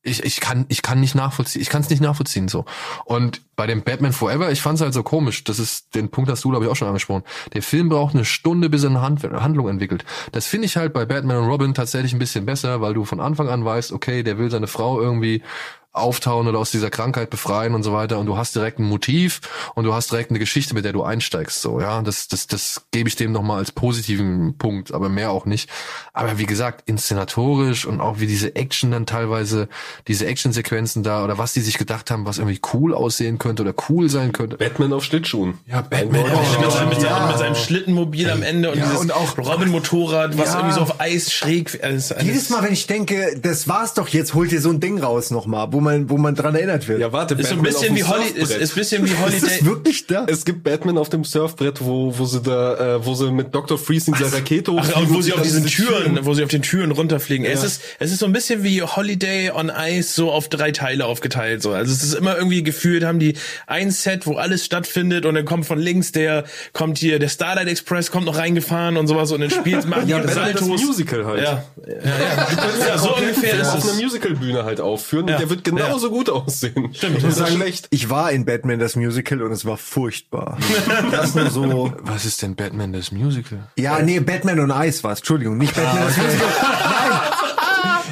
Ich, 0.01 0.24
ich 0.24 0.39
kann 0.39 0.65
ich 0.70 0.82
kann 0.82 1.01
nicht 1.01 1.13
nachvollziehen, 1.13 1.61
ich 1.61 1.70
kann 1.70 1.82
es 1.82 1.89
nicht 1.89 2.01
nachvollziehen 2.01 2.47
so. 2.47 2.63
Und 3.03 3.41
bei 3.57 3.67
dem 3.67 3.84
Batman 3.84 4.13
Forever, 4.13 4.49
ich 4.49 4.61
fand 4.61 4.76
es 4.76 4.82
halt 4.82 4.93
so 4.93 5.03
komisch. 5.03 5.43
Das 5.43 5.59
ist 5.59 5.93
den 5.93 6.09
Punkt 6.09 6.32
hast 6.32 6.43
du 6.45 6.49
glaube 6.49 6.65
ich 6.65 6.72
auch 6.72 6.76
schon 6.78 6.88
angesprochen. 6.88 7.24
Der 7.53 7.61
Film 7.61 7.89
braucht 7.89 8.15
eine 8.15 8.24
Stunde, 8.24 8.70
bis 8.70 8.84
er 8.84 8.91
eine 8.91 9.01
Hand, 9.01 9.24
Handlung 9.24 9.67
entwickelt. 9.67 10.05
Das 10.32 10.47
finde 10.47 10.67
ich 10.67 10.78
halt 10.78 10.93
bei 10.93 11.05
Batman 11.05 11.38
und 11.38 11.49
Robin 11.49 11.74
tatsächlich 11.74 12.13
ein 12.13 12.20
bisschen 12.20 12.45
besser, 12.45 12.80
weil 12.80 12.93
du 12.93 13.03
von 13.03 13.20
Anfang 13.20 13.49
an 13.49 13.65
weißt, 13.65 13.91
okay, 13.91 14.24
der 14.24 14.38
will 14.38 14.49
seine 14.49 14.67
Frau 14.67 15.01
irgendwie 15.01 15.43
auftauen 15.92 16.48
oder 16.48 16.60
aus 16.60 16.72
dieser 16.72 16.90
Krankheit 16.90 17.30
befreien 17.30 17.74
und 17.74 17.84
so 17.84 17.92
weiter 17.94 18.20
und 18.20 18.26
du 18.28 18.38
hast 18.38 18.56
direkt 18.56 18.80
ein 18.80 18.84
Motiv 18.84 19.42
und 19.76 19.86
du 19.86 19.94
hast 19.94 20.12
direkt 20.12 20.30
eine 20.30 20.40
Geschichte, 20.40 20.74
mit 20.76 20.86
der 20.86 20.94
du 20.94 21.04
einsteigst, 21.04 21.62
so, 21.62 21.82
ja, 21.82 22.02
das, 22.02 22.28
das, 22.28 22.46
das 22.48 22.84
gebe 22.92 23.10
ich 23.10 23.16
dem 23.16 23.32
nochmal 23.32 23.58
als 23.58 23.72
positiven 23.72 24.58
Punkt, 24.58 24.94
aber 24.94 25.10
mehr 25.10 25.32
auch 25.32 25.46
nicht. 25.46 25.70
Aber 26.14 26.38
wie 26.38 26.46
gesagt, 26.46 26.84
inszenatorisch 26.88 27.86
und 27.86 28.02
auch 28.02 28.20
wie 28.20 28.28
diese 28.28 28.56
Action 28.56 28.92
dann 28.92 29.06
teilweise, 29.06 29.68
diese 30.08 30.26
Actionsequenzen 30.28 31.02
da 31.04 31.24
oder 31.24 31.38
was 31.38 31.54
die 31.54 31.62
sich 31.62 31.78
gedacht 31.78 32.12
haben, 32.12 32.26
was 32.26 32.38
irgendwie 32.38 32.60
cool 32.74 32.94
aussehen 32.94 33.40
könnte 33.40 33.64
oder 33.64 33.74
cool 33.90 34.10
sein 34.10 34.32
könnte. 34.32 34.58
Batman 34.58 34.94
auf 34.94 35.04
Schlittschuhen. 35.04 35.58
Ja, 35.66 35.82
Batman 35.82 36.24
mit, 36.24 36.72
seinem, 36.72 36.90
mit, 36.90 37.02
seinem, 37.02 37.28
mit 37.30 37.38
seinem 37.38 37.56
Schlittenmobil 37.56 38.30
am 38.30 38.44
Ende 38.44 38.72
und 38.72 38.78
Ja, 38.78 38.86
dieses 38.86 39.00
und 39.02 39.12
auch- 39.14 39.38
Robin-Motorrad, 39.38 40.38
was 40.38 40.50
Ja. 40.54 40.58
irgendwie 40.60 40.76
so 40.76 40.82
auf 40.82 41.00
Eis 41.02 41.32
schräg 41.34 41.80
alles, 41.84 42.12
alles 42.12 42.26
Jedes 42.26 42.50
Mal, 42.50 42.64
wenn 42.64 42.74
ich 42.74 42.88
denke, 42.88 43.40
das 43.42 43.68
war's 43.68 43.94
doch 43.96 44.08
jetzt, 44.10 44.34
holt 44.34 44.52
ihr 44.52 44.62
so 44.62 44.70
ein 44.70 44.80
Ding 44.80 45.00
raus 45.00 45.32
nochmal, 45.32 45.68
wo 45.72 45.80
man, 45.82 45.89
wo 46.10 46.18
man 46.18 46.36
dran 46.36 46.56
erinnert 46.56 46.88
wird. 46.88 47.00
Ja, 47.00 47.12
warte, 47.12 47.34
ist 47.36 47.50
so 47.50 47.56
ein 47.56 47.62
bisschen 47.62 47.96
wie 47.96 48.04
Holly, 48.04 48.28
ist, 48.36 48.52
ist 48.52 48.76
bisschen 48.76 49.06
wie 49.06 49.12
ist 49.12 49.20
Holiday. 49.22 49.40
das 49.42 49.66
wirklich 49.66 50.08
da? 50.08 50.26
Es 50.28 50.46
gibt 50.46 50.64
Batman 50.64 50.98
auf 50.98 51.10
dem 51.10 51.24
Surfbrett, 51.24 51.80
wo, 51.84 52.14
wo 52.18 52.26
sie 52.26 52.42
da, 52.42 52.96
äh, 52.98 53.06
wo 53.06 53.14
sie 53.16 53.32
mit 53.32 53.54
Dr. 53.54 53.78
Freeze 53.78 54.12
in 54.12 54.18
dieser 54.18 54.34
Rakete 54.34 54.72
Ach, 54.72 54.78
hochfliegen 54.78 55.10
und 55.10 55.14
wo 55.16 55.22
sie 55.22 55.34
auf 55.34 55.42
diesen 55.42 55.64
diese 55.66 55.84
Türen, 55.86 56.20
wo 56.26 56.34
sie 56.34 56.44
auf 56.44 56.50
den 56.50 56.62
Türen 56.62 56.92
runterfliegen. 56.92 57.46
Es 57.46 57.62
Ja. 57.62 57.68
ist, 57.68 57.82
es 58.00 58.12
ist 58.12 58.20
so 58.20 58.26
ein 58.26 58.34
bisschen 58.34 58.64
wie 58.64 58.82
Holiday 58.82 59.52
on 59.52 59.72
Ice, 59.76 60.14
so 60.14 60.32
auf 60.32 60.48
drei 60.50 60.72
Teile 60.72 61.06
aufgeteilt, 61.06 61.62
so. 61.62 61.72
Also 61.72 61.92
es 61.92 62.04
ist 62.04 62.14
immer 62.14 62.36
irgendwie 62.38 62.64
gefühlt, 62.64 63.04
haben 63.04 63.20
die 63.20 63.36
ein 63.68 63.92
Set, 63.92 64.26
wo 64.28 64.36
alles 64.36 64.66
stattfindet 64.66 65.26
und 65.26 65.36
dann 65.36 65.46
kommt 65.46 65.66
von 65.66 65.80
links 65.80 66.12
der, 66.12 66.44
kommt 66.74 66.98
hier, 66.98 67.20
der 67.20 67.30
Starlight 67.30 67.68
Express 67.68 68.12
kommt 68.12 68.26
noch 68.26 68.38
reingefahren 68.38 68.98
und 68.98 69.08
sowas 69.08 69.32
und 69.32 69.42
dann 69.42 69.50
spielt, 69.50 69.88
machen 69.88 70.06
die 70.06 70.12
Ja, 70.12 70.18
Batman 70.20 70.52
das 70.54 70.60
Saltos. 70.62 70.82
Musical 70.86 71.26
halt. 71.26 71.44
Ja, 71.44 71.64
ja, 71.88 71.94
ja. 71.96 72.88
ja 72.88 72.98
so 72.98 73.16
ungefähr 73.16 73.60
ist 73.60 73.68
auf 73.70 73.84
einer 73.84 73.94
es. 73.94 74.02
Musicalbühne 74.02 74.64
halt 74.66 74.80
aufführen 74.82 75.28
Ja. 75.28 75.36
und 75.36 75.42
der 75.42 75.50
wird 75.50 75.64
genauso 75.76 76.09
gut 76.09 76.30
aussehen. 76.30 76.93
Stimmt. 76.93 77.17
Ich 77.17 77.24
muss 77.24 77.36
sagen, 77.36 77.55
schlecht. 77.55 77.88
Ich 77.91 78.09
war 78.09 78.32
in 78.32 78.45
Batman 78.45 78.80
das 78.80 78.95
Musical 78.95 79.41
und 79.41 79.51
es 79.51 79.65
war 79.65 79.78
furchtbar. 79.78 80.57
das 81.11 81.36
nur 81.36 81.49
so. 81.49 81.93
Was 82.01 82.26
ist 82.26 82.41
denn 82.41 82.55
Batman 82.55 82.93
das 82.93 83.11
Musical? 83.11 83.67
Ja, 83.78 84.01
nee, 84.01 84.20
Batman 84.20 84.59
on 84.59 84.72
Ice 84.72 85.03
war 85.03 85.13
es. 85.13 85.20
Entschuldigung, 85.20 85.57
nicht 85.57 85.76
Batman 85.76 86.03
das 86.05 86.17
Musical. 86.17 86.47
Nein. 86.61 87.28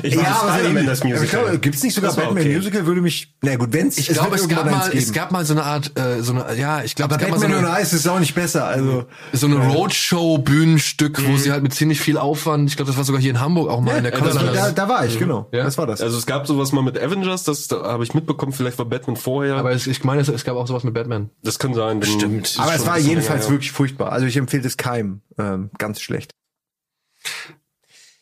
Ich 0.04 0.14
ja, 0.14 0.36
Spider-Man 0.36 0.86
das 0.86 1.00
Ich 1.00 1.04
Musical. 1.06 1.28
glaube, 1.44 1.60
gibt's 1.60 1.82
nicht 1.84 1.94
sogar 1.96 2.14
Batman 2.14 2.38
okay. 2.44 2.56
Musical? 2.56 2.86
Würde 2.86 3.02
mich, 3.02 3.36
na 3.42 3.56
gut, 3.56 3.74
wenn's, 3.74 3.98
Ich 3.98 4.10
es 4.10 4.18
glaube, 4.18 4.36
es 4.36 4.48
gab 4.48 4.70
mal, 4.70 4.92
es 4.96 5.12
gab 5.12 5.32
mal 5.32 5.44
so 5.46 5.54
eine 5.54 5.64
Art, 5.64 5.98
äh, 5.98 6.22
so 6.22 6.34
eine, 6.34 6.56
ja, 6.56 6.84
ich 6.84 6.94
glaube, 6.96 7.16
aber 7.16 7.22
es 7.24 7.28
gab 7.30 7.32
mal 7.32 7.40
so 7.40 7.48
Batman 7.48 7.66
eine, 7.66 7.76
und 7.78 7.82
Ice 7.84 7.96
ist 7.96 8.08
auch 8.08 8.20
nicht 8.20 8.36
besser, 8.36 8.66
also. 8.66 9.06
so 9.34 9.48
eine 9.48 9.58
Roadshow-Bühnenstück, 9.68 11.26
wo 11.28 11.38
sie 11.38 11.52
halt 11.52 11.64
mit 11.64 11.74
ziemlich 11.74 12.00
viel 12.00 12.18
Aufwand, 12.18 12.70
ich 12.70 12.76
glaube, 12.76 12.88
das 12.90 12.98
war 12.98 13.04
sogar 13.04 13.22
hier 13.22 13.32
in 13.32 13.40
Hamburg 13.40 13.70
auch 13.70 13.82
mal 13.82 13.98
in 13.98 14.04
der 14.04 14.12
Kanzlei. 14.12 14.46
war- 14.48 14.54
Da, 14.54 14.72
da 14.72 14.90
war 14.90 15.06
ich, 15.06 15.18
genau. 15.20 15.48
Ja? 15.52 15.64
Das 15.64 15.78
war 15.78 15.88
das. 15.88 16.02
Also 16.02 16.18
es 16.18 16.26
gab 16.26 16.46
sowas 16.48 16.72
mal 16.72 16.84
mit 16.84 16.98
Avengers, 17.02 17.44
das 17.44 17.68
da 17.68 17.84
habe 17.84 18.04
ich 18.04 18.14
mitbekommen, 18.14 18.54
vielleicht 18.54 18.78
war 18.78 18.86
Batman 18.86 19.16
vorher. 19.16 19.56
Aber 19.56 19.72
es, 19.72 19.88
ich 19.88 20.04
meine, 20.04 20.22
es, 20.22 20.28
es 20.30 20.44
gab 20.44 20.56
auch 20.58 20.68
sowas 20.68 20.84
mit 20.84 20.94
Batman. 20.94 21.30
das 21.44 21.58
kann 21.60 21.74
sein. 21.74 22.02
Stimmt. 22.04 22.56
aber 22.60 22.74
es 22.76 22.86
war 22.86 22.94
ein 22.94 23.04
jedenfalls 23.06 23.50
wirklich 23.50 23.72
furchtbar. 23.72 24.12
Also 24.12 24.26
ich 24.28 24.38
empfehle 24.38 24.66
es 24.66 24.78
keinem. 24.78 25.22
Ähm, 25.40 25.70
ganz 25.78 26.02
schlecht. 26.02 26.32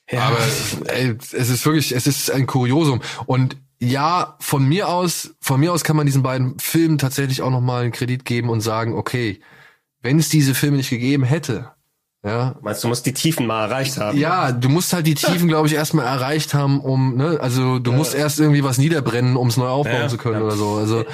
Ja. 0.09 0.21
Aber 0.27 0.37
ey, 0.87 1.17
es 1.19 1.49
ist 1.49 1.65
wirklich, 1.65 1.91
es 1.91 2.07
ist 2.07 2.31
ein 2.31 2.45
Kuriosum. 2.45 3.01
Und 3.25 3.57
ja, 3.79 4.35
von 4.39 4.67
mir 4.67 4.87
aus, 4.87 5.35
von 5.41 5.59
mir 5.59 5.73
aus 5.73 5.83
kann 5.83 5.95
man 5.95 6.05
diesen 6.05 6.23
beiden 6.23 6.57
Filmen 6.59 6.97
tatsächlich 6.97 7.41
auch 7.41 7.51
nochmal 7.51 7.83
einen 7.83 7.91
Kredit 7.91 8.25
geben 8.25 8.49
und 8.49 8.61
sagen, 8.61 8.93
okay, 8.93 9.41
wenn 10.01 10.19
es 10.19 10.29
diese 10.29 10.53
Filme 10.53 10.77
nicht 10.77 10.89
gegeben 10.89 11.23
hätte, 11.23 11.71
ja, 12.25 12.55
Meinst 12.61 12.83
du, 12.83 12.87
musst 12.87 13.05
die 13.05 13.13
Tiefen 13.13 13.45
mal 13.45 13.65
erreicht 13.65 13.97
haben? 13.99 14.17
ja, 14.17 14.51
du 14.51 14.67
musst 14.67 14.93
halt 14.93 15.05
die 15.05 15.13
Tiefen, 15.13 15.47
glaube 15.47 15.67
ich, 15.67 15.75
erstmal 15.75 16.07
erreicht 16.07 16.55
haben, 16.55 16.79
um, 16.79 17.15
ne, 17.15 17.37
also 17.39 17.77
du 17.77 17.91
musst 17.91 18.15
erst 18.15 18.39
irgendwie 18.39 18.63
was 18.63 18.79
niederbrennen, 18.79 19.35
um 19.35 19.47
es 19.47 19.57
neu 19.57 19.67
aufbauen 19.67 20.01
Ja, 20.01 20.07
zu 20.07 20.17
können 20.17 20.41
oder 20.41 20.55
so. 20.55 20.73
Also 20.73 21.05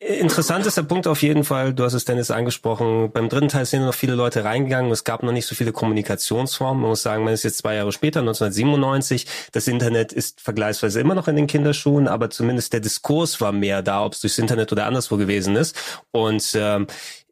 Interessant 0.00 0.64
ist 0.64 0.76
der 0.76 0.84
Punkt 0.84 1.08
auf 1.08 1.22
jeden 1.22 1.42
Fall, 1.42 1.74
du 1.74 1.82
hast 1.82 1.92
es 1.92 2.04
Dennis 2.04 2.30
angesprochen, 2.30 3.10
beim 3.10 3.28
dritten 3.28 3.48
Teil 3.48 3.66
sind 3.66 3.84
noch 3.84 3.94
viele 3.94 4.14
Leute 4.14 4.44
reingegangen, 4.44 4.92
es 4.92 5.02
gab 5.02 5.24
noch 5.24 5.32
nicht 5.32 5.46
so 5.46 5.56
viele 5.56 5.72
Kommunikationsformen, 5.72 6.80
man 6.80 6.90
muss 6.90 7.02
sagen, 7.02 7.24
man 7.24 7.34
ist 7.34 7.42
jetzt 7.42 7.58
zwei 7.58 7.74
Jahre 7.74 7.90
später, 7.90 8.20
1997, 8.20 9.26
das 9.50 9.66
Internet 9.66 10.12
ist 10.12 10.40
vergleichsweise 10.40 11.00
immer 11.00 11.16
noch 11.16 11.26
in 11.26 11.34
den 11.34 11.48
Kinderschuhen, 11.48 12.06
aber 12.06 12.30
zumindest 12.30 12.72
der 12.72 12.78
Diskurs 12.78 13.40
war 13.40 13.50
mehr 13.50 13.82
da, 13.82 14.04
ob 14.04 14.12
es 14.12 14.20
durchs 14.20 14.38
Internet 14.38 14.70
oder 14.70 14.86
anderswo 14.86 15.16
gewesen 15.16 15.56
ist. 15.56 15.74
Und 16.12 16.52
ähm, 16.54 16.86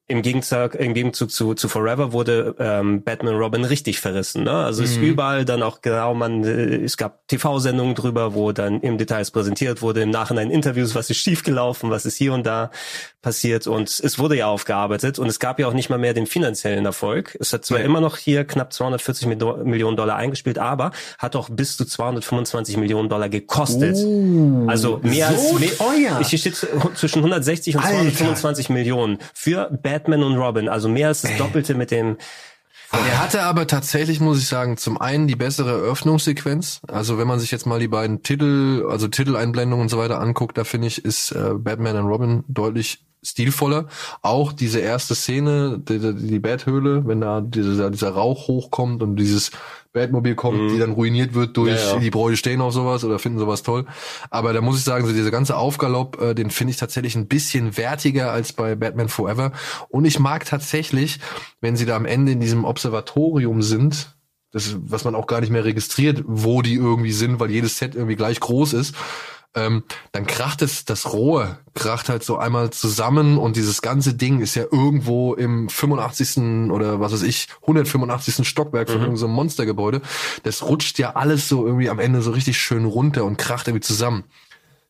im 0.08 0.22
Gegenzug, 0.22 0.76
im 0.76 0.94
Gegenzug 0.94 1.32
zu, 1.32 1.54
zu 1.54 1.68
Forever 1.68 2.12
wurde 2.12 2.54
ähm, 2.60 3.02
Batman 3.02 3.34
Robin 3.34 3.64
richtig 3.64 3.98
verrissen. 4.00 4.44
Ne? 4.44 4.52
Also 4.52 4.84
es 4.84 4.92
ist 4.92 4.98
überall 4.98 5.44
dann 5.44 5.64
auch 5.64 5.80
genau, 5.80 6.14
man, 6.14 6.44
äh, 6.44 6.76
es 6.76 6.96
gab 6.96 7.26
TV-Sendungen 7.26 7.96
drüber, 7.96 8.32
wo 8.32 8.52
dann 8.52 8.80
im 8.82 8.98
Details 8.98 9.32
präsentiert 9.32 9.82
wurde, 9.82 10.02
im 10.02 10.10
Nachhinein 10.10 10.52
Interviews, 10.52 10.94
was 10.94 11.10
ist 11.10 11.16
schiefgelaufen, 11.18 11.90
was 11.90 12.06
ist 12.06 12.16
hier 12.16 12.32
und 12.34 12.46
da 12.46 12.70
passiert 13.20 13.66
und 13.66 13.88
es 13.88 14.18
wurde 14.20 14.36
ja 14.36 14.46
aufgearbeitet 14.46 15.18
und 15.18 15.26
es 15.26 15.40
gab 15.40 15.58
ja 15.58 15.66
auch 15.66 15.72
nicht 15.72 15.90
mal 15.90 15.98
mehr 15.98 16.14
den 16.14 16.26
finanziellen 16.28 16.86
Erfolg. 16.86 17.36
Es 17.40 17.52
hat 17.52 17.64
zwar 17.64 17.80
immer 17.80 18.00
noch 18.00 18.16
hier 18.16 18.44
knapp 18.44 18.72
240 18.72 19.26
Mil- 19.26 19.64
Millionen 19.64 19.96
Dollar 19.96 20.14
eingespielt, 20.14 20.60
aber 20.60 20.92
hat 21.18 21.34
auch 21.34 21.48
bis 21.50 21.76
zu 21.76 21.84
225 21.84 22.76
Millionen 22.76 23.08
Dollar 23.08 23.28
gekostet. 23.28 23.96
also 24.68 25.00
mehr 25.02 25.32
so 25.32 25.54
als 25.54 25.60
mehr, 25.60 25.76
teuer. 25.76 26.20
Ich 26.20 26.40
steht 26.40 26.54
zwischen 26.94 27.18
160 27.18 27.74
und 27.74 27.82
Alter. 27.82 27.98
225 27.98 28.68
Millionen 28.68 29.18
für 29.34 29.68
Batman 29.82 29.95
und 30.04 30.36
Robin, 30.36 30.68
also 30.68 30.88
mehr 30.88 31.08
als 31.08 31.22
das 31.22 31.36
Doppelte 31.36 31.74
mit 31.74 31.90
dem 31.90 32.16
Der 32.92 33.20
hatte 33.20 33.42
aber 33.42 33.66
tatsächlich, 33.66 34.20
muss 34.20 34.38
ich 34.38 34.46
sagen, 34.46 34.76
zum 34.76 35.00
einen 35.00 35.26
die 35.26 35.36
bessere 35.36 35.70
Eröffnungssequenz. 35.70 36.80
Also 36.86 37.18
wenn 37.18 37.26
man 37.26 37.40
sich 37.40 37.50
jetzt 37.50 37.66
mal 37.66 37.80
die 37.80 37.88
beiden 37.88 38.22
Titel, 38.22 38.86
also 38.88 39.08
Titeleinblendungen 39.08 39.84
und 39.84 39.88
so 39.88 39.98
weiter 39.98 40.20
anguckt, 40.20 40.56
da 40.56 40.64
finde 40.64 40.86
ich, 40.86 41.04
ist 41.04 41.32
äh, 41.32 41.54
Batman 41.54 41.96
und 41.96 42.06
Robin 42.06 42.44
deutlich 42.48 43.04
stilvoller. 43.26 43.88
Auch 44.22 44.52
diese 44.52 44.80
erste 44.80 45.14
Szene, 45.14 45.78
die, 45.78 46.14
die, 46.14 46.38
Bathöhle, 46.38 47.06
wenn 47.06 47.20
da 47.20 47.40
dieser, 47.40 47.90
dieser 47.90 48.10
Rauch 48.10 48.48
hochkommt 48.48 49.02
und 49.02 49.16
dieses 49.16 49.50
Batmobil 49.92 50.34
kommt, 50.34 50.70
die 50.70 50.78
dann 50.78 50.92
ruiniert 50.92 51.32
wird 51.34 51.56
durch 51.56 51.72
Ja, 51.72 51.94
ja. 51.94 51.98
die 51.98 52.10
Bräute 52.10 52.36
stehen 52.36 52.60
auf 52.60 52.74
sowas 52.74 53.02
oder 53.02 53.18
finden 53.18 53.38
sowas 53.38 53.62
toll. 53.62 53.86
Aber 54.30 54.52
da 54.52 54.60
muss 54.60 54.76
ich 54.78 54.84
sagen, 54.84 55.06
so 55.06 55.12
dieser 55.12 55.30
ganze 55.30 55.56
Aufgalopp, 55.56 56.20
äh, 56.20 56.34
den 56.34 56.50
finde 56.50 56.72
ich 56.72 56.76
tatsächlich 56.76 57.16
ein 57.16 57.28
bisschen 57.28 57.76
wertiger 57.78 58.30
als 58.30 58.52
bei 58.52 58.74
Batman 58.74 59.08
Forever. 59.08 59.52
Und 59.88 60.04
ich 60.04 60.18
mag 60.18 60.44
tatsächlich, 60.44 61.18
wenn 61.62 61.76
sie 61.76 61.86
da 61.86 61.96
am 61.96 62.04
Ende 62.04 62.32
in 62.32 62.40
diesem 62.40 62.64
Observatorium 62.64 63.62
sind, 63.62 64.16
das, 64.52 64.76
was 64.80 65.04
man 65.04 65.14
auch 65.14 65.26
gar 65.26 65.40
nicht 65.40 65.50
mehr 65.50 65.64
registriert, 65.64 66.22
wo 66.26 66.62
die 66.62 66.74
irgendwie 66.74 67.12
sind, 67.12 67.40
weil 67.40 67.50
jedes 67.50 67.78
Set 67.78 67.94
irgendwie 67.94 68.16
gleich 68.16 68.40
groß 68.40 68.74
ist, 68.74 68.94
ähm, 69.56 69.82
dann 70.12 70.26
kracht 70.26 70.62
es, 70.62 70.84
das 70.84 71.12
Rohr 71.12 71.58
kracht 71.74 72.08
halt 72.08 72.22
so 72.22 72.38
einmal 72.38 72.70
zusammen 72.70 73.38
und 73.38 73.56
dieses 73.56 73.82
ganze 73.82 74.14
Ding 74.14 74.40
ist 74.40 74.54
ja 74.54 74.64
irgendwo 74.70 75.34
im 75.34 75.68
85. 75.68 76.70
oder 76.70 77.00
was 77.00 77.12
weiß 77.12 77.22
ich, 77.22 77.48
185. 77.62 78.46
Stockwerk 78.46 78.90
von 78.90 79.00
irgendeinem 79.00 79.30
Monstergebäude. 79.30 80.00
Das 80.42 80.62
rutscht 80.62 80.98
ja 80.98 81.16
alles 81.16 81.48
so 81.48 81.66
irgendwie 81.66 81.90
am 81.90 81.98
Ende 81.98 82.22
so 82.22 82.30
richtig 82.30 82.58
schön 82.58 82.84
runter 82.84 83.24
und 83.24 83.38
kracht 83.38 83.66
irgendwie 83.68 83.82
zusammen. 83.82 84.24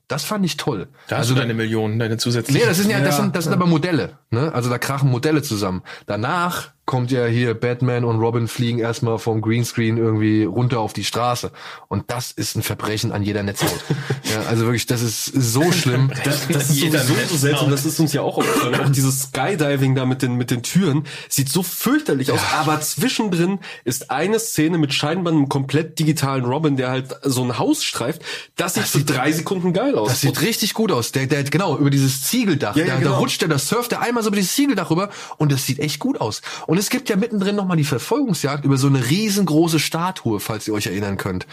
Das 0.09 0.25
fand 0.25 0.45
ich 0.45 0.57
toll. 0.57 0.89
Da 1.09 1.19
hast 1.19 1.31
du 1.31 1.35
deine 1.35 1.55
Millionen, 1.55 1.99
deine 1.99 2.17
zusätzlichen. 2.17 2.63
Nee, 2.63 2.69
das 2.69 2.79
sind 2.79 2.91
ja, 2.91 3.01
das 3.01 3.17
sind, 3.17 3.35
das 3.35 3.45
sind 3.45 3.53
aber 3.53 3.67
Modelle, 3.67 4.19
ne? 4.31 4.53
Also 4.55 4.71
da 4.71 4.79
krachen 4.79 5.11
Modelle 5.11 5.43
zusammen. 5.43 5.83
Danach 6.07 6.71
kommt 6.87 7.11
ja 7.11 7.27
hier 7.27 7.55
Batman 7.55 8.05
und 8.05 8.21
Robin 8.21 8.47
fliegen 8.47 8.79
erstmal 8.79 9.19
vom 9.19 9.41
Greenscreen 9.41 9.97
irgendwie 9.97 10.45
runter 10.45 10.79
auf 10.79 10.93
die 10.93 11.05
Straße. 11.05 11.51
Und 11.89 12.05
das 12.13 12.31
ist 12.31 12.57
ein 12.57 12.63
Verbrechen 12.63 13.11
an 13.11 13.25
jeder 13.25 13.43
Netzhaut. 13.43 13.85
ja, 14.33 14.43
also 14.49 14.65
wirklich, 14.65 14.87
das 14.87 15.03
ist 15.03 15.25
so 15.25 15.73
schlimm. 15.73 16.13
Das, 16.25 16.47
das 16.47 16.71
ist 16.71 16.77
Jeder 16.77 17.01
sowieso 17.01 17.27
so 17.31 17.37
seltsam, 17.37 17.71
das 17.71 17.85
ist 17.85 17.99
uns 17.99 18.13
ja 18.13 18.23
auch 18.23 18.39
aufgefallen. 18.39 18.81
Auch 18.81 18.89
dieses 18.89 19.25
Skydiving 19.25 19.97
da 19.97 20.07
mit 20.07 20.23
den, 20.23 20.37
mit 20.37 20.53
den 20.53 20.63
Türen 20.63 21.05
sieht 21.29 21.49
so 21.49 21.65
fürchterlich 21.65 22.31
aus, 22.31 22.41
aber 22.57 22.81
zwischendrin 22.81 23.59
ist 23.85 24.13
eine 24.13 24.39
Szene 24.39 24.79
mit 24.79 24.95
scheinbar 24.95 25.33
einem 25.33 25.49
komplett 25.49 25.99
digitalen 25.99 26.45
Robin, 26.45 26.77
der 26.77 26.91
halt 26.91 27.17
so 27.23 27.43
ein 27.43 27.59
Haus 27.59 27.83
streift, 27.83 28.23
das 28.55 28.75
sieht 28.75 28.85
für 28.85 29.01
drei 29.01 29.33
Sekunden 29.33 29.73
geil 29.73 29.97
aus. 29.97 30.09
Das 30.09 30.21
sieht 30.21 30.41
richtig 30.41 30.75
gut 30.75 30.93
aus. 30.93 31.11
Der, 31.11 31.27
der, 31.27 31.43
genau, 31.43 31.77
über 31.79 31.91
dieses 31.91 32.23
Ziegeldach. 32.23 32.77
Ja, 32.77 32.85
ja, 32.85 32.95
da, 32.95 32.99
genau. 33.01 33.11
da 33.11 33.17
rutscht 33.19 33.43
er, 33.43 33.49
da 33.49 33.59
surft 33.59 33.91
er 33.91 34.03
einmal 34.03 34.23
so 34.23 34.29
über 34.29 34.37
dieses 34.37 34.55
Ziegeldach 34.55 34.91
rüber 34.91 35.11
und 35.37 35.51
das 35.51 35.67
sieht 35.67 35.81
echt 35.81 35.99
gut 35.99 36.21
aus. 36.21 36.43
Und 36.67 36.76
es 36.79 36.91
gibt 36.91 37.09
ja 37.09 37.17
mittendrin 37.17 37.57
nochmal 37.57 37.77
die 37.77 37.85
Verfolgungsjagd 37.85 38.65
über 38.65 38.77
so 38.77 38.87
eine 38.89 39.09
riesengroße 39.09 39.79
Statue, 39.79 40.41
falls 40.41 40.67
ihr 40.67 40.75
euch 40.75 40.87
erinnern 40.87 41.17
könnt. 41.17 41.47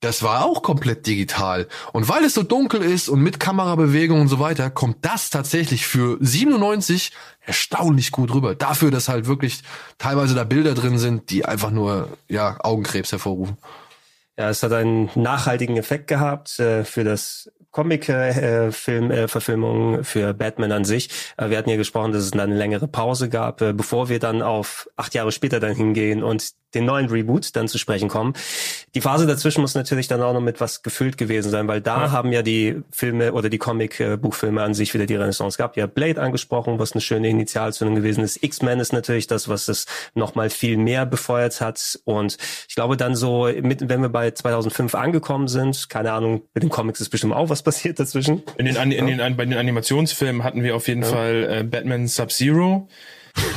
Das 0.00 0.22
war 0.22 0.44
auch 0.44 0.62
komplett 0.62 1.06
digital. 1.06 1.66
Und 1.92 2.08
weil 2.08 2.22
es 2.24 2.34
so 2.34 2.44
dunkel 2.44 2.82
ist 2.82 3.08
und 3.08 3.20
mit 3.20 3.40
Kamerabewegung 3.40 4.20
und 4.20 4.28
so 4.28 4.38
weiter, 4.38 4.70
kommt 4.70 4.98
das 5.04 5.30
tatsächlich 5.30 5.86
für 5.86 6.18
97 6.20 7.12
erstaunlich 7.40 8.12
gut 8.12 8.32
rüber. 8.32 8.54
Dafür, 8.54 8.92
dass 8.92 9.08
halt 9.08 9.26
wirklich 9.26 9.62
teilweise 9.98 10.36
da 10.36 10.44
Bilder 10.44 10.74
drin 10.74 10.98
sind, 10.98 11.30
die 11.30 11.44
einfach 11.44 11.70
nur, 11.70 12.16
ja, 12.28 12.58
Augenkrebs 12.60 13.10
hervorrufen. 13.10 13.56
Ja, 14.36 14.50
es 14.50 14.62
hat 14.62 14.72
einen 14.72 15.10
nachhaltigen 15.16 15.76
Effekt 15.76 16.06
gehabt 16.06 16.60
äh, 16.60 16.84
für 16.84 17.02
das 17.02 17.50
Comic-Film, 17.78 19.10
äh, 19.12 19.28
für 20.02 20.34
Batman 20.34 20.72
an 20.72 20.84
sich. 20.84 21.10
Äh, 21.36 21.50
wir 21.50 21.58
hatten 21.58 21.70
ja 21.70 21.76
gesprochen, 21.76 22.10
dass 22.10 22.24
es 22.24 22.32
dann 22.32 22.40
eine 22.40 22.56
längere 22.56 22.88
Pause 22.88 23.28
gab, 23.28 23.62
äh, 23.62 23.72
bevor 23.72 24.08
wir 24.08 24.18
dann 24.18 24.42
auf 24.42 24.88
acht 24.96 25.14
Jahre 25.14 25.30
später 25.30 25.60
dann 25.60 25.76
hingehen 25.76 26.24
und 26.24 26.54
den 26.74 26.84
neuen 26.84 27.06
Reboot 27.06 27.56
dann 27.56 27.68
zu 27.68 27.78
sprechen 27.78 28.08
kommen. 28.08 28.34
Die 28.94 29.00
Phase 29.00 29.26
dazwischen 29.26 29.62
muss 29.62 29.74
natürlich 29.74 30.08
dann 30.08 30.20
auch 30.20 30.32
noch 30.32 30.40
mit 30.40 30.60
was 30.60 30.82
gefüllt 30.82 31.16
gewesen 31.16 31.50
sein, 31.50 31.66
weil 31.66 31.80
da 31.80 32.10
haben 32.10 32.30
ja 32.32 32.42
die 32.42 32.82
Filme 32.90 33.32
oder 33.32 33.48
die 33.48 33.58
Comic-Buchfilme 33.58 34.62
an 34.62 34.74
sich 34.74 34.92
wieder 34.92 35.06
die 35.06 35.16
Renaissance 35.16 35.56
gehabt. 35.56 35.76
Ja, 35.76 35.86
Blade 35.86 36.20
angesprochen, 36.20 36.78
was 36.78 36.92
eine 36.92 37.00
schöne 37.00 37.28
Initialzündung 37.28 37.96
gewesen 37.96 38.22
ist. 38.22 38.42
X-Men 38.42 38.80
ist 38.80 38.92
natürlich 38.92 39.26
das, 39.26 39.48
was 39.48 39.68
es 39.68 39.86
nochmal 40.14 40.50
viel 40.50 40.76
mehr 40.76 41.06
befeuert 41.06 41.60
hat. 41.60 41.98
Und 42.04 42.36
ich 42.68 42.74
glaube 42.74 42.96
dann 42.96 43.16
so, 43.16 43.48
mit, 43.62 43.88
wenn 43.88 44.02
wir 44.02 44.10
bei 44.10 44.30
2005 44.30 44.94
angekommen 44.94 45.48
sind, 45.48 45.88
keine 45.88 46.12
Ahnung, 46.12 46.42
mit 46.52 46.62
den 46.62 46.70
Comics 46.70 47.00
ist 47.00 47.08
bestimmt 47.08 47.32
auch 47.32 47.48
was 47.48 47.62
passiert 47.68 48.00
dazwischen. 48.00 48.42
In 48.56 48.64
den, 48.66 48.76
An- 48.78 48.92
in 48.92 49.06
den, 49.06 49.36
bei 49.36 49.44
den 49.44 49.58
Animationsfilmen 49.58 50.42
hatten 50.42 50.62
wir 50.62 50.74
auf 50.74 50.88
jeden 50.88 51.02
Fall 51.04 51.58
äh, 51.60 51.64
Batman 51.64 52.06
Sub-Zero. 52.08 52.88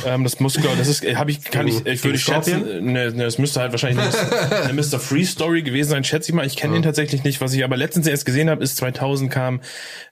Ähm, 0.04 0.24
das 0.24 0.40
muss, 0.40 0.54
das 0.54 0.88
ist, 0.88 1.04
habe 1.16 1.30
ich, 1.30 1.44
kann 1.44 1.68
ich, 1.68 1.76
ich 1.86 2.02
würde 2.04 2.18
Gegen 2.18 2.18
Scorpion? 2.18 2.60
schätzen, 2.64 2.84
ne, 2.92 3.12
ne, 3.12 3.24
das 3.24 3.38
müsste 3.38 3.60
halt 3.60 3.72
wahrscheinlich 3.72 4.04
eine, 4.64 4.72
Mr. 4.74 4.98
Free 4.98 5.24
Story 5.24 5.62
gewesen 5.62 5.90
sein, 5.90 6.04
schätze 6.04 6.30
ich 6.30 6.34
mal. 6.34 6.44
Ich 6.46 6.56
kenne 6.56 6.74
den 6.74 6.82
tatsächlich 6.82 7.22
nicht. 7.24 7.40
Was 7.40 7.52
ich 7.54 7.62
aber 7.64 7.76
letztens 7.76 8.06
erst 8.06 8.24
gesehen 8.26 8.50
habe, 8.50 8.62
ist 8.64 8.76
2000 8.78 9.30
kam 9.30 9.60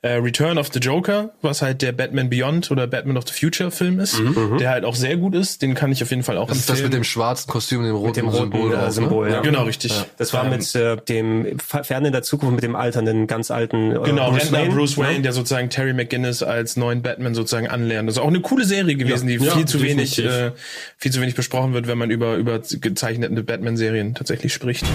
äh, 0.03 0.13
Return 0.13 0.59
of 0.59 0.69
the 0.73 0.79
Joker, 0.79 1.31
was 1.43 1.63
halt 1.63 1.83
der 1.83 1.93
Batman 1.93 2.31
Beyond 2.31 2.71
oder 2.71 2.87
Batman 2.87 3.17
of 3.17 3.25
the 3.29 3.35
Future 3.35 3.71
Film 3.71 3.99
ist, 4.01 4.21
der 4.61 4.71
halt 4.71 4.85
auch 4.85 4.95
sehr 4.95 5.17
gut 5.17 5.35
ist. 5.35 5.61
Den 5.63 5.75
kann 5.75 5.91
ich 5.93 6.03
auf 6.03 6.11
jeden 6.11 6.23
Fall 6.23 6.37
auch 6.39 6.49
Das 6.49 6.59
ist 6.59 6.69
das 6.69 6.77
empfehlen. 6.79 6.91
mit 6.91 6.97
dem 6.99 7.05
schwarzen 7.05 7.51
Kostüm 7.51 7.81
und 7.81 7.87
dem 7.87 7.97
roten, 7.97 8.07
Mit 8.09 8.17
dem 8.17 8.29
roten 8.29 8.53
Symbol. 8.53 8.73
äh, 8.75 8.77
ne? 8.79 8.93
Symbol, 8.93 9.31
ja. 9.31 9.41
Genau, 9.41 9.65
richtig. 9.65 9.93
Das 10.19 10.33
war 10.33 10.45
Ähm, 10.45 10.51
mit 10.51 10.75
äh, 10.77 10.97
dem 11.09 11.59
Fern 11.59 12.05
in 12.05 12.13
der 12.13 12.23
Zukunft 12.23 12.55
mit 12.55 12.63
dem 12.65 12.77
alternden, 12.77 13.27
ganz 13.27 13.51
alten 13.51 13.91
äh, 13.91 13.99
Genau, 14.05 14.31
Bruce 14.31 14.53
Wayne, 14.53 14.75
Bruce 14.75 14.97
ne? 14.97 15.05
Wayne, 15.05 15.23
der 15.23 15.33
sozusagen 15.33 15.69
Terry 15.69 15.93
McGinnis 15.93 16.43
als 16.43 16.77
neuen 16.77 17.03
Batman 17.03 17.35
sozusagen 17.35 17.67
anlernt. 17.69 18.09
Das 18.09 18.17
ist 18.17 18.23
auch 18.23 18.29
eine 18.29 18.41
coole 18.41 18.65
Serie 18.65 18.95
gewesen, 18.95 19.29
Ja, 19.29 19.37
die 19.39 19.45
ja, 19.51 19.57
viel 19.57 19.67
zu 19.67 19.83
wenig, 19.83 20.19
äh, 20.19 20.53
viel 20.97 21.13
zu 21.13 21.21
wenig 21.21 21.35
besprochen 21.35 21.73
wird, 21.73 21.87
wenn 21.87 21.99
man 21.99 22.11
über 22.11 22.37
über 22.37 22.59
gezeichnete 22.59 23.43
Batman-Serien 23.43 24.15
tatsächlich 24.15 24.53
spricht. 24.53 24.87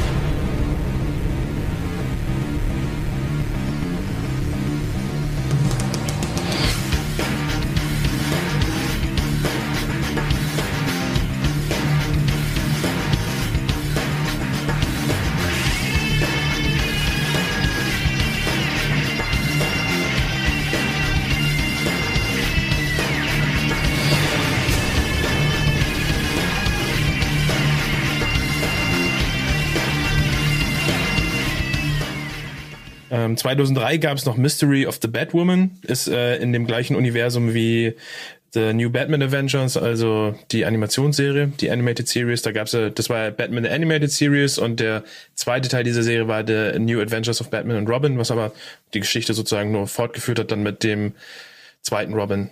2003 33.46 33.98
gab 33.98 34.18
es 34.18 34.26
noch 34.26 34.38
Mystery 34.38 34.88
of 34.88 34.98
the 35.04 35.08
Batwoman, 35.08 35.78
ist 35.84 36.08
äh, 36.08 36.38
in 36.38 36.52
dem 36.52 36.66
gleichen 36.66 36.96
Universum 36.96 37.54
wie 37.54 37.94
The 38.54 38.74
New 38.74 38.90
Batman 38.90 39.22
Adventures, 39.22 39.78
also 39.78 40.34
die 40.52 40.66
Animationsserie, 40.66 41.50
die 41.62 41.70
Animated 41.70 42.08
Series. 42.08 42.42
Da 42.42 42.52
gab's 42.52 42.72
ja, 42.72 42.90
das 42.90 43.08
war 43.08 43.30
Batman 43.30 43.64
the 43.64 43.70
Animated 43.70 44.10
Series 44.10 44.58
und 44.58 44.80
der 44.80 45.04
zweite 45.36 45.70
Teil 45.70 45.84
dieser 45.84 46.02
Serie 46.02 46.28
war 46.28 46.44
The 46.44 46.80
New 46.80 47.00
Adventures 47.00 47.40
of 47.40 47.52
Batman 47.52 47.78
und 47.78 47.88
Robin, 47.88 48.18
was 48.18 48.32
aber 48.32 48.52
die 48.96 49.02
Geschichte 49.02 49.36
sozusagen 49.36 49.72
nur 49.72 49.86
fortgeführt 49.86 50.40
hat 50.40 50.50
dann 50.52 50.64
mit 50.64 50.84
dem 50.84 51.14
zweiten 51.84 52.16
Robin. 52.16 52.50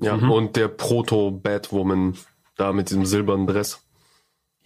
Ja, 0.00 0.14
und 0.14 0.54
der 0.54 0.68
Proto-Batwoman 0.68 2.16
da 2.56 2.72
mit 2.72 2.90
diesem 2.90 3.06
silbernen 3.06 3.48
Dress. 3.48 3.80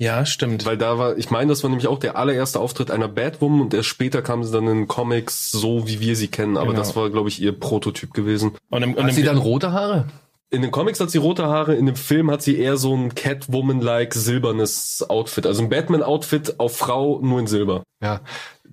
Ja, 0.03 0.26
stimmt. 0.26 0.66
Weil 0.66 0.76
da 0.76 0.98
war, 0.98 1.16
ich 1.16 1.30
meine, 1.30 1.50
das 1.50 1.62
war 1.62 1.70
nämlich 1.70 1.86
auch 1.86 2.00
der 2.00 2.16
allererste 2.16 2.59
Auftritt 2.59 2.90
einer 2.90 3.07
Batwoman 3.07 3.61
und 3.61 3.72
erst 3.72 3.86
später 3.86 4.20
kam 4.20 4.42
sie 4.42 4.50
dann 4.50 4.66
in 4.66 4.88
Comics 4.88 5.53
so, 5.53 5.86
wie 5.86 6.00
wir 6.00 6.16
sie 6.16 6.26
kennen. 6.26 6.57
Aber 6.57 6.70
Genau. 6.70 6.78
das 6.80 6.96
war, 6.96 7.09
glaube 7.09 7.28
ich, 7.28 7.40
ihr 7.40 7.53
Prototyp 7.53 8.12
gewesen. 8.12 8.57
Und 8.68 8.82
im, 8.82 8.94
und 8.94 9.03
Hat 9.05 9.11
im, 9.11 9.14
sie 9.14 9.22
dann 9.22 9.36
rote 9.38 9.70
Haare? 9.70 10.07
In 10.50 10.61
den 10.61 10.72
Comics 10.72 10.98
hat 10.98 11.11
sie 11.12 11.18
rote 11.18 11.46
Haare, 11.46 11.76
in 11.76 11.86
dem 11.86 11.94
Film 11.94 12.32
hat 12.32 12.42
sie 12.42 12.59
eher 12.59 12.76
so 12.76 12.94
ein 12.96 13.14
Catwoman-like 13.14 14.12
silbernes 14.12 15.07
Outfit. 15.09 15.46
Also 15.46 15.62
ein 15.62 15.68
Batman-Outfit 15.68 16.59
auf 16.59 16.76
Frau, 16.76 17.20
nur 17.22 17.38
in 17.38 17.46
Silber. 17.46 17.84
Ja. 18.03 18.22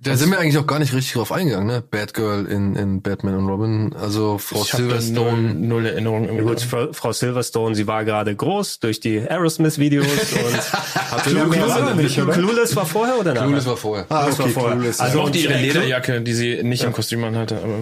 Da 0.02 0.16
sind 0.16 0.30
wir 0.30 0.38
eigentlich 0.38 0.56
auch 0.56 0.66
gar 0.66 0.78
nicht 0.78 0.94
richtig 0.94 1.12
drauf 1.12 1.30
eingegangen, 1.30 1.66
ne? 1.66 1.82
Batgirl 1.82 2.46
in, 2.46 2.74
in 2.74 3.02
Batman 3.02 3.34
und 3.36 3.48
Robin. 3.48 3.94
Also 3.94 4.38
Frau 4.38 4.62
ich 4.62 4.72
habe 4.72 4.84
Silverstone. 4.84 5.42
null, 5.42 5.54
null 5.54 5.86
Erinnerung. 5.86 6.24
Ja, 6.36 6.42
gut, 6.42 6.60
Frau, 6.62 6.92
Frau 6.92 7.12
Silverstone, 7.12 7.74
sie 7.74 7.86
war 7.86 8.04
gerade 8.06 8.34
groß 8.34 8.80
durch 8.80 9.00
die 9.00 9.18
Aerosmith-Videos 9.20 10.06
und 10.32 10.72
Hatte 11.12 11.30
Clueless, 11.30 11.68
war 11.68 11.92
Clueless? 11.92 12.34
Clueless 12.34 12.76
war 12.76 12.86
vorher 12.86 13.18
oder 13.18 13.34
nachher? 13.34 13.46
Clueless 13.46 13.66
war 13.66 13.76
vorher. 13.76 14.06
Ah, 14.08 14.20
okay, 14.20 14.26
das 14.30 14.38
war 14.38 14.48
vorher. 14.48 14.72
Clueless, 14.72 15.00
Also 15.00 15.20
auch 15.20 15.30
die 15.30 15.42
ihre 15.44 15.58
Lederjacke, 15.58 16.22
die 16.22 16.32
sie 16.32 16.62
nicht 16.62 16.82
im 16.82 16.92
Kostüm 16.92 17.22
anhatte. 17.24 17.58
Aber 17.62 17.78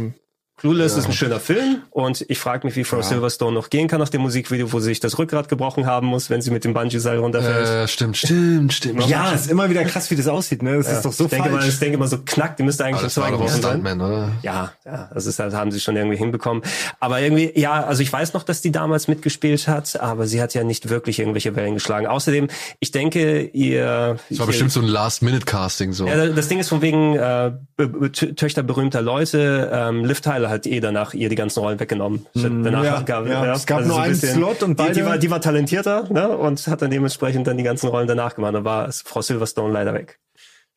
Clueless 0.58 0.96
ist 0.96 1.06
ein 1.06 1.12
schöner 1.12 1.38
Film 1.38 1.82
und 1.90 2.24
ich 2.28 2.38
frage 2.38 2.66
mich, 2.66 2.74
wie 2.74 2.82
Frau 2.82 3.00
Silverstone 3.00 3.52
noch 3.52 3.70
gehen 3.70 3.86
kann 3.86 4.00
nach 4.00 4.08
dem 4.08 4.22
Musikvideo, 4.22 4.72
wo 4.72 4.80
sie 4.80 4.86
sich 4.86 5.00
das 5.00 5.18
Rückgrat 5.18 5.48
gebrochen 5.48 5.86
haben 5.86 6.08
muss, 6.08 6.30
wenn 6.30 6.42
sie 6.42 6.50
mit 6.50 6.64
dem 6.64 6.74
Bungee-Seil 6.74 7.18
runterfällt. 7.18 7.68
Äh, 7.68 7.88
stimmt, 7.88 8.16
stimmt, 8.16 8.72
stimmt. 8.72 9.06
Ja, 9.06 9.30
ist 9.30 9.48
immer 9.50 9.70
wieder 9.70 9.84
krass, 9.84 10.10
wie 10.10 10.16
das 10.16 10.26
aussieht, 10.26 10.62
ne? 10.62 10.76
Das 10.76 10.90
ist 10.90 11.04
doch 11.04 11.12
so 11.12 11.24
ich 11.24 11.30
denke 11.30 11.50
mal, 11.50 11.60
falsch. 11.60 11.74
ich 11.74 11.78
denke 11.78 11.98
mal 11.98 12.08
so 12.08 12.18
knackt, 12.24 12.58
die 12.58 12.64
müsste 12.64 12.84
eigentlich 12.84 13.00
schon 13.00 13.10
zwei 13.10 13.30
gewesen 13.30 13.62
sein. 13.62 14.00
Oder? 14.00 14.32
Ja, 14.42 14.72
ja, 14.84 15.10
das 15.14 15.26
ist 15.26 15.38
halt, 15.38 15.54
haben 15.54 15.70
sie 15.70 15.78
schon 15.78 15.94
irgendwie 15.94 16.16
hinbekommen. 16.16 16.64
Aber 16.98 17.20
irgendwie, 17.20 17.52
ja, 17.54 17.84
also 17.84 18.02
ich 18.02 18.12
weiß 18.12 18.34
noch, 18.34 18.42
dass 18.42 18.60
die 18.60 18.72
damals 18.72 19.06
mitgespielt 19.06 19.68
hat, 19.68 20.00
aber 20.00 20.26
sie 20.26 20.42
hat 20.42 20.54
ja 20.54 20.64
nicht 20.64 20.88
wirklich 20.88 21.20
irgendwelche 21.20 21.54
Wellen 21.54 21.74
geschlagen. 21.74 22.08
Außerdem, 22.08 22.48
ich 22.80 22.90
denke, 22.90 23.42
ihr... 23.42 24.16
Das 24.28 24.38
war 24.40 24.46
bestimmt 24.46 24.72
so 24.72 24.80
ein 24.80 24.86
Last-Minute-Casting 24.86 25.92
so. 25.92 26.06
Ja, 26.06 26.26
das 26.26 26.48
Ding 26.48 26.58
ist 26.58 26.68
von 26.68 26.82
wegen 26.82 27.16
äh, 27.16 27.52
Töchter 28.10 28.62
berühmter 28.64 29.02
Leute. 29.02 29.70
Ähm, 29.72 30.04
Liv 30.04 30.20
Tyler 30.20 30.47
hat 30.48 30.66
eh 30.66 30.80
danach 30.80 31.14
ihr 31.14 31.28
die 31.28 31.34
ganzen 31.34 31.60
Rollen 31.60 31.78
weggenommen. 31.80 32.26
Danach 32.34 32.84
ja, 32.84 33.00
gab, 33.02 33.26
ja. 33.26 33.52
Es 33.52 33.66
gab 33.66 33.78
also 33.78 33.88
nur 33.88 33.96
so 33.96 34.00
ein 34.00 34.04
einen 34.04 34.12
bisschen- 34.20 34.34
Slot 34.36 34.62
und 34.62 34.78
die, 34.78 34.82
die, 34.84 34.88
beide- 34.88 35.06
war, 35.06 35.18
die 35.18 35.30
war 35.30 35.40
talentierter 35.40 36.04
ne? 36.10 36.28
und 36.36 36.66
hat 36.66 36.82
dann 36.82 36.90
dementsprechend 36.90 37.46
dann 37.46 37.56
die 37.56 37.62
ganzen 37.64 37.88
Rollen 37.88 38.06
danach 38.08 38.34
gemacht. 38.34 38.54
Da 38.54 38.64
war 38.64 38.90
Frau 38.92 39.22
Silverstone 39.22 39.72
leider 39.72 39.94
weg. 39.94 40.18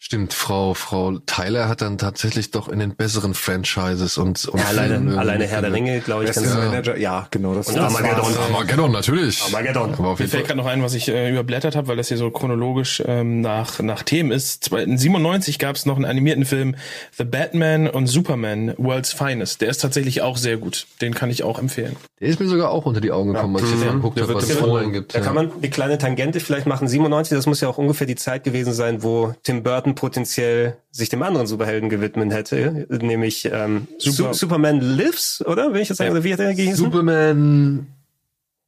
Stimmt, 0.03 0.33
Frau, 0.33 0.73
Frau 0.73 1.19
Tyler 1.27 1.69
hat 1.69 1.83
dann 1.83 1.99
tatsächlich 1.99 2.49
doch 2.49 2.67
in 2.69 2.79
den 2.79 2.95
besseren 2.95 3.35
Franchises 3.35 4.17
und, 4.17 4.45
und 4.47 4.59
Ja, 4.59 4.65
alleine, 4.65 5.15
alleine 5.15 5.45
Herr 5.45 5.61
der 5.61 5.71
Ringe, 5.71 5.99
glaube 5.99 6.23
ich, 6.23 6.33
ganz 6.33 6.55
Manager, 6.55 6.97
ja, 6.97 7.27
genau. 7.29 7.53
Das 7.53 7.67
Und 7.67 7.77
das 7.77 7.93
Armageddon. 7.95 8.23
war's. 8.23 8.39
Armageddon, 8.39 8.91
natürlich. 8.91 9.43
Armageddon. 9.43 9.93
Aber 9.93 10.07
auf 10.07 10.17
Mir 10.17 10.25
jeden 10.25 10.31
fällt 10.31 10.47
Fall. 10.47 10.55
gerade 10.55 10.57
noch 10.57 10.65
ein, 10.65 10.81
was 10.81 10.95
ich 10.95 11.07
äh, 11.07 11.29
überblättert 11.29 11.75
habe, 11.75 11.87
weil 11.87 11.97
das 11.97 12.07
hier 12.07 12.17
so 12.17 12.31
chronologisch 12.31 13.03
ähm, 13.05 13.41
nach, 13.41 13.79
nach 13.79 14.01
Themen 14.01 14.31
ist. 14.31 14.69
In 14.73 14.97
97 14.97 15.59
gab 15.59 15.75
es 15.75 15.85
noch 15.85 15.97
einen 15.97 16.05
animierten 16.05 16.45
Film 16.45 16.75
The 17.15 17.23
Batman 17.23 17.87
und 17.87 18.07
Superman 18.07 18.73
World's 18.79 19.13
Finest. 19.13 19.61
Der 19.61 19.69
ist 19.69 19.81
tatsächlich 19.81 20.23
auch 20.23 20.37
sehr 20.37 20.57
gut. 20.57 20.87
Den 21.01 21.13
kann 21.13 21.29
ich 21.29 21.43
auch 21.43 21.59
empfehlen. 21.59 21.95
Der 22.21 22.29
ist 22.29 22.39
mir 22.39 22.47
sogar 22.47 22.69
auch 22.69 22.85
unter 22.85 23.01
die 23.01 23.11
Augen 23.11 23.33
gekommen, 23.33 23.55
als 23.55 23.65
ich 23.65 23.79
den 23.79 23.93
geguckt 23.93 24.21
habe, 24.21 24.35
was 24.35 24.47
es 24.47 24.61
online 24.61 24.91
gibt. 24.91 25.15
Da 25.15 25.19
ja. 25.19 25.25
kann 25.25 25.33
man 25.33 25.51
eine 25.51 25.69
kleine 25.71 25.97
Tangente 25.97 26.39
vielleicht 26.39 26.67
machen. 26.67 26.87
97, 26.87 27.35
das 27.35 27.47
muss 27.47 27.61
ja 27.61 27.67
auch 27.67 27.79
ungefähr 27.79 28.05
die 28.05 28.15
Zeit 28.15 28.43
gewesen 28.43 28.73
sein, 28.73 29.01
wo 29.01 29.33
Tim 29.41 29.63
Burton 29.63 29.95
potenziell 29.95 30.77
sich 30.91 31.09
dem 31.09 31.23
anderen 31.23 31.47
Superhelden 31.47 31.89
gewidmet 31.89 32.31
hätte, 32.31 32.85
nämlich 32.89 33.49
ähm, 33.51 33.87
Super- 33.97 34.35
Su 34.35 34.39
Superman 34.41 34.81
Lives, 34.81 35.43
oder? 35.47 35.73
Wenn 35.73 35.81
ich 35.81 35.87
das 35.87 35.97
sagen, 35.97 36.11
oder 36.11 36.23
wie 36.23 36.31
hat 36.31 36.39
er 36.39 36.53
gehießen? 36.53 36.75
Superman, 36.75 37.87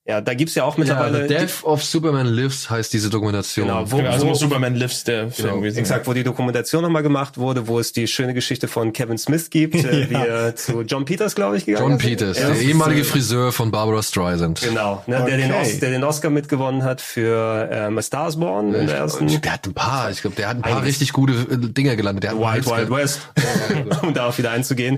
ja, 0.06 0.20
da 0.20 0.34
gibt's 0.34 0.56
ja 0.56 0.64
auch 0.66 0.76
ja, 0.78 0.80
mittlerweile 0.84 1.28
The 1.28 1.34
Death 1.34 1.64
of 1.64 1.84
Superman 1.84 2.28
Lives 2.28 2.70
heißt 2.70 2.91
diese 2.91 3.10
Dokumentation. 3.10 3.68
Genau, 3.68 3.89
wo- 3.91 3.97
Genau, 3.97 4.10
also 4.12 4.28
wo- 4.28 4.34
Superman 4.34 4.76
Lives 4.76 5.04
der 5.06 5.32
Film 5.32 5.47
Genau, 5.47 5.60
gewesen. 5.62 5.78
Exakt, 5.80 6.08
wo 6.08 6.14
die 6.14 6.24
Dokumentation 6.24 6.82
nochmal 6.84 7.04
gemacht 7.04 7.38
wurde, 7.38 7.68
wo 7.68 7.80
es 7.80 7.93
die 7.93 8.08
schöne 8.08 8.34
Geschichte 8.34 8.68
von 8.68 8.91
Kevin 8.91 9.18
Smith 9.18 9.49
gibt, 9.49 9.76
äh, 9.76 10.10
wie 10.10 10.14
er 10.16 10.56
zu 10.56 10.82
John 10.82 11.06
Peters, 11.06 11.36
glaube 11.36 11.56
ich, 11.58 11.66
gegangen 11.66 11.84
John 11.91 11.97
ist. 11.99 12.04
Peters, 12.06 12.39
Ja, 12.39 12.49
der 12.49 12.60
ehemalige 12.60 13.04
Friseur 13.06 13.51
von 13.54 13.72
Barbara 13.72 14.04
Streisand. 14.04 14.60
Genau, 14.62 15.04
ne, 15.08 15.24
der, 15.26 15.38
den 15.38 15.51
Okay. 15.51 15.62
Os 15.62 15.80
der 15.80 15.89
den 15.91 16.04
Oscar 16.04 16.30
mitgewonnen 16.30 16.84
hat 16.84 16.99
für 16.99 17.70
ähm, 17.72 17.97
A 17.97 18.01
Star 18.01 18.28
is 18.28 18.36
Born 18.38 18.74
in 18.74 18.88
der 18.88 18.97
ersten 18.97 19.28
Der 19.41 19.54
hat 19.54 19.66
ein 19.68 19.74
paar, 19.74 20.10
ich 20.12 20.22
glaube, 20.22 20.36
der 20.36 20.49
hat 20.49 20.58
ein 20.58 20.62
paar 20.64 20.84
richtig 20.84 21.14
gute 21.14 21.34
äh, 21.34 21.58
Dinger 21.58 21.95
gelandet. 21.95 22.24
Der 22.24 22.32
hat 22.32 22.39
Wild 22.39 22.66
Wild 22.66 22.89
West, 22.89 23.22
um 24.01 24.14
darauf 24.14 24.38
wieder 24.38 24.51
einzugehen. 24.51 24.97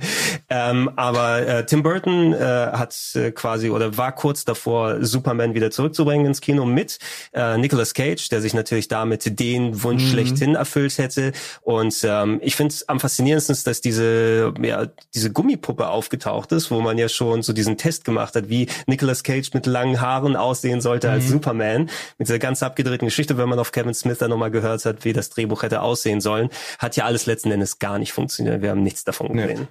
Ähm, 0.49 0.89
aber 0.95 1.47
äh, 1.47 1.65
Tim 1.65 1.83
Burton 1.83 2.33
äh, 2.33 2.37
hat 2.39 2.95
äh, 3.15 3.31
quasi 3.31 3.69
oder 3.69 3.97
war 3.97 4.13
kurz 4.13 4.45
davor, 4.45 4.94
Superman 5.03 5.53
wieder 5.53 5.71
zurückzubringen 5.71 6.25
ins 6.25 6.41
Kino 6.41 6.65
mit 6.65 6.99
äh, 7.33 7.57
Nicolas 7.57 7.93
Cage, 7.93 8.29
der 8.29 8.41
sich 8.41 8.53
natürlich 8.53 8.87
damit 8.87 9.39
den 9.39 9.83
Wunsch 9.83 10.09
schlechthin 10.09 10.55
erfüllt 10.55 10.97
hätte. 10.97 11.31
Und 11.61 11.95
ähm, 12.03 12.39
ich 12.43 12.55
finde 12.55 12.73
es 12.73 12.87
am 12.87 12.99
faszinierendsten, 12.99 13.55
dass 13.63 13.81
diese 13.81 14.53
ja, 14.61 14.87
diese 15.13 15.31
Gummipuppe 15.31 15.87
aufgetaucht 15.87 16.51
ist, 16.51 16.71
wo 16.71 16.81
man 16.81 16.97
ja 16.97 17.09
schon 17.09 17.41
so 17.43 17.53
diesen 17.53 17.77
Test 17.77 18.05
gemacht 18.05 18.35
hat, 18.35 18.49
wie 18.49 18.67
Nicolas 18.87 19.23
Cage 19.23 19.53
mit 19.53 19.65
langen 19.65 20.01
Haaren 20.01 20.35
aussehen 20.35 20.81
sollte 20.81 21.09
als 21.09 21.27
Superman. 21.27 21.89
Mit 22.17 22.27
dieser 22.27 22.39
ganz 22.39 22.63
abgedrehten 22.63 23.07
Geschichte, 23.07 23.37
wenn 23.37 23.49
man 23.49 23.59
auf 23.59 23.71
Kevin 23.71 23.93
Smith 23.93 24.19
dann 24.19 24.29
nochmal 24.29 24.51
gehört 24.51 24.85
hat, 24.85 25.05
wie 25.05 25.13
das 25.13 25.29
Drehbuch 25.29 25.63
hätte 25.63 25.81
aussehen 25.81 26.21
sollen, 26.21 26.49
hat 26.79 26.95
ja 26.95 27.05
alles 27.05 27.25
letzten 27.25 27.51
Endes 27.51 27.79
gar 27.79 27.99
nicht 27.99 28.13
funktioniert. 28.13 28.61
Wir 28.61 28.71
haben 28.71 28.83
nichts 28.83 29.03
davon 29.03 29.33
gesehen. 29.33 29.67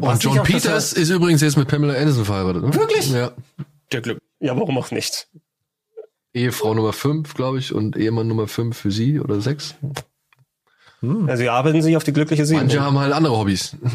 Und 0.00 0.22
John 0.22 0.42
Peters 0.42 0.92
ist 0.92 1.10
übrigens 1.10 1.42
jetzt 1.42 1.56
mit 1.56 1.68
Pamela 1.68 1.94
Anderson 1.94 2.24
verheiratet. 2.24 2.62
Ne? 2.62 2.74
Wirklich? 2.74 3.10
Ja. 3.10 3.32
Der 3.92 4.00
Glück. 4.00 4.18
Ja, 4.40 4.56
warum 4.56 4.78
auch 4.78 4.90
nicht? 4.90 5.28
Ehefrau 6.34 6.74
Nummer 6.74 6.92
5, 6.92 7.34
glaube 7.34 7.58
ich, 7.58 7.72
und 7.72 7.96
Ehemann 7.96 8.28
Nummer 8.28 8.46
5 8.48 8.76
für 8.76 8.90
sie 8.90 9.18
oder 9.20 9.40
6. 9.40 9.74
Also 11.02 11.36
sie 11.36 11.48
arbeiten 11.48 11.80
sich 11.82 11.96
auf 11.96 12.04
die 12.04 12.12
glückliche 12.12 12.44
Seele. 12.46 12.60
Manche 12.62 12.80
haben 12.82 12.98
halt 12.98 13.12
andere 13.12 13.36
Hobbys. 13.38 13.76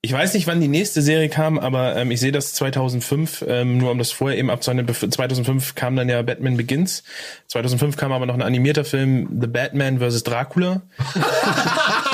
Ich 0.00 0.12
weiß 0.12 0.34
nicht, 0.34 0.46
wann 0.46 0.60
die 0.60 0.68
nächste 0.68 1.02
Serie 1.02 1.28
kam, 1.28 1.58
aber 1.58 1.96
ähm, 1.96 2.12
ich 2.12 2.20
sehe 2.20 2.30
das 2.30 2.54
2005, 2.54 3.44
ähm, 3.48 3.78
nur 3.78 3.90
um 3.90 3.98
das 3.98 4.12
vorher 4.12 4.38
eben 4.38 4.48
abzuhandeln. 4.48 4.88
bef- 4.88 5.10
2005 5.10 5.74
kam 5.74 5.96
dann 5.96 6.08
ja 6.08 6.22
Batman 6.22 6.56
Begins. 6.56 7.02
2005 7.48 7.96
kam 7.96 8.12
aber 8.12 8.24
noch 8.24 8.34
ein 8.34 8.40
animierter 8.42 8.84
Film, 8.84 9.40
The 9.40 9.48
Batman 9.48 9.98
vs. 9.98 10.22
Dracula. 10.22 10.82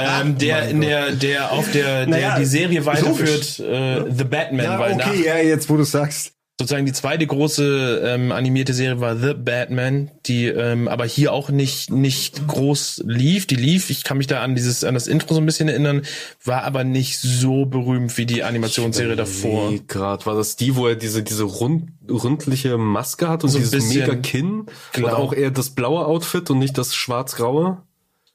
ähm, 0.00 0.38
der 0.38 0.68
in 0.68 0.80
der, 0.80 1.12
der 1.12 1.52
auf 1.52 1.70
der, 1.70 2.06
der 2.06 2.06
Naja, 2.06 2.38
die 2.38 2.44
Serie 2.44 2.84
weiterführt, 2.86 3.58
äh, 3.60 4.04
The 4.10 4.24
Batman, 4.24 4.64
Ja, 4.64 4.78
weil 4.78 4.96
nach, 4.96 5.06
okay, 5.08 5.24
ja, 5.24 5.36
jetzt 5.38 5.68
wo 5.68 5.76
du 5.76 5.84
sagst. 5.84 6.32
sozusagen 6.58 6.86
die 6.86 6.92
zweite 6.94 7.26
große 7.26 8.00
ähm, 8.02 8.32
animierte 8.32 8.72
Serie 8.72 8.98
war 9.00 9.14
The 9.16 9.34
Batman, 9.34 10.10
die 10.24 10.46
ähm, 10.46 10.88
aber 10.88 11.04
hier 11.04 11.32
auch 11.34 11.50
nicht 11.50 11.90
nicht 11.90 12.46
groß 12.46 13.02
lief. 13.06 13.46
Die 13.46 13.56
lief, 13.56 13.90
ich 13.90 14.04
kann 14.04 14.16
mich 14.16 14.26
da 14.26 14.40
an 14.40 14.54
dieses 14.54 14.82
an 14.82 14.94
das 14.94 15.06
Intro 15.06 15.34
so 15.34 15.40
ein 15.40 15.44
bisschen 15.46 15.68
erinnern, 15.68 16.00
war 16.44 16.64
aber 16.64 16.82
nicht 16.82 17.18
so 17.18 17.66
berühmt 17.66 18.16
wie 18.16 18.24
die 18.24 18.42
Animationsserie 18.42 19.16
davor. 19.16 19.72
Grad 19.86 20.24
war 20.24 20.34
das 20.34 20.56
die, 20.56 20.76
wo 20.76 20.86
er 20.86 20.96
diese 20.96 21.22
diese 21.22 21.44
rund, 21.44 21.90
rundliche 22.10 22.78
Maske 22.78 23.28
hat 23.28 23.44
und 23.44 23.50
So 23.50 23.58
ein 23.58 23.64
dieses 23.64 23.72
bisschen, 23.72 24.00
mega 24.00 24.14
Kinn 24.16 24.66
genau. 24.92 25.08
und 25.08 25.14
auch 25.14 25.32
eher 25.34 25.50
das 25.50 25.70
blaue 25.70 26.06
Outfit 26.06 26.48
und 26.48 26.58
nicht 26.58 26.78
das 26.78 26.94
schwarz-graue. 26.94 27.82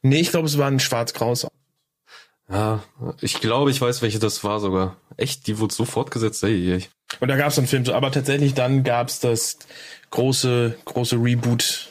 Nee, 0.01 0.19
ich 0.19 0.31
glaube, 0.31 0.47
es 0.47 0.57
war 0.57 0.67
ein 0.67 0.79
schwarz-graues. 0.79 1.47
Ja, 2.49 2.83
ich 3.21 3.39
glaube, 3.39 3.71
ich 3.71 3.79
weiß, 3.79 4.01
welche 4.01 4.19
das 4.19 4.43
war 4.43 4.59
sogar. 4.59 4.97
Echt, 5.15 5.47
die 5.47 5.59
wurde 5.59 5.73
so 5.73 5.85
fortgesetzt. 5.85 6.43
Ey, 6.43 6.73
ey. 6.73 6.85
Und 7.19 7.29
da 7.29 7.37
gab 7.37 7.49
es 7.49 7.57
einen 7.57 7.67
Film, 7.67 7.85
so, 7.85 7.93
aber 7.93 8.11
tatsächlich 8.11 8.53
dann 8.53 8.83
gab 8.83 9.07
es 9.07 9.19
das 9.19 9.59
große 10.09 10.75
große 10.85 11.15
Reboot 11.15 11.89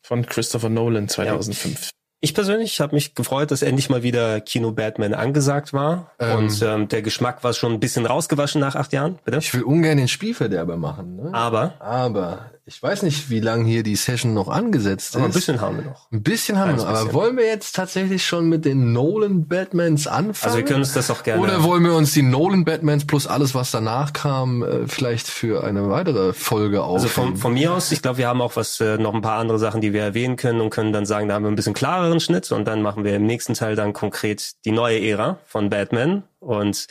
von 0.00 0.24
Christopher 0.24 0.70
Nolan 0.70 1.08
2005. 1.08 1.90
Ich 2.20 2.34
persönlich 2.34 2.80
habe 2.80 2.96
mich 2.96 3.14
gefreut, 3.14 3.50
dass 3.50 3.62
endlich 3.62 3.90
mal 3.90 4.02
wieder 4.02 4.40
Kino 4.40 4.72
Batman 4.72 5.14
angesagt 5.14 5.72
war. 5.72 6.12
Ähm. 6.18 6.38
Und 6.38 6.62
ähm, 6.62 6.88
der 6.88 7.02
Geschmack 7.02 7.44
war 7.44 7.52
schon 7.52 7.72
ein 7.72 7.80
bisschen 7.80 8.06
rausgewaschen 8.06 8.60
nach 8.60 8.74
acht 8.74 8.92
Jahren, 8.92 9.18
bitte. 9.24 9.38
Ich 9.38 9.54
will 9.54 9.62
ungern 9.62 9.98
den 9.98 10.08
Spielverderber 10.08 10.76
machen, 10.76 11.16
ne? 11.16 11.30
Aber 11.32 11.74
Aber 11.80 12.50
Ich 12.68 12.82
weiß 12.82 13.02
nicht, 13.02 13.30
wie 13.30 13.40
lange 13.40 13.64
hier 13.66 13.82
die 13.82 13.96
Session 13.96 14.34
noch 14.34 14.48
angesetzt 14.48 15.16
Aber 15.16 15.24
ist. 15.24 15.30
ein 15.30 15.32
bisschen 15.32 15.60
haben 15.62 15.76
wir 15.78 15.84
noch. 15.86 16.12
Ein 16.12 16.22
bisschen 16.22 16.58
haben 16.58 16.72
wir 16.72 16.76
noch. 16.76 16.84
Aber 16.84 16.98
bisschen. 16.98 17.14
wollen 17.14 17.36
wir 17.38 17.46
jetzt 17.46 17.74
tatsächlich 17.74 18.26
schon 18.26 18.50
mit 18.50 18.66
den 18.66 18.92
Nolan 18.92 19.48
Batmans 19.48 20.06
anfangen? 20.06 20.36
Also 20.42 20.58
wir 20.58 20.64
können 20.66 20.80
uns 20.80 20.92
das 20.92 21.10
auch 21.10 21.22
gerne. 21.22 21.40
Oder 21.40 21.62
wollen 21.62 21.82
wir 21.82 21.94
uns 21.94 22.12
die 22.12 22.20
Nolan 22.20 22.66
Batmans 22.66 23.06
plus 23.06 23.26
alles, 23.26 23.54
was 23.54 23.70
danach 23.70 24.12
kam, 24.12 24.62
äh, 24.62 24.86
vielleicht 24.86 25.28
für 25.28 25.64
eine 25.64 25.88
weitere 25.88 26.34
Folge 26.34 26.82
aufheben? 26.82 26.96
Also 26.96 27.08
von, 27.08 27.36
von 27.38 27.54
mir 27.54 27.72
aus, 27.72 27.90
ich 27.90 28.02
glaube, 28.02 28.18
wir 28.18 28.28
haben 28.28 28.42
auch 28.42 28.54
was, 28.56 28.78
äh, 28.80 28.98
noch 28.98 29.14
ein 29.14 29.22
paar 29.22 29.38
andere 29.38 29.58
Sachen, 29.58 29.80
die 29.80 29.94
wir 29.94 30.02
erwähnen 30.02 30.36
können 30.36 30.60
und 30.60 30.68
können 30.68 30.92
dann 30.92 31.06
sagen, 31.06 31.26
da 31.26 31.36
haben 31.36 31.44
wir 31.44 31.50
ein 31.50 31.56
bisschen 31.56 31.72
klareren 31.72 32.20
Schnitt 32.20 32.52
und 32.52 32.66
dann 32.66 32.82
machen 32.82 33.02
wir 33.02 33.16
im 33.16 33.24
nächsten 33.24 33.54
Teil 33.54 33.76
dann 33.76 33.94
konkret 33.94 34.52
die 34.66 34.72
neue 34.72 35.00
Ära 35.00 35.38
von 35.46 35.70
Batman 35.70 36.22
und 36.38 36.86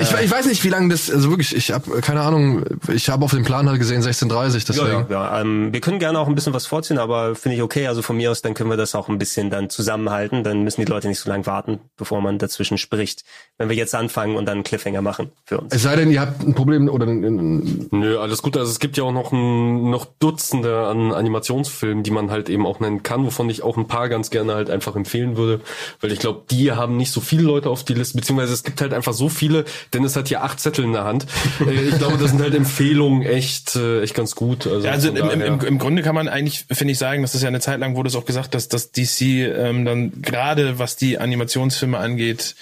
ich, 0.00 0.10
ich 0.10 0.30
weiß 0.30 0.46
nicht, 0.46 0.64
wie 0.64 0.70
lange 0.70 0.88
das, 0.88 1.10
also 1.10 1.28
wirklich, 1.28 1.54
ich 1.54 1.70
habe 1.70 2.00
keine 2.00 2.22
Ahnung, 2.22 2.64
ich 2.90 3.10
habe 3.10 3.26
auf 3.26 3.32
dem 3.32 3.44
Plan 3.44 3.68
halt 3.68 3.78
gesehen 3.78 4.00
16.30, 4.00 4.66
deswegen. 4.66 4.86
Ja, 4.86 5.00
ja, 5.00 5.06
ja. 5.10 5.40
Ähm, 5.42 5.70
wir 5.70 5.82
können 5.82 5.98
gerne 5.98 6.18
auch 6.18 6.28
ein 6.28 6.34
bisschen 6.34 6.54
was 6.54 6.66
vorziehen, 6.66 6.96
aber 6.96 7.34
finde 7.34 7.56
ich 7.56 7.62
okay. 7.62 7.86
Also 7.86 8.00
von 8.00 8.16
mir 8.16 8.30
aus, 8.30 8.40
dann 8.40 8.54
können 8.54 8.70
wir 8.70 8.78
das 8.78 8.94
auch 8.94 9.10
ein 9.10 9.18
bisschen 9.18 9.50
dann 9.50 9.68
zusammenhalten. 9.68 10.44
Dann 10.44 10.62
müssen 10.62 10.80
die 10.80 10.90
Leute 10.90 11.08
nicht 11.08 11.18
so 11.18 11.28
lange 11.28 11.44
warten, 11.44 11.80
bevor 11.98 12.22
man 12.22 12.38
dazwischen 12.38 12.78
spricht. 12.78 13.24
Wenn 13.58 13.68
wir 13.68 13.76
jetzt 13.76 13.94
anfangen 13.94 14.36
und 14.36 14.46
dann 14.46 14.58
einen 14.58 14.64
Cliffhanger 14.64 15.02
machen 15.02 15.32
für 15.44 15.58
uns. 15.58 15.74
Es 15.74 15.82
sei 15.82 15.94
denn, 15.94 16.10
ihr 16.10 16.22
habt 16.22 16.42
ein 16.42 16.54
Problem 16.54 16.88
oder 16.88 17.06
ein, 17.06 17.22
ein, 17.22 17.88
Nö, 17.90 18.18
alles 18.18 18.40
gut. 18.40 18.56
Also 18.56 18.70
es 18.70 18.78
gibt 18.78 18.96
ja 18.96 19.04
auch 19.04 19.12
noch 19.12 19.30
ein, 19.30 19.90
noch 19.90 20.06
Dutzende 20.18 20.86
an 20.86 21.12
Animationsfilmen, 21.12 22.02
die 22.02 22.10
man 22.10 22.30
halt 22.30 22.48
eben 22.48 22.66
auch 22.66 22.80
nennen 22.80 23.02
kann, 23.02 23.26
wovon 23.26 23.50
ich 23.50 23.62
auch 23.62 23.76
ein 23.76 23.88
paar 23.88 24.08
ganz 24.08 24.30
gerne 24.30 24.54
halt 24.54 24.70
einfach 24.70 24.96
empfehlen 24.96 25.36
würde, 25.36 25.60
weil 26.00 26.12
ich 26.12 26.18
glaube, 26.18 26.44
die 26.50 26.72
haben 26.72 26.96
nicht 26.96 27.12
so 27.12 27.20
viele 27.20 27.42
Leute 27.42 27.68
auf 27.68 27.84
die 27.84 27.92
Liste, 27.94 28.16
beziehungsweise 28.16 28.54
es 28.54 28.62
gibt 28.62 28.80
halt 28.80 28.94
einfach 28.94 29.12
so 29.12 29.28
viele. 29.28 29.66
Dennis 29.92 30.16
hat 30.16 30.28
hier 30.28 30.42
acht 30.42 30.60
Zettel 30.60 30.84
in 30.84 30.92
der 30.92 31.04
Hand. 31.04 31.26
Äh, 31.60 31.88
ich 31.88 31.98
glaube, 31.98 32.18
das 32.18 32.30
sind 32.30 32.40
halt 32.40 32.54
Empfehlungen 32.54 33.22
echt, 33.22 33.76
äh, 33.76 34.02
echt 34.02 34.14
ganz 34.14 34.34
gut. 34.34 34.66
Also, 34.66 34.86
Ja, 34.86 34.92
also 34.92 35.08
im, 35.08 35.16
im, 35.16 35.40
im, 35.40 35.60
im 35.60 35.78
Grunde 35.78 36.02
kann 36.02 36.14
man 36.14 36.28
eigentlich, 36.28 36.64
finde 36.70 36.92
ich, 36.92 36.98
sagen, 36.98 37.22
das 37.22 37.34
ist 37.34 37.42
ja 37.42 37.48
eine 37.48 37.60
Zeit 37.60 37.80
lang 37.80 37.94
wurde 37.94 38.08
es 38.08 38.16
auch 38.16 38.24
gesagt, 38.24 38.54
dass 38.54 38.68
dass 38.68 38.90
DC 38.92 39.20
ähm, 39.22 39.84
dann 39.84 40.22
gerade 40.22 40.78
was 40.78 40.96
die 40.96 41.18
Animationsfilme 41.18 41.98
angeht, 41.98 42.54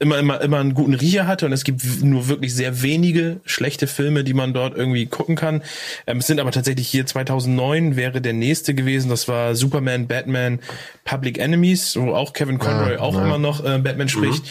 immer 0.00 0.18
immer 0.18 0.40
immer 0.40 0.58
einen 0.58 0.74
guten 0.74 0.94
Riecher 0.94 1.26
hatte 1.26 1.46
und 1.46 1.52
es 1.52 1.64
gibt 1.64 1.82
nur 2.02 2.28
wirklich 2.28 2.54
sehr 2.54 2.82
wenige 2.82 3.40
schlechte 3.44 3.86
Filme, 3.86 4.24
die 4.24 4.34
man 4.34 4.52
dort 4.52 4.76
irgendwie 4.76 5.06
gucken 5.06 5.36
kann. 5.36 5.62
Ähm, 6.06 6.18
es 6.18 6.26
sind 6.26 6.40
aber 6.40 6.50
tatsächlich 6.50 6.88
hier 6.88 7.06
2009 7.06 7.96
wäre 7.96 8.20
der 8.20 8.32
nächste 8.32 8.74
gewesen, 8.74 9.08
das 9.08 9.28
war 9.28 9.54
Superman, 9.54 10.06
Batman, 10.06 10.60
Public 11.04 11.38
Enemies, 11.38 11.96
wo 11.96 12.14
auch 12.14 12.32
Kevin 12.32 12.58
Conroy 12.58 12.94
Ja, 12.94 13.00
auch 13.00 13.14
ja. 13.14 13.24
immer 13.24 13.38
noch 13.38 13.64
äh, 13.64 13.78
Batman 13.78 14.08
spricht. 14.08 14.44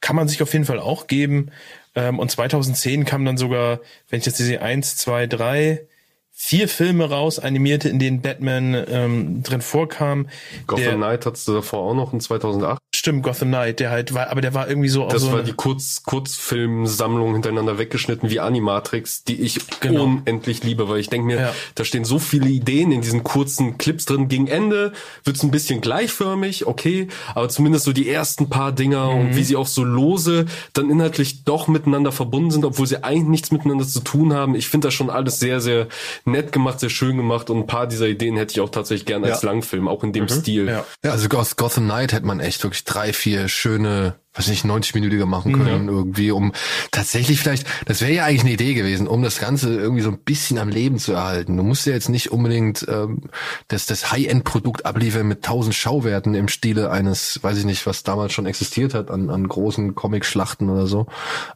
Kann 0.00 0.16
man 0.16 0.28
sich 0.28 0.42
auf 0.42 0.52
jeden 0.52 0.64
Fall 0.64 0.78
auch 0.78 1.06
geben. 1.06 1.50
Ähm, 1.94 2.18
und 2.18 2.30
2010 2.30 3.04
kam 3.04 3.24
dann 3.24 3.36
sogar, 3.36 3.80
wenn 4.10 4.18
ich 4.18 4.26
jetzt 4.26 4.38
sehe, 4.38 4.60
eins, 4.60 4.96
zwei, 4.96 5.26
drei, 5.26 5.86
vier 6.32 6.68
Filme 6.68 7.08
raus, 7.08 7.38
animierte, 7.38 7.88
in 7.88 7.98
denen 7.98 8.20
Batman 8.20 8.84
ähm, 8.88 9.42
drin 9.42 9.62
vorkam. 9.62 10.28
Gotham 10.66 10.84
der, 10.84 10.94
Knight 10.96 11.26
hattest 11.26 11.46
du 11.48 11.54
davor 11.54 11.80
auch 11.80 11.94
noch 11.94 12.12
in 12.12 12.20
2008. 12.20 12.80
Stimmt, 13.04 13.22
Gotham 13.22 13.48
Knight, 13.48 13.80
der 13.80 13.90
halt 13.90 14.14
war, 14.14 14.30
aber 14.30 14.40
der 14.40 14.54
war 14.54 14.66
irgendwie 14.66 14.88
so 14.88 15.06
Das 15.06 15.20
so 15.20 15.30
war 15.32 15.42
die 15.42 15.52
Kurz 15.52 16.04
Kurzfilmsammlung 16.04 17.34
hintereinander 17.34 17.76
weggeschnitten 17.76 18.30
wie 18.30 18.40
Animatrix, 18.40 19.24
die 19.24 19.42
ich 19.42 19.58
Genau. 19.80 20.04
unendlich 20.04 20.64
liebe, 20.64 20.88
weil 20.88 21.00
ich 21.00 21.10
denke 21.10 21.26
mir, 21.26 21.36
Ja. 21.38 21.54
da 21.74 21.84
stehen 21.84 22.06
so 22.06 22.18
viele 22.18 22.48
Ideen 22.48 22.92
in 22.92 23.02
diesen 23.02 23.22
kurzen 23.22 23.76
Clips 23.76 24.06
drin. 24.06 24.28
Gegen 24.28 24.46
Ende 24.46 24.94
wird's 25.22 25.42
ein 25.42 25.50
bisschen 25.50 25.82
gleichförmig, 25.82 26.66
okay, 26.66 27.08
aber 27.34 27.50
zumindest 27.50 27.84
so 27.84 27.92
die 27.92 28.08
ersten 28.08 28.48
paar 28.48 28.72
Dinger 28.72 29.10
Mhm. 29.12 29.20
und 29.20 29.36
wie 29.36 29.44
sie 29.44 29.56
auch 29.56 29.66
so 29.66 29.84
lose 29.84 30.46
dann 30.72 30.88
inhaltlich 30.88 31.44
doch 31.44 31.68
miteinander 31.68 32.10
verbunden 32.10 32.52
sind, 32.52 32.64
obwohl 32.64 32.86
sie 32.86 33.04
eigentlich 33.04 33.28
nichts 33.28 33.50
miteinander 33.52 33.86
zu 33.86 34.00
tun 34.00 34.32
haben. 34.32 34.54
Ich 34.54 34.68
finde 34.68 34.86
das 34.88 34.94
schon 34.94 35.10
alles 35.10 35.38
sehr, 35.40 35.60
sehr 35.60 35.88
nett 36.24 36.52
gemacht, 36.52 36.80
sehr 36.80 36.88
schön 36.88 37.18
gemacht 37.18 37.50
und 37.50 37.58
ein 37.58 37.66
paar 37.66 37.86
dieser 37.86 38.06
Ideen 38.08 38.38
hätte 38.38 38.52
ich 38.52 38.60
auch 38.60 38.70
tatsächlich 38.70 39.04
gern 39.04 39.24
als 39.24 39.42
Ja. 39.42 39.50
Langfilm, 39.50 39.88
auch 39.88 40.02
in 40.04 40.14
dem 40.14 40.26
Stil. 40.26 40.68
Ja. 40.68 40.86
Ja, 41.04 41.10
also 41.10 41.28
aus 41.36 41.56
Gotham 41.56 41.84
Knight 41.84 42.14
hätte 42.14 42.24
man 42.24 42.40
echt 42.40 42.62
wirklich 42.62 42.84
drei, 42.94 43.12
vier 43.12 43.48
schöne, 43.48 44.14
weiß 44.34 44.48
nicht, 44.48 44.64
90-minütige 44.64 45.26
machen 45.26 45.52
können 45.52 45.88
irgendwie, 45.88 46.30
um 46.30 46.52
tatsächlich 46.90 47.40
vielleicht, 47.40 47.66
das 47.86 48.00
wäre 48.00 48.12
ja 48.12 48.24
eigentlich 48.24 48.42
eine 48.42 48.52
Idee 48.52 48.74
gewesen, 48.74 49.08
um 49.08 49.22
das 49.22 49.38
Ganze 49.38 49.74
irgendwie 49.74 50.02
so 50.02 50.10
ein 50.10 50.18
bisschen 50.18 50.58
am 50.58 50.68
Leben 50.68 50.98
zu 50.98 51.12
erhalten. 51.12 51.56
Du 51.56 51.62
musst 51.62 51.86
ja 51.86 51.92
jetzt 51.92 52.08
nicht 52.08 52.30
unbedingt 52.30 52.86
ähm, 52.88 53.22
das, 53.68 53.86
das 53.86 54.12
High-End-Produkt 54.12 54.86
abliefern 54.86 55.26
mit 55.26 55.44
tausend 55.44 55.74
Schauwerten 55.74 56.34
im 56.34 56.48
Stile 56.48 56.90
eines, 56.90 57.42
weiß 57.42 57.58
ich 57.58 57.64
nicht, 57.64 57.86
was 57.86 58.02
damals 58.02 58.32
schon 58.32 58.46
existiert 58.46 58.94
hat, 58.94 59.10
an, 59.10 59.30
an 59.30 59.46
großen 59.48 59.94
Comic-Schlachten 59.94 60.70
oder 60.70 60.86
so. 60.86 61.06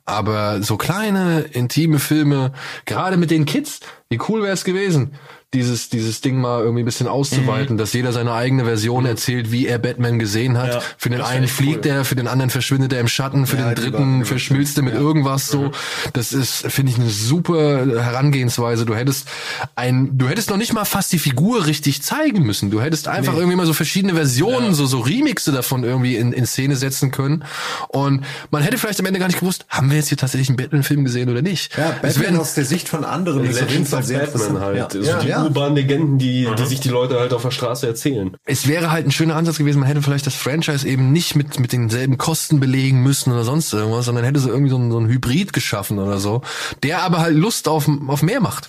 Aber 0.05 0.63
so 0.63 0.77
kleine, 0.77 1.41
intime 1.41 1.99
Filme, 1.99 2.53
gerade 2.85 3.17
mit 3.17 3.31
den 3.31 3.45
Kids, 3.45 3.81
wie 4.09 4.21
cool 4.29 4.43
wäre 4.43 4.55
es 4.55 4.65
gewesen, 4.65 5.13
dieses, 5.55 5.89
dieses 5.89 6.21
Ding 6.21 6.39
mal 6.41 6.61
irgendwie 6.61 6.83
ein 6.83 6.85
bisschen 6.85 7.09
auszuweiten, 7.09 7.79
dass 7.79 7.95
jeder 7.95 8.13
seine 8.13 8.33
eigene 8.35 8.65
Version 8.67 9.07
erzählt, 9.07 9.51
wie 9.51 9.67
er 9.67 9.79
Batman 9.79 10.19
gesehen 10.19 10.59
hat. 10.59 10.75
Ja, 10.75 10.83
für 10.99 11.09
den 11.09 11.23
einen 11.23 11.49
fliegt 11.49 11.87
cool. 11.87 11.93
er, 11.93 12.05
für 12.05 12.17
den 12.17 12.29
anderen 12.29 12.51
verschwindet 12.51 12.93
er 12.93 13.01
im 13.01 13.09
Schatten, 13.09 13.47
für 13.47 13.57
Ja, 13.57 13.73
den 13.73 13.75
dritten 13.83 14.13
lieber 14.17 14.27
verschmilzt 14.27 14.77
er 14.77 14.83
mit 14.83 14.93
irgendwas 14.95 15.49
so. 15.49 15.71
Das 16.13 16.33
ist, 16.35 16.67
finde 16.71 16.93
ich, 16.93 16.99
eine 16.99 17.09
super 17.09 17.87
Herangehensweise. 18.03 18.85
Du 18.85 18.95
hättest 18.95 19.27
ein, 19.75 20.19
du 20.19 20.29
hättest 20.29 20.51
noch 20.51 20.59
nicht 20.59 20.75
mal 20.75 20.85
fast 20.85 21.13
die 21.13 21.19
Figur 21.19 21.65
richtig 21.67 22.03
zeigen 22.03 22.43
müssen. 22.45 22.71
Du 22.71 22.83
hättest 22.83 23.09
einfach 23.09 23.35
irgendwie 23.35 23.57
mal 23.57 23.65
so 23.67 23.73
verschiedene 23.73 24.15
Versionen, 24.15 24.75
so, 24.75 24.85
so 24.85 25.01
Remixe 25.01 25.51
davon 25.53 25.83
irgendwie 25.83 26.17
in, 26.17 26.33
in 26.35 26.45
Szene 26.47 26.77
setzen 26.77 27.11
können. 27.11 27.43
Und 27.89 28.23
man 28.51 28.63
hätte 28.63 28.77
vielleicht 28.77 29.01
am 29.01 29.07
Ende 29.07 29.19
gar 29.19 29.29
nicht 29.29 29.41
gewusst, 29.41 29.65
haben 29.71 29.89
wir 29.91 29.97
jetzt 29.97 30.09
hier 30.09 30.19
tatsächlich 30.19 30.51
einen 30.51 30.57
Batman-Film 30.59 31.05
gesehen 31.05 31.31
oder 31.31 31.41
nicht? 31.41 31.75
Ja, 31.79 31.91
Es 32.03 32.15
Batman 32.17 32.23
werden- 32.23 32.41
aus 32.41 32.53
der 32.53 32.67
Sicht 32.67 32.87
von 32.89 33.05
anderen 33.05 33.45
ist 33.45 33.63
auf 33.63 33.71
jeden 33.71 33.85
Legends 33.87 33.91
Fall 33.91 34.01
of 34.01 34.05
sehr 34.07 34.19
Batman 34.19 34.43
interessant. 34.43 34.61
halt. 34.65 34.77
Ja. 34.77 34.89
So 35.03 35.11
Ja, 35.11 35.19
die 35.21 35.38
ja. 35.39 35.45
urbanen 35.45 35.77
Legenden, 35.77 36.19
die, 36.19 36.49
die 36.59 36.67
sich 36.67 36.81
die 36.81 36.89
Leute 36.89 37.19
halt 37.19 37.33
auf 37.33 37.43
der 37.43 37.51
Straße 37.51 37.87
erzählen. 37.87 38.37
es 38.45 38.69
wäre 38.69 38.91
halt 38.91 39.07
ein 39.07 39.11
schöner 39.11 39.37
Ansatz 39.37 39.59
gewesen, 39.59 39.79
man 39.81 39.89
hätte 39.89 40.03
vielleicht 40.03 40.27
das 40.27 40.35
Franchise 40.35 40.87
eben 40.87 41.13
nicht 41.13 41.35
mit, 41.37 41.59
mit 41.59 41.73
denselben 41.73 42.19
Kosten 42.19 42.61
belegen 42.61 43.03
müssen 43.03 43.33
oder 43.33 43.45
sonst 43.45 43.73
irgendwas, 43.73 44.05
sondern 44.07 44.25
hätte 44.25 44.41
so 44.41 44.49
irgendwie 44.49 44.71
so 44.71 44.79
ein, 44.79 44.91
so 44.91 44.99
ein 44.99 45.09
Hybrid 45.09 45.53
geschaffen 45.53 45.99
oder 45.99 46.19
so, 46.19 46.43
der 46.83 47.03
aber 47.03 47.19
halt 47.19 47.35
Lust 47.37 47.69
auf, 47.69 47.89
auf 48.09 48.23
mehr 48.23 48.41
macht. 48.41 48.69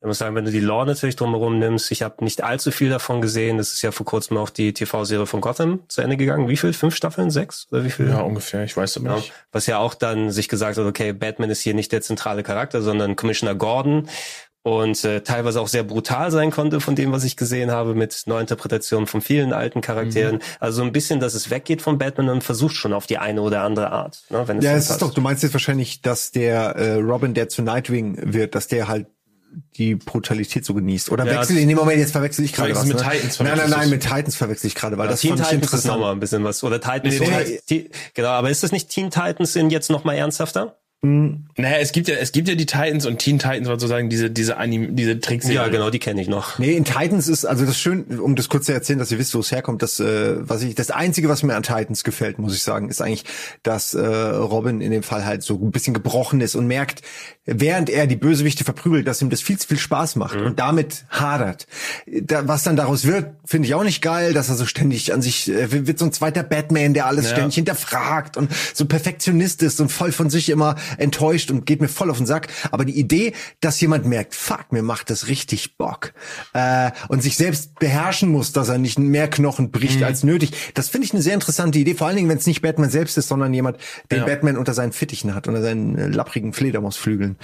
Ich 0.00 0.06
muss 0.08 0.18
sagen, 0.18 0.34
wenn 0.34 0.44
du 0.44 0.50
die 0.50 0.58
Lore 0.58 0.86
natürlich 0.86 1.14
drumherum 1.14 1.60
nimmst, 1.60 1.92
ich 1.92 2.02
habe 2.02 2.24
nicht 2.24 2.42
allzu 2.42 2.72
viel 2.72 2.90
davon 2.90 3.20
gesehen. 3.20 3.56
Das 3.58 3.72
ist 3.72 3.82
ja 3.82 3.92
vor 3.92 4.04
kurzem 4.04 4.36
auch 4.36 4.50
die 4.50 4.72
TV-Serie 4.74 5.26
von 5.26 5.40
Gotham 5.40 5.78
zu 5.86 6.02
Ende 6.02 6.16
gegangen. 6.16 6.48
Wie 6.48 6.56
viel? 6.56 6.72
Fünf 6.72 6.96
Staffeln? 6.96 7.30
Sechs? 7.30 7.68
Oder 7.70 7.84
wie 7.84 7.90
viel? 7.90 8.08
ja 8.08 8.20
ungefähr, 8.20 8.64
ich 8.64 8.76
weiß 8.76 8.96
aber 8.96 9.10
Ja. 9.10 9.14
nicht. 9.14 9.32
Was 9.52 9.66
ja 9.66 9.78
auch 9.78 9.94
dann 9.94 10.32
sich 10.32 10.48
gesagt 10.48 10.76
hat, 10.76 10.86
okay, 10.86 11.12
Batman 11.12 11.50
ist 11.50 11.60
hier 11.60 11.74
nicht 11.74 11.92
der 11.92 12.02
zentrale 12.02 12.42
Charakter, 12.42 12.82
sondern 12.82 13.14
Commissioner 13.14 13.54
Gordon 13.54 14.08
und 14.64 15.04
äh, 15.04 15.22
teilweise 15.22 15.60
auch 15.60 15.68
sehr 15.68 15.82
brutal 15.82 16.30
sein 16.30 16.50
konnte 16.50 16.80
von 16.80 16.94
dem, 16.94 17.10
was 17.12 17.24
ich 17.24 17.36
gesehen 17.36 17.70
habe, 17.72 17.94
mit 17.94 18.22
Neuinterpretationen 18.26 19.06
von 19.08 19.20
vielen 19.20 19.52
alten 19.52 19.80
Charakteren. 19.80 20.38
Also 20.60 20.78
so 20.78 20.82
ein 20.84 20.92
bisschen, 20.92 21.18
dass 21.18 21.34
es 21.34 21.50
weggeht 21.50 21.82
von 21.82 21.98
Batman 21.98 22.28
und 22.28 22.44
versucht 22.44 22.74
schon 22.76 22.92
auf 22.92 23.06
die 23.06 23.18
eine 23.18 23.42
oder 23.42 23.62
andere 23.62 23.90
Art. 23.90 24.22
Ne, 24.30 24.46
wenn 24.46 24.58
es 24.58 24.64
Ja, 24.64 24.72
es 24.74 24.88
ist 24.90 25.02
doch, 25.02 25.12
du 25.12 25.20
meinst 25.20 25.42
jetzt 25.42 25.52
wahrscheinlich, 25.52 26.00
dass 26.02 26.30
der 26.30 26.76
äh, 26.76 26.94
Robin, 26.94 27.34
der 27.34 27.48
zu 27.48 27.62
Nightwing 27.62 28.32
wird, 28.32 28.54
dass 28.54 28.68
der 28.68 28.86
halt 28.88 29.06
die 29.76 29.96
Brutalität 29.96 30.64
so 30.64 30.72
genießt. 30.74 31.10
Oder 31.10 31.26
Ja, 31.26 31.40
wechsel, 31.40 31.58
in 31.58 31.68
dem 31.68 31.76
Moment, 31.76 31.98
jetzt 31.98 32.12
verwechsel 32.12 32.44
ich 32.44 32.52
gerade 32.54 32.74
was. 32.74 32.86
Mit 32.86 32.96
ne? 32.96 33.02
Titans 33.02 33.38
Nein, 33.38 33.58
nein, 33.58 33.68
nein, 33.70 33.90
mit 33.90 34.02
Titans 34.02 34.34
verwechsel 34.36 34.68
ich 34.68 34.74
gerade, 34.74 34.96
weil 34.96 35.06
Ja, 35.06 35.10
das 35.10 35.20
Teen 35.20 35.32
Titans 35.32 35.48
ist 35.50 35.52
interessant. 35.54 35.94
nochmal 35.94 36.12
ein 36.12 36.20
bisschen 36.20 36.42
was. 36.44 36.62
Oder 36.64 36.80
Titans. 36.80 37.18
Nee, 37.20 37.28
nee, 37.28 37.60
Ti- 37.66 37.90
genau, 38.14 38.28
aber 38.28 38.48
ist 38.48 38.62
das 38.62 38.72
nicht 38.72 38.88
Teen 38.88 39.10
Titans 39.10 39.54
in 39.56 39.68
jetzt 39.68 39.90
nochmal 39.90 40.16
ernsthafter? 40.16 40.78
Naja, 41.04 41.78
es 41.80 41.90
gibt 41.90 42.06
ja, 42.06 42.14
es 42.14 42.30
gibt 42.30 42.46
ja 42.46 42.54
die 42.54 42.64
Titans 42.64 43.06
und 43.06 43.18
Teen 43.18 43.40
Titans 43.40 43.66
war 43.66 43.74
sozusagen 43.74 44.08
diese, 44.08 44.30
diese 44.30 44.56
Anim, 44.56 44.94
diese 44.94 45.18
Trickserie. 45.18 45.56
Ja, 45.56 45.66
genau, 45.66 45.90
die 45.90 45.98
kenne 45.98 46.22
ich 46.22 46.28
noch. 46.28 46.60
Nee, 46.60 46.76
in 46.76 46.84
Titans 46.84 47.26
ist, 47.26 47.44
also 47.44 47.66
das 47.66 47.76
schön, 47.76 48.20
um 48.20 48.36
das 48.36 48.48
kurz 48.48 48.66
zu 48.66 48.72
erzählen, 48.72 49.00
dass 49.00 49.10
ihr 49.10 49.18
wisst, 49.18 49.34
wo 49.34 49.40
es 49.40 49.50
herkommt, 49.50 49.82
das, 49.82 49.98
äh, 49.98 50.36
was 50.48 50.62
ich, 50.62 50.76
das 50.76 50.92
einzige, 50.92 51.28
was 51.28 51.42
mir 51.42 51.56
an 51.56 51.64
Titans 51.64 52.04
gefällt, 52.04 52.38
muss 52.38 52.54
ich 52.54 52.62
sagen, 52.62 52.88
ist 52.88 53.02
eigentlich, 53.02 53.24
dass 53.64 53.94
äh, 53.94 53.98
Robin 54.06 54.80
in 54.80 54.92
dem 54.92 55.02
Fall 55.02 55.24
halt 55.26 55.42
so 55.42 55.54
ein 55.60 55.72
bisschen 55.72 55.92
gebrochen 55.92 56.40
ist 56.40 56.54
und 56.54 56.68
merkt, 56.68 57.02
während 57.46 57.90
er 57.90 58.06
die 58.06 58.14
Bösewichte 58.14 58.62
verprügelt, 58.62 59.08
dass 59.08 59.20
ihm 59.20 59.28
das 59.28 59.40
viel 59.40 59.58
zu 59.58 59.66
viel 59.66 59.78
Spaß 59.78 60.14
macht 60.14 60.36
und 60.36 60.60
damit 60.60 61.04
hadert. 61.10 61.66
Da, 62.06 62.46
was 62.46 62.62
dann 62.62 62.76
daraus 62.76 63.04
wird, 63.04 63.26
finde 63.44 63.66
ich 63.66 63.74
auch 63.74 63.82
nicht 63.82 64.02
geil, 64.02 64.34
dass 64.34 64.48
er 64.48 64.54
so 64.54 64.66
ständig 64.66 65.12
an 65.12 65.20
sich, 65.20 65.50
äh, 65.50 65.84
wird 65.84 65.98
so 65.98 66.04
ein 66.04 66.12
zweiter 66.12 66.44
Batman, 66.44 66.94
der 66.94 67.06
alles 67.06 67.24
Ja. 67.24 67.32
ständig 67.32 67.56
hinterfragt 67.56 68.36
und 68.36 68.52
so 68.72 68.86
Perfektionist 68.86 69.64
ist 69.64 69.80
und 69.80 69.90
voll 69.90 70.12
von 70.12 70.30
sich 70.30 70.48
immer 70.48 70.76
enttäuscht 70.98 71.50
und 71.50 71.66
geht 71.66 71.80
mir 71.80 71.88
voll 71.88 72.10
auf 72.10 72.16
den 72.18 72.26
Sack. 72.26 72.48
Aber 72.70 72.84
die 72.84 72.98
Idee, 72.98 73.32
dass 73.60 73.80
jemand 73.80 74.06
merkt, 74.06 74.34
fuck, 74.34 74.72
mir 74.72 74.82
macht 74.82 75.10
das 75.10 75.28
richtig 75.28 75.76
Bock 75.76 76.12
äh, 76.54 76.90
und 77.08 77.22
sich 77.22 77.36
selbst 77.36 77.78
beherrschen 77.78 78.28
muss, 78.30 78.52
dass 78.52 78.68
er 78.68 78.78
nicht 78.78 78.98
mehr 78.98 79.28
Knochen 79.28 79.70
bricht 79.70 79.98
Mhm. 80.00 80.04
als 80.04 80.22
nötig, 80.24 80.52
das 80.74 80.88
finde 80.88 81.06
ich 81.06 81.12
eine 81.12 81.22
sehr 81.22 81.34
interessante 81.34 81.78
Idee. 81.78 81.94
Vor 81.94 82.06
allen 82.06 82.16
Dingen, 82.16 82.28
wenn 82.28 82.38
es 82.38 82.46
nicht 82.46 82.62
Batman 82.62 82.90
selbst 82.90 83.16
ist, 83.18 83.28
sondern 83.28 83.52
jemand, 83.54 83.78
den 84.10 84.18
Ja. 84.20 84.24
Batman 84.24 84.56
unter 84.56 84.74
seinen 84.74 84.92
Fittichen 84.92 85.34
hat, 85.34 85.48
unter 85.48 85.62
seinen 85.62 85.96
äh, 85.96 86.06
lapprigen 86.08 86.52
Fledermausflügeln. 86.52 87.36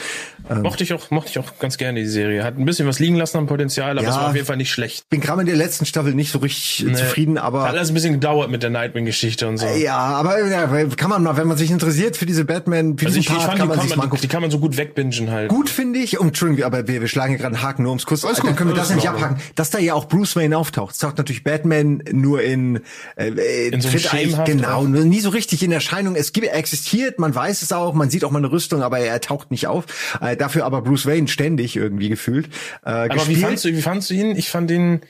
Ähm, 0.50 0.62
Mochte 0.62 0.84
ich 0.84 0.92
auch, 0.92 1.10
mochte 1.10 1.30
ich 1.30 1.38
auch 1.38 1.58
ganz 1.58 1.76
gerne 1.78 2.00
die 2.00 2.06
Serie. 2.06 2.44
Hat 2.44 2.58
ein 2.58 2.64
bisschen 2.64 2.86
was 2.86 2.98
liegen 2.98 3.16
lassen 3.16 3.36
am 3.38 3.46
Potenzial, 3.46 3.92
aber 3.98 4.02
Ja. 4.02 4.10
es 4.10 4.16
war 4.16 4.28
auf 4.28 4.34
jeden 4.34 4.46
Fall 4.46 4.56
nicht 4.56 4.70
schlecht. 4.70 5.08
bin 5.10 5.20
gerade 5.20 5.38
mit 5.38 5.48
der 5.48 5.56
letzten 5.56 5.84
Staffel 5.86 6.14
nicht 6.14 6.30
so 6.32 6.38
richtig 6.38 6.82
äh, 6.84 6.90
Nee. 6.90 6.94
zufrieden, 6.94 7.38
aber 7.38 7.62
Hat 7.62 7.70
alles 7.70 7.90
ein 7.90 7.94
bisschen 7.94 8.12
gedauert 8.14 8.50
mit 8.50 8.62
der 8.62 8.70
Nightwing-Geschichte 8.70 9.46
und 9.48 9.58
so. 9.58 9.66
Ja, 9.66 9.96
aber 9.96 10.44
ja, 10.46 10.66
kann 10.96 11.10
man 11.10 11.22
mal, 11.22 11.36
wenn 11.36 11.48
man 11.48 11.56
sich 11.56 11.70
interessiert 11.70 12.16
für 12.16 12.26
diese 12.26 12.44
Batman, 12.44 12.96
für 12.98 13.06
Also 13.06 13.18
diesen 13.18 13.32
ich 13.38 13.44
fand, 13.44 13.58
kann 13.58 13.66
die, 13.66 13.68
man 13.68 13.78
kann 13.78 13.88
sich 13.88 13.96
man, 13.96 14.10
die 14.10 14.28
kann 14.28 14.42
man 14.42 14.50
so 14.50 14.58
gut 14.58 14.76
wegbingen 14.76 15.30
halt. 15.30 15.48
Gut 15.48 15.70
finde 15.70 15.98
ich, 15.98 16.18
und 16.18 16.28
Entschuldigung, 16.28 16.64
aber 16.64 16.86
wir, 16.88 17.00
wir 17.00 17.08
schlagen 17.08 17.30
hier 17.30 17.38
gerade 17.38 17.54
einen 17.56 17.62
Haken 17.62 17.82
nur 17.82 17.90
ums 17.90 18.06
Kuss. 18.06 18.24
Alles 18.24 18.38
Dann 18.38 18.48
gut, 18.48 18.56
können 18.56 18.70
wir 18.70 18.76
das 18.76 18.88
nämlich 18.90 19.08
abhaken. 19.08 19.38
Dass 19.54 19.70
da 19.70 19.78
ja 19.78 19.94
auch 19.94 20.06
Bruce 20.08 20.36
Wayne 20.36 20.56
auftaucht. 20.56 20.92
Es 20.94 20.98
taucht 20.98 21.18
natürlich 21.18 21.44
Batman 21.44 22.02
nur 22.12 22.42
in, 22.42 22.80
äh, 23.16 23.28
äh, 23.28 23.68
In 23.68 23.80
so 23.80 23.88
einem 23.88 24.44
genau, 24.44 24.78
auf. 24.82 24.88
nur 24.88 25.04
nie 25.04 25.20
so 25.20 25.30
richtig 25.30 25.62
in 25.62 25.72
Erscheinung. 25.72 26.14
Es 26.16 26.32
gibt, 26.32 26.46
er 26.46 26.54
existiert, 26.56 27.18
man 27.18 27.34
weiß 27.34 27.62
es 27.62 27.72
auch, 27.72 27.94
man 27.94 28.10
sieht 28.10 28.24
auch 28.24 28.30
mal 28.30 28.38
eine 28.38 28.50
Rüstung, 28.52 28.82
aber 28.82 28.98
er 28.98 29.20
taucht 29.20 29.50
nicht 29.50 29.66
auf. 29.66 29.84
Äh, 30.20 30.36
dafür 30.36 30.64
aber 30.64 30.82
Bruce 30.82 31.06
Wayne 31.06 31.28
ständig 31.28 31.76
irgendwie 31.76 32.08
gefühlt. 32.08 32.48
Äh, 32.84 32.90
Aber 32.90 33.26
wie 33.28 33.36
fandst 33.36 33.64
du, 33.64 33.68
wie 33.70 33.82
fandst 33.82 34.10
du 34.10 34.14
ihn? 34.14 34.36
Ich 34.36 34.50
fand 34.50 34.70
ihn 34.70 35.00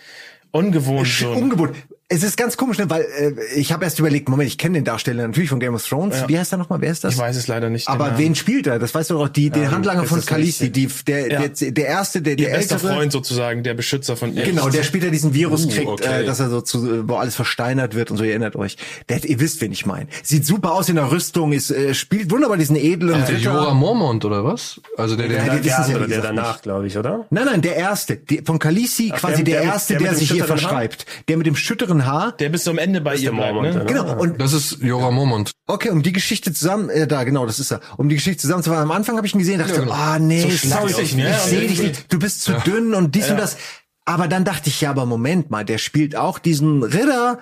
ungewohnt 0.51 1.07
Sch- 1.07 1.23
so. 1.23 1.31
Ungewohnt. 1.33 1.75
Es 2.11 2.23
ist 2.23 2.39
ganz 2.39 2.57
komisch, 2.57 2.79
ne, 2.79 2.89
weil 2.89 3.03
äh, 3.03 3.33
ich 3.55 3.71
habe 3.71 3.85
erst 3.85 3.99
überlegt, 3.99 4.31
Moment, 4.31 4.49
ich 4.49 4.57
kenne 4.57 4.79
den 4.79 4.85
Darsteller 4.85 5.27
natürlich 5.27 5.51
von 5.51 5.61
Game 5.61 5.75
of 5.75 5.87
Thrones. 5.87 6.17
Ja. 6.21 6.29
Wie 6.31 6.39
heißt 6.39 6.53
er 6.53 6.57
nochmal? 6.57 6.81
Wer 6.81 6.91
ist 6.91 7.05
das? 7.05 7.13
Ich 7.13 7.21
weiß 7.21 7.37
es 7.37 7.49
leider 7.49 7.69
nicht. 7.69 7.87
Aber 7.87 8.17
wen 8.17 8.35
spielt 8.35 8.67
er? 8.67 8.79
Das 8.79 8.95
weißt 8.95 9.11
du 9.11 9.15
doch, 9.19 9.29
die, 9.29 9.51
den 9.51 9.65
Ja, 9.65 9.73
Handlanger 9.73 10.05
von 10.05 10.19
es 10.19 10.25
Khaleesi, 10.25 10.71
die, 10.73 10.89
der, 11.07 11.31
Ja. 11.31 11.47
der, 11.49 11.71
der 11.71 11.87
erste, 11.87 12.23
der, 12.23 12.37
der 12.37 12.55
ältere. 12.55 12.79
Freund 12.79 13.13
sozusagen, 13.13 13.63
der 13.63 13.75
Beschützer 13.75 14.17
von 14.17 14.33
ihr. 14.35 14.43
Genau, 14.43 14.71
der 14.71 14.85
später 14.85 15.11
diesen 15.11 15.35
Virus 15.35 15.67
Uh, 15.67 15.69
kriegt, 15.69 15.87
okay. 15.87 16.23
äh, 16.23 16.25
dass 16.25 16.41
er 16.41 16.49
so 16.49 16.63
zu, 16.63 17.07
wo 17.07 17.17
alles 17.17 17.35
versteinert 17.37 17.95
wird 17.95 18.11
und 18.11 18.17
so, 18.17 18.25
ihr 18.25 18.31
erinnert 18.31 18.57
euch. 18.57 18.79
Der, 19.11 19.23
ihr 19.25 19.39
wisst, 19.39 19.61
wen 19.61 19.73
ich 19.73 19.85
meine. 19.85 20.07
Sieht 20.23 20.47
super 20.47 20.73
aus 20.73 20.89
in 20.89 20.97
der 20.97 21.11
Rüstung, 21.13 21.53
ist, 21.53 21.71
äh, 21.71 21.93
spielt 21.93 22.31
wunderbar 22.31 22.57
diesen 22.57 22.77
edlen 22.77 23.19
Der 23.21 23.29
Ritter. 23.29 23.39
Jorah 23.53 23.75
Mormont 23.75 24.25
oder 24.25 24.45
was? 24.45 24.81
Also 24.97 25.15
der, 25.15 25.29
der, 25.29 25.45
Der 25.45 25.63
sie 25.63 25.69
ja, 25.69 25.77
andere, 25.77 26.09
der 26.09 26.23
danach, 26.23 26.63
glaube 26.63 26.87
ich, 26.87 26.97
oder? 26.97 27.27
Nein, 27.29 27.45
nein, 27.45 27.61
der 27.61 27.77
erste, 27.77 28.17
die, 28.17 28.41
von 28.43 28.59
Khaleesi, 28.59 29.11
Ach, 29.15 29.21
quasi 29.21 29.45
der- 29.45 29.57
der, 29.57 29.63
der- 29.65 29.73
erste, 29.75 29.93
der 29.99 30.09
der, 30.09 30.15
sich 30.15 30.31
hier 30.31 30.45
verschreibt. 30.47 31.05
Der 31.29 31.37
mit 31.37 31.47
dem 31.47 31.55
schütteren 31.55 31.98
Haar. 32.07 32.33
Der 32.33 32.49
bis 32.49 32.65
zum 32.65 32.79
Ende 32.79 33.01
bei 33.01 33.17
ihr 33.17 33.33
bleibt, 33.33 33.55
Mormont, 33.55 33.75
ne? 33.75 33.85
Genau, 33.87 34.19
und 34.19 34.41
das 34.41 34.53
ist 34.53 34.79
Jorah 34.83 35.11
Mormont. 35.11 35.53
Okay, 35.67 35.91
um 35.91 36.03
die 36.03 36.13
Geschichte 36.13 36.53
zusammen, 36.53 36.89
äh, 36.91 37.07
da 37.07 37.25
genau, 37.25 37.47
das 37.47 37.59
ist 37.59 37.71
er. 37.71 37.81
Um 37.97 38.09
die 38.09 38.17
Geschichte 38.17 38.41
zusammenzufassen, 38.43 38.83
am 38.83 38.91
Anfang 38.91 39.17
habe 39.17 39.27
ich 39.27 39.35
ihn 39.35 39.39
gesehen, 39.39 39.59
dachte, 39.59 39.75
Ja, 39.75 39.81
genau. 39.81 39.93
ah 39.93 40.19
nee, 40.19 40.41
So 40.43 40.69
sorry, 40.69 40.93
ich, 41.03 41.15
ne? 41.15 41.31
ich 41.31 41.43
Und 41.45 41.49
sehe 41.51 41.69
dich 41.69 41.83
nicht, 41.83 42.13
du 42.13 42.19
bist 42.19 42.43
zu 42.43 42.53
dünn 42.65 42.95
und 42.95 43.15
dies 43.15 43.31
und 43.31 43.39
das. 43.39 43.57
Aber 44.05 44.27
dann 44.29 44.45
dachte 44.45 44.69
ich, 44.71 44.81
ja, 44.81 44.91
aber 44.91 45.05
Moment 45.05 45.51
mal, 45.51 45.65
der 45.65 45.79
spielt 45.79 46.17
auch 46.17 46.39
diesen 46.39 46.83
Ritter, 46.83 47.39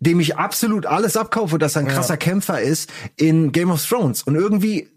dem 0.00 0.20
ich 0.20 0.36
absolut 0.36 0.84
alles 0.84 1.16
abkaufe, 1.16 1.58
dass 1.58 1.76
er 1.76 1.82
ein 1.82 1.88
krasser 1.88 2.16
Kämpfer 2.16 2.60
ist 2.60 2.90
in 3.16 3.52
Game 3.52 3.70
of 3.70 3.86
Thrones. 3.86 4.22
Und 4.22 4.34
irgendwie 4.34 4.88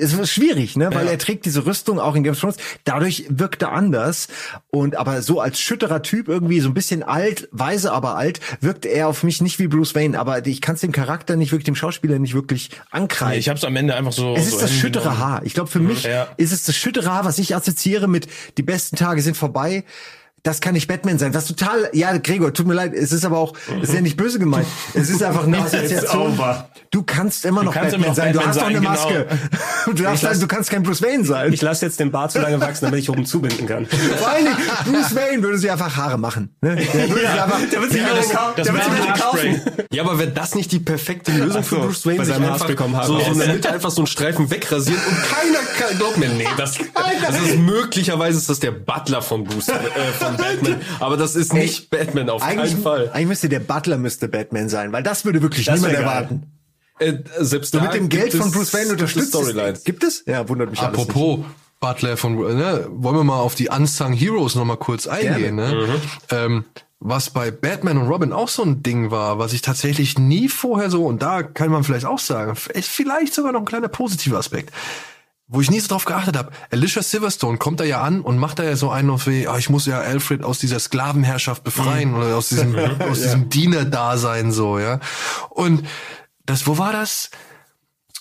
es 0.00 0.12
ist 0.12 0.30
schwierig, 0.30 0.76
ne, 0.76 0.90
weil 0.94 1.06
Ja. 1.06 1.12
er 1.12 1.18
trägt 1.18 1.44
diese 1.44 1.66
Rüstung 1.66 1.98
auch 2.00 2.14
in 2.14 2.22
Game 2.22 2.32
of 2.32 2.40
Thrones. 2.40 2.56
Dadurch 2.84 3.24
wirkt 3.28 3.62
er 3.62 3.72
anders 3.72 4.28
und 4.70 4.96
aber 4.96 5.22
so 5.22 5.40
als 5.40 5.60
schütterer 5.60 6.02
Typ 6.02 6.28
irgendwie 6.28 6.60
so 6.60 6.68
ein 6.68 6.74
bisschen 6.74 7.02
alt, 7.02 7.48
weise 7.52 7.92
aber 7.92 8.16
alt, 8.16 8.40
wirkt 8.60 8.86
er 8.86 9.08
auf 9.08 9.22
mich 9.22 9.40
nicht 9.40 9.58
wie 9.58 9.68
Bruce 9.68 9.94
Wayne. 9.94 10.18
Aber 10.18 10.46
ich 10.46 10.60
kann 10.60 10.74
es 10.74 10.80
dem 10.80 10.92
Charakter 10.92 11.36
nicht 11.36 11.52
wirklich, 11.52 11.64
dem 11.66 11.74
Schauspieler 11.76 12.18
nicht 12.18 12.34
wirklich 12.34 12.70
ankreiden. 12.90 13.32
Nee, 13.34 13.38
ich 13.40 13.48
hab's 13.48 13.64
am 13.64 13.76
Ende 13.76 13.94
einfach 13.94 14.12
so. 14.12 14.34
Es 14.34 14.48
so 14.50 14.56
ist 14.56 14.62
das 14.62 14.72
schüttere. 14.72 15.18
Haar. 15.18 15.42
Ich 15.44 15.54
glaube, 15.54 15.70
für 15.70 15.80
mich 15.80 16.04
Ja. 16.04 16.28
ist 16.36 16.52
es 16.52 16.64
das 16.64 16.74
schüttere 16.76 17.10
Haar, 17.10 17.24
was 17.24 17.38
ich 17.38 17.54
assoziiere 17.54 18.08
mit 18.08 18.28
die 18.56 18.62
besten 18.62 18.96
Tage 18.96 19.20
sind 19.22 19.36
vorbei. 19.36 19.84
Das 20.44 20.60
kann 20.60 20.74
nicht 20.74 20.88
Batman 20.88 21.18
sein. 21.20 21.32
Was 21.34 21.46
total, 21.46 21.88
ja, 21.92 22.16
Gregor, 22.18 22.52
tut 22.52 22.66
mir 22.66 22.74
leid, 22.74 22.94
es 22.94 23.12
ist 23.12 23.24
aber 23.24 23.38
auch, 23.38 23.52
es 23.80 23.90
ist 23.90 23.94
ja 23.94 24.00
nicht 24.00 24.16
böse 24.16 24.40
gemeint. 24.40 24.66
Es 24.92 25.08
ist 25.08 25.22
einfach 25.22 25.44
eine 25.46 25.58
Assoziation. 25.64 26.36
Du 26.90 27.04
kannst 27.04 27.44
immer 27.44 27.62
noch 27.62 27.72
kannst 27.72 27.92
Batman 27.92 28.00
immer 28.00 28.08
noch 28.08 28.16
sein. 28.16 28.32
Du 28.32 28.38
Batman 28.40 28.48
hast 28.48 28.60
doch 28.60 28.66
eine 28.66 28.74
sein, 28.78 28.82
Maske. 28.84 29.26
Du, 29.86 29.92
darfst 29.94 30.22
lass- 30.22 30.38
du 30.38 30.46
kannst 30.46 30.70
kein 30.70 30.82
Bruce 30.84 31.02
Wayne 31.02 31.24
sein. 31.24 31.52
Ich 31.52 31.60
lasse 31.62 31.84
jetzt 31.86 31.98
den 31.98 32.10
Bart 32.12 32.30
so 32.32 32.38
lange 32.40 32.60
wachsen, 32.60 32.84
damit 32.84 33.00
ich 33.00 33.10
oben 33.10 33.24
zubinden 33.26 33.66
kann. 33.66 33.86
Vor 34.18 34.28
allen 34.28 34.44
Dingen, 34.44 34.56
Bruce 34.84 35.14
Wayne 35.16 35.42
würde 35.42 35.58
sich 35.58 35.70
einfach 35.70 35.96
Haare 35.96 36.18
machen. 36.18 36.54
Ne? 36.60 36.76
Der 36.76 37.08
würde 37.08 37.20
sich 37.20 37.28
einfach, 37.28 37.58
der 37.72 37.80
wird 37.80 37.92
sich 37.92 38.00
Ja, 38.00 38.14
das- 38.14 38.30
kaufen. 38.30 39.60
das. 39.64 39.86
Ja, 39.92 40.02
aber 40.04 40.18
wäre 40.18 40.30
das 40.30 40.54
nicht 40.54 40.70
die 40.72 40.78
perfekte 40.80 41.32
Lösung 41.32 41.62
für 41.64 41.76
Bruce 41.80 42.04
Wayne, 42.06 42.18
bei 42.18 42.24
seinem 42.24 42.42
einfach 42.44 42.50
Haarspray 42.60 42.74
kommen 42.76 42.96
Haare 42.96 43.06
so, 43.06 43.18
so 43.20 43.32
in 43.32 43.38
der 43.38 43.48
Mitte 43.54 43.72
einfach 43.72 43.90
so 43.90 44.02
einen 44.02 44.06
Streifen 44.06 44.50
wegrasieren 44.50 45.00
und 45.08 45.16
keiner 45.22 45.58
kann, 45.88 45.98
glaubt 45.98 46.16
mir, 46.18 46.28
nee, 46.28 46.46
das, 46.56 46.78
das 47.26 47.40
ist 47.42 47.56
möglicherweise 47.58 48.38
ist 48.38 48.48
das 48.50 48.60
der 48.60 48.70
Butler 48.72 49.20
von 49.22 49.44
Bruce, 49.44 49.68
äh, 49.68 49.72
von 50.20 50.31
Batman, 50.36 50.80
aber 51.00 51.16
das 51.16 51.34
ist 51.36 51.52
nicht 51.52 51.90
Batman 51.90 52.28
auf 52.30 52.42
keinen 52.42 52.82
Fall. 52.82 53.10
eigentlich 53.12 53.28
müsste 53.28 53.48
der 53.48 53.60
Butler 53.60 53.98
müsste 53.98 54.28
Batman 54.28 54.68
sein, 54.68 54.92
weil 54.92 55.02
das 55.02 55.24
würde 55.24 55.42
wirklich 55.42 55.66
Das 55.66 55.76
niemand 55.80 55.94
erwarten. 55.94 56.42
Äh, 56.98 57.14
selbst 57.38 57.72
So 57.72 57.80
mit 57.80 57.94
dem 57.94 58.08
Geld 58.08 58.32
von 58.32 58.48
es- 58.48 58.52
Bruce 58.52 58.74
Wayne 58.74 58.84
es 58.86 58.92
unterstützt. 58.92 59.34
Ist- 59.34 59.84
Gibt 59.84 60.04
es? 60.04 60.24
Ja, 60.26 60.48
wundert 60.48 60.70
mich. 60.70 60.80
Apropos 60.80 61.40
Butler 61.80 62.16
von, 62.16 62.36
ne, 62.36 62.86
wollen 62.90 63.16
wir 63.16 63.24
mal 63.24 63.40
auf 63.40 63.54
die 63.56 63.68
Unsung 63.68 64.12
Heroes 64.12 64.54
noch 64.54 64.64
mal 64.64 64.76
kurz 64.76 65.06
eingehen, 65.08 65.56
Gerne. 65.56 65.86
ne? 65.86 66.00
Ähm, 66.30 66.64
was 67.00 67.30
bei 67.30 67.50
Batman 67.50 67.98
und 67.98 68.06
Robin 68.06 68.32
auch 68.32 68.46
so 68.48 68.62
ein 68.62 68.84
Ding 68.84 69.10
war, 69.10 69.40
was 69.40 69.52
ich 69.52 69.62
tatsächlich 69.62 70.16
nie 70.18 70.48
vorher 70.48 70.88
so, 70.90 71.04
und 71.04 71.20
da 71.22 71.42
kann 71.42 71.70
man 71.72 71.82
vielleicht 71.82 72.06
auch 72.06 72.20
sagen, 72.20 72.56
ist 72.74 72.88
vielleicht 72.88 73.34
sogar 73.34 73.50
noch 73.50 73.58
ein 73.60 73.64
kleiner 73.66 73.88
positiver 73.88 74.38
Aspekt, 74.38 74.72
wo 75.52 75.60
ich 75.60 75.70
nie 75.70 75.80
so 75.80 75.88
drauf 75.88 76.06
geachtet 76.06 76.36
habe. 76.36 76.50
Alicia 76.70 77.02
Silverstone 77.02 77.58
kommt 77.58 77.78
da 77.78 77.84
ja 77.84 78.00
an 78.00 78.22
und 78.22 78.38
macht 78.38 78.58
da 78.58 78.64
ja 78.64 78.74
so 78.74 78.90
einen 78.90 79.10
auf 79.10 79.26
wie, 79.26 79.46
ah, 79.46 79.58
ich 79.58 79.68
muss 79.68 79.84
ja 79.84 80.00
Alfred 80.00 80.42
aus 80.42 80.58
dieser 80.58 80.80
Sklavenherrschaft 80.80 81.62
befreien 81.62 82.14
oder 82.14 82.36
aus 82.36 82.48
diesem, 82.48 82.74
aus 83.10 83.20
diesem 83.20 83.50
Diener-Dasein 83.50 84.50
so, 84.50 84.78
ja. 84.78 84.98
Und 85.50 85.86
das, 86.46 86.66
wo 86.66 86.78
war 86.78 86.92
das? 86.92 87.30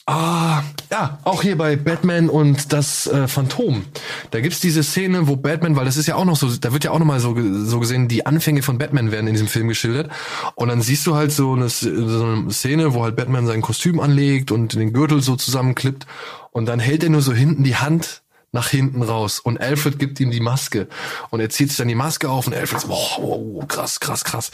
Ah, 0.08 0.64
ja, 0.92 1.20
auch 1.24 1.42
hier 1.42 1.58
bei 1.58 1.78
Batman 1.78 2.28
und 2.28 2.74
das 2.74 3.08
äh, 3.08 3.30
Phantom. 3.30 3.86
Da 4.32 4.42
gibt's 4.42 4.60
diese 4.60 4.84
Szene, 4.84 5.28
wo 5.28 5.38
Batman, 5.38 5.78
weil 5.78 5.86
das 5.86 5.96
ist 5.96 6.08
ja 6.08 6.16
auch 6.16 6.26
noch 6.26 6.36
so, 6.36 6.54
da 6.54 6.74
wird 6.74 6.84
ja 6.84 6.92
auch 6.92 7.00
noch 7.00 7.06
mal 7.06 7.22
so, 7.22 7.34
so 7.64 7.80
gesehen, 7.80 8.10
die 8.10 8.26
Anfänge 8.26 8.62
von 8.62 8.78
Batman 8.78 9.12
werden 9.12 9.28
in 9.28 9.34
diesem 9.34 9.48
Film 9.48 9.70
geschildert. 9.70 10.12
Und 10.56 10.68
dann 10.68 10.82
siehst 10.82 11.08
du 11.08 11.16
halt 11.16 11.32
so 11.32 11.54
eine, 11.54 11.70
so 11.70 11.88
eine 11.88 12.52
Szene, 12.52 12.94
wo 12.94 13.04
halt 13.04 13.16
Batman 13.16 13.46
sein 13.46 13.62
Kostüm 13.62 14.02
anlegt 14.02 14.52
und 14.52 14.74
den 14.74 14.92
Gürtel 14.92 15.22
so 15.22 15.38
zusammenklippt. 15.38 16.08
Und 16.52 16.66
dann 16.68 16.80
hält 16.80 17.04
er 17.04 17.10
nur 17.10 17.22
so 17.22 17.34
hinten 17.34 17.64
die 17.64 17.76
Hand 17.78 18.22
nach 18.54 18.68
hinten 18.68 19.02
raus 19.02 19.40
und 19.40 19.62
Alfred 19.62 19.98
gibt 19.98 20.20
ihm 20.20 20.30
die 20.30 20.42
Maske 20.42 20.90
und 21.30 21.40
er 21.40 21.50
zieht 21.50 21.70
sich 21.70 21.78
dann 21.78 21.88
die 21.88 21.96
Maske 21.96 22.30
auf 22.30 22.48
und 22.48 22.54
Alfred 22.54 22.82
so, 22.82 22.90
boah, 22.90 23.18
wow, 23.22 23.66
krass, 23.66 24.02
krass, 24.02 24.26
krass. 24.26 24.52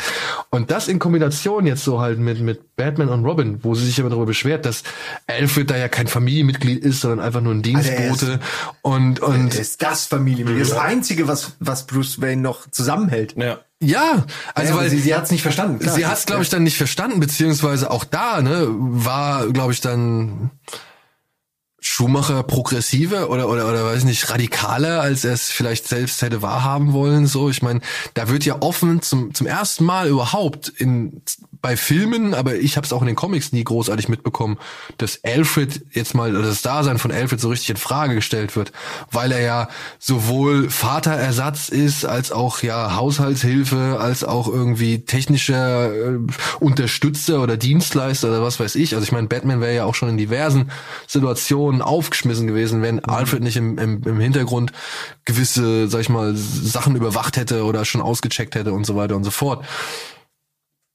Und 0.52 0.70
das 0.70 0.88
in 0.88 1.00
Kombination 1.00 1.66
jetzt 1.66 1.84
so 1.84 2.00
halt 2.00 2.20
mit, 2.20 2.40
mit 2.40 2.76
Batman 2.76 3.10
und 3.10 3.26
Robin, 3.26 3.58
wo 3.64 3.74
sie 3.74 3.88
sich 3.88 4.00
aber 4.00 4.10
darüber 4.12 4.28
beschwert, 4.28 4.68
dass 4.68 4.84
Alfred 5.26 5.72
da 5.72 5.78
ja 5.78 5.88
kein 5.88 6.06
Familienmitglied 6.06 6.84
ist, 6.84 7.02
sondern 7.02 7.20
einfach 7.26 7.42
nur 7.42 7.56
ein 7.56 7.64
er 7.64 7.80
ist- 7.80 7.90
Dienstbote 7.90 8.40
und, 8.84 9.20
und, 9.20 9.50
Das 9.54 9.60
ist 9.60 9.82
das 9.82 10.06
Familienmitglied. 10.06 10.70
Das 10.70 10.78
Einzige, 10.78 11.28
was, 11.28 11.54
was 11.60 11.88
Bruce 11.88 12.22
Wayne 12.22 12.44
noch 12.44 12.70
zusammenhält. 12.70 13.34
Ja. 13.36 13.62
Ja, 13.82 14.26
also 14.54 14.74
Ja, 14.74 14.80
weil 14.80 14.90
sie, 14.92 15.00
sie 15.00 15.16
hat 15.16 15.24
es 15.24 15.32
nicht 15.32 15.42
verstanden. 15.42 15.80
klar. 15.80 15.96
sie 15.96 16.06
hat 16.06 16.20
es, 16.20 16.28
glaube 16.28 16.44
ich, 16.44 16.50
dann 16.50 16.62
nicht 16.62 16.78
verstanden, 16.78 17.20
beziehungsweise 17.20 17.90
auch 17.90 18.04
da, 18.04 18.44
ne, 18.44 18.68
war, 18.70 19.48
glaube 19.48 19.72
ich, 19.74 19.82
dann 19.82 20.52
Schumacher 21.88 22.44
progressiver 22.44 23.30
oder 23.30 23.50
oder 23.50 23.68
oder 23.68 23.86
weiß 23.86 24.04
nicht 24.04 24.30
radikaler, 24.30 25.02
als 25.02 25.26
er 25.26 25.34
es 25.34 25.50
vielleicht 25.50 25.88
selbst 25.88 26.22
hätte 26.22 26.42
wahrhaben 26.42 26.94
wollen. 26.94 27.28
So, 27.28 27.50
ich 27.50 27.62
meine, 27.62 27.82
da 28.14 28.30
wird 28.30 28.46
ja 28.46 28.62
offen 28.62 29.02
zum 29.02 29.34
zum 29.34 29.48
ersten 29.48 29.86
Mal 29.86 30.08
überhaupt 30.08 30.68
in 30.70 31.22
bei 31.62 31.78
Filmen, 31.78 32.34
aber 32.34 32.56
ich 32.56 32.78
habe 32.78 32.86
es 32.86 32.94
auch 32.94 33.02
in 33.02 33.08
den 33.08 33.16
Comics 33.16 33.52
nie 33.52 33.64
großartig 33.64 34.10
mitbekommen, 34.10 34.58
dass 34.98 35.24
Alfred 35.24 35.82
jetzt 35.92 36.14
mal 36.14 36.36
oder 36.36 36.48
das 36.48 36.62
Dasein 36.62 36.98
von 36.98 37.12
Alfred 37.12 37.40
so 37.40 37.50
richtig 37.50 37.70
in 37.70 37.78
Frage 37.78 38.16
gestellt 38.16 38.56
wird, 38.56 38.72
weil 39.12 39.32
er 39.32 39.42
ja 39.42 39.70
sowohl 40.00 40.70
Vaterersatz 40.70 41.70
ist 41.70 42.06
als 42.06 42.32
auch 42.32 42.62
ja 42.62 42.96
Haushaltshilfe, 42.96 43.98
als 44.00 44.24
auch 44.24 44.48
irgendwie 44.48 45.06
technischer 45.06 45.94
äh, 45.94 46.20
Unterstützer 46.60 47.42
oder 47.42 47.58
Dienstleister 47.58 48.30
oder 48.30 48.44
was 48.44 48.60
weiß 48.60 48.76
ich. 48.76 48.94
Also 48.94 49.04
ich 49.04 49.12
meine, 49.12 49.28
Batman 49.28 49.62
wäre 49.62 49.76
ja 49.76 49.86
auch 49.86 49.96
schon 49.96 50.10
in 50.10 50.18
diversen 50.18 50.72
Situationen 51.08 51.82
aufgeschmissen 51.82 52.48
gewesen, 52.48 52.82
wenn 52.82 53.04
Alfred 53.04 53.44
nicht 53.44 53.58
im, 53.58 53.78
im, 53.78 54.04
im 54.04 54.20
Hintergrund 54.20 54.72
gewisse, 55.26 55.88
sag 55.88 56.02
ich 56.02 56.10
mal, 56.10 56.36
Sachen 56.36 56.96
überwacht 56.96 57.38
hätte 57.38 57.64
oder 57.64 57.86
schon 57.86 58.02
ausgecheckt 58.02 58.56
hätte 58.56 58.74
und 58.74 58.86
so 58.86 58.96
weiter 58.96 59.16
und 59.16 59.24
so 59.24 59.32
fort. 59.32 59.66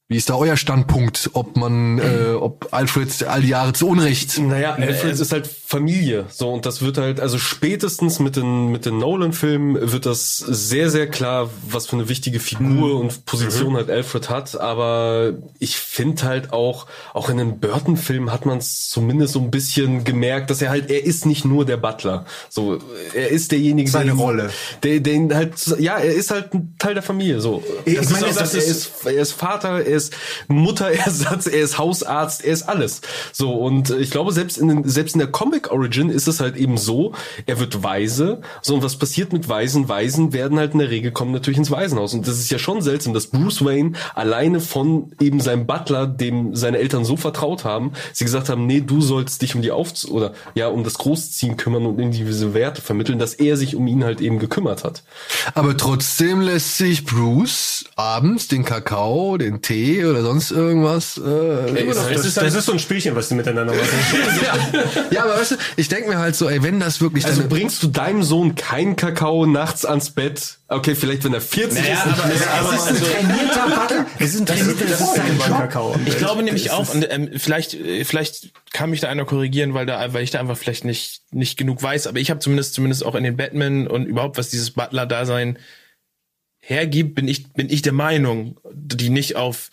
Wie 0.09 0.17
ist 0.17 0.29
da 0.29 0.35
euer 0.35 0.57
Standpunkt, 0.57 1.29
ob 1.33 1.55
man, 1.55 1.97
äh, 1.97 2.33
ob 2.37 2.67
Alfred 2.71 3.23
all 3.25 3.41
die 3.41 3.47
Jahre 3.47 3.71
zu 3.71 3.87
Unrecht? 3.87 4.37
Naja, 4.37 4.75
es 4.77 5.19
ist 5.21 5.31
halt 5.31 5.47
Familie. 5.47 6.25
So, 6.29 6.51
und 6.51 6.65
das 6.65 6.81
wird 6.81 6.97
halt, 6.97 7.21
also 7.21 7.37
spätestens 7.37 8.19
mit 8.19 8.35
den, 8.35 8.67
mit 8.67 8.85
den 8.85 8.97
Nolan-Filmen 8.99 9.91
wird 9.93 10.05
das 10.05 10.37
sehr, 10.37 10.89
sehr 10.89 11.07
klar, 11.07 11.49
was 11.67 11.87
für 11.87 11.95
eine 11.95 12.09
wichtige 12.09 12.41
Figur 12.41 12.99
und 12.99 13.25
Position 13.25 13.75
halt 13.75 13.89
Alfred 13.89 14.29
hat. 14.29 14.59
Aber 14.59 15.33
ich 15.57 15.77
finde 15.77 16.23
halt 16.23 16.51
auch, 16.51 16.85
auch 17.13 17.29
in 17.29 17.37
den 17.37 17.59
Burton-Filmen 17.61 18.31
hat 18.31 18.45
man 18.45 18.57
es 18.57 18.89
zumindest 18.89 19.33
so 19.33 19.39
ein 19.39 19.51
bisschen 19.51 20.03
gemerkt, 20.03 20.49
dass 20.49 20.61
er 20.61 20.69
halt, 20.69 20.91
er 20.91 21.05
ist 21.05 21.25
nicht 21.25 21.45
nur 21.45 21.63
der 21.65 21.77
Butler. 21.77 22.25
So, 22.49 22.77
er 23.13 23.29
ist 23.29 23.53
derjenige, 23.53 23.89
Seine 23.89 24.07
der, 24.07 24.15
Rolle. 24.15 24.49
Der, 24.83 24.99
den 24.99 25.33
halt, 25.33 25.53
ja, 25.79 25.97
er 25.97 26.13
ist 26.13 26.29
halt 26.29 26.53
ein 26.53 26.75
Teil 26.77 26.93
der 26.93 27.03
Familie. 27.03 27.39
So, 27.39 27.63
Ich 27.85 27.95
das 27.95 28.09
meine, 28.11 28.27
ist, 28.27 28.37
auch 28.37 28.41
das 28.41 28.51
das, 28.51 28.63
er 28.65 28.69
ist- 28.69 28.69
ist 28.69 29.05
er 29.05 29.21
ist 29.21 29.31
Vater, 29.31 29.83
er 29.85 29.92
ist 29.95 30.13
Mutterersatz, 30.47 31.47
er 31.47 31.61
ist 31.61 31.77
Hausarzt, 31.77 32.43
er 32.43 32.53
ist 32.53 32.63
alles. 32.63 33.01
So 33.31 33.53
und 33.53 33.89
äh, 33.89 33.97
ich 33.97 34.11
glaube 34.11 34.31
selbst 34.31 34.57
in 34.57 34.87
selbst 34.87 35.15
in 35.15 35.19
der 35.19 35.31
Comic 35.31 35.71
Origin 35.71 36.09
ist 36.09 36.27
es 36.27 36.39
halt 36.39 36.55
eben 36.55 36.77
so, 36.77 37.13
er 37.45 37.59
wird 37.59 37.83
weise. 37.83 38.41
So, 38.61 38.75
und 38.75 38.83
was 38.83 38.97
passiert 38.97 39.33
mit 39.33 39.49
Weisen? 39.49 39.89
Weisen 39.89 40.33
werden 40.33 40.59
halt 40.59 40.73
in 40.73 40.79
der 40.79 40.89
Regel 40.89 41.11
kommen 41.11 41.31
natürlich 41.31 41.57
ins 41.57 41.71
Waisenhaus. 41.71 42.13
Und 42.13 42.27
das 42.27 42.39
ist 42.39 42.49
ja 42.49 42.59
schon 42.59 42.81
seltsam, 42.81 43.13
dass 43.13 43.27
Bruce 43.27 43.63
Wayne 43.63 43.93
alleine 44.15 44.59
von 44.59 45.11
eben 45.19 45.39
seinem 45.39 45.65
Butler, 45.65 46.07
dem 46.07 46.55
seine 46.55 46.77
Eltern 46.77 47.05
so 47.05 47.17
vertraut 47.17 47.65
haben, 47.65 47.93
sie 48.13 48.25
gesagt 48.25 48.49
haben, 48.49 48.65
nee, 48.65 48.81
du 48.81 49.01
sollst 49.01 49.41
dich 49.41 49.55
um 49.55 49.61
die 49.61 49.71
Auf 49.71 49.93
oder 50.09 50.33
ja, 50.55 50.69
um 50.69 50.83
das 50.83 50.95
Großziehen 50.95 51.57
kümmern 51.57 51.85
und 51.85 51.99
in 51.99 52.11
diese 52.11 52.53
Werte 52.53 52.81
vermitteln, 52.81 53.19
dass 53.19 53.33
er 53.33 53.57
sich 53.57 53.75
um 53.75 53.85
ihn 53.87 54.03
halt 54.03 54.21
eben 54.21 54.39
gekümmert 54.39 54.83
hat. 54.83 55.03
Aber 55.53 55.75
trotzdem 55.75 56.41
lässt 56.41 56.77
sich 56.77 57.05
Bruce 57.05 57.85
abends 57.95 58.47
den 58.47 58.63
Kakao, 58.63 59.37
den 59.37 59.61
Tee 59.61 59.82
oder 60.05 60.21
sonst 60.21 60.51
irgendwas. 60.51 61.17
Äh, 61.17 61.21
Ey, 61.75 61.87
das, 61.87 62.07
das, 62.09 62.25
ist, 62.25 62.37
das 62.37 62.53
ist 62.55 62.65
so 62.65 62.71
ein 62.73 62.79
Spielchen, 62.79 63.15
was 63.15 63.29
die 63.29 63.35
miteinander 63.35 63.73
machen. 63.73 63.87
ja. 64.43 64.81
ja, 65.11 65.23
aber 65.23 65.37
weißt 65.39 65.51
du, 65.51 65.55
ich 65.77 65.87
denke 65.89 66.09
mir 66.09 66.17
halt 66.19 66.35
so, 66.35 66.49
ey, 66.49 66.61
wenn 66.63 66.79
das 66.79 67.01
wirklich. 67.01 67.25
Also 67.25 67.43
bringst 67.47 67.81
du 67.83 67.87
deinem 67.87 68.23
Sohn 68.23 68.55
keinen 68.55 68.95
Kakao 68.95 69.45
nachts 69.45 69.85
ans 69.85 70.11
Bett? 70.11 70.57
Okay, 70.67 70.95
vielleicht 70.95 71.23
wenn 71.23 71.33
er 71.33 71.41
40 71.41 71.81
Naja, 71.81 71.93
ist. 71.93 72.01
aber- 72.19 72.27
nicht, 72.29 72.47
aber- 72.47 72.67
aber 72.67 72.73
es 72.75 72.81
ist 72.81 72.87
ein 72.87 72.95
also- 72.95 73.05
trainierter 73.05 73.81
Butler. 73.81 74.05
Es 74.19 74.33
ist 74.33 74.39
ein 74.39 74.45
trainierter 74.45 74.85
das 74.85 75.01
ist 75.01 75.15
sein 75.15 75.25
ein 75.31 75.39
Kakao. 75.39 75.95
Ich 76.05 76.17
glaube 76.17 76.43
nämlich 76.43 76.71
auch, 76.71 76.93
und 76.93 77.07
ähm, 77.09 77.29
vielleicht, 77.37 77.73
äh, 77.75 78.03
vielleicht 78.05 78.49
kann 78.71 78.89
mich 78.89 79.01
da 79.01 79.09
einer 79.09 79.25
korrigieren, 79.25 79.73
weil 79.73 79.85
da, 79.85 80.13
weil 80.13 80.23
ich 80.23 80.31
da 80.31 80.39
einfach 80.39 80.57
vielleicht 80.57 80.83
nicht 80.85 81.21
nicht 81.31 81.57
genug 81.57 81.81
weiß. 81.83 82.07
Aber 82.07 82.19
ich 82.19 82.29
habe 82.29 82.39
zumindest 82.39 82.73
zumindest 82.73 83.05
auch 83.05 83.15
in 83.15 83.23
den 83.23 83.37
Batman 83.37 83.87
und 83.87 84.05
überhaupt 84.05 84.37
was 84.37 84.49
dieses 84.49 84.71
Butler-Dasein 84.71 85.57
hergibt, 86.65 87.15
bin 87.15 87.27
ich 87.27 87.51
bin 87.51 87.69
ich 87.69 87.81
der 87.81 87.93
Meinung, 87.93 88.59
die 88.73 89.09
nicht 89.09 89.35
auf 89.35 89.69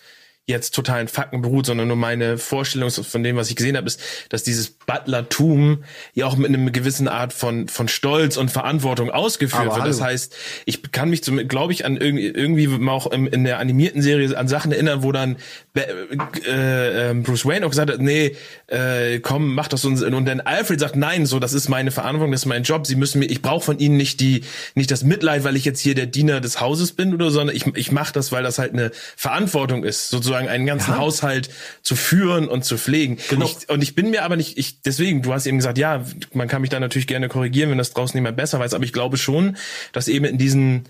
jetzt 0.47 0.75
totalen 0.75 1.07
Fakten 1.07 1.41
beruht, 1.41 1.67
sondern 1.67 1.87
nur 1.87 1.97
meine 1.97 2.37
Vorstellung 2.37 2.91
von 2.91 3.23
dem, 3.23 3.37
was 3.37 3.49
ich 3.49 3.57
gesehen 3.57 3.77
habe, 3.77 3.87
ist, 3.87 4.01
dass 4.29 4.43
dieses 4.43 4.77
Butlertum 4.91 5.85
ja 6.15 6.27
auch 6.27 6.37
mit 6.37 6.49
einem 6.49 6.73
gewissen 6.73 7.07
Art 7.09 7.33
von 7.33 7.69
von 7.69 7.89
Stolz 7.89 8.37
und 8.37 8.51
Verantwortung 8.51 9.11
ausgeführt 9.11 9.67
Aber 9.67 9.77
wird. 9.77 9.87
Das 9.87 10.01
hallo. 10.01 10.11
heißt, 10.11 10.35
ich 10.65 10.91
kann 10.91 11.11
mich 11.11 11.23
zum, 11.23 11.47
glaube 11.49 11.73
ich, 11.73 11.85
an 11.85 11.97
irgendwie, 11.97 12.27
irgendwie 12.27 12.89
auch 12.89 13.07
im, 13.07 13.27
in 13.27 13.45
der 13.45 13.59
animierten 13.59 14.03
Serie 14.03 14.37
an 14.37 14.49
Sachen 14.49 14.73
erinnern, 14.73 15.03
wo 15.03 15.13
dann 15.13 15.37
äh, 15.77 17.11
äh, 17.11 17.15
Bruce 17.15 17.47
Wayne 17.47 17.65
auch 17.65 17.71
gesagt 17.71 17.91
hat, 17.91 18.01
nee, 18.01 18.37
äh, 18.67 19.21
komm, 19.21 19.55
mach 19.55 19.69
das 19.69 19.85
und, 19.85 20.03
und 20.03 20.25
dann 20.27 20.41
Alfred 20.41 20.81
sagt, 20.81 20.97
nein, 20.97 21.27
so, 21.27 21.39
das 21.39 21.53
ist 21.53 21.69
meine 21.69 21.91
Verantwortung, 21.91 22.33
das 22.33 22.43
ist 22.43 22.47
mein 22.47 22.65
Job. 22.65 22.87
Sie 22.87 22.97
müssen 22.97 23.21
mir, 23.21 23.27
ich 23.27 23.43
brauche 23.43 23.65
von 23.65 23.79
Ihnen 23.79 23.97
nicht 23.97 24.21
die, 24.21 24.43
nicht 24.75 24.91
das 24.91 25.05
Mitleid, 25.05 25.45
weil 25.45 25.57
ich 25.57 25.65
jetzt 25.65 25.81
hier 25.81 25.95
der 25.95 26.07
Diener 26.07 26.41
des 26.41 26.61
Hauses 26.61 26.93
bin 26.93 27.15
oder, 27.15 27.27
so, 27.27 27.39
sondern 27.39 27.55
ich, 27.55 27.67
ich 27.77 27.93
mache 27.93 28.13
das, 28.13 28.33
weil 28.33 28.43
das 28.43 28.59
halt 28.59 28.73
eine 28.73 28.91
Verantwortung 29.17 29.85
ist, 29.85 30.09
sozusagen 30.09 30.49
einen 30.49 30.67
ganzen 30.67 30.93
Ja. 30.93 30.99
Haushalt 30.99 31.51
zu 31.83 31.95
führen 31.95 32.49
und 32.49 32.65
zu 32.65 32.77
pflegen. 32.77 33.19
Genau. 33.29 33.47
Ich, 33.47 33.69
und 33.69 33.83
ich 33.83 33.95
bin 33.95 34.11
mir 34.11 34.25
aber 34.25 34.37
nicht, 34.37 34.59
ich, 34.59 34.80
deswegen, 34.85 35.23
du 35.23 35.33
hast 35.33 35.47
eben 35.47 35.59
gesagt, 35.59 35.79
ja, 35.79 36.05
man 36.33 36.49
kann 36.49 36.63
mich 36.63 36.71
da 36.71 36.81
natürlich 36.81 37.07
gerne 37.07 37.29
korrigieren, 37.29 37.71
wenn 37.71 37.79
das 37.79 37.93
draußen 37.93 38.17
niemand 38.17 38.37
besser 38.37 38.59
weiß, 38.59 38.75
aber 38.75 38.85
ich 38.85 38.93
glaube 38.93 39.17
schon, 39.17 39.57
dass 39.93 40.09
eben 40.09 40.25
in 40.25 40.39
diesen 40.39 40.85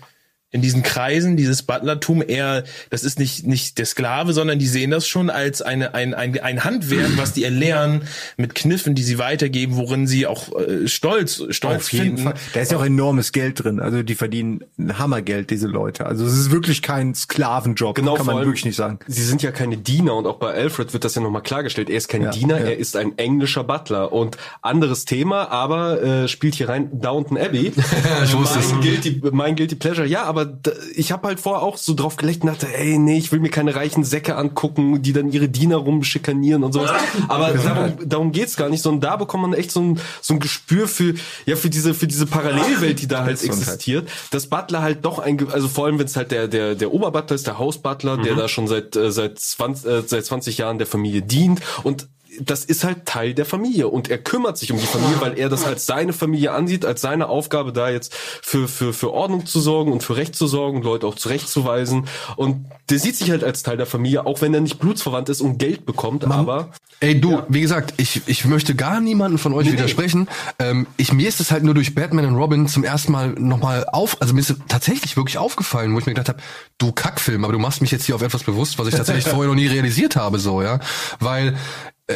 in 0.51 0.61
diesen 0.61 0.83
Kreisen, 0.83 1.37
dieses 1.37 1.63
Butlertum 1.63 2.21
eher, 2.25 2.63
das 2.89 3.03
ist 3.03 3.19
nicht, 3.19 3.47
nicht 3.47 3.77
der 3.77 3.85
Sklave, 3.85 4.33
sondern 4.33 4.59
die 4.59 4.67
sehen 4.67 4.91
das 4.91 5.07
schon 5.07 5.29
als 5.29 5.61
eine, 5.61 5.93
ein, 5.93 6.13
ein, 6.13 6.37
ein 6.39 6.63
Handwerk, 6.63 7.17
was 7.17 7.33
die 7.33 7.43
erlernen 7.45 8.03
mit 8.37 8.53
Kniffen, 8.53 8.93
die 8.93 9.03
sie 9.03 9.17
weitergeben, 9.17 9.77
worin 9.77 10.07
sie 10.07 10.27
auch 10.27 10.49
äh, 10.59 10.87
stolz, 10.87 11.41
stolz 11.51 11.75
Auf 11.77 11.93
jeden 11.93 12.17
finden. 12.17 12.23
Fall. 12.23 12.33
Da 12.53 12.59
ist 12.59 12.71
ja 12.71 12.77
auch 12.77 12.85
enormes 12.85 13.31
Geld 13.31 13.63
drin. 13.63 13.79
Also 13.79 14.03
die 14.03 14.15
verdienen 14.15 14.63
ein 14.77 14.99
Hammergeld, 14.99 15.49
diese 15.51 15.67
Leute. 15.67 16.05
Also 16.05 16.25
es 16.25 16.33
ist 16.37 16.51
wirklich 16.51 16.81
kein 16.81 17.15
Sklavenjob, 17.15 17.95
Genau, 17.95 18.15
kann 18.15 18.25
man 18.25 18.35
allem, 18.37 18.47
wirklich 18.47 18.65
nicht 18.65 18.75
sagen. 18.75 18.99
Sie 19.07 19.23
sind 19.23 19.41
ja 19.41 19.51
keine 19.51 19.77
Diener 19.77 20.15
und 20.15 20.25
auch 20.27 20.37
bei 20.37 20.51
Alfred 20.53 20.91
wird 20.93 21.05
das 21.05 21.15
ja 21.15 21.21
nochmal 21.21 21.43
klargestellt. 21.43 21.89
Er 21.89 21.97
ist 21.97 22.09
kein 22.09 22.23
Ja, 22.23 22.31
Diener, 22.31 22.59
ja. 22.59 22.65
er 22.65 22.77
ist 22.77 22.97
ein 22.97 23.17
englischer 23.17 23.63
Butler. 23.63 24.11
Und 24.11 24.37
anderes 24.61 25.05
Thema, 25.05 25.49
aber 25.49 26.01
äh, 26.03 26.27
spielt 26.27 26.55
hier 26.55 26.67
rein 26.69 26.89
Downton 26.99 27.37
Abbey. 27.37 27.71
Ich 28.23 28.35
wusste 28.37 28.59
es. 28.59 28.71
mein, 28.71 28.81
Guilty, 28.81 29.21
mein 29.31 29.55
Guilty 29.55 29.75
Pleasure. 29.75 30.05
Ja, 30.07 30.23
aber 30.23 30.40
d- 30.45 30.71
ich 30.95 31.11
habe 31.11 31.27
halt 31.27 31.39
vorher 31.39 31.61
auch 31.63 31.77
so 31.77 31.93
drauf 31.93 32.15
geleckt 32.15 32.41
und 32.43 32.47
dachte, 32.47 32.67
ey, 32.73 32.97
nee, 32.97 33.17
ich 33.17 33.31
will 33.31 33.39
mir 33.39 33.49
keine 33.49 33.75
reichen 33.75 34.03
Säcke 34.03 34.35
angucken, 34.35 35.01
die 35.01 35.13
dann 35.13 35.31
ihre 35.31 35.49
Diener 35.49 35.77
rumschikanieren 35.77 36.63
und 36.63 36.73
sowas. 36.73 36.91
Aber 37.27 37.51
darum, 37.51 37.93
darum 38.05 38.31
geht's 38.31 38.55
gar 38.55 38.69
nicht, 38.69 38.81
sondern 38.81 39.01
da 39.01 39.15
bekommt 39.17 39.43
man 39.43 39.53
echt 39.53 39.71
so 39.71 39.81
ein, 39.81 39.99
so 40.21 40.33
ein 40.33 40.39
Gespür 40.39 40.87
für, 40.87 41.13
ja, 41.45 41.55
für 41.55 41.69
diese, 41.69 41.93
für 41.93 42.07
diese 42.07 42.25
Parallelwelt, 42.25 43.01
die 43.01 43.07
da 43.07 43.19
halt 43.23 43.39
existiert. 43.65 44.09
Dass 44.31 44.47
Butler 44.47 44.81
halt 44.81 45.05
doch 45.05 45.19
ein, 45.19 45.37
also 45.51 45.67
vor 45.67 45.85
allem, 45.85 45.99
wenn 45.99 46.05
es 46.05 46.15
halt 46.15 46.31
der, 46.31 46.47
der, 46.47 46.75
der 46.75 46.93
Oberbutler 46.93 47.35
ist, 47.35 47.47
der 47.47 47.57
Hausbutler, 47.59 48.17
der 48.17 48.35
da 48.35 48.47
schon 48.47 48.67
seit, 48.67 48.95
äh, 48.95 49.11
seit 49.11 49.39
20, 49.39 49.85
äh, 49.89 50.01
seit 50.05 50.25
20 50.25 50.57
Jahren 50.57 50.77
der 50.77 50.87
Familie 50.87 51.21
dient 51.21 51.61
und 51.83 52.07
das 52.45 52.65
ist 52.65 52.83
halt 52.83 53.05
Teil 53.05 53.33
der 53.33 53.45
Familie 53.45 53.87
und 53.87 54.09
er 54.09 54.17
kümmert 54.17 54.57
sich 54.57 54.71
um 54.71 54.79
die 54.79 54.85
Familie, 54.85 55.21
weil 55.21 55.37
er 55.37 55.49
das 55.49 55.65
als 55.65 55.85
seine 55.85 56.13
Familie 56.13 56.51
ansieht, 56.51 56.85
als 56.85 57.01
seine 57.01 57.27
Aufgabe 57.27 57.71
da 57.73 57.89
jetzt 57.89 58.13
für, 58.15 58.67
für, 58.67 58.93
für 58.93 59.11
Ordnung 59.11 59.45
zu 59.45 59.59
sorgen 59.59 59.91
und 59.91 60.03
für 60.03 60.15
Recht 60.15 60.35
zu 60.35 60.47
sorgen, 60.47 60.81
Leute 60.81 61.07
auch 61.07 61.15
zurechtzuweisen 61.15 62.07
und 62.35 62.65
der 62.89 62.99
sieht 62.99 63.15
sich 63.15 63.31
halt 63.31 63.43
als 63.43 63.63
Teil 63.63 63.77
der 63.77 63.85
Familie, 63.85 64.25
auch 64.25 64.41
wenn 64.41 64.53
er 64.53 64.61
nicht 64.61 64.79
blutsverwandt 64.79 65.29
ist 65.29 65.41
und 65.41 65.57
Geld 65.57 65.85
bekommt, 65.85 66.25
aber 66.25 66.71
Ey, 67.03 67.19
du, 67.19 67.41
wie 67.49 67.61
gesagt, 67.61 67.95
ich, 67.97 68.21
ich 68.27 68.45
möchte 68.45 68.75
gar 68.75 69.01
niemanden 69.01 69.39
von 69.39 69.53
euch 69.53 69.65
Nee, 69.65 69.71
nee. 69.71 69.77
widersprechen. 69.79 70.27
Ähm, 70.59 70.85
ich, 70.97 71.11
mir 71.11 71.27
ist 71.27 71.39
es 71.39 71.49
halt 71.49 71.63
nur 71.63 71.73
durch 71.73 71.95
Batman 71.95 72.25
und 72.25 72.35
Robin 72.35 72.67
zum 72.67 72.83
ersten 72.83 73.11
Mal 73.11 73.29
nochmal 73.29 73.87
auf, 73.91 74.21
also 74.21 74.35
mir 74.35 74.41
ist 74.41 74.51
es 74.51 74.57
tatsächlich 74.67 75.17
wirklich 75.17 75.39
aufgefallen, 75.39 75.95
wo 75.95 75.97
ich 75.97 76.05
mir 76.05 76.13
gedacht 76.13 76.29
habe, 76.29 76.39
du 76.77 76.91
Kackfilm, 76.91 77.43
aber 77.43 77.53
du 77.53 77.59
machst 77.59 77.81
mich 77.81 77.89
jetzt 77.89 78.05
hier 78.05 78.13
auf 78.13 78.21
etwas 78.21 78.43
bewusst, 78.43 78.77
was 78.77 78.87
ich 78.87 78.93
tatsächlich 78.93 79.25
vorher 79.27 79.47
noch 79.47 79.55
nie 79.55 79.65
realisiert 79.65 80.15
habe, 80.15 80.37
so, 80.37 80.61
ja. 80.61 80.79
Weil, 81.19 81.57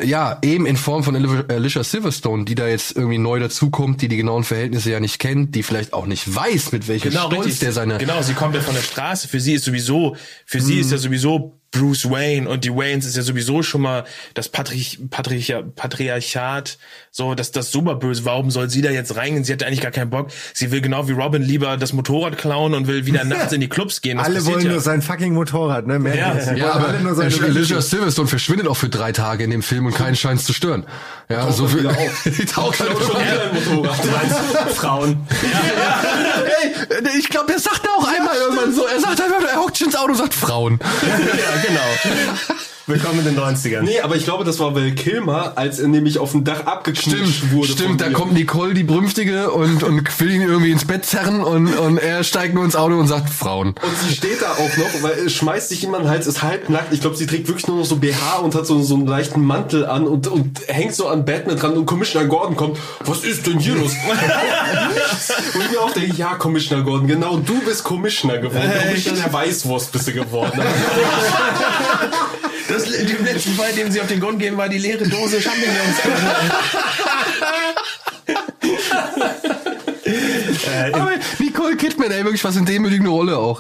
ja, 0.04 0.40
eben 0.42 0.66
in 0.66 0.76
Form 0.78 1.04
von 1.04 1.16
Alicia- 1.16 1.84
Silverstone, 1.84 2.46
die 2.46 2.56
da 2.56 2.68
jetzt 2.68 2.96
irgendwie 2.96 3.20
neu 3.20 3.40
dazukommt, 3.40 4.02
die 4.02 4.08
die 4.08 4.18
genauen 4.18 4.44
Verhältnisse 4.44 4.90
ja 4.92 5.00
nicht 5.00 5.20
kennt, 5.20 5.54
die 5.56 5.62
vielleicht 5.64 5.94
auch 5.94 6.08
nicht 6.08 6.34
weiß, 6.34 6.72
mit 6.72 6.88
welchem 6.88 7.12
Genau, 7.12 7.28
Stolz 7.28 7.46
richtig. 7.46 7.60
der 7.60 7.72
seine... 7.72 7.98
genau, 8.00 8.22
sie 8.22 8.34
kommt 8.34 8.56
ja 8.56 8.62
von 8.62 8.74
der 8.74 8.82
Straße. 8.82 9.28
Für 9.28 9.40
sie 9.40 9.54
ist 9.54 9.66
sowieso, 9.66 10.16
für 10.46 10.60
sie 10.60 10.74
Mhm. 10.76 10.80
ist 10.82 10.92
ja 10.92 10.98
sowieso 10.98 11.60
Bruce 11.76 12.10
Wayne 12.10 12.48
und 12.50 12.64
die 12.64 12.74
Waynes 12.74 13.06
ist 13.06 13.18
ja 13.18 13.24
sowieso 13.24 13.62
schon 13.62 13.82
mal 13.82 14.06
das 14.34 14.50
Patri 14.50 14.98
Patri 15.10 15.44
Patriarchat, 15.76 16.78
so 17.12 17.36
dass 17.36 17.52
das 17.52 17.72
super 17.72 17.96
böse. 17.96 18.24
Warum 18.26 18.50
soll 18.50 18.70
sie 18.70 18.82
da 18.82 18.92
jetzt 18.92 19.16
reingehen? 19.16 19.44
Sie 19.44 19.52
hat 19.52 19.64
eigentlich 19.64 19.82
gar 19.82 19.92
keinen 19.92 20.10
Bock. 20.10 20.30
Sie 20.54 20.72
will 20.72 20.82
genau 20.82 21.08
wie 21.08 21.12
Robin 21.12 21.42
lieber 21.42 21.76
das 21.78 21.94
Motorrad 21.94 22.38
klauen 22.38 22.74
und 22.74 22.88
will 22.88 23.06
wieder 23.06 23.24
nachts 23.26 23.52
in 23.52 23.62
die 23.62 23.68
Clubs 23.68 24.02
gehen. 24.02 24.18
Das 24.18 24.28
alle 24.28 24.46
wollen 24.46 24.66
ja. 24.66 24.72
nur 24.72 24.80
sein 24.80 25.02
fucking 25.02 25.34
Motorrad, 25.34 25.86
ne? 25.88 26.00
Mehr 26.00 26.16
Ja. 26.16 26.36
Ja, 26.36 26.46
wollen 26.46 26.64
aber 26.64 26.88
alle 26.88 27.02
nur 27.02 27.16
seine 27.16 27.36
Alicia 27.44 27.82
Silverstone 27.82 28.28
verschwindet 28.28 28.68
auch 28.68 28.78
für 28.78 28.90
drei 28.90 29.12
Tage 29.12 29.44
in 29.44 29.50
dem 29.50 29.62
Film 29.62 29.86
und 29.86 29.96
keinen 29.96 30.16
scheint 30.16 30.40
es 30.40 30.46
zu 30.46 30.54
stören. 30.54 30.86
Ja, 31.30 31.52
so 31.52 31.68
viel. 31.68 31.84
Die 32.26 32.46
taucht 32.46 32.80
halt 32.80 32.92
schon 32.92 33.22
wieder 33.22 33.52
Du 33.74 33.82
meinst 33.82 34.36
Frauen. 34.76 35.28
Ey, 36.46 37.18
ich 37.18 37.30
glaube, 37.30 37.54
er 37.54 37.60
sagt 37.60 37.88
auch 37.98 38.08
einmal 38.08 38.36
irgendwann 38.36 38.74
so, 38.74 38.86
er 38.86 39.00
sagt 39.00 39.22
einfach, 39.22 39.44
er 39.52 39.60
hockt 39.60 39.78
schon 39.78 39.88
ins 39.88 39.96
Auto 39.96 40.12
und 40.12 40.18
sagt 40.18 40.34
Frauen. 40.34 40.80
Ja, 41.66 41.72
genau. 42.04 42.36
Willkommen 42.88 43.18
in 43.18 43.26
den 43.26 43.40
90ern. 43.40 43.82
nee, 43.82 44.00
aber 44.02 44.16
ich 44.16 44.26
glaube, 44.26 44.44
das 44.44 44.60
war 44.60 44.76
Val 44.76 44.92
Kilmer, 44.92 45.54
als 45.56 45.80
er 45.80 45.88
nämlich 45.88 46.20
auf 46.20 46.34
dem 46.34 46.44
Dach 46.44 46.68
abgeknutscht 46.68 47.52
wurde. 47.52 47.70
von 47.70 47.78
Stimmt, 47.78 48.00
da 48.00 48.12
kommt 48.12 48.34
Nicole, 48.34 48.76
die 48.76 48.84
Brünftige, 48.84 49.50
und, 49.50 49.82
und 49.82 50.20
will 50.20 50.30
ihn 50.30 50.44
irgendwie 50.44 50.70
ins 50.70 50.86
Bett 50.86 51.04
zerren 51.04 51.42
und, 51.42 51.76
und 51.76 51.98
er 51.98 52.24
steigt 52.24 52.54
nur 52.54 52.64
ins 52.64 52.76
Auto 52.76 53.00
und 53.00 53.08
sagt 53.08 53.32
Frauen. 53.32 53.70
Und 53.70 53.98
sie 54.08 54.14
steht 54.14 54.40
da 54.40 54.52
auch 54.52 54.78
noch, 54.78 55.02
weil 55.02 55.14
es 55.26 55.34
schmeißt 55.34 55.70
sich 55.70 55.82
jemand 55.82 56.04
den 56.04 56.12
Hals, 56.12 56.28
ist 56.28 56.44
halbnackt. 56.44 56.94
Ich 56.94 57.02
glaube, 57.02 57.16
sie 57.16 57.26
trägt 57.26 57.48
wirklich 57.48 57.66
nur 57.66 57.78
noch 57.78 57.86
so 57.86 57.96
BH 57.96 58.38
und 58.44 58.54
hat 58.54 58.68
so, 58.68 58.80
so 58.84 58.94
einen 58.94 59.08
leichten 59.08 59.44
Mantel 59.44 59.88
an 59.88 60.06
und, 60.06 60.28
und 60.28 60.62
hängt 60.68 60.94
so 60.94 61.08
an 61.08 61.26
Batman 61.26 61.58
dran 61.58 61.74
und 61.74 61.88
Commissioner 61.88 62.28
Gordon 62.28 62.56
kommt. 62.56 62.78
Was 63.04 63.24
ist 63.24 63.48
denn 63.48 63.58
hier 63.58 63.74
los? 63.74 63.94
Nichts. 63.94 65.34
und 65.56 65.66
ich 65.66 65.72
mir 65.72 65.82
auch 65.82 65.92
denke, 65.92 66.16
ja, 66.16 66.36
Commissioner 66.36 66.84
Gordon, 66.84 67.08
genau, 67.08 67.38
du 67.38 67.60
bist 67.62 67.84
Commissioner 67.84 68.38
geworden. 68.38 68.72
Commissioner 68.80 69.22
der 69.22 69.34
Weißwurst 69.34 69.92
bist 69.92 70.08
du 70.08 70.14
geworden. 70.14 70.62
Das, 72.68 72.90
im 72.90 73.26
letzten 73.26 73.54
Fall, 73.54 73.72
dem 73.74 73.92
sie 73.92 74.02
auf 74.02 74.08
den 74.08 74.20
Grund 74.20 74.40
gehen, 74.40 74.58
war 74.58 74.68
die 74.70 74.80
leere 74.80 75.08
Dose 75.08 75.40
Champignons. 75.42 75.98
Aber 80.94 81.12
Nicole 81.40 81.76
Kidman, 81.78 82.12
ey, 82.12 82.24
wirklich 82.24 82.44
was 82.44 82.56
in 82.56 82.66
demütigende 82.66 83.12
Rolle 83.12 83.38
auch. 83.38 83.60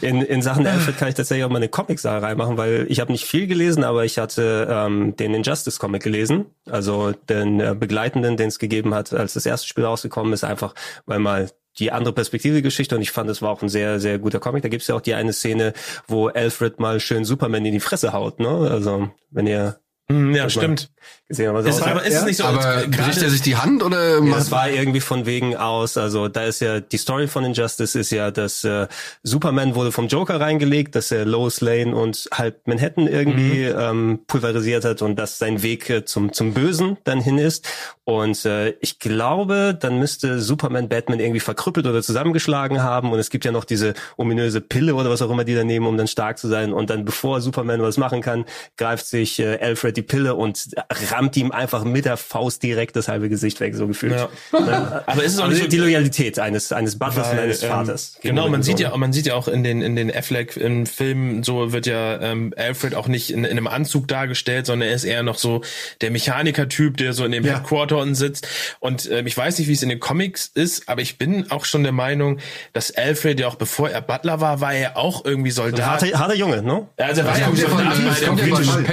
In, 0.00 0.22
in 0.22 0.42
Sachen 0.42 0.64
Alfred 0.64 0.96
kann 0.96 1.08
ich 1.08 1.16
tatsächlich 1.16 1.44
auch 1.44 1.50
mal 1.50 1.56
eine 1.56 1.68
Comic-Sache 1.68 2.22
reinmachen, 2.22 2.56
weil 2.56 2.86
ich 2.88 3.00
habe 3.00 3.10
nicht 3.10 3.24
viel 3.24 3.48
gelesen, 3.48 3.82
aber 3.82 4.04
ich 4.04 4.18
hatte 4.18 4.68
ähm, 4.70 5.16
den 5.16 5.34
Injustice-Comic 5.34 6.04
gelesen, 6.04 6.46
also 6.70 7.12
den 7.28 7.58
äh, 7.58 7.74
Begleitenden, 7.78 8.36
den 8.36 8.46
es 8.48 8.60
gegeben 8.60 8.94
hat, 8.94 9.12
als 9.12 9.32
das 9.32 9.44
erste 9.44 9.66
Spiel 9.66 9.84
rausgekommen 9.84 10.32
ist, 10.32 10.44
einfach 10.44 10.74
weil 11.04 11.18
mal 11.18 11.50
die 11.78 11.92
andere 11.92 12.14
Perspektive 12.14 12.62
Geschichte 12.62 12.96
und 12.96 13.02
ich 13.02 13.10
fand, 13.10 13.28
es 13.30 13.42
war 13.42 13.50
auch 13.50 13.62
ein 13.62 13.68
sehr, 13.68 14.00
sehr 14.00 14.18
guter 14.18 14.40
Comic. 14.40 14.62
Da 14.62 14.68
gibt's 14.68 14.86
ja 14.86 14.94
auch 14.94 15.00
die 15.00 15.14
eine 15.14 15.32
Szene, 15.32 15.72
wo 16.06 16.28
Alfred 16.28 16.80
mal 16.80 17.00
schön 17.00 17.24
Superman 17.24 17.64
in 17.64 17.72
die 17.72 17.80
Fresse 17.80 18.12
haut, 18.12 18.40
ne? 18.40 18.48
Also 18.48 19.10
wenn 19.30 19.46
ihr 19.46 19.78
Ja, 20.08 20.48
stimmt. 20.48 20.90
Gesehen, 21.28 21.48
aber, 21.50 21.66
Ist- 21.66 21.82
aber 21.82 22.04
ist 22.04 22.14
es 22.14 22.24
nicht 22.24 22.36
so, 22.36 22.44
Aber 22.44 22.64
als- 22.64 22.88
bricht 22.90 23.20
er 23.22 23.30
sich 23.30 23.42
die 23.42 23.56
Hand 23.56 23.82
oder 23.82 24.20
Ja, 24.22 24.38
es 24.38 24.52
war 24.52 24.70
irgendwie 24.70 25.00
von 25.00 25.26
wegen 25.26 25.56
aus, 25.56 25.96
also 25.96 26.28
da 26.28 26.44
ist 26.44 26.60
ja 26.60 26.78
die 26.78 26.96
Story 26.98 27.26
von 27.26 27.44
Injustice 27.44 27.96
ist 27.96 28.10
ja, 28.12 28.30
dass 28.30 28.62
äh, 28.62 28.86
Superman 29.24 29.74
wurde 29.74 29.90
vom 29.90 30.06
Joker 30.06 30.40
reingelegt, 30.40 30.94
dass 30.94 31.10
er 31.10 31.24
Lois 31.24 31.60
Lane 31.60 31.96
und 31.96 32.28
halb 32.32 32.66
Manhattan 32.68 33.08
irgendwie 33.08 33.64
ähm, 33.64 34.20
pulverisiert 34.28 34.84
hat 34.84 35.02
und 35.02 35.16
dass 35.18 35.38
sein 35.38 35.62
Weg 35.64 35.90
äh, 35.90 36.04
zum 36.04 36.32
zum 36.32 36.54
Bösen 36.54 36.96
dann 37.02 37.20
hin 37.20 37.38
ist. 37.38 37.66
Und 38.04 38.44
äh, 38.44 38.70
ich 38.80 39.00
glaube, 39.00 39.76
dann 39.78 39.98
müsste 39.98 40.40
Superman 40.40 40.88
Batman 40.88 41.18
irgendwie 41.18 41.40
verkrüppelt 41.40 41.86
oder 41.86 42.02
zusammengeschlagen 42.02 42.84
haben. 42.84 43.10
Und 43.10 43.18
es 43.18 43.30
gibt 43.30 43.44
ja 43.44 43.50
noch 43.50 43.64
diese 43.64 43.94
ominöse 44.16 44.60
Pille 44.60 44.94
oder 44.94 45.10
was 45.10 45.22
auch 45.22 45.30
immer 45.30 45.42
die 45.42 45.56
da 45.56 45.64
nehmen, 45.64 45.86
um 45.88 45.96
dann 45.96 46.06
stark 46.06 46.38
zu 46.38 46.46
sein. 46.46 46.72
Und 46.72 46.88
dann 46.90 47.04
bevor 47.04 47.40
Superman 47.40 47.82
was 47.82 47.96
machen 47.96 48.20
kann, 48.22 48.44
greift 48.76 49.06
sich 49.06 49.40
äh, 49.40 49.58
Alfred 49.60 49.95
die 49.96 50.02
Pille 50.02 50.34
und 50.34 50.68
rammt 51.10 51.36
ihm 51.36 51.50
einfach 51.52 51.84
mit 51.84 52.04
der 52.04 52.16
Faust 52.16 52.62
direkt 52.62 52.96
das 52.96 53.08
halbe 53.08 53.28
Gesicht 53.28 53.60
weg, 53.60 53.74
so 53.74 53.86
gefühlt. 53.86 54.12
Ja. 54.14 54.28
Ne? 54.60 55.02
Aber 55.06 55.22
ist 55.24 55.32
es 55.34 55.38
auch 55.38 55.44
Also 55.44 55.54
nicht 55.54 55.64
so- 55.64 55.68
die 55.70 55.78
Loyalität 55.78 56.38
eines 56.38 56.72
eines 56.72 56.98
Butlers 56.98 57.30
und 57.32 57.38
eines 57.38 57.62
ähm, 57.62 57.68
Vaters. 57.70 58.18
Genau, 58.22 58.42
gegenüber 58.42 58.50
man 58.50 58.62
sieht 58.62 58.80
ja, 58.80 58.96
man 58.96 59.12
sieht 59.12 59.26
ja 59.26 59.34
auch 59.34 59.48
in 59.48 59.62
den 59.64 59.82
in 59.82 59.96
den 59.96 60.14
Affleck 60.14 60.56
im 60.56 60.86
Film 60.86 61.42
so 61.44 61.72
wird 61.72 61.86
ja 61.86 62.20
ähm, 62.20 62.52
Alfred 62.56 62.94
auch 62.94 63.08
nicht 63.08 63.30
in, 63.30 63.44
in 63.44 63.50
einem 63.52 63.66
Anzug 63.66 64.08
dargestellt, 64.08 64.66
sondern 64.66 64.88
er 64.88 64.94
ist 64.94 65.04
eher 65.04 65.22
noch 65.22 65.38
so 65.38 65.62
der 66.00 66.10
Mechaniker-Typ, 66.10 66.96
der 66.96 67.12
so 67.12 67.24
in 67.24 67.32
dem 67.32 67.44
Ja. 67.44 67.54
Headquarter 67.54 67.98
unten 67.98 68.14
sitzt. 68.14 68.46
Und 68.80 69.10
ähm, 69.10 69.26
ich 69.26 69.36
weiß 69.36 69.58
nicht, 69.58 69.68
wie 69.68 69.72
es 69.72 69.82
in 69.82 69.88
den 69.88 70.00
Comics 70.00 70.50
ist, 70.54 70.88
aber 70.88 71.00
ich 71.02 71.18
bin 71.18 71.50
auch 71.50 71.64
schon 71.64 71.82
der 71.82 71.92
Meinung, 71.92 72.38
dass 72.72 72.90
Alfred 72.94 73.40
ja 73.40 73.48
auch 73.48 73.54
bevor 73.56 73.90
er 73.90 74.00
Butler 74.02 74.40
war, 74.40 74.60
war 74.60 74.74
er 74.74 74.96
auch 74.96 75.24
irgendwie 75.24 75.50
Soldat. 75.50 75.84
harter, 75.86 76.18
harter 76.18 76.34
Junge, 76.34 76.62
ne? 76.62 76.86
Also 76.96 77.22
er 77.22 77.26
war 77.26 77.32
Das 77.32 77.40
ja 77.40 77.46
kommt 77.46 77.58
ja 77.58 77.68
von, 77.68 77.78
Soldat 77.78 77.98
bei 77.98 78.04
das 78.04 78.18
der 78.20 78.28
kommt 78.28 78.40
ja 78.40 78.46
britischen 78.46 78.72
von 78.74 78.84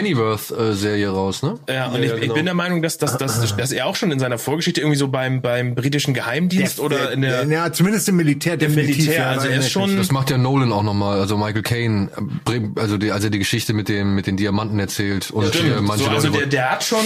Pennyworth-Serie 0.94 1.10
raus, 1.10 1.44
ne? 1.44 1.60
ja, 1.70 1.88
und 1.88 1.95
Ja, 1.95 1.99
ich, 2.02 2.10
ja, 2.10 2.15
ich 2.15 2.22
genau. 2.22 2.34
bin 2.36 2.45
der 2.45 2.53
Meinung, 2.53 2.82
dass, 2.82 2.98
dass, 2.98 3.18
dass, 3.18 3.56
dass 3.57 3.72
er 3.72 3.86
auch 3.88 3.95
schon 3.95 4.11
in 4.11 4.20
seiner 4.20 4.38
Vorgeschichte 4.38 4.82
irgendwie 4.82 4.98
so 4.98 5.07
beim, 5.07 5.41
beim 5.41 5.76
britischen 5.76 6.14
Geheimdienst 6.14 6.80
oder 6.80 7.11
in 7.11 7.22
der, 7.22 7.45
ja, 7.48 7.72
zumindest 7.72 8.07
im 8.10 8.15
Militär 8.18 8.57
definitiv. 8.57 8.98
Militär, 8.98 9.20
ja, 9.20 9.30
also 9.32 9.48
er 9.48 9.60
ist 9.60 9.72
schon- 9.72 9.98
Das 9.98 10.11
macht 10.11 10.30
ja 10.30 10.38
Nolan 10.38 10.72
auch 10.72 10.84
nochmal, 10.84 11.20
also 11.20 11.38
Michael 11.38 11.64
Caine, 11.64 12.10
äh, 12.49 12.61
also 12.80 12.98
die, 12.98 13.11
als 13.11 13.24
er 13.24 13.30
die 13.30 13.40
Geschichte 13.40 13.74
mit 13.74 13.90
dem 13.90 14.15
mit 14.15 14.28
den 14.28 14.38
Diamanten 14.38 14.80
erzählt 14.80 15.32
und 15.32 15.48
Stimmt. 15.48 15.78
äh, 15.78 15.82
manche 15.82 16.06
so, 16.06 16.10
also 16.10 16.30
der, 16.30 16.45
der 16.48 16.72
hat 16.72 16.84
schon, 16.84 17.03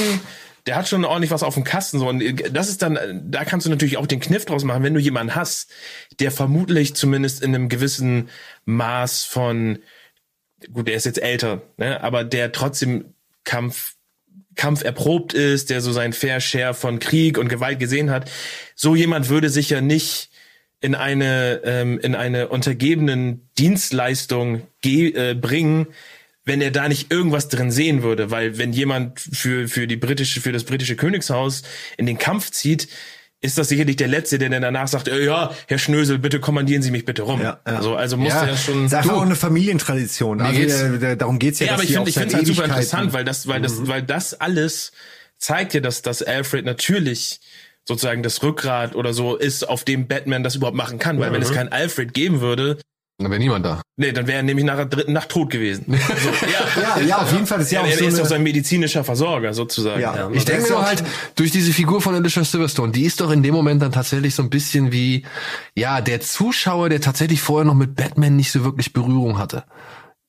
der 0.66 0.76
hat 0.76 0.88
schon 0.90 1.06
ordentlich 1.06 1.32
was 1.32 1.44
auf 1.44 1.54
dem 1.54 1.64
Kasten. 1.64 2.00
So. 2.00 2.10
Und 2.10 2.22
das 2.52 2.68
ist 2.70 2.82
dann, 2.82 3.00
da 3.32 3.46
kannst 3.46 3.66
du 3.66 3.70
natürlich 3.70 3.98
auch 3.98 4.06
den 4.08 4.20
Kniff 4.20 4.46
draus 4.46 4.64
machen, 4.66 4.84
wenn 4.84 4.94
du 4.94 5.00
jemanden 5.00 5.34
hast, 5.36 5.70
der 6.20 6.32
vermutlich 6.32 6.94
zumindest 6.96 7.42
in 7.42 7.56
einem 7.56 7.70
gewissen 7.70 8.28
Maß 8.66 9.24
von, 9.24 9.80
gut, 10.74 10.88
der 10.88 10.96
ist 10.96 11.06
jetzt 11.06 11.22
älter, 11.22 11.62
ne, 11.78 12.04
aber 12.04 12.24
der 12.26 12.52
trotzdem 12.52 13.14
Kampf, 13.48 13.96
Kampf 14.56 14.84
erprobt 14.84 15.34
ist, 15.34 15.70
der 15.70 15.82
so 15.82 15.92
sein 15.92 16.14
Fair 16.14 16.42
Share 16.42 16.74
von 16.74 17.00
Krieg 17.00 17.38
und 17.38 17.48
Gewalt 17.48 17.80
gesehen 17.80 18.12
hat. 18.12 18.30
So 18.76 18.94
jemand 18.94 19.30
würde 19.30 19.50
sich 19.50 19.70
ja 19.70 19.82
nicht 19.82 20.30
in 20.82 20.94
eine 20.94 21.62
ähm, 21.64 21.98
in 22.00 22.14
eine 22.14 22.50
untergebenen 22.50 23.50
Dienstleistung 23.58 24.68
ge 24.82 25.14
äh, 25.14 25.34
bringen, 25.34 25.88
wenn 26.44 26.62
er 26.62 26.72
da 26.72 26.88
nicht 26.88 27.12
irgendwas 27.12 27.48
drin 27.48 27.72
sehen 27.72 28.04
würde, 28.04 28.30
weil 28.30 28.58
wenn 28.58 28.74
jemand 28.74 29.20
für 29.20 29.68
für 29.68 29.88
die 29.88 29.96
britische 29.96 30.42
für 30.42 30.52
das 30.52 30.66
britische 30.66 30.98
Königshaus 30.98 31.64
in 31.96 32.06
den 32.06 32.18
Kampf 32.18 32.52
zieht, 32.52 32.90
ist 33.42 33.58
das 33.58 33.70
sicherlich 33.70 33.96
der 33.98 34.08
letzte, 34.08 34.40
der 34.40 34.50
dann 34.50 34.62
danach 34.64 34.88
sagt, 34.88 35.08
äh, 35.08 35.24
ja, 35.24 35.52
Herr 35.68 35.78
Schnösel, 35.78 36.18
bitte 36.18 36.40
kommandieren 36.40 36.82
Sie 36.82 36.90
mich 36.92 37.06
bitte 37.06 37.22
rum. 37.22 37.40
Ja, 37.42 37.60
ja. 37.68 37.76
Also 37.76 37.96
also 37.96 38.18
muss 38.18 38.34
Ja, 38.34 38.46
er 38.46 38.58
schon 38.58 38.84
Das 38.84 38.92
ist 38.94 38.98
einfach 38.98 39.14
auch 39.18 39.22
eine 39.22 39.36
Familientradition. 39.36 40.42
Also 40.42 40.60
geht's- 40.60 40.82
äh, 40.82 40.98
da- 41.00 41.16
darum 41.16 41.38
geht's 41.40 41.60
ja, 41.60 41.68
ja, 41.68 41.74
aber 41.74 41.84
ich 41.84 41.94
finde, 41.94 42.10
ich 42.10 42.16
finde 42.16 42.30
es 42.30 42.34
halt 42.36 42.48
super 42.48 42.66
interessant, 42.66 43.14
weil 43.14 43.26
das, 43.26 43.48
weil 43.48 43.62
das, 43.62 43.88
weil 43.88 44.02
das 44.02 44.34
alles 44.42 44.92
zeigt 45.38 45.74
ja, 45.76 45.82
dass, 45.82 46.02
dass 46.02 46.24
Alfred 46.24 46.66
natürlich 46.66 47.40
sozusagen 47.86 48.24
das 48.24 48.42
Rückgrat 48.44 48.96
oder 48.96 49.14
so 49.14 49.36
ist, 49.36 49.70
auf 49.70 49.84
dem 49.86 50.08
Batman 50.08 50.44
das 50.44 50.56
überhaupt 50.56 50.76
machen 50.76 50.98
kann, 51.00 51.20
weil 51.20 51.32
wenn 51.32 51.42
es 51.42 51.54
keinen 51.54 51.72
Alfred 51.72 52.14
geben 52.14 52.42
würde, 52.42 52.78
Dann 53.20 53.32
wäre 53.32 53.40
niemand 53.40 53.66
da. 53.66 53.82
nee, 53.96 54.12
dann 54.12 54.28
wäre 54.28 54.38
er 54.38 54.44
nämlich 54.44 54.64
nach 54.64 54.76
der 54.76 54.86
dritten 54.86 55.14
Nacht 55.14 55.30
tot 55.30 55.50
gewesen. 55.50 55.86
So, 55.98 56.30
Ja, 56.82 57.00
ja, 57.02 57.18
auf 57.18 57.32
jeden 57.32 57.48
Fall. 57.48 57.62
Ist 57.62 57.72
ja, 57.72 57.80
er, 57.80 57.86
auch 57.86 57.90
er 57.90 57.98
so 57.98 58.06
ist 58.06 58.14
eine, 58.14 58.24
doch 58.24 58.30
sein 58.30 58.44
medizinischer 58.44 59.04
Versorger 59.04 59.54
sozusagen. 59.56 60.02
Ja. 60.02 60.30
Ich 60.32 60.46
denke 60.46 60.64
mir 60.64 60.70
nur 60.70 60.86
halt, 60.86 61.04
durch 61.36 61.52
diese 61.52 61.74
Figur 61.74 62.02
von 62.02 62.14
Alicia 62.14 62.44
Silverstone, 62.44 62.92
die 62.92 63.04
ist 63.04 63.20
doch 63.20 63.32
in 63.32 63.42
dem 63.42 63.56
Moment 63.56 63.82
dann 63.82 63.92
tatsächlich 63.92 64.36
so 64.36 64.44
ein 64.44 64.50
bisschen 64.52 64.92
wie, 64.92 65.26
ja, 65.76 66.02
der 66.02 66.22
Zuschauer, 66.22 66.90
der 66.90 67.02
tatsächlich 67.02 67.42
vorher 67.42 67.66
noch 67.66 67.74
mit 67.74 67.96
Batman 67.96 68.36
nicht 68.36 68.52
so 68.52 68.64
wirklich 68.64 68.94
Berührung 68.94 69.40
hatte. 69.40 69.64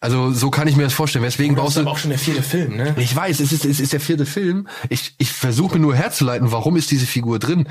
Also 0.01 0.31
so 0.31 0.51
kann 0.51 0.69
ich 0.69 0.77
mir 0.77 0.85
das 0.85 0.95
vorstellen. 0.95 1.25
Weswegen 1.25 1.57
Das 1.57 1.65
baust 1.65 1.77
ist 1.77 1.79
du... 1.79 1.81
aber 1.83 1.91
auch 1.91 1.99
schon 1.99 2.11
der 2.11 2.19
vierte 2.19 2.43
Film, 2.43 2.77
ne? 2.77 2.95
Ich 2.99 3.15
weiß, 3.15 3.41
es 3.41 3.53
ist, 3.53 3.65
es 3.65 3.81
ist 3.81 3.93
der 3.93 4.01
vierte 4.01 4.27
Film. 4.27 4.69
Ich, 4.89 5.15
ich 5.19 5.33
versuche 5.33 5.75
mir 5.75 5.81
nur 5.81 5.95
herzuleiten, 5.95 6.53
warum 6.53 6.77
ist 6.77 6.91
diese 6.91 7.07
Figur 7.07 7.39
drin. 7.39 7.69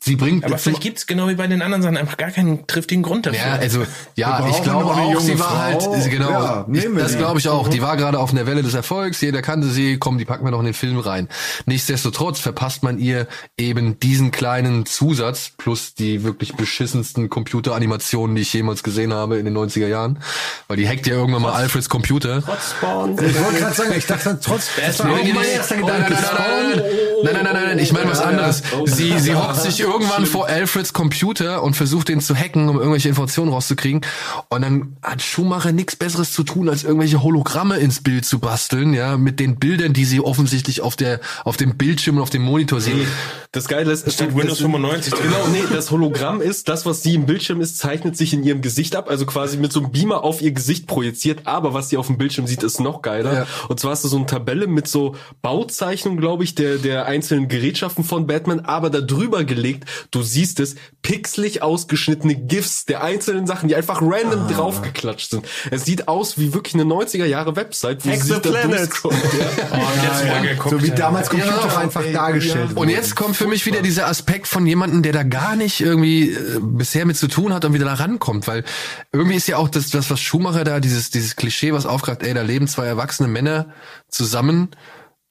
Sie 0.00 0.14
bringt 0.14 0.44
aber 0.44 0.58
vielleicht 0.58 0.80
gibt's 0.80 1.06
genau 1.08 1.28
wie 1.28 1.34
bei 1.34 1.48
den 1.48 1.60
anderen 1.60 1.82
Sachen 1.82 1.96
einfach 1.96 2.16
gar 2.16 2.30
keinen 2.30 2.68
triftigen 2.68 3.02
Grund 3.02 3.26
dafür. 3.26 3.40
Ja, 3.40 3.54
also 3.54 3.84
ja, 4.14 4.46
ich 4.48 4.62
glaube 4.62 4.86
auch, 4.86 5.18
sie 5.18 5.38
war 5.40 5.48
Frau. 5.48 5.92
halt 5.92 6.10
genau. 6.10 6.30
Ja, 6.30 6.66
ich, 6.72 6.86
das 6.96 7.16
glaube 7.18 7.40
ich 7.40 7.48
auch. 7.48 7.66
Die 7.66 7.82
war 7.82 7.96
gerade 7.96 8.20
auf 8.20 8.30
einer 8.30 8.46
Welle 8.46 8.62
des 8.62 8.74
Erfolgs. 8.74 9.20
Jeder 9.20 9.42
kannte 9.42 9.66
sie. 9.66 9.98
Komm, 9.98 10.16
die 10.18 10.24
packen 10.24 10.44
wir 10.44 10.52
noch 10.52 10.60
in 10.60 10.66
den 10.66 10.74
Film 10.74 10.98
rein. 10.98 11.28
Nichtsdestotrotz 11.66 12.38
verpasst 12.38 12.84
man 12.84 12.98
ihr 13.00 13.26
eben 13.58 13.98
diesen 13.98 14.30
kleinen 14.30 14.86
Zusatz 14.86 15.50
plus 15.58 15.94
die 15.94 16.22
wirklich 16.22 16.54
beschissensten 16.54 17.28
Computeranimationen, 17.28 18.36
die 18.36 18.42
ich 18.42 18.52
jemals 18.52 18.84
gesehen 18.84 19.12
habe 19.12 19.38
in 19.38 19.46
den 19.46 19.58
90er 19.58 19.88
Jahren, 19.88 20.20
weil 20.68 20.76
die 20.76 20.88
hackt 20.88 21.08
ja 21.08 21.14
irgendwann 21.14 21.42
mal 21.42 21.50
trotz, 21.50 21.60
Alfreds 21.60 21.88
Computer. 21.88 22.42
Trotz 22.42 22.70
Spawn. 22.70 23.12
Ich 23.14 23.40
wollte 23.44 23.58
gerade 23.58 23.74
sagen, 23.74 23.92
ich 23.96 24.06
dachte 24.06 24.38
trotz. 24.40 24.68
Das 24.76 25.00
war 25.00 25.10
auch 25.10 25.34
mein 25.34 25.44
erster 25.44 25.76
Gedanke. 25.76 26.12
Nein, 26.14 26.82
nein, 27.24 27.34
nein, 27.34 27.44
nein, 27.44 27.64
nein, 27.64 27.78
ich 27.80 27.92
meine 27.92 28.08
was 28.08 28.20
anderes. 28.20 28.62
Sie 28.84 29.18
sie 29.18 29.34
hockt 29.34 29.56
sich 29.56 29.87
irgendwann 29.92 30.26
vor 30.26 30.46
Alfreds 30.46 30.92
Computer 30.92 31.62
und 31.62 31.74
versucht 31.74 32.08
den 32.08 32.20
zu 32.20 32.34
hacken, 32.34 32.68
um 32.68 32.76
irgendwelche 32.78 33.08
Informationen 33.08 33.52
rauszukriegen. 33.52 34.02
Und 34.48 34.62
dann 34.62 34.96
hat 35.02 35.22
Schumacher 35.22 35.72
nichts 35.72 35.96
Besseres 35.96 36.32
zu 36.32 36.44
tun, 36.44 36.68
als 36.68 36.84
irgendwelche 36.84 37.22
Hologramme 37.22 37.76
ins 37.78 38.02
Bild 38.02 38.24
zu 38.24 38.38
basteln, 38.38 38.94
ja, 38.94 39.16
mit 39.16 39.40
den 39.40 39.56
Bildern, 39.58 39.92
die 39.92 40.04
sie 40.04 40.20
offensichtlich 40.20 40.80
auf 40.80 40.96
der, 40.96 41.20
auf 41.44 41.56
dem 41.56 41.76
Bildschirm 41.76 42.16
und 42.16 42.22
auf 42.22 42.30
dem 42.30 42.42
Monitor 42.42 42.80
sehen. 42.80 43.06
Das 43.52 43.66
Geile 43.66 43.92
ist, 43.92 44.06
es 44.06 44.14
Steht 44.14 44.36
Windows 44.36 44.58
95 44.58 45.14
drin. 45.14 45.22
Genau, 45.24 45.46
nee, 45.48 45.62
das 45.72 45.90
Hologramm 45.90 46.40
ist, 46.42 46.68
das, 46.68 46.84
was 46.84 47.02
sie 47.02 47.14
im 47.14 47.26
Bildschirm 47.26 47.60
ist, 47.60 47.78
zeichnet 47.78 48.16
sich 48.16 48.34
in 48.34 48.42
ihrem 48.42 48.60
Gesicht 48.60 48.94
ab, 48.94 49.08
also 49.08 49.24
quasi 49.24 49.56
mit 49.56 49.72
so 49.72 49.80
einem 49.80 49.90
Beamer 49.90 50.22
auf 50.22 50.42
ihr 50.42 50.52
Gesicht 50.52 50.86
projiziert, 50.86 51.46
aber 51.46 51.72
was 51.72 51.88
sie 51.88 51.96
auf 51.96 52.08
dem 52.08 52.18
Bildschirm 52.18 52.46
sieht, 52.46 52.62
ist 52.62 52.78
noch 52.80 53.00
geiler. 53.00 53.32
Ja. 53.32 53.46
Und 53.68 53.80
zwar 53.80 53.92
hast 53.92 54.04
du 54.04 54.08
so 54.08 54.16
eine 54.16 54.26
Tabelle 54.26 54.66
mit 54.66 54.86
so 54.86 55.16
Bauzeichnungen, 55.40 56.20
glaube 56.20 56.44
ich, 56.44 56.54
der, 56.54 56.76
der 56.76 57.06
einzelnen 57.06 57.48
Gerätschaften 57.48 58.04
von 58.04 58.26
Batman, 58.26 58.60
aber 58.60 58.90
da 58.90 59.00
drüber 59.00 59.44
gelegt, 59.80 60.08
du 60.10 60.22
siehst 60.22 60.60
es, 60.60 60.76
pixelig 61.02 61.62
ausgeschnittene 61.62 62.34
GIFs 62.34 62.84
der 62.84 63.02
einzelnen 63.02 63.46
Sachen, 63.46 63.68
die 63.68 63.76
einfach 63.76 64.00
random 64.02 64.46
Ah. 64.48 64.52
draufgeklatscht 64.52 65.30
sind. 65.30 65.46
Es 65.70 65.84
sieht 65.84 66.08
aus 66.08 66.38
wie 66.38 66.52
wirklich 66.54 66.74
eine 66.74 66.84
90er 66.84 67.24
Jahre 67.24 67.56
Website, 67.56 68.04
wo 68.04 68.10
sie 68.14 68.28
da 68.32 68.38
Planet. 68.40 68.78
durchscrollt, 68.80 69.16
ja. 69.38 70.02
Jetzt 70.02 70.26
mal 70.26 70.42
geguckt, 70.48 70.70
So 70.70 70.82
wie 70.82 70.88
ja. 70.88 70.94
damals 70.94 71.28
Computer 71.30 71.66
Ja, 71.68 71.78
einfach 71.78 72.02
ey, 72.04 72.12
dargestellt 72.12 72.70
Und 72.70 72.76
wurden. 72.76 72.90
jetzt 72.90 73.16
kommt 73.16 73.36
für 73.36 73.46
mich 73.46 73.64
wieder 73.66 73.82
dieser 73.82 74.06
Aspekt 74.08 74.46
von 74.46 74.66
jemandem, 74.66 75.02
der 75.02 75.12
da 75.12 75.22
gar 75.22 75.56
nicht 75.56 75.80
irgendwie 75.80 76.30
äh, 76.32 76.58
bisher 76.60 77.06
mit 77.06 77.16
zu 77.16 77.28
tun 77.28 77.52
hat 77.54 77.64
und 77.64 77.72
wieder 77.72 77.84
da 77.86 77.94
rankommt, 77.94 78.46
weil 78.46 78.64
irgendwie 79.12 79.36
ist 79.36 79.48
ja 79.48 79.56
auch 79.56 79.68
das, 79.68 79.90
das 79.90 80.10
was 80.10 80.20
Schumacher 80.20 80.64
da, 80.64 80.80
dieses, 80.80 81.10
dieses 81.10 81.36
Klischee, 81.36 81.72
was 81.72 81.86
aufgreift, 81.86 82.22
ey, 82.22 82.34
da 82.34 82.42
leben 82.42 82.68
zwei 82.68 82.86
erwachsene 82.86 83.28
Männer 83.28 83.68
zusammen, 84.08 84.68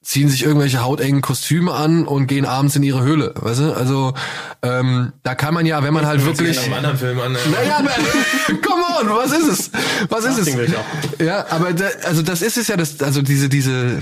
ziehen 0.08 0.30
sich 0.30 0.44
irgendwelche 0.46 0.86
hautengen 0.86 1.22
Kostüme 1.22 1.74
an 1.74 2.08
und 2.08 2.28
gehen 2.28 2.46
abends 2.46 2.78
in 2.78 2.84
ihre 2.84 3.02
Höhle, 3.02 3.34
weißt 3.36 3.60
du? 3.60 3.74
Also, 3.74 4.14
ähm, 4.62 5.12
da 5.24 5.36
kann 5.36 5.54
man 5.54 5.66
ja, 5.66 5.84
wenn 5.84 5.94
man 5.94 6.06
halt 6.06 6.26
wirklich... 6.26 6.58
An. 6.58 6.82
Naja, 6.82 7.80
aber 7.80 7.90
come 8.62 8.84
on, 9.02 9.10
was 9.10 9.34
ist 9.34 9.48
es? 9.48 9.72
Was 10.08 10.24
ist 10.24 10.48
es? 10.48 10.72
Ja, 11.20 11.48
aber 11.50 11.74
da, 11.74 11.90
also 12.06 12.22
das 12.22 12.42
ist 12.42 12.56
es 12.56 12.70
ja, 12.70 12.78
das, 12.78 13.02
also 13.02 13.22
diese, 13.22 13.50
diese, 13.50 14.02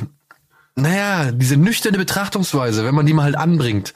naja, 0.76 1.32
diese 1.32 1.57
nüchterne 1.57 1.98
Betrachtungsweise, 1.98 2.86
wenn 2.86 2.94
man 2.94 3.07
die 3.07 3.14
mal 3.14 3.23
halt 3.23 3.36
anbringt. 3.36 3.95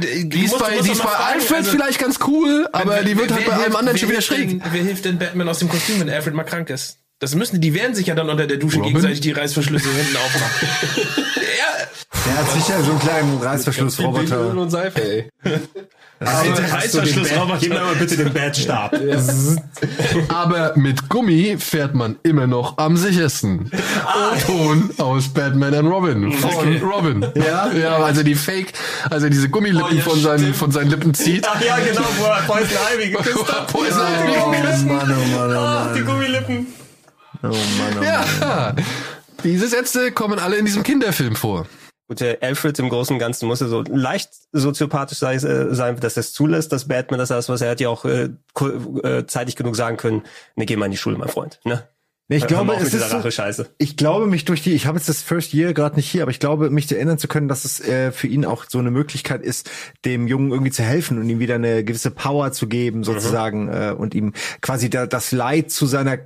Die 0.00 0.44
ist 0.44 0.56
bei, 0.60 0.78
die 0.78 0.92
ist 0.92 1.02
bei 1.02 1.10
Alfred 1.10 1.56
also- 1.58 1.70
vielleicht 1.72 1.98
ganz 1.98 2.20
cool, 2.28 2.68
aber 2.72 2.92
Wer- 2.92 3.02
die 3.02 3.18
wird 3.18 3.32
halt 3.32 3.46
bei 3.46 3.54
allem 3.54 3.74
anderen 3.74 3.98
schon 3.98 4.10
wieder 4.10 4.22
schräg. 4.22 4.48
Denn, 4.48 4.62
wer 4.70 4.84
hilft 4.84 5.06
denn 5.06 5.18
Batman 5.18 5.48
aus 5.48 5.58
dem 5.58 5.68
Kostüm, 5.68 5.98
wenn 5.98 6.08
Alfred 6.08 6.34
mal 6.34 6.44
krank 6.44 6.70
ist? 6.70 6.98
Das 7.18 7.34
müssen 7.34 7.60
die, 7.60 7.70
die 7.70 7.74
werden 7.74 7.96
sich 7.96 8.06
ja 8.06 8.14
dann 8.14 8.30
unter 8.30 8.46
der 8.46 8.58
Dusche 8.58 8.76
Robin? 8.76 8.90
gegenseitig 8.92 9.20
die 9.20 9.32
Reißverschlüsse 9.32 9.88
hinten 9.88 10.16
aufmachen. 10.18 11.24
Der 12.26 12.38
hat 12.38 12.50
sicher 12.52 12.82
so 12.82 12.90
einen 12.90 13.00
kleinen 13.00 13.40
Öl 13.40 13.46
Reißverschlussroboter. 13.46 14.56
und 14.56 14.70
Seife, 14.70 15.02
ey. 15.02 15.28
der 16.20 16.72
Reißverschlussroboter. 16.72 17.58
Gib 17.60 17.70
mir 17.72 17.80
mal 17.80 17.94
bitte 17.94 18.16
den 18.16 18.32
Bad-Stab. 18.32 18.92
Aber 20.28 20.72
mit 20.76 21.08
Gummi 21.08 21.56
fährt 21.58 21.94
man 21.94 22.16
immer 22.22 22.46
noch 22.46 22.76
am 22.78 22.96
sichersten. 22.96 23.70
O-Ton 24.32 24.90
aus 24.98 25.28
Batman 25.28 25.74
and 25.74 25.88
Robin 25.88 26.32
von 26.32 26.76
Robin. 26.82 27.24
Ja, 27.34 27.70
ja, 27.72 27.96
also 27.98 28.22
die 28.22 28.34
Fake, 28.34 28.72
also 29.10 29.28
diese 29.28 29.48
Gummilippen 29.48 29.92
Oh, 29.92 29.94
ja, 29.94 30.02
von 30.02 30.20
seinen 30.20 30.38
stimmt. 30.40 30.56
von 30.56 30.72
seinen 30.72 30.90
Lippen 30.90 31.14
zieht. 31.14 31.46
Ach 31.48 31.60
ja, 31.60 31.76
genau, 31.78 32.02
wo 32.18 32.24
er 32.24 32.42
Poison 32.46 32.78
Ivy 32.96 33.10
geküsst 33.12 33.52
hat. 33.52 33.66
Poison 33.68 34.00
Oh 34.02 34.50
Ivy 34.52 34.60
geküsst. 34.62 34.86
Mann, 34.86 35.14
oh 35.16 35.36
Mann, 35.36 35.56
oh 35.56 35.60
Ach, 35.60 35.92
die 35.94 36.00
Mann. 36.00 36.06
Gummilippen. 36.14 36.66
Oh 37.42 37.46
Mann, 37.46 37.56
oh 37.92 37.94
Mann. 37.94 38.02
Ja. 38.02 38.74
Diese 39.44 39.68
Sätze 39.68 40.10
kommen 40.10 40.40
alle 40.40 40.56
in 40.56 40.64
diesem 40.64 40.82
Kinderfilm 40.82 41.36
vor. 41.36 41.66
Gut, 42.08 42.20
der 42.20 42.42
Alfred 42.42 42.78
im 42.78 42.88
Großen 42.88 43.14
und 43.14 43.20
Ganzen 43.20 43.46
muss 43.46 43.60
ja 43.60 43.68
so 43.68 43.82
leicht 43.82 44.30
soziopathisch 44.52 45.18
sei, 45.18 45.34
äh, 45.34 45.74
sein, 45.74 46.00
dass 46.00 46.16
er 46.16 46.20
es 46.20 46.32
zulässt, 46.32 46.72
dass 46.72 46.88
Batman 46.88 47.18
das 47.18 47.30
alles, 47.30 47.50
was 47.50 47.60
er 47.60 47.70
hat 47.70 47.80
ja 47.80 47.90
auch 47.90 48.06
äh, 48.06 48.30
äh, 49.02 49.26
zeitig 49.26 49.56
genug 49.56 49.76
sagen 49.76 49.98
können, 49.98 50.22
ne, 50.56 50.64
geh 50.64 50.76
mal 50.76 50.86
in 50.86 50.92
die 50.92 50.96
Schule, 50.96 51.18
mein 51.18 51.28
Freund. 51.28 51.60
Ne? 51.64 51.86
Ich 52.30 52.46
glaube, 52.46 52.74
es 52.74 52.92
ist 52.92 53.08
so, 53.08 53.64
ich 53.78 53.96
glaube 53.96 54.26
mich 54.26 54.44
durch 54.44 54.62
die, 54.62 54.74
ich 54.74 54.84
habe 54.86 54.98
jetzt 54.98 55.08
das 55.08 55.22
First 55.22 55.54
Year 55.54 55.72
gerade 55.72 55.96
nicht 55.96 56.10
hier, 56.10 56.20
aber 56.20 56.30
ich 56.30 56.40
glaube 56.40 56.68
mich 56.68 56.90
erinnern 56.92 57.16
zu 57.16 57.26
können, 57.26 57.48
dass 57.48 57.64
es 57.64 57.80
äh, 57.80 58.12
für 58.12 58.26
ihn 58.26 58.44
auch 58.44 58.66
so 58.68 58.78
eine 58.78 58.90
Möglichkeit 58.90 59.42
ist, 59.42 59.70
dem 60.04 60.26
Jungen 60.26 60.50
irgendwie 60.50 60.70
zu 60.70 60.82
helfen 60.82 61.18
und 61.18 61.28
ihm 61.30 61.38
wieder 61.38 61.54
eine 61.54 61.84
gewisse 61.84 62.10
Power 62.10 62.52
zu 62.52 62.68
geben 62.68 63.02
sozusagen 63.02 63.68
äh, 63.68 63.94
und 63.96 64.14
ihm 64.14 64.34
quasi 64.60 64.90
da, 64.90 65.06
das 65.06 65.32
Leid 65.32 65.70
zu 65.70 65.86
seiner 65.86 66.18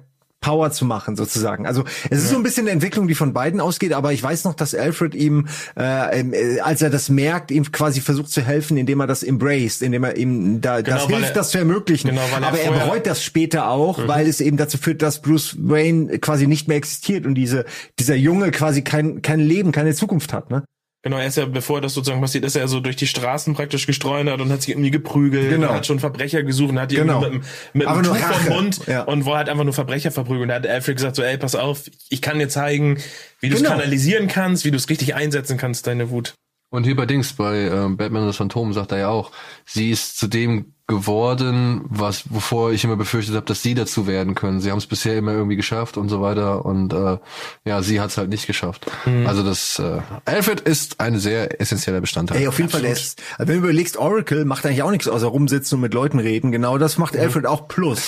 Power 0.43 0.71
zu 0.73 0.85
machen 0.85 1.17
sozusagen. 1.17 1.67
Also 1.67 1.85
es 2.11 2.19
ist 2.25 2.29
so 2.29 2.37
ein 2.37 2.43
bisschen 2.43 2.65
eine 2.65 2.73
Entwicklung, 2.73 3.09
die 3.09 3.15
von 3.15 3.33
beiden 3.33 3.61
ausgeht, 3.61 3.95
aber 3.95 4.13
ich 4.13 4.23
weiß 4.23 4.45
noch, 4.45 4.53
dass 4.53 4.75
Alfred 4.75 5.15
ihm, 5.15 5.47
äh, 5.79 6.21
äh, 6.21 6.61
als 6.61 6.83
er 6.83 6.91
das 6.91 7.09
merkt, 7.09 7.51
ihm 7.51 7.73
quasi 7.73 8.03
versucht 8.03 8.29
zu 8.31 8.43
helfen, 8.43 8.77
indem 8.77 9.01
er 9.01 9.07
das 9.07 9.23
embraced, 9.23 9.81
indem 9.81 10.05
er 10.05 10.17
ihm 10.19 10.61
da 10.61 10.83
Genau, 10.83 10.97
das 10.99 11.07
hilft, 11.07 11.23
er- 11.31 11.33
das 11.33 11.51
zu 11.51 11.59
ermöglichen. 11.59 12.09
genau, 12.11 12.21
er 12.39 12.47
aber 12.47 12.61
er 12.61 12.73
bereut 12.73 13.07
das 13.07 13.25
später 13.25 13.69
auch, 13.71 14.07
weil 14.07 14.27
es 14.27 14.43
eben 14.43 14.59
dazu 14.59 14.77
führt, 14.77 15.01
dass 15.01 15.23
Bruce 15.23 15.57
Wayne 15.59 16.19
quasi 16.19 16.47
nicht 16.47 16.69
mehr 16.69 16.77
existiert 16.77 17.25
und 17.25 17.35
diese 17.37 17.65
dieser 17.99 18.17
Junge 18.17 18.51
quasi 18.51 18.83
kein 18.83 19.23
kein 19.23 19.41
Leben, 19.41 19.73
keine 19.73 19.95
Zukunft 19.95 20.33
hat, 20.33 20.51
ne? 20.51 20.65
Genau, 21.05 21.17
er 21.19 21.27
ist 21.27 21.37
ja, 21.37 21.47
bevor 21.47 21.81
das 21.81 21.95
sozusagen 21.95 22.21
passiert, 22.21 22.45
ist 22.45 22.55
er 22.55 22.69
so 22.69 22.79
durch 22.79 22.95
die 22.95 23.09
Straßen 23.09 23.55
praktisch 23.55 23.87
gestreunert 23.89 24.41
und 24.41 24.53
hat 24.53 24.63
sich 24.63 24.71
irgendwie 24.71 24.93
geprügelt. 24.93 25.51
Genau. 25.51 25.69
Und 25.71 25.75
hat 25.75 25.87
schon 25.87 25.99
Verbrecher 25.99 26.45
gesucht 26.45 26.71
und 26.71 26.79
hat 26.81 26.93
die 26.93 26.97
Genau. 26.97 27.21
irgendwie 27.23 27.39
mit, 27.39 27.45
dem- 27.75 27.79
mit 27.79 27.89
einem 27.89 28.03
Tuch 28.05 28.17
vom. 28.17 28.53
Mund 28.55 28.81
Ja. 28.87 29.03
und 29.03 29.25
wo 29.25 29.33
er 29.33 29.39
halt 29.39 29.49
einfach 29.49 29.65
nur 29.65 29.73
Verbrecher 29.73 30.13
verprügelt. 30.13 30.43
Und 30.43 30.49
da 30.51 30.55
hat 30.55 30.67
Alfred 30.67 30.97
gesagt 30.97 31.17
so, 31.17 31.23
ey, 31.25 31.37
pass 31.39 31.57
auf, 31.57 31.83
ich 32.09 32.23
kann 32.23 32.39
dir 32.39 32.49
zeigen, 32.49 32.99
wie 33.41 33.49
du 33.49 33.57
es 33.57 33.63
Genau. 33.63 33.75
kanalisieren 33.75 34.29
kannst, 34.29 34.65
wie 34.65 34.71
du 34.71 34.77
es 34.77 34.89
richtig 34.89 35.17
einsetzen 35.17 35.57
kannst, 35.59 35.89
deine 35.89 36.11
Wut. 36.11 36.35
Und 36.71 36.85
hier 36.85 36.95
bei 36.97 37.05
Dings, 37.05 37.33
bei 37.33 37.63
ähm, 37.67 37.97
Batman 37.97 38.23
und 38.23 38.29
das 38.29 38.37
Phantom 38.37 38.73
sagt 38.73 38.93
er 38.93 38.99
ja 38.99 39.09
auch, 39.09 39.33
sie 39.67 39.91
ist 39.91 40.19
zu 40.19 40.27
dem 40.29 40.73
geworden, 40.93 41.83
was 41.89 42.25
wovor 42.31 42.73
ich 42.73 42.85
immer 42.85 42.97
befürchtet 42.97 43.35
habe, 43.35 43.47
dass 43.47 43.63
sie 43.63 43.75
dazu 43.75 44.07
werden 44.07 44.35
können. 44.35 44.61
Sie 44.61 44.71
haben 44.71 44.79
es 44.79 44.87
bisher 44.87 45.17
immer 45.17 45.33
irgendwie 45.33 45.57
geschafft 45.57 45.97
und 45.97 46.09
so 46.09 46.21
weiter 46.21 46.65
und 46.67 46.93
äh, 46.93 47.19
ja, 47.65 47.83
sie 47.83 48.01
hat 48.01 48.11
es 48.11 48.19
halt 48.19 48.29
nicht 48.29 48.47
geschafft. 48.47 48.87
Mhm. 49.07 49.27
Also 49.27 49.43
das 49.43 49.79
äh, 49.79 50.01
Alfred 50.25 50.61
ist 50.61 51.01
ein 51.01 51.19
sehr 51.19 51.61
essentieller 51.61 52.01
Bestandteil. 52.01 52.39
Ey, 52.43 52.47
auf 52.49 52.59
jeden 52.59 52.71
Fall, 52.71 52.83
der 52.83 52.93
ist, 52.93 53.21
also 53.39 53.49
wenn 53.49 53.61
du 53.61 53.65
überlegst, 53.69 53.97
Oracle 53.97 54.45
macht 54.45 54.67
eigentlich 54.67 54.83
auch 54.83 54.91
nichts 54.91 55.09
außer 55.09 55.27
rumsitzen 55.27 55.77
und 55.77 55.83
mit 55.83 55.95
Leuten 55.95 56.19
reden. 56.19 56.53
Genau 56.53 56.77
das 56.79 56.99
macht 56.99 57.17
Alfred 57.17 57.47
auch 57.47 57.69
plus. 57.69 58.03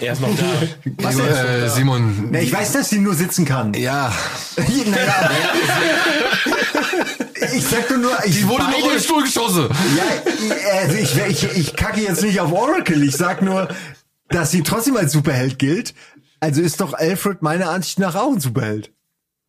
Er 0.00 0.12
ist 0.12 0.20
noch 0.20 0.28
da. 0.36 0.44
Was 1.04 1.14
Simon, 1.14 1.28
ist? 1.30 1.38
äh, 1.38 1.68
Simon, 1.70 2.28
Na, 2.32 2.40
ich 2.40 2.52
weiß, 2.52 2.72
dass 2.72 2.90
sie 2.90 2.98
nur 2.98 3.14
sitzen 3.14 3.44
kann. 3.44 3.72
ja, 3.74 4.12
naja, 4.56 5.30
ich 7.54 7.64
sag 7.64 7.88
doch 7.88 7.96
nur, 7.96 8.12
ich 8.24 8.36
die 8.36 8.48
wurde 8.48 8.64
in 8.64 8.70
den 8.72 8.82
Rollstuhl 8.90 9.22
geschossen. 9.22 9.68
Ja, 9.96 10.80
also 10.80 10.96
ich, 10.96 11.16
ich, 11.28 11.56
ich 11.56 11.76
kacke 11.76 12.00
jetzt 12.00 12.22
nicht 12.22 12.40
auf 12.40 12.52
Oracle. 12.52 13.02
Ich 13.02 13.16
sag 13.16 13.42
nur, 13.42 13.68
dass 14.28 14.50
sie 14.50 14.62
trotzdem 14.62 14.96
als 14.96 15.12
Superheld 15.12 15.58
gilt. 15.58 15.94
Also 16.40 16.60
ist 16.62 16.80
doch 16.80 16.92
Alfred 16.94 17.42
meiner 17.42 17.70
Ansicht 17.70 17.98
nach 17.98 18.14
auch 18.14 18.32
ein 18.32 18.40
Superheld. 18.40 18.92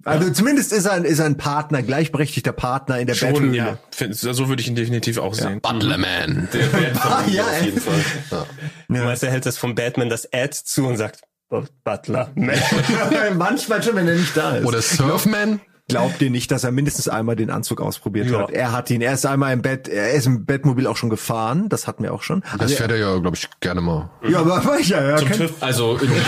Also 0.05 0.29
zumindest 0.31 0.71
ist 0.71 0.85
er, 0.85 0.93
ein, 0.93 1.03
ist 1.03 1.19
er 1.19 1.25
ein 1.25 1.35
Partner, 1.37 1.81
gleichberechtigter 1.83 2.53
Partner 2.53 2.99
in 2.99 3.07
der 3.07 3.15
Schon, 3.15 3.33
Battle. 3.33 3.55
ja. 3.55 3.77
So 4.11 4.47
würde 4.47 4.61
ich 4.61 4.67
ihn 4.69 4.75
definitiv 4.75 5.17
auch 5.17 5.33
sehen. 5.33 5.59
Butlerman. 5.59 6.47
Der 6.53 6.65
Batman 6.67 7.01
Ah, 7.03 7.23
ja, 7.27 7.43
auf 7.43 7.61
jeden 7.65 7.81
Fall. 7.81 8.45
Du 8.87 8.93
meinst, 8.93 9.23
er 9.23 9.31
hält 9.31 9.45
das 9.45 9.57
vom 9.57 9.75
Batman 9.75 10.09
das 10.09 10.31
Ad 10.31 10.55
zu 10.63 10.87
und 10.87 10.95
sagt, 10.97 11.21
oh, 11.49 11.63
Butler. 11.83 12.31
Man. 12.35 12.57
Manchmal 13.37 13.83
schon, 13.83 13.95
wenn 13.95 14.07
er 14.07 14.15
nicht 14.15 14.37
da 14.37 14.57
ist. 14.57 14.65
Oder 14.65 14.81
Surfman. 14.81 15.59
Glaubt 15.89 16.21
ihr 16.21 16.29
nicht, 16.29 16.51
dass 16.51 16.65
er 16.65 16.71
mindestens 16.71 17.07
einmal 17.07 17.37
den 17.37 17.49
Anzug 17.49 17.79
ausprobiert 17.79 18.29
Ja. 18.29 18.39
hat? 18.41 18.51
Er 18.51 18.73
hat 18.73 18.89
ihn, 18.89 18.99
er 19.01 19.13
ist 19.13 19.25
einmal 19.25 19.53
im 19.53 19.61
Bett, 19.61 19.87
er 19.87 20.11
ist 20.11 20.25
im 20.25 20.43
Bettmobil 20.45 20.85
auch 20.85 20.97
schon 20.97 21.09
gefahren, 21.09 21.69
das 21.69 21.87
hatten 21.87 22.03
wir 22.03 22.13
auch 22.13 22.23
schon. 22.23 22.41
Das 22.51 22.59
Also, 22.59 22.75
fährt 22.75 22.91
er 22.91 22.97
ja, 22.97 23.17
glaube 23.19 23.37
ich, 23.37 23.47
gerne 23.61 23.79
mal. 23.79 24.09
ja, 24.27 24.39
aber 24.41 24.79
ja, 24.81 25.11
ja, 25.11 25.15
Zum 25.17 25.31
TÜV. 25.31 25.53
Also 25.61 25.93
im 25.95 26.09
Lego, 26.09 26.21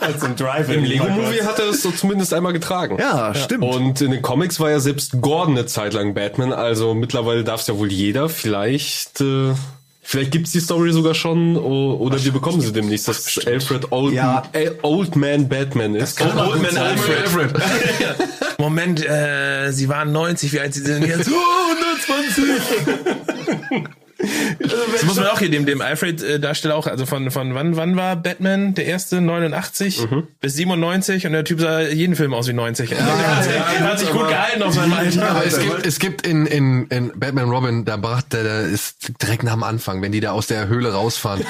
Als 0.00 0.24
ein 0.24 0.36
Drive 0.36 0.70
im 0.70 0.84
Lego-Movie 0.84 1.42
hat 1.42 1.58
er 1.58 1.68
es 1.68 1.82
so 1.82 1.90
zumindest 1.90 2.32
einmal 2.32 2.54
getragen. 2.54 2.96
ja, 2.98 3.34
stimmt. 3.34 3.62
Und 3.64 4.00
in 4.00 4.10
den 4.10 4.22
Comics 4.22 4.58
war 4.58 4.70
ja 4.70 4.80
selbst 4.80 5.20
Gordon 5.20 5.56
eine 5.58 5.66
Zeit 5.66 5.92
lang 5.92 6.14
Batman, 6.14 6.54
also 6.54 6.94
mittlerweile 6.94 7.44
darf 7.44 7.60
es 7.60 7.66
ja 7.66 7.76
wohl 7.76 7.92
jeder. 7.92 8.30
Vielleicht, 8.30 9.20
äh, 9.20 9.52
vielleicht 10.02 10.32
gibt's 10.32 10.52
die 10.52 10.60
Story 10.60 10.92
sogar 10.92 11.14
schon 11.14 11.56
oder 11.56 12.22
wir 12.22 12.32
bekommen 12.32 12.60
sie 12.60 12.72
demnächst, 12.72 13.08
dass 13.08 13.38
Alfred 13.46 13.90
Old, 13.92 14.12
Ja. 14.14 14.42
Old 14.82 15.16
Man 15.16 15.48
Batman 15.48 15.94
ist. 15.94 16.20
Old 16.20 16.60
Man 16.62 16.76
Alfred. 16.76 17.52
Moment, 18.58 19.04
äh, 19.08 19.70
sie 19.72 19.88
waren 19.88 20.12
90, 20.12 20.52
wie 20.52 20.60
alt 20.60 20.74
sie 20.74 20.80
sind 20.82 21.06
jetzt? 21.06 21.30
Oh, 21.42 21.72
120. 23.72 23.88
Das 24.92 25.02
muss 25.04 25.16
man 25.16 25.26
auch 25.26 25.38
hier 25.38 25.50
dem, 25.50 25.66
dem 25.66 25.80
Alfred-Darsteller 25.80 26.76
auch, 26.76 26.86
also 26.86 27.06
von, 27.06 27.30
von 27.30 27.54
wann, 27.54 27.76
wann 27.76 27.96
war 27.96 28.16
Batman 28.16 28.74
der 28.74 28.86
erste? 28.86 29.20
89 29.20 30.06
bis 30.40 30.54
97 30.54 31.26
und 31.26 31.32
der 31.32 31.44
Typ 31.44 31.60
sah 31.60 31.80
jeden 31.80 32.14
Film 32.16 32.34
aus 32.34 32.46
wie 32.48 32.52
90. 32.52 32.92
Also, 32.94 33.04
der 33.04 33.36
hat, 33.36 33.44
sich- 33.44 33.80
hat 33.80 33.98
sich 33.98 34.10
gut 34.10 34.28
gehalten 34.28 34.62
auf 34.62 34.74
seinem 34.74 34.92
Alter. 34.92 35.30
Aber 35.30 35.44
es 35.46 35.58
gibt, 35.58 35.86
es 35.86 35.98
gibt 35.98 36.26
in, 36.26 36.46
in, 36.46 36.86
in 36.88 37.12
Batman 37.14 37.48
Robin, 37.50 37.84
da 37.84 37.96
bracht 37.96 38.32
der, 38.32 38.42
der 38.44 38.60
ist 38.62 39.12
direkt 39.22 39.42
nach 39.42 39.54
dem 39.54 39.62
Anfang, 39.62 40.02
wenn 40.02 40.12
die 40.12 40.20
da 40.20 40.32
aus 40.32 40.46
der 40.46 40.68
Höhle 40.68 40.92
rausfahren, 40.92 41.44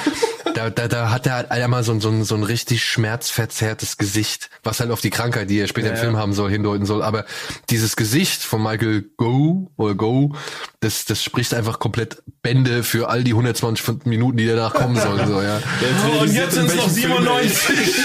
da, 0.70 0.88
da, 0.88 0.88
da 0.88 1.10
hat 1.10 1.26
er 1.26 1.34
halt 1.34 1.50
einmal 1.50 1.82
so, 1.84 1.92
ein- 1.92 2.00
so, 2.00 2.08
ein, 2.10 2.24
so 2.24 2.34
ein 2.34 2.42
richtig 2.42 2.84
schmerzverzerrtes 2.84 3.96
Gesicht, 3.96 4.50
was 4.62 4.80
halt 4.80 4.90
auf 4.90 5.00
die 5.00 5.10
Krankheit, 5.10 5.50
die 5.50 5.58
er 5.58 5.66
später 5.66 5.90
im 5.90 5.96
Film 5.96 6.16
haben 6.16 6.32
soll, 6.32 6.50
hindeuten 6.50 6.86
soll. 6.86 7.02
Aber 7.02 7.24
dieses 7.70 7.96
Gesicht 7.96 8.42
von 8.42 8.62
Michael 8.62 9.04
Go 9.16 9.70
oder 9.76 9.94
Go, 9.94 10.34
das, 10.80 11.04
das 11.04 11.22
spricht 11.22 11.54
einfach 11.54 11.78
komplett 11.78 12.22
Bände 12.42 12.82
für 12.82 13.08
all 13.08 13.24
die 13.24 13.32
120 13.32 14.06
Minuten, 14.06 14.36
die 14.38 14.46
danach 14.46 14.74
kommen 14.74 14.96
sollen. 14.98 15.26
So, 15.28 15.40
ja. 15.42 15.60
Oh, 16.16 16.22
und 16.22 16.32
jetzt 16.32 16.54
sind 16.54 16.66
es 16.68 16.74
noch 16.76 16.88
97. 16.88 17.76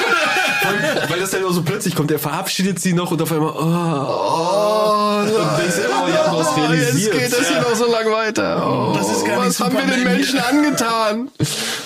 Weil 1.09 1.19
das 1.19 1.31
dann 1.31 1.43
auch 1.45 1.51
so 1.51 1.61
plötzlich 1.63 1.95
kommt, 1.95 2.11
er 2.11 2.19
verabschiedet 2.19 2.79
sie 2.79 2.93
noch 2.93 3.11
und 3.11 3.21
auf 3.21 3.31
einmal, 3.31 3.49
oh, 3.49 3.55
oh, 3.57 5.19
und 5.21 5.59
denkst, 5.59 5.75
oh, 5.87 6.07
ja, 6.09 6.29
du 6.31 6.39
hast 6.39 6.57
realisiert. 6.57 7.13
Jetzt 7.15 7.31
geht 7.31 7.39
das 7.41 7.47
hier 7.49 7.61
noch 7.61 7.75
so 7.75 7.91
lang 7.91 8.11
weiter. 8.11 8.67
Oh, 8.67 8.93
Das 8.97 9.09
ist 9.09 9.25
gar 9.25 9.37
nicht 9.37 9.47
was 9.47 9.59
haben 9.59 9.75
wir 9.77 9.85
den. 9.85 10.03
Menschen 10.03 10.39
angetan? 10.39 11.29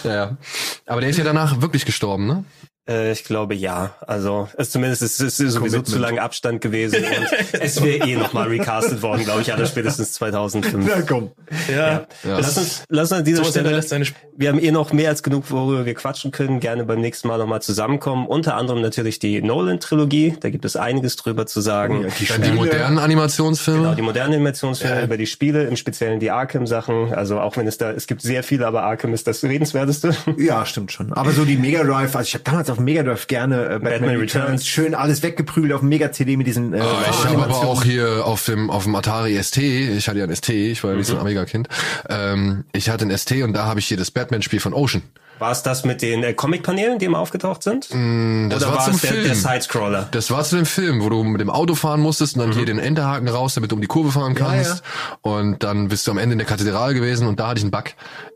Ja. 0.03 0.37
Aber 0.85 1.01
der 1.01 1.09
ist 1.09 1.17
ja 1.17 1.23
danach 1.23 1.61
wirklich 1.61 1.85
gestorben, 1.85 2.27
ne? 2.27 2.43
Äh, 2.89 3.11
ich 3.11 3.23
glaube 3.23 3.53
ja. 3.53 3.95
Also 4.05 4.49
es 4.57 4.71
zumindest 4.71 5.01
es 5.03 5.19
ist 5.19 5.37
sowieso 5.37 5.81
zu 5.81 5.99
lang 5.99 6.17
Abstand 6.17 6.61
gewesen 6.61 7.03
und 7.03 7.53
es 7.61 7.81
wäre 7.83 8.07
eh 8.07 8.15
nochmal 8.15 8.47
recastet 8.47 9.01
worden, 9.01 9.23
glaube 9.23 9.41
ich, 9.41 9.53
alles 9.53 9.69
spätestens 9.69 10.13
2005. 10.13 10.85
Na 10.87 11.01
komm. 11.01 11.31
Ja. 11.69 11.91
Ja. 11.91 12.05
Lass 12.23 12.57
uns, 12.57 12.83
lass 12.89 13.11
uns 13.11 13.19
an 13.19 13.25
dieser 13.25 13.43
Sowas 13.43 13.85
Stelle, 13.85 14.05
wir 14.35 14.49
haben 14.49 14.59
eh 14.59 14.71
noch 14.71 14.93
mehr 14.93 15.09
als 15.09 15.21
genug, 15.21 15.51
worüber 15.51 15.85
wir 15.85 15.93
quatschen 15.93 16.31
können, 16.31 16.59
gerne 16.59 16.83
beim 16.83 17.01
nächsten 17.01 17.27
Mal 17.27 17.37
nochmal 17.37 17.61
zusammenkommen. 17.61 18.25
Unter 18.25 18.55
anderem 18.55 18.81
natürlich 18.81 19.19
die 19.19 19.41
Nolan-Trilogie, 19.41 20.37
da 20.39 20.49
gibt 20.49 20.65
es 20.65 20.75
einiges 20.75 21.15
drüber 21.17 21.45
zu 21.45 21.61
sagen. 21.61 22.07
Dann 22.29 22.41
die 22.41 22.51
modernen 22.51 22.97
Animationsfilme. 22.97 23.81
Genau, 23.81 23.95
die 23.95 24.01
modernen 24.01 24.33
Animationsfilme 24.33 25.03
über 25.03 25.17
die 25.17 25.27
Spiele, 25.27 25.65
im 25.65 25.75
Speziellen 25.75 26.19
die 26.19 26.31
Arkham-Sachen. 26.31 27.13
Also 27.13 27.39
auch 27.39 27.57
wenn 27.57 27.67
es 27.67 27.77
da, 27.77 27.91
es 27.91 28.07
gibt 28.07 28.21
sehr 28.23 28.41
viele, 28.41 28.65
aber 28.65 28.83
Arkham 28.83 29.13
ist 29.13 29.27
das 29.27 29.43
redenswerteste. 29.43 30.15
Ja, 30.37 30.65
stimmt 30.65 30.91
schon. 30.91 31.13
Aber 31.13 31.31
so 31.31 31.45
die 31.45 31.57
Mega 31.57 31.83
Drive, 31.83 32.15
also 32.15 32.27
ich 32.27 32.33
habe 32.33 32.43
damals 32.43 32.70
auf 32.71 32.77
dem 32.77 32.85
Mega 32.85 33.03
Drive 33.03 33.27
gerne 33.27 33.55
äh, 33.65 33.69
Batman, 33.73 33.91
Batman 33.91 34.09
Returns. 34.17 34.35
Returns. 34.43 34.67
schön 34.67 34.95
alles 34.95 35.23
weggeprügelt 35.23 35.73
auf 35.73 35.81
dem 35.81 35.89
Mega 35.89 36.11
CD 36.11 36.37
mit 36.37 36.47
diesen 36.47 36.73
äh, 36.73 36.79
Ich 36.79 37.25
habe 37.25 37.43
aber 37.43 37.55
auch 37.57 37.83
hier 37.83 38.25
auf 38.25 38.45
dem 38.45 38.69
auf 38.69 38.83
dem 38.83 38.95
Atari 38.95 39.41
ST, 39.41 39.57
ich 39.57 40.07
hatte 40.07 40.19
ja 40.19 40.25
ein 40.25 40.35
ST, 40.35 40.49
ich 40.49 40.83
war 40.83 40.91
ja 40.91 40.97
nicht 40.97 41.07
so 41.07 41.15
ein 41.15 41.21
Amiga-Kind, 41.21 41.67
ähm, 42.09 42.63
ich 42.73 42.89
hatte 42.89 43.05
ein 43.05 43.15
ST 43.17 43.31
und 43.43 43.53
da 43.53 43.65
habe 43.65 43.79
ich 43.79 43.87
hier 43.87 43.97
das 43.97 44.11
Batman-Spiel 44.11 44.59
von 44.59 44.73
Ocean. 44.73 45.01
War 45.39 45.51
es 45.51 45.63
das 45.63 45.85
mit 45.85 46.03
den 46.03 46.23
äh, 46.23 46.33
Comic-Paneelen, 46.35 46.99
die 46.99 47.05
immer 47.05 47.17
aufgetaucht 47.17 47.63
sind? 47.63 47.87
Mm, 47.91 48.49
Das 48.51 48.61
Oder 48.61 48.69
war 48.73 48.77
war 48.77 48.85
zum 48.85 48.93
es 48.93 49.01
der, 49.01 49.09
Film. 49.11 49.23
der 49.23 49.33
Sidescroller? 49.35 50.07
Das 50.11 50.29
war 50.29 50.43
zu 50.43 50.55
dem 50.55 50.67
Film, 50.67 51.01
wo 51.01 51.09
du 51.09 51.23
mit 51.23 51.41
dem 51.41 51.49
Auto 51.49 51.73
fahren 51.73 51.99
musstest 51.99 52.35
und 52.37 52.43
dann 52.43 52.51
hier 52.51 52.67
den 52.67 52.77
Enterhaken 52.77 53.27
raus, 53.27 53.55
damit 53.55 53.71
du 53.71 53.75
um 53.75 53.81
die 53.81 53.87
Kurve 53.87 54.11
fahren 54.11 54.35
kannst. 54.35 54.83
Und 55.21 55.63
dann 55.63 55.87
bist 55.87 56.05
du 56.05 56.11
am 56.11 56.19
Ende 56.19 56.33
in 56.33 56.37
der 56.37 56.45
Kathedrale 56.45 56.93
gewesen 56.93 57.25
und 57.25 57.39
da 57.39 57.47
hatte 57.47 57.57
ich 57.57 57.63
einen 57.63 57.71
Bug. 57.71 57.85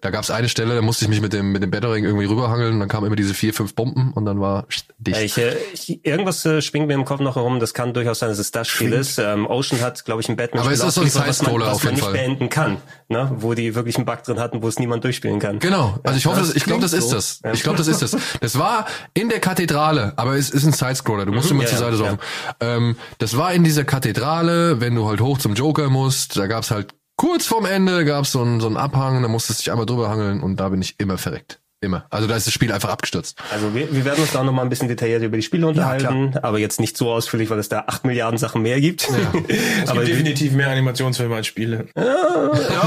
Da 0.01 0.09
gab 0.09 0.23
es 0.23 0.31
eine 0.31 0.49
Stelle, 0.49 0.73
da 0.73 0.81
musste 0.81 1.05
ich 1.05 1.09
mich 1.09 1.21
mit 1.21 1.31
dem 1.31 1.51
mit 1.51 1.61
dem 1.61 1.69
Battering 1.69 2.05
irgendwie 2.05 2.25
rüberhangeln 2.25 2.73
und 2.73 2.79
dann 2.79 2.89
kamen 2.89 3.05
immer 3.05 3.15
diese 3.15 3.35
vier, 3.35 3.53
fünf 3.53 3.75
Bomben 3.75 4.11
und 4.15 4.24
dann 4.25 4.41
war 4.41 4.65
dicht. 4.97 5.19
Ich, 5.21 5.37
äh, 5.37 5.55
ich, 5.73 6.05
irgendwas 6.05 6.45
äh, 6.45 6.61
schwingt 6.61 6.87
mir 6.87 6.93
im 6.93 7.05
Kopf 7.05 7.19
noch 7.19 7.35
herum. 7.35 7.59
Das 7.59 7.73
kann 7.73 7.93
durchaus 7.93 8.19
sein, 8.19 8.29
dass 8.29 8.39
es 8.39 8.51
das 8.51 8.67
Spiel 8.67 8.93
ist. 8.93 9.17
Ähm, 9.19 9.47
Ocean 9.47 9.81
hat, 9.81 10.05
glaube 10.05 10.21
ich, 10.21 10.29
ein 10.29 10.35
Batman. 10.35 10.63
Aber 10.63 10.71
es 10.71 10.83
ist 10.83 10.95
so 10.95 11.01
ein 11.01 11.07
was 11.07 11.41
auf 11.41 11.47
man 11.47 11.61
jeden 11.61 11.89
nicht 11.95 12.03
Fall. 12.03 12.13
beenden 12.13 12.49
kann, 12.49 12.77
ne? 13.07 13.31
wo 13.37 13.53
die 13.53 13.75
wirklich 13.75 13.97
einen 13.97 14.05
Bug 14.05 14.23
drin 14.23 14.39
hatten, 14.39 14.61
wo 14.61 14.67
es 14.67 14.79
niemand 14.79 15.03
durchspielen 15.03 15.39
kann. 15.39 15.59
Genau, 15.59 15.99
also 16.03 16.17
ich 16.17 16.25
hoffe, 16.25 16.39
das 16.39 16.55
ich 16.55 16.63
glaube, 16.63 16.81
das 16.81 16.93
ist 16.93 17.09
das. 17.11 17.39
Ja. 17.43 17.53
Ich 17.53 17.63
glaube, 17.63 17.77
das 17.77 17.87
ist 17.87 18.01
das. 18.01 18.15
Das 18.41 18.59
war 18.59 18.85
in 19.13 19.29
der 19.29 19.39
Kathedrale, 19.39 20.13
aber 20.15 20.35
es 20.35 20.49
ist 20.49 20.65
ein 20.65 20.73
Sidescroller. 20.73 21.25
Du 21.25 21.31
musst 21.31 21.49
Mhm, 21.49 21.57
immer 21.57 21.63
ja, 21.63 21.69
zur 21.69 21.79
ja, 21.79 21.85
Seite 21.85 21.97
saufen. 21.97 22.19
Ähm, 22.59 22.95
das 23.17 23.37
war 23.37 23.53
in 23.53 23.63
dieser 23.63 23.83
Kathedrale, 23.83 24.81
wenn 24.81 24.95
du 24.95 25.07
halt 25.07 25.21
hoch 25.21 25.37
zum 25.37 25.53
Joker 25.53 25.89
musst. 25.89 26.37
Da 26.37 26.47
gab's 26.47 26.71
halt 26.71 26.93
kurz 27.17 27.45
vorm 27.45 27.65
Ende 27.65 28.05
gab's 28.05 28.31
so 28.31 28.41
einen 28.41 28.59
so 28.59 28.67
einen 28.67 28.77
Abhang, 28.77 29.21
da 29.21 29.27
musstest 29.27 29.59
du 29.59 29.63
dich 29.63 29.71
einmal 29.71 29.85
drüber 29.85 30.09
hangeln 30.09 30.41
und 30.41 30.57
da 30.59 30.69
bin 30.69 30.81
ich 30.81 30.99
immer 30.99 31.17
verreckt. 31.17 31.59
Immer. 31.81 32.05
Also 32.09 32.27
da 32.27 32.35
ist 32.35 32.47
das 32.47 32.53
Spiel 32.53 32.71
einfach 32.71 32.89
abgestürzt. 32.89 33.37
Also 33.51 33.75
wir, 33.75 33.93
wir 33.93 34.05
werden 34.05 34.21
uns 34.21 34.31
da 34.31 34.43
noch 34.43 34.53
mal 34.53 34.63
ein 34.63 34.69
bisschen 34.69 34.87
detailliert 34.87 35.21
über 35.21 35.35
die 35.37 35.43
Spiele 35.43 35.67
unterhalten, 35.67 36.35
aber 36.41 36.57
jetzt 36.57 36.79
nicht 36.79 36.97
so 36.97 37.11
ausführlich, 37.11 37.49
weil 37.49 37.59
es 37.59 37.69
da 37.69 37.83
acht 37.87 38.05
Milliarden 38.05 38.37
Sachen 38.39 38.61
mehr 38.61 38.79
gibt. 38.81 39.07
Ja. 39.09 39.15
Es 39.83 39.89
aber 39.91 39.99
gibt 40.03 40.13
definitiv 40.13 40.53
mehr 40.53 40.69
Animationsfilme 40.69 41.35
als 41.35 41.47
Spiele. 41.47 41.87
Ja, 41.95 42.15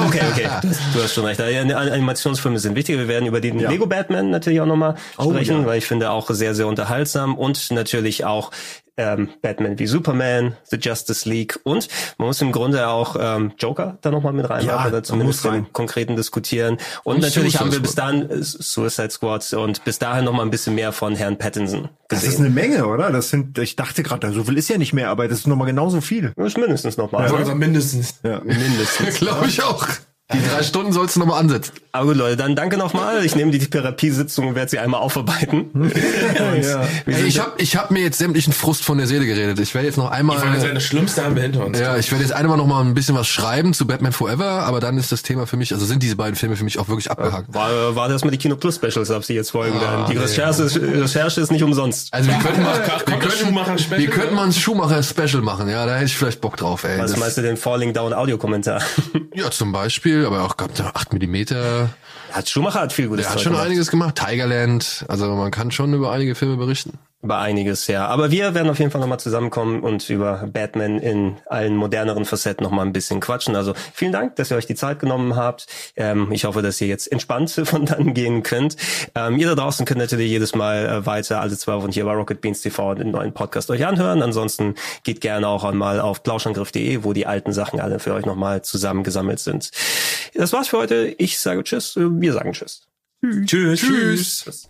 okay, 0.07 0.21
okay. 0.33 0.49
Du 0.63 0.69
hast, 0.69 0.81
du 0.95 1.03
hast 1.03 1.15
schon 1.15 1.25
recht. 1.27 1.39
Ja, 1.39 1.61
Animationsfilme 1.77 2.59
sind 2.59 2.75
wichtig. 2.75 2.97
Wir 2.99 3.09
werden 3.09 3.27
über 3.27 3.41
den 3.41 3.61
Ja. 3.61 3.71
Lego 3.71 3.87
Batman 3.87 4.31
natürlich 4.31 4.61
auch 4.61 4.67
nochmal 4.67 4.97
Oh, 5.17 5.31
sprechen, 5.31 5.61
ja. 5.61 5.67
weil 5.67 5.79
ich 5.79 5.87
finde 5.87 6.11
auch 6.11 6.29
sehr, 6.31 6.55
sehr 6.55 6.67
unterhaltsam 6.67 7.37
und 7.37 7.71
natürlich 7.71 8.25
auch 8.25 8.51
ähm, 8.99 9.31
Batman 9.41 9.79
wie 9.79 9.87
Superman, 9.87 10.57
The 10.65 10.77
Justice 10.77 11.27
League 11.29 11.59
und 11.63 11.89
man 12.19 12.29
muss 12.29 12.43
im 12.43 12.53
Grunde 12.53 12.89
auch 12.89 13.17
ähm, 13.19 13.53
Joker 13.59 13.97
da 14.03 14.11
nochmal 14.11 14.33
mit 14.35 14.51
reinmachen 14.51 14.69
Ja, 14.83 14.87
oder 14.87 15.03
zumindest 15.03 15.45
im 15.47 15.73
konkreten 15.73 16.17
diskutieren. 16.17 16.79
Und, 17.05 17.15
Und 17.17 17.23
natürlich 17.23 17.53
Suicide 17.55 17.61
haben 17.65 17.73
wir 17.73 17.81
bis 17.81 17.95
dahin 17.95 18.29
äh, 18.31 18.43
Suicide 18.43 19.11
Squad 19.11 19.53
und 19.55 19.85
bis 19.85 19.99
dahin 19.99 20.25
nochmal 20.25 20.45
ein 20.45 20.51
bisschen 20.51 20.75
mehr 20.75 20.93
von 20.93 21.15
Herrn 21.15 21.39
Pattinson 21.39 21.89
Das 22.09 22.21
gesehen. 22.21 22.33
ist 22.35 22.41
eine 22.41 22.51
Menge, 22.51 22.87
oder? 22.87 23.11
Das 23.11 23.31
sind, 23.31 23.57
ich 23.59 23.77
dachte 23.77 24.03
gerade, 24.03 24.33
so 24.33 24.45
viel 24.45 24.59
ist 24.59 24.69
ja 24.69 24.77
nicht 24.79 24.93
mehr, 24.93 25.09
aber 25.09 25.29
das 25.29 25.39
ist 25.41 25.47
nochmal 25.47 25.67
genauso 25.69 26.01
viel. 26.01 26.33
Das 26.37 26.49
ist 26.49 26.59
mindestens 26.59 26.97
nochmal. 26.97 27.29
Ja. 27.31 27.37
Also 27.37 27.55
mindestens. 27.55 28.15
Ja. 28.23 28.41
Mindestens. 28.41 29.15
Glaube 29.19 29.47
ich 29.47 29.63
auch. 29.63 29.87
Die 30.31 30.39
drei 30.47 30.63
Stunden 30.63 30.93
sollst 30.93 31.17
du 31.17 31.21
nochmal 31.21 31.41
ansetzen. 31.41 31.73
Aber 31.93 32.09
gut, 32.09 32.17
Leute, 32.17 32.37
dann 32.37 32.55
danke 32.55 32.77
nochmal. 32.77 33.25
Ich 33.25 33.35
nehme 33.35 33.51
die 33.51 33.59
Therapiesitzung 33.61 34.49
und 34.49 34.55
werde 34.57 34.71
sie 34.71 34.79
einmal 34.79 35.01
aufarbeiten. 35.01 35.71
Wir 35.73 37.17
Ey, 37.17 37.25
ich 37.27 37.39
habe 37.41 37.53
ich 37.57 37.77
hab 37.77 37.91
mir 37.91 38.01
jetzt 38.03 38.19
sämtlichen 38.19 38.53
Frust 38.53 38.85
von 38.85 38.99
der 38.99 39.07
Seele 39.07 39.25
geredet. 39.25 39.59
Ich 39.59 39.75
werde 39.75 39.87
jetzt 39.87 39.97
noch 39.97 40.11
einmal. 40.11 40.37
Ich 40.37 40.45
wollte 40.45 40.61
sagen, 40.61 40.75
das 40.75 40.85
Schlimmste 40.85 41.25
haben 41.25 41.35
wir 41.35 41.43
hinter 41.43 41.65
uns. 41.65 41.79
Ja, 41.79 41.97
ich 41.97 42.11
werde 42.11 42.25
jetzt 42.25 42.33
einmal 42.35 42.59
noch 42.59 42.67
mal 42.67 42.83
ein 42.85 42.93
bisschen 42.93 43.15
was 43.15 43.27
schreiben 43.27 43.73
zu 43.73 43.87
Batman 43.87 44.13
Forever, 44.13 44.45
aber 44.65 44.81
dann 44.81 44.99
ist 44.99 45.11
das 45.13 45.23
Thema 45.23 45.47
für 45.47 45.57
mich, 45.57 45.73
also 45.73 45.87
sind 45.87 46.03
diese 46.03 46.17
beiden 46.17 46.37
Filme 46.37 46.57
für 46.57 46.65
mich 46.65 46.79
auch 46.79 46.89
wirklich 46.89 47.11
abgehakt. 47.11 47.55
War, 47.55 47.97
war 47.97 48.09
das 48.11 48.23
mal 48.23 48.31
die 48.31 48.39
Kino 48.39 48.57
Plus 48.57 48.75
Specials, 48.77 49.11
auf 49.11 49.25
die 49.27 49.33
jetzt 49.35 49.51
folgen 49.53 49.79
Ah, 49.79 49.81
werden. 49.81 50.05
Die 50.11 50.15
nee. 50.15 50.21
Recherche, 50.21 50.63
ist, 50.65 50.77
Recherche 50.79 51.41
ist 51.41 51.51
nicht 51.51 51.63
umsonst. 51.63 52.13
Also 52.13 52.29
wir 52.31 52.39
könnten 52.39 52.63
mal, 52.63 52.75
wir 53.07 53.17
könnten, 53.19 53.91
wir 53.99 54.11
könnten 54.11 54.35
mal 54.35 54.45
ein 54.45 54.53
Schumacher-Special 54.53 55.41
machen, 55.43 55.69
ja, 55.71 55.87
da 55.87 55.95
hätte 55.95 56.05
ich 56.07 56.17
vielleicht 56.17 56.43
Bock 56.43 56.59
drauf, 56.59 56.85
ey. 56.85 56.99
Was 56.99 57.13
Das- 57.13 57.21
meinst 57.21 57.39
du 57.39 57.43
den 57.43 57.57
Falling 57.57 57.95
Down 57.95 58.13
Audiokommentar? 58.13 58.83
ja, 59.35 59.51
zum 59.51 59.73
Beispiel, 59.73 60.18
aber 60.27 60.43
auch 60.45 60.57
gehabt 60.57 60.81
8 60.81 61.13
Millimeter. 61.13 61.91
Hat 62.33 62.49
Schumacher 62.49 62.81
hat 62.81 62.93
viel 62.93 63.09
Gutes 63.09 63.25
Der 63.27 63.35
hat 63.35 63.41
schon 63.41 63.53
gemacht. 63.53 63.67
einiges 63.67 63.91
gemacht. 63.91 64.17
Tigerland, 64.17 65.05
also 65.09 65.35
man 65.35 65.51
kann 65.51 65.71
schon 65.71 65.95
über 65.95 66.13
einige 66.13 66.35
Filme 66.35 66.57
berichten. 66.57 66.99
Über 67.21 67.39
einiges, 67.39 67.89
ja. 67.89 68.07
Aber 68.07 68.31
wir 68.31 68.55
werden 68.55 68.71
auf 68.71 68.79
jeden 68.79 68.93
Fall 68.93 69.01
nochmal 69.01 69.19
zusammenkommen 69.19 69.83
und 69.83 70.09
über 70.09 70.49
Batman 70.53 71.01
in 71.01 71.37
allen 71.47 71.75
moderneren 71.75 72.25
Facetten 72.25 72.63
nochmal 72.63 72.87
ein 72.87 72.93
bisschen 72.93 73.19
quatschen. 73.19 73.57
Also 73.57 73.75
vielen 73.93 74.13
Dank, 74.13 74.37
dass 74.37 74.53
ihr 74.53 74.57
euch 74.57 74.67
die 74.67 74.77
Zeit 74.77 75.01
genommen 75.01 75.35
habt. 75.35 75.67
Ähm, 75.97 76.31
ich 76.31 76.45
hoffe, 76.45 76.63
dass 76.63 76.81
ihr 76.81 76.87
jetzt 76.87 77.11
entspannt 77.11 77.51
von 77.65 77.87
dann 77.87 78.15
gehen 78.15 78.45
könnt. 78.45 78.77
Ähm, 79.17 79.37
ihr 79.37 79.49
da 79.49 79.57
draußen 79.57 79.85
könnt 79.85 79.99
natürlich 79.99 80.31
jedes 80.31 80.55
Mal 80.55 80.87
äh, 80.87 81.07
weiter 81.07 81.41
alle 81.41 81.57
zwei 81.57 81.75
Wochen 81.75 81.91
hier 81.91 82.05
bei 82.05 82.13
Rocket 82.13 82.41
Beans 82.41 82.61
TV 82.61 82.95
den 82.95 83.11
neuen 83.11 83.35
Podcast 83.35 83.69
euch 83.73 83.85
anhören. 83.85 84.23
Ansonsten 84.23 84.77
geht 85.03 85.21
gerne 85.21 85.49
auch 85.49 85.65
einmal 85.65 85.99
auf 85.99 86.23
plauschangriff.de, 86.23 87.03
wo 87.03 87.15
die 87.15 87.27
alten 87.27 87.53
Sachen 87.53 87.81
alle 87.81 87.99
für 87.99 88.15
euch 88.15 88.27
nochmal 88.27 88.63
zusammengesammelt 88.63 89.41
sind. 89.41 89.73
Das 90.35 90.53
war's 90.53 90.69
für 90.69 90.79
heute. 90.79 91.17
Ich 91.19 91.41
sage 91.41 91.65
Tschüss. 91.65 91.97
Wir 91.97 92.33
sagen 92.33 92.53
Tschüss. 92.53 92.87
Tschüss. 93.45 93.81
Tschüss. 93.81 94.69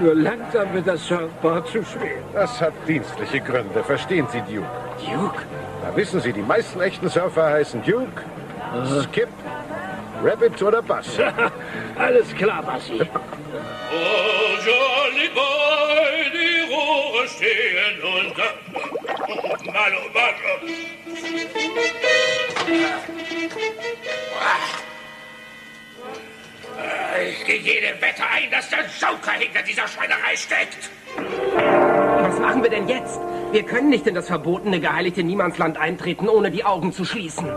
Nur 0.00 0.14
langsam 0.14 0.72
wird 0.72 0.86
das 0.86 1.04
Surfboard 1.06 1.66
zu 1.68 1.84
schwer. 1.84 2.22
Das 2.32 2.60
hat 2.60 2.72
dienstliche 2.86 3.40
Gründe, 3.40 3.82
verstehen 3.82 4.26
Sie, 4.30 4.40
Duke. 4.42 4.66
Duke? 5.04 5.42
Na, 5.82 5.96
wissen 5.96 6.20
Sie, 6.20 6.32
die 6.32 6.42
meisten 6.42 6.80
echten 6.80 7.08
Surfer 7.08 7.46
heißen 7.46 7.82
Duke, 7.82 8.22
Skip, 9.02 9.28
Rabbit 10.22 10.62
oder 10.62 10.82
Bass. 10.82 11.18
Alles 11.96 12.34
klar, 12.34 12.62
Bassi. 12.62 13.00
Oh, 13.00 13.06
jolly 14.64 15.28
boy, 15.34 16.30
die 16.32 16.72
Rohre 16.72 17.28
stehen 17.28 18.02
unter. 18.02 18.54
Mal, 19.72 19.90
mal. 20.14 20.34
Ich 27.30 27.44
gehe 27.44 27.58
jedem 27.58 28.00
Wette 28.00 28.22
ein, 28.22 28.50
dass 28.50 28.68
der 28.70 28.80
Joker 29.00 29.32
hinter 29.32 29.62
dieser 29.62 29.88
Schweinerei 29.88 30.36
steckt. 30.36 30.90
Was 32.22 32.38
machen 32.38 32.62
wir 32.62 32.70
denn 32.70 32.88
jetzt? 32.88 33.18
Wir 33.50 33.62
können 33.62 33.88
nicht 33.88 34.06
in 34.06 34.14
das 34.14 34.26
verbotene, 34.26 34.78
geheiligte 34.80 35.22
Niemandsland 35.22 35.78
eintreten, 35.78 36.28
ohne 36.28 36.50
die 36.50 36.64
Augen 36.64 36.92
zu 36.92 37.04
schließen. 37.04 37.48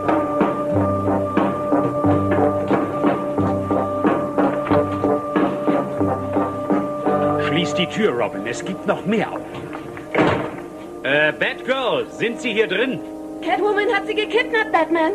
Die 7.82 7.88
Tür, 7.88 8.12
Robin. 8.12 8.46
Es 8.46 8.64
gibt 8.64 8.86
noch 8.86 9.06
mehr. 9.06 9.30
Äh, 11.04 11.34
Batgirl, 11.34 12.06
sind 12.12 12.40
Sie 12.40 12.54
hier 12.54 12.68
drin? 12.68 13.00
Catwoman 13.44 13.92
hat 13.92 14.06
sie 14.06 14.14
gekidnappt, 14.14 14.72
Batman. 14.72 15.14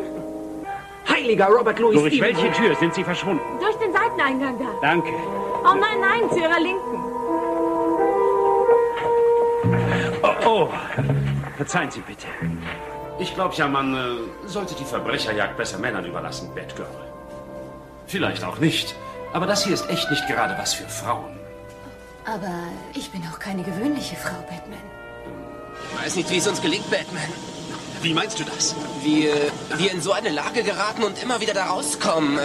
Heiliger 1.08 1.46
Robert 1.46 1.78
Louis 1.78 1.94
Durch 1.94 2.14
Stevenson. 2.14 2.44
welche 2.44 2.60
Tür 2.60 2.74
sind 2.74 2.92
Sie 2.94 3.04
verschwunden? 3.04 3.44
Durch 3.60 3.76
den 3.76 3.92
Seiteneingang 3.92 4.58
da. 4.58 4.66
Danke. 4.82 5.10
Oh 5.62 5.74
nein, 5.74 6.00
nein, 6.00 6.30
zu 6.30 6.40
ihrer 6.40 6.58
Linken. 6.58 7.04
Oh, 10.22 10.48
oh. 10.48 10.68
verzeihen 11.56 11.90
Sie 11.92 12.00
bitte. 12.00 12.26
Ich 13.20 13.32
glaube 13.34 13.54
ja, 13.54 13.68
man 13.68 13.94
äh, 13.94 14.48
sollte 14.48 14.74
die 14.74 14.84
Verbrecherjagd 14.84 15.56
besser 15.56 15.78
Männern 15.78 16.04
überlassen, 16.04 16.50
Batgirl. 16.52 16.88
Vielleicht 18.08 18.42
auch 18.44 18.58
nicht. 18.58 18.96
Aber 19.32 19.46
das 19.46 19.64
hier 19.64 19.74
ist 19.74 19.88
echt 19.88 20.10
nicht 20.10 20.26
gerade 20.26 20.56
was 20.58 20.74
für 20.74 20.88
Frauen. 20.88 21.35
Aber 22.26 22.52
ich 22.92 23.10
bin 23.10 23.22
auch 23.32 23.38
keine 23.38 23.62
gewöhnliche 23.62 24.16
Frau, 24.16 24.34
Batman. 24.50 24.80
Ich 25.92 26.04
weiß 26.04 26.16
nicht, 26.16 26.30
wie 26.30 26.38
es 26.38 26.48
uns 26.48 26.60
gelingt, 26.60 26.90
Batman. 26.90 27.32
Wie 28.02 28.12
meinst 28.12 28.38
du 28.40 28.44
das? 28.44 28.74
Wie 29.02 29.28
äh, 29.28 29.50
wir 29.76 29.92
in 29.92 30.00
so 30.00 30.12
eine 30.12 30.30
Lage 30.30 30.62
geraten 30.64 31.04
und 31.04 31.22
immer 31.22 31.40
wieder 31.40 31.54
da 31.54 31.66
rauskommen. 31.66 32.36
Äh, 32.36 32.42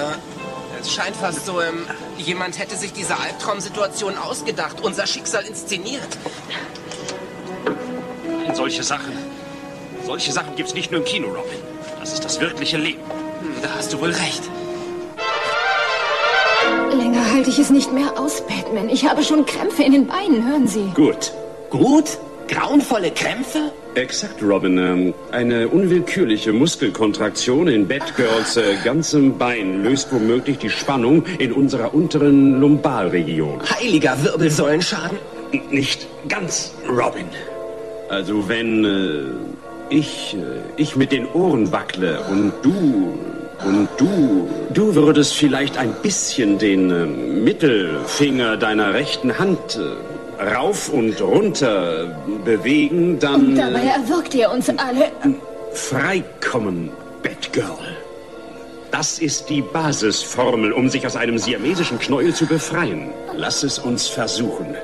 es 0.79 0.93
scheint 0.93 1.15
fast 1.15 1.45
so, 1.45 1.61
ähm, 1.61 1.85
jemand 2.17 2.59
hätte 2.59 2.75
sich 2.75 2.93
diese 2.93 3.19
Albtraumsituation 3.19 4.17
ausgedacht, 4.17 4.81
unser 4.81 5.07
Schicksal 5.07 5.45
inszeniert. 5.45 6.17
Solche 8.53 8.83
Sachen. 8.83 9.13
Solche 10.05 10.31
Sachen 10.31 10.55
gibt's 10.55 10.73
nicht 10.73 10.91
nur 10.91 11.01
im 11.01 11.05
Kino, 11.05 11.27
Robin. 11.27 11.59
Das 11.99 12.13
ist 12.13 12.23
das 12.23 12.39
wirkliche 12.39 12.77
Leben. 12.77 13.01
Hm, 13.41 13.61
da 13.61 13.69
hast 13.75 13.93
du 13.93 13.99
wohl 13.99 14.11
recht. 14.11 14.43
Halte 17.41 17.49
ich 17.49 17.57
es 17.57 17.71
nicht 17.71 17.91
mehr 17.91 18.19
aus, 18.19 18.43
Batman. 18.45 18.87
Ich 18.87 19.09
habe 19.09 19.23
schon 19.23 19.47
Krämpfe 19.47 19.81
in 19.81 19.93
den 19.93 20.05
Beinen, 20.05 20.47
hören 20.47 20.67
Sie. 20.67 20.91
Gut. 20.93 21.31
Gut? 21.71 22.19
Grauenvolle 22.47 23.09
Krämpfe? 23.09 23.71
Exakt, 23.95 24.43
Robin. 24.43 24.77
Ähm, 24.77 25.13
eine 25.31 25.67
unwillkürliche 25.67 26.53
Muskelkontraktion 26.53 27.67
in 27.67 27.87
Batgirls 27.87 28.57
äh, 28.57 28.75
ganzem 28.85 29.39
Bein 29.39 29.83
löst 29.83 30.13
womöglich 30.13 30.59
die 30.59 30.69
Spannung 30.69 31.25
in 31.39 31.51
unserer 31.51 31.95
unteren 31.95 32.61
Lumbalregion. 32.61 33.59
Heiliger 33.71 34.23
Wirbelsäulenschaden? 34.23 35.17
Nicht 35.71 36.05
ganz, 36.29 36.75
Robin. 36.87 37.25
Also 38.09 38.47
wenn 38.49 38.85
äh, 38.85 39.95
ich, 39.95 40.35
äh, 40.35 40.61
ich 40.77 40.95
mit 40.95 41.11
den 41.11 41.25
Ohren 41.25 41.71
wackle 41.71 42.19
und 42.29 42.53
du 42.61 43.17
und 43.65 43.87
du, 43.97 44.47
du 44.73 44.95
würdest 44.95 45.33
vielleicht 45.35 45.77
ein 45.77 45.93
bisschen 46.01 46.57
den 46.57 46.89
äh, 46.89 47.05
Mittelfinger 47.05 48.57
deiner 48.57 48.93
rechten 48.93 49.37
Hand 49.37 49.79
äh, 49.79 50.43
rauf 50.55 50.89
und 50.89 51.21
runter 51.21 52.15
bewegen, 52.43 53.19
dann 53.19 53.49
Und 53.49 53.55
dabei 53.55 53.81
erwürgt 53.81 54.33
ihr 54.33 54.49
uns 54.51 54.69
alle. 54.69 55.11
freikommen, 55.73 56.89
Batgirl. 57.21 57.97
Das 58.91 59.19
ist 59.19 59.49
die 59.49 59.61
Basisformel, 59.61 60.73
um 60.73 60.89
sich 60.89 61.05
aus 61.05 61.15
einem 61.15 61.37
siamesischen 61.37 61.97
Knäuel 61.99 62.33
zu 62.33 62.45
befreien. 62.45 63.09
Lass 63.35 63.63
es 63.63 63.79
uns 63.79 64.07
versuchen. 64.07 64.75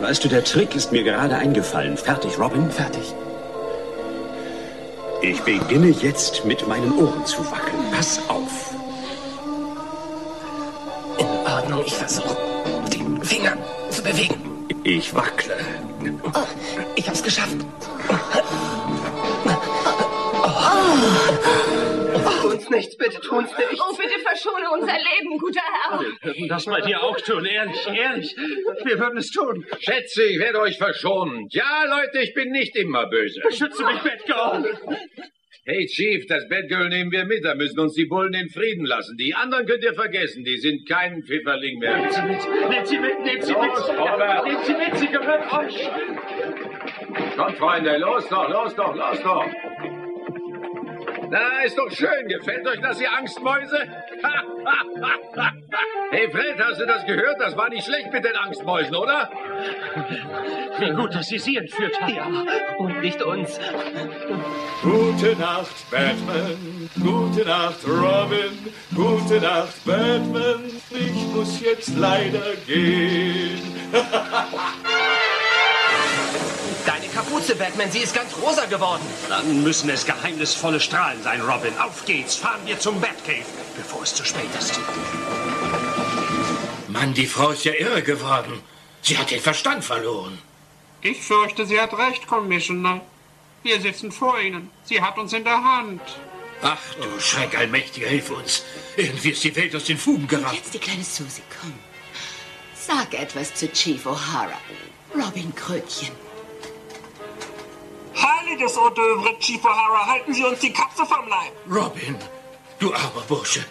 Weißt 0.00 0.24
du, 0.24 0.28
der 0.28 0.44
Trick 0.44 0.74
ist 0.74 0.90
mir 0.92 1.02
gerade 1.02 1.36
eingefallen. 1.36 1.96
Fertig, 1.96 2.38
Robin? 2.38 2.70
Fertig. 2.70 3.14
Ich 5.26 5.40
beginne 5.40 5.88
jetzt 5.88 6.44
mit 6.44 6.68
meinen 6.68 6.98
Ohren 6.98 7.24
zu 7.24 7.38
wackeln. 7.50 7.90
Pass 7.90 8.20
auf. 8.28 8.74
In 11.16 11.26
Ordnung, 11.50 11.82
ich 11.86 11.94
versuche, 11.94 12.36
den 12.92 13.24
Finger 13.24 13.56
zu 13.88 14.02
bewegen. 14.02 14.66
Ich 14.82 15.14
wackle. 15.14 15.56
Oh, 16.34 16.40
ich 16.94 17.08
hab's 17.08 17.22
geschafft. 17.22 17.56
Oh. 18.10 18.14
Tun's 22.44 22.68
nicht, 22.68 22.98
bitte 22.98 23.20
tun's 23.20 23.50
nicht. 23.56 23.80
Oh, 23.80 23.96
bitte 23.96 24.18
verschone 24.20 24.70
unser 24.70 24.98
Leben, 24.98 25.38
guter 25.38 25.62
Herr. 25.62 26.00
Wir 26.00 26.34
würden 26.34 26.48
das 26.48 26.66
bei 26.66 26.80
dir 26.82 27.02
auch 27.02 27.18
tun, 27.18 27.46
ehrlich, 27.46 27.86
ehrlich. 27.86 28.36
Wir 28.84 28.98
würden 28.98 29.16
es 29.16 29.30
tun. 29.30 29.64
Schätze, 29.80 30.24
ich 30.24 30.38
werde 30.38 30.60
euch 30.60 30.76
verschonen. 30.76 31.46
Ja, 31.50 31.84
Leute, 31.88 32.20
ich 32.20 32.34
bin 32.34 32.50
nicht 32.50 32.76
immer 32.76 33.06
böse. 33.06 33.40
Beschütze 33.40 33.84
mich, 33.86 33.98
Batgirl. 34.00 34.78
Hey, 35.64 35.86
Chief, 35.86 36.26
das 36.26 36.46
Batgirl 36.50 36.90
nehmen 36.90 37.10
wir 37.10 37.24
mit. 37.24 37.42
Da 37.46 37.54
müssen 37.54 37.80
uns 37.80 37.94
die 37.94 38.04
Bullen 38.04 38.34
in 38.34 38.50
Frieden 38.50 38.84
lassen. 38.84 39.16
Die 39.16 39.34
anderen 39.34 39.64
könnt 39.64 39.82
ihr 39.82 39.94
vergessen. 39.94 40.44
Die 40.44 40.58
sind 40.58 40.86
kein 40.86 41.22
Pfifferling 41.22 41.78
mehr. 41.78 41.96
Nehmt 41.96 42.12
sie 42.12 42.22
mit, 42.22 42.68
nehmt 42.68 42.86
sie 42.86 42.98
mit, 42.98 43.20
nehmt 43.20 43.44
sie 43.44 43.54
mit. 43.54 43.68
Los, 43.68 43.88
Robert. 43.88 44.44
Nehmt 44.44 44.64
sie 44.66 44.74
mit, 44.74 44.98
sie 44.98 45.08
gehört 45.08 45.50
euch. 45.50 45.88
Kommt, 47.36 47.56
Freunde, 47.56 47.96
los 47.96 48.28
doch, 48.28 48.50
los 48.50 48.74
doch, 48.76 48.94
los 48.94 49.22
doch. 49.22 49.46
Na, 51.30 51.62
ist 51.64 51.76
doch 51.78 51.90
schön. 51.90 52.28
Gefällt 52.28 52.66
euch 52.66 52.80
das, 52.80 53.00
ihr 53.00 53.12
Angstmäuse? 53.12 53.78
hey, 56.10 56.30
Fred, 56.30 56.56
hast 56.58 56.80
du 56.80 56.86
das 56.86 57.04
gehört? 57.06 57.40
Das 57.40 57.56
war 57.56 57.68
nicht 57.68 57.84
schlecht 57.84 58.12
mit 58.12 58.24
den 58.24 58.36
Angstmäusen, 58.36 58.94
oder? 58.94 59.30
Wie 60.78 60.90
gut, 60.90 61.14
dass 61.14 61.28
Sie 61.28 61.38
sie 61.38 61.56
entführt 61.56 62.00
haben. 62.00 62.14
Ja, 62.14 62.26
und 62.78 63.00
nicht 63.00 63.22
uns. 63.22 63.58
Gute 64.82 65.36
Nacht, 65.36 65.90
Batman. 65.90 66.90
Gute 67.02 67.44
Nacht, 67.44 67.86
Robin. 67.86 68.72
Gute 68.94 69.40
Nacht, 69.40 69.84
Batman. 69.84 70.64
Ich 70.90 71.34
muss 71.34 71.60
jetzt 71.60 71.96
leider 71.96 72.54
gehen. 72.66 73.60
Kapuze, 77.34 77.56
Batman, 77.56 77.90
sie 77.90 77.98
ist 77.98 78.14
ganz 78.14 78.30
rosa 78.40 78.64
geworden. 78.66 79.02
Dann 79.28 79.64
müssen 79.64 79.90
es 79.90 80.06
geheimnisvolle 80.06 80.78
Strahlen 80.78 81.20
sein, 81.22 81.40
Robin. 81.40 81.76
Auf 81.78 82.04
geht's, 82.04 82.36
fahren 82.36 82.60
wir 82.64 82.78
zum 82.78 83.00
Batcave, 83.00 83.44
bevor 83.76 84.02
es 84.04 84.14
zu 84.14 84.24
spät 84.24 84.48
ist. 84.56 84.78
Mann, 86.88 87.12
die 87.12 87.26
Frau 87.26 87.50
ist 87.50 87.64
ja 87.64 87.72
irre 87.72 88.02
geworden. 88.02 88.62
Sie 89.02 89.18
hat 89.18 89.32
den 89.32 89.40
Verstand 89.40 89.84
verloren. 89.84 90.38
Ich 91.02 91.22
fürchte, 91.22 91.66
sie 91.66 91.80
hat 91.80 91.92
recht, 91.94 92.26
Commissioner. 92.28 93.00
Wir 93.64 93.80
sitzen 93.80 94.12
vor 94.12 94.38
Ihnen. 94.40 94.70
Sie 94.84 95.02
hat 95.02 95.18
uns 95.18 95.32
in 95.32 95.42
der 95.42 95.62
Hand. 95.64 96.02
Ach 96.62 96.78
du 97.00 97.20
Schreck, 97.20 97.58
Allmächtiger, 97.58 98.06
hilf 98.06 98.30
uns. 98.30 98.62
Irgendwie 98.96 99.30
ist 99.30 99.42
die 99.42 99.56
Welt 99.56 99.74
aus 99.74 99.84
den 99.84 99.98
Fugen 99.98 100.28
geraten. 100.28 100.54
jetzt 100.54 100.72
die 100.72 100.78
kleine 100.78 101.02
Susie, 101.02 101.42
komm. 101.60 101.74
Sag 102.76 103.12
etwas 103.14 103.54
zu 103.54 103.70
Chief 103.72 104.06
O'Hara. 104.06 104.58
Robin 105.14 105.52
Krötchen. 105.54 106.23
Heiliges 108.54 108.76
Hors 108.76 108.94
d'oeuvre, 108.94 109.36
Chief 109.40 109.64
O'Hara, 109.64 110.06
halten 110.06 110.32
Sie 110.32 110.44
uns 110.44 110.60
die 110.60 110.72
Katze 110.72 111.04
vom 111.04 111.26
Leib. 111.28 111.52
Robin, 111.68 112.16
du 112.78 112.92
armer 112.92 113.24
Bursche. 113.26 113.64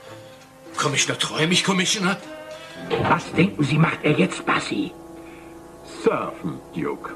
Commissioner, 0.77 1.17
träume 1.17 1.53
ich, 1.53 1.63
Commissioner? 1.63 2.17
Was 3.07 3.31
denken 3.31 3.63
Sie, 3.63 3.77
macht 3.77 3.99
er 4.03 4.11
jetzt, 4.11 4.45
Bassi? 4.45 4.91
Surfen, 6.03 6.59
Duke. 6.75 7.15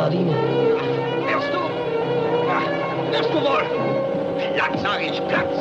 Ölsardine. 0.00 0.32
Wirst 1.26 1.52
du? 1.52 1.60
Ja, 2.48 3.12
wirst 3.12 3.30
du 3.30 3.34
wohl? 3.34 4.54
Platz, 4.54 4.82
sag 4.82 5.02
ich, 5.02 5.20
Platz. 5.28 5.54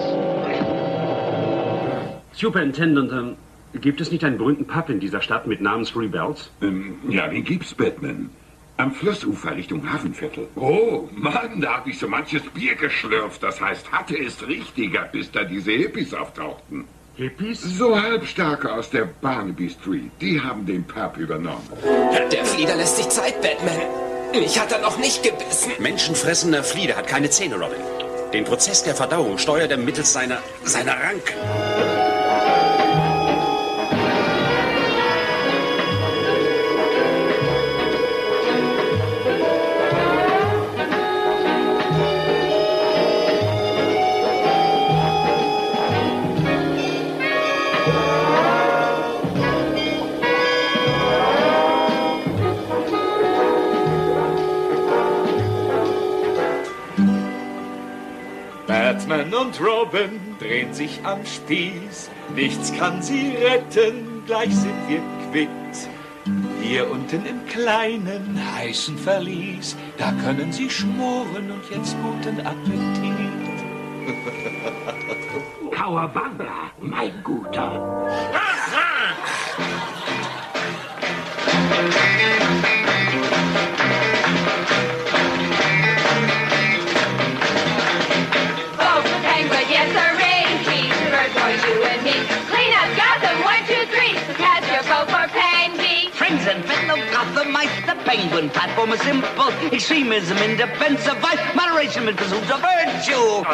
Superintendent, 2.32 3.11
ähm, 3.11 3.36
gibt 3.82 3.99
es 3.99 4.11
nicht 4.11 4.24
einen 4.24 4.38
berühmten 4.38 4.66
Pub 4.66 4.90
in 4.90 5.02
dieser 5.02 5.22
Stadt 5.22 5.45
mit 5.45 5.60
Namen 5.60 5.84
Three 5.84 6.07
Bells? 6.07 6.49
Ähm, 6.61 6.99
ja, 7.10 7.28
den 7.28 7.44
gibt's, 7.44 7.74
Batman. 7.74 8.30
Am 8.78 8.94
Flussufer 8.94 9.57
Richtung 9.57 9.91
Hafenviertel. 9.91 10.48
Oh, 10.56 11.10
Mann, 11.11 11.60
da 11.60 11.78
hab 11.78 11.88
ich 11.88 11.99
so 11.99 12.07
manches 12.07 12.44
Bier 12.53 12.76
geschlürft. 12.76 13.44
Das 13.44 13.60
heißt, 13.60 13.91
hatte 13.91 14.18
es 14.18 14.48
richtiger, 14.48 15.02
bis 15.11 15.30
da 15.32 15.44
diese 15.44 15.72
Hippies 15.72 16.14
auftauchten. 16.14 16.86
Hippies? 17.18 17.61
So 17.61 18.02
Halbstarke 18.02 18.72
aus 18.72 18.90
der 18.90 19.10
Barnaby 19.20 19.70
Street. 19.70 20.11
Die 20.22 20.40
haben 20.40 20.66
den 20.66 20.86
Pub 20.86 21.18
übernommen. 21.18 21.68
Der 22.32 22.45
Flieder 22.45 22.78
lässt 22.78 22.95
sich 22.95 23.10
Zeit, 23.10 23.41
Batman. 23.41 24.09
Mich 24.34 24.60
hat 24.60 24.72
er 24.72 24.80
noch 24.80 24.98
nicht 24.98 25.24
gebissen. 25.24 25.72
Menschenfressender 25.80 26.64
Flieder 26.64 26.96
hat 26.96 27.08
keine 27.08 27.30
Zähne, 27.30 27.56
Robin. 27.56 27.80
Den 28.32 28.46
Prozess 28.46 28.84
der 28.84 28.96
Verdauung 28.96 29.38
steuert 29.38 29.72
er 29.72 29.78
mittels 29.78 30.14
seiner, 30.14 30.38
seiner 30.64 30.94
Ranken. 30.94 31.69
Batman 59.30 59.48
und 59.48 59.62
Robin 59.62 60.20
drehen 60.40 60.74
sich 60.74 61.00
am 61.04 61.26
Spieß. 61.26 62.10
Nichts 62.36 62.74
kann 62.74 63.02
sie 63.02 63.36
retten, 63.36 64.24
gleich 64.26 64.56
sind 64.56 64.76
wir 64.88 65.02
quitt. 65.32 65.50
Hier 66.62 66.90
unten 66.90 67.26
im 67.26 67.46
kleinen, 67.48 68.40
heißen 68.58 68.98
Verlies, 68.98 69.76
da 69.98 70.12
können 70.24 70.52
sie 70.52 70.70
schmoren 70.70 71.52
und 71.52 71.64
jetzt 71.72 71.96
guten 72.02 72.40
Appetit. 72.46 73.20
Kawabanga, 75.72 76.72
mein 76.80 77.24
Guter. 77.24 78.00
Penguin 98.10 98.49
platform 98.49 98.91
is 98.91 99.02
simple. 99.02 99.52
Extremism 99.72 100.38
in 100.38 100.57
defense 100.57 101.07
of 101.07 101.18
vice, 101.19 101.56
moderation 101.56 102.07
in 102.07 102.15
pursuit 102.15 102.49
of 102.49 102.60
virtue. 102.60 103.45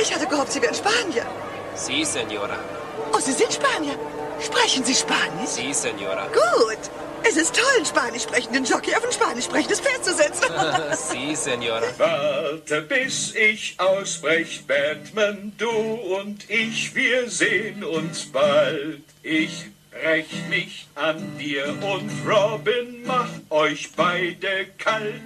Ich 0.00 0.14
hatte 0.14 0.26
gehofft, 0.28 0.52
Sie 0.52 0.62
wären 0.62 0.74
Spanier. 0.74 1.26
Sie, 1.74 2.04
Senora. 2.04 2.58
Oh, 3.12 3.18
Sie 3.18 3.32
sind 3.32 3.52
Spanier. 3.52 3.98
Sprechen 4.40 4.84
Sie 4.84 4.94
Spanisch? 4.94 5.50
Sie, 5.50 5.72
Senora. 5.72 6.26
Gut. 6.26 6.78
Es 7.26 7.36
ist 7.36 7.54
toll, 7.54 7.64
einen 7.76 7.86
spanisch 7.86 8.24
sprechenden 8.24 8.64
Jockey 8.64 8.94
auf 8.94 9.04
ein 9.04 9.12
spanisch 9.12 9.46
sprechendes 9.46 9.80
Pferd 9.80 10.04
zu 10.04 10.12
setzen. 10.12 10.44
Sie, 10.92 11.34
Senora. 11.36 11.82
Warte, 11.96 12.82
bis 12.82 13.34
ich 13.34 13.76
ausbrech, 13.78 14.64
Batman, 14.66 15.52
du 15.56 15.70
und 15.70 16.50
ich, 16.50 16.94
wir 16.94 17.30
sehen 17.30 17.82
uns 17.82 18.26
bald. 18.30 19.02
Ich 19.22 19.66
räch 20.04 20.26
mich 20.50 20.86
an 20.96 21.38
dir 21.38 21.68
und 21.68 22.10
Robin, 22.28 23.02
mach 23.06 23.30
euch 23.48 23.90
beide 23.96 24.66
kalt. 24.76 25.22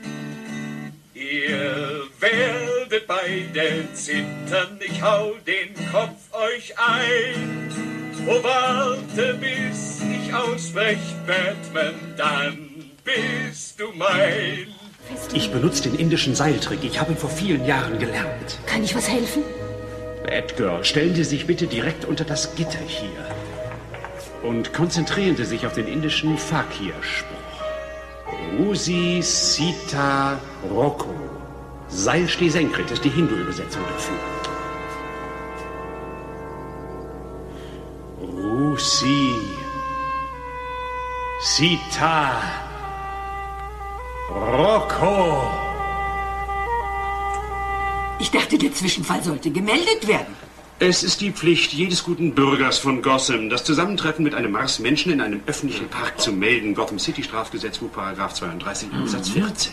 Ihr 1.14 2.02
werdet 2.20 3.08
beide 3.08 3.92
zittern, 3.92 4.78
ich 4.80 5.02
hau 5.02 5.34
den 5.44 5.74
Kopf 5.90 6.32
euch 6.32 6.78
ein. 6.78 7.87
Oh, 8.30 8.42
warte, 8.42 9.38
bis 9.40 10.02
ich 10.02 10.34
ausbrech, 10.34 10.98
Batman, 11.26 11.94
dann 12.16 12.68
bist 13.02 13.80
du 13.80 13.86
mein. 13.96 14.66
Ich 15.32 15.50
benutze 15.50 15.84
den 15.84 15.94
indischen 15.94 16.34
Seiltrick. 16.34 16.84
Ich 16.84 17.00
habe 17.00 17.12
ihn 17.12 17.16
vor 17.16 17.30
vielen 17.30 17.64
Jahren 17.64 17.98
gelernt. 17.98 18.58
Kann 18.66 18.84
ich 18.84 18.94
was 18.94 19.08
helfen? 19.08 19.42
Edgar, 20.26 20.84
stellen 20.84 21.14
Sie 21.14 21.24
sich 21.24 21.46
bitte 21.46 21.66
direkt 21.66 22.04
unter 22.04 22.24
das 22.24 22.54
Gitter 22.54 22.80
hier. 22.86 23.08
Und 24.42 24.74
konzentrieren 24.74 25.36
Sie 25.36 25.46
sich 25.46 25.66
auf 25.66 25.72
den 25.72 25.88
indischen 25.88 26.36
Fakir-Spruch. 26.36 27.38
Rusi 28.58 29.20
Sita 29.22 30.38
Rocco. 30.70 31.14
Seil 31.88 32.28
steh 32.28 32.50
senkrecht 32.50 32.90
ist 32.90 33.02
die 33.02 33.08
Hindu-Übersetzung 33.08 33.82
dafür. 33.90 34.37
Rusi 38.38 39.34
Sita 41.40 42.40
Rocco. 44.30 45.42
Ich 48.20 48.30
dachte, 48.30 48.56
der 48.58 48.72
Zwischenfall 48.72 49.22
sollte 49.24 49.50
gemeldet 49.50 50.06
werden. 50.06 50.36
Es 50.78 51.02
ist 51.02 51.20
die 51.20 51.32
Pflicht 51.32 51.72
jedes 51.72 52.04
guten 52.04 52.34
Bürgers 52.34 52.78
von 52.78 53.02
Gotham, 53.02 53.50
das 53.50 53.64
Zusammentreffen 53.64 54.22
mit 54.22 54.34
einem 54.34 54.52
Marsmenschen 54.52 55.10
in 55.10 55.20
einem 55.20 55.40
öffentlichen 55.46 55.88
Park 55.88 56.20
zu 56.20 56.30
melden. 56.30 56.74
Gotham 56.74 57.00
City 57.00 57.24
Strafgesetzbuch, 57.24 57.90
Paragraph 57.90 58.34
32 58.34 58.92
Absatz 58.92 59.30
14. 59.30 59.72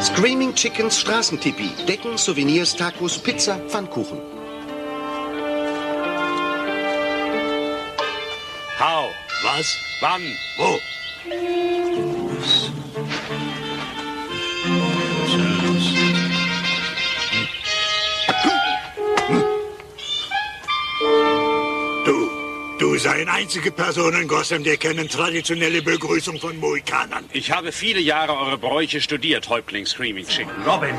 Screaming 0.00 0.54
Chickens 0.54 0.98
Straßentipi. 0.98 1.68
Decken, 1.86 2.16
Souvenirs, 2.16 2.74
Tacos, 2.74 3.18
Pizza, 3.18 3.58
Pfannkuchen. 3.68 4.39
Was? 9.42 9.78
Wann? 10.00 10.20
Wo? 10.58 10.78
Du, 22.04 22.30
du 22.78 22.98
sei 22.98 23.22
eine 23.22 23.32
einzige 23.32 23.70
Person 23.70 24.12
in 24.12 24.28
Gotham, 24.28 24.62
der 24.62 24.76
kennen 24.76 25.08
traditionelle 25.08 25.80
Begrüßung 25.80 26.38
von 26.38 26.58
Mohikanern. 26.58 27.24
Ich 27.32 27.50
habe 27.50 27.72
viele 27.72 28.00
Jahre 28.00 28.36
eure 28.36 28.58
Bräuche 28.58 29.00
studiert, 29.00 29.48
Häuptling 29.48 29.86
Screaming 29.86 30.26
Chicken. 30.26 30.52
Robin, 30.66 30.94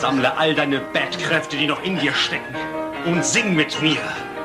sammle 0.00 0.36
all 0.36 0.54
deine 0.54 0.78
Bad-Kräfte, 0.92 1.56
die 1.56 1.66
noch 1.66 1.82
in 1.82 1.98
dir 1.98 2.14
stecken, 2.14 2.54
und 3.06 3.24
sing 3.24 3.56
mit 3.56 3.82
mir. 3.82 4.00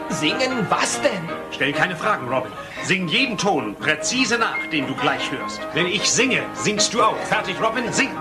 Singen 0.10 0.66
was 0.70 1.00
denn? 1.02 1.30
Stell 1.52 1.72
keine 1.72 1.96
Fragen, 1.96 2.28
Robin. 2.28 2.52
Sing 2.86 3.08
jeden 3.08 3.36
Ton 3.36 3.76
präzise 3.76 4.38
nach, 4.38 4.68
den 4.72 4.86
du 4.86 4.96
gleich 4.96 5.32
hörst. 5.32 5.60
Wenn 5.74 5.88
ich 5.88 6.08
singe, 6.08 6.44
singst 6.54 6.94
du 6.94 7.02
auch. 7.02 7.18
Fertig, 7.26 7.56
Robin? 7.60 7.92
Sing. 7.92 8.12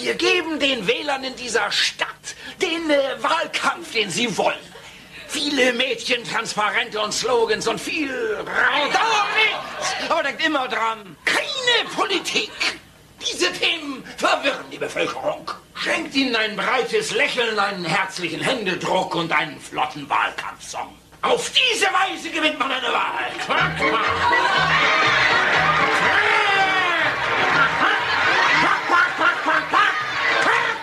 Wir 0.00 0.14
geben 0.14 0.58
den 0.58 0.86
Wählern 0.88 1.22
in 1.22 1.36
dieser 1.36 1.70
Stadt 1.70 2.08
den 2.60 2.90
äh, 2.90 3.22
Wahlkampf, 3.22 3.92
den 3.92 4.10
sie 4.10 4.36
wollen. 4.36 4.58
Viele 5.28 5.72
Mädchen, 5.72 6.24
Transparente 6.24 7.00
und 7.00 7.12
Slogans 7.12 7.68
und 7.68 7.80
viel 7.80 8.08
nichts! 8.08 9.00
Aber 10.08 10.22
denkt 10.22 10.44
immer 10.44 10.68
dran, 10.68 11.16
keine 11.24 11.88
Politik. 11.94 12.50
Diese 13.32 13.52
Themen 13.52 14.04
verwirren 14.16 14.70
die 14.70 14.78
Bevölkerung. 14.78 15.50
Schenkt 15.74 16.14
ihnen 16.14 16.36
ein 16.36 16.56
breites 16.56 17.12
Lächeln, 17.12 17.58
einen 17.58 17.84
herzlichen 17.84 18.40
Händedruck 18.40 19.14
und 19.14 19.32
einen 19.32 19.58
flotten 19.60 20.08
Wahlkampfsong. 20.08 20.94
Auf 21.22 21.50
diese 21.50 21.86
Weise 21.86 22.30
gewinnt 22.30 22.58
man 22.58 22.70
eine 22.70 22.88
Wahl. 22.88 23.30
Quack, 23.44 23.76
quack. 23.78 24.04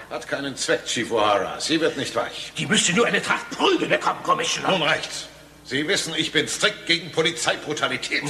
Hat 0.09 0.27
keinen 0.27 0.57
Zweck, 0.57 0.85
Chief 0.85 1.09
O'Hara. 1.11 1.59
Sie 1.59 1.79
wird 1.79 1.95
nicht 1.95 2.15
weich. 2.15 2.51
Die 2.57 2.65
müsste 2.65 2.93
nur 2.93 3.05
eine 3.05 3.21
Tracht 3.21 3.49
Prügel 3.51 3.87
bekommen, 3.87 4.21
Commissioner. 4.23 4.71
Nun 4.71 4.81
reicht's. 4.81 5.27
Sie 5.63 5.87
wissen, 5.87 6.13
ich 6.17 6.31
bin 6.31 6.47
strikt 6.47 6.85
gegen 6.85 7.11
Polizeibrutalität. 7.11 8.23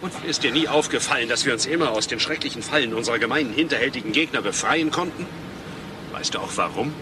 Und 0.00 0.12
ist 0.26 0.42
dir 0.42 0.52
nie 0.52 0.68
aufgefallen, 0.68 1.28
dass 1.28 1.46
wir 1.46 1.52
uns 1.52 1.66
immer 1.66 1.92
aus 1.92 2.06
den 2.06 2.20
schrecklichen 2.20 2.62
Fallen 2.62 2.92
unserer 2.92 3.18
gemeinen, 3.18 3.52
hinterhältigen 3.52 4.12
Gegner 4.12 4.42
befreien 4.42 4.90
konnten? 4.90 5.26
Weißt 6.12 6.34
du 6.34 6.38
auch 6.40 6.50
warum? 6.56 6.92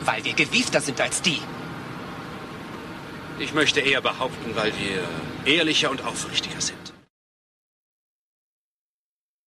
Weil 0.00 0.24
wir 0.24 0.32
gewiefter 0.32 0.80
sind 0.80 1.00
als 1.00 1.20
die. 1.20 1.40
Ich 3.38 3.54
möchte 3.54 3.80
eher 3.80 4.00
behaupten, 4.00 4.56
weil 4.56 4.72
wir 4.78 5.52
ehrlicher 5.52 5.90
und 5.90 6.04
aufrichtiger 6.04 6.60
sind. 6.60 6.77